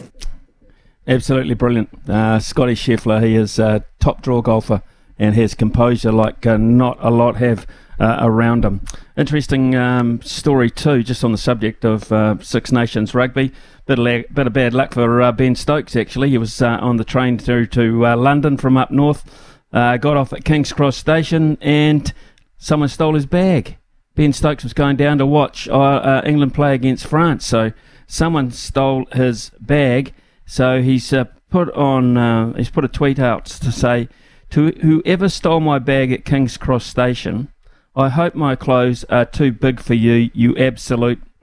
Absolutely 1.09 1.55
brilliant, 1.55 1.89
uh, 2.09 2.39
Scotty 2.39 2.75
Scheffler. 2.75 3.21
He 3.21 3.35
is 3.35 3.59
a 3.59 3.85
top 3.99 4.23
draw 4.23 4.43
golfer 4.43 4.81
and 5.19 5.35
has 5.35 5.57
composure 5.57 6.13
like 6.13 6.47
uh, 6.47 6.57
not 6.57 6.99
a 7.01 7.11
lot 7.11 7.35
have 7.35 7.67
uh, 7.99 8.19
around 8.21 8.65
them. 8.65 8.81
Interesting 9.17 9.75
um, 9.75 10.23
story 10.23 10.71
too, 10.71 11.03
just 11.03 11.25
on 11.25 11.33
the 11.33 11.39
subject 11.39 11.85
of 11.85 12.13
uh, 12.13 12.37
Six 12.41 12.71
Nations 12.73 13.15
rugby. 13.15 13.53
Bit 13.87 13.99
of, 13.99 14.05
la- 14.05 14.23
bit 14.33 14.47
of 14.47 14.53
bad 14.53 14.75
luck 14.75 14.95
for 14.95 15.23
uh, 15.23 15.33
Ben 15.33 15.55
Stokes 15.55 15.97
actually. 15.97 16.31
He 16.31 16.39
was 16.39 16.63
uh, 16.63 16.79
on 16.81 16.97
the 16.97 17.05
train 17.05 17.39
through 17.39 17.67
to 17.67 18.07
uh, 18.07 18.17
London 18.17 18.57
from 18.57 18.77
up 18.77 18.91
north. 18.91 19.25
got 19.73 20.17
off 20.17 20.33
at 20.33 20.45
King's 20.45 20.73
Cross 20.73 20.97
station 20.97 21.59
and 21.61 22.13
someone 22.57 22.89
stole 22.89 23.15
his 23.15 23.27
bag. 23.27 23.77
Ben 24.15 24.33
Stokes 24.33 24.65
was 24.65 24.73
going 24.73 24.97
down 24.97 25.19
to 25.19 25.27
watch 25.27 25.69
England 25.69 26.55
play 26.55 26.75
against 26.75 27.07
France, 27.07 27.47
so 27.47 27.73
someone 28.07 28.51
stole 28.51 29.07
his 29.13 29.51
bag. 29.61 30.13
So 30.45 30.83
he's 30.83 31.15
put 31.51 31.71
on 31.73 32.55
he's 32.57 32.71
put 32.71 32.85
a 32.85 32.89
tweet 32.89 33.21
out 33.21 33.45
to 33.47 33.71
say 33.71 34.09
to 34.51 34.73
whoever 34.81 35.29
stole 35.29 35.61
my 35.61 35.79
bag 35.79 36.13
at 36.13 36.25
King's 36.25 36.57
Cross 36.57 36.87
Station, 36.87 37.49
I 37.99 38.11
hope 38.11 38.37
my 38.37 38.55
clothes 38.55 39.03
are 39.11 39.25
too 39.25 39.51
big 39.51 39.81
for 39.81 39.95
you, 39.95 40.31
you 40.33 40.57
absolute. 40.57 41.21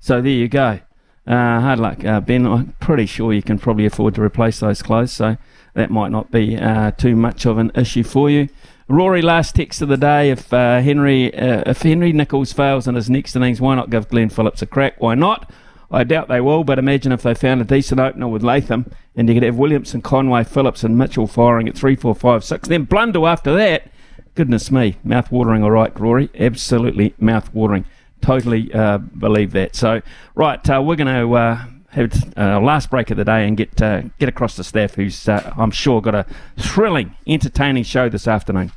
so 0.00 0.20
there 0.20 0.26
you 0.26 0.48
go. 0.48 0.80
Uh, 1.24 1.60
hard 1.60 1.78
luck, 1.78 2.04
uh, 2.04 2.18
Ben. 2.18 2.44
I'm 2.44 2.74
pretty 2.80 3.06
sure 3.06 3.32
you 3.32 3.40
can 3.42 3.60
probably 3.60 3.86
afford 3.86 4.16
to 4.16 4.22
replace 4.22 4.58
those 4.58 4.82
clothes, 4.82 5.12
so 5.12 5.36
that 5.74 5.92
might 5.92 6.10
not 6.10 6.32
be 6.32 6.56
uh, 6.56 6.90
too 6.90 7.14
much 7.14 7.46
of 7.46 7.58
an 7.58 7.70
issue 7.76 8.02
for 8.02 8.28
you. 8.28 8.48
Rory, 8.88 9.22
last 9.22 9.54
text 9.54 9.82
of 9.82 9.88
the 9.88 9.96
day. 9.96 10.30
If 10.32 10.52
uh, 10.52 10.80
Henry, 10.80 11.32
uh, 11.32 11.62
if 11.64 11.82
Henry 11.82 12.12
Nicholls 12.12 12.52
fails 12.52 12.88
in 12.88 12.96
his 12.96 13.08
next 13.08 13.36
innings, 13.36 13.60
why 13.60 13.76
not 13.76 13.90
give 13.90 14.08
Glenn 14.08 14.30
Phillips 14.30 14.62
a 14.62 14.66
crack? 14.66 15.00
Why 15.00 15.14
not? 15.14 15.48
I 15.92 16.02
doubt 16.02 16.26
they 16.26 16.40
will, 16.40 16.64
but 16.64 16.80
imagine 16.80 17.12
if 17.12 17.22
they 17.22 17.34
found 17.34 17.60
a 17.60 17.64
decent 17.64 18.00
opener 18.00 18.26
with 18.26 18.42
Latham 18.42 18.90
and 19.14 19.28
you 19.28 19.34
could 19.34 19.44
have 19.44 19.58
Williamson, 19.58 20.02
Conway, 20.02 20.42
Phillips, 20.42 20.82
and 20.82 20.98
Mitchell 20.98 21.28
firing 21.28 21.68
at 21.68 21.76
3, 21.78 21.94
4, 21.94 22.16
5, 22.16 22.42
6. 22.42 22.68
Then 22.68 22.82
Blundell 22.82 23.28
after 23.28 23.54
that. 23.54 23.92
Goodness 24.38 24.70
me, 24.70 24.94
mouth 25.02 25.32
watering, 25.32 25.64
all 25.64 25.72
right, 25.72 25.98
Rory. 25.98 26.30
Absolutely 26.38 27.12
mouth 27.18 27.52
watering. 27.52 27.84
Totally 28.20 28.72
uh, 28.72 28.98
believe 28.98 29.50
that. 29.50 29.74
So, 29.74 30.00
right, 30.36 30.70
uh, 30.70 30.80
we're 30.80 30.94
going 30.94 31.12
to 31.12 31.34
uh, 31.34 31.64
have 31.88 32.32
our 32.36 32.62
last 32.62 32.88
break 32.88 33.10
of 33.10 33.16
the 33.16 33.24
day 33.24 33.48
and 33.48 33.56
get 33.56 33.82
uh, 33.82 34.02
get 34.20 34.28
across 34.28 34.54
to 34.54 34.62
staff, 34.62 34.94
who's 34.94 35.28
uh, 35.28 35.52
I'm 35.56 35.72
sure 35.72 36.00
got 36.00 36.14
a 36.14 36.24
thrilling, 36.56 37.16
entertaining 37.26 37.82
show 37.82 38.08
this 38.08 38.28
afternoon. 38.28 38.70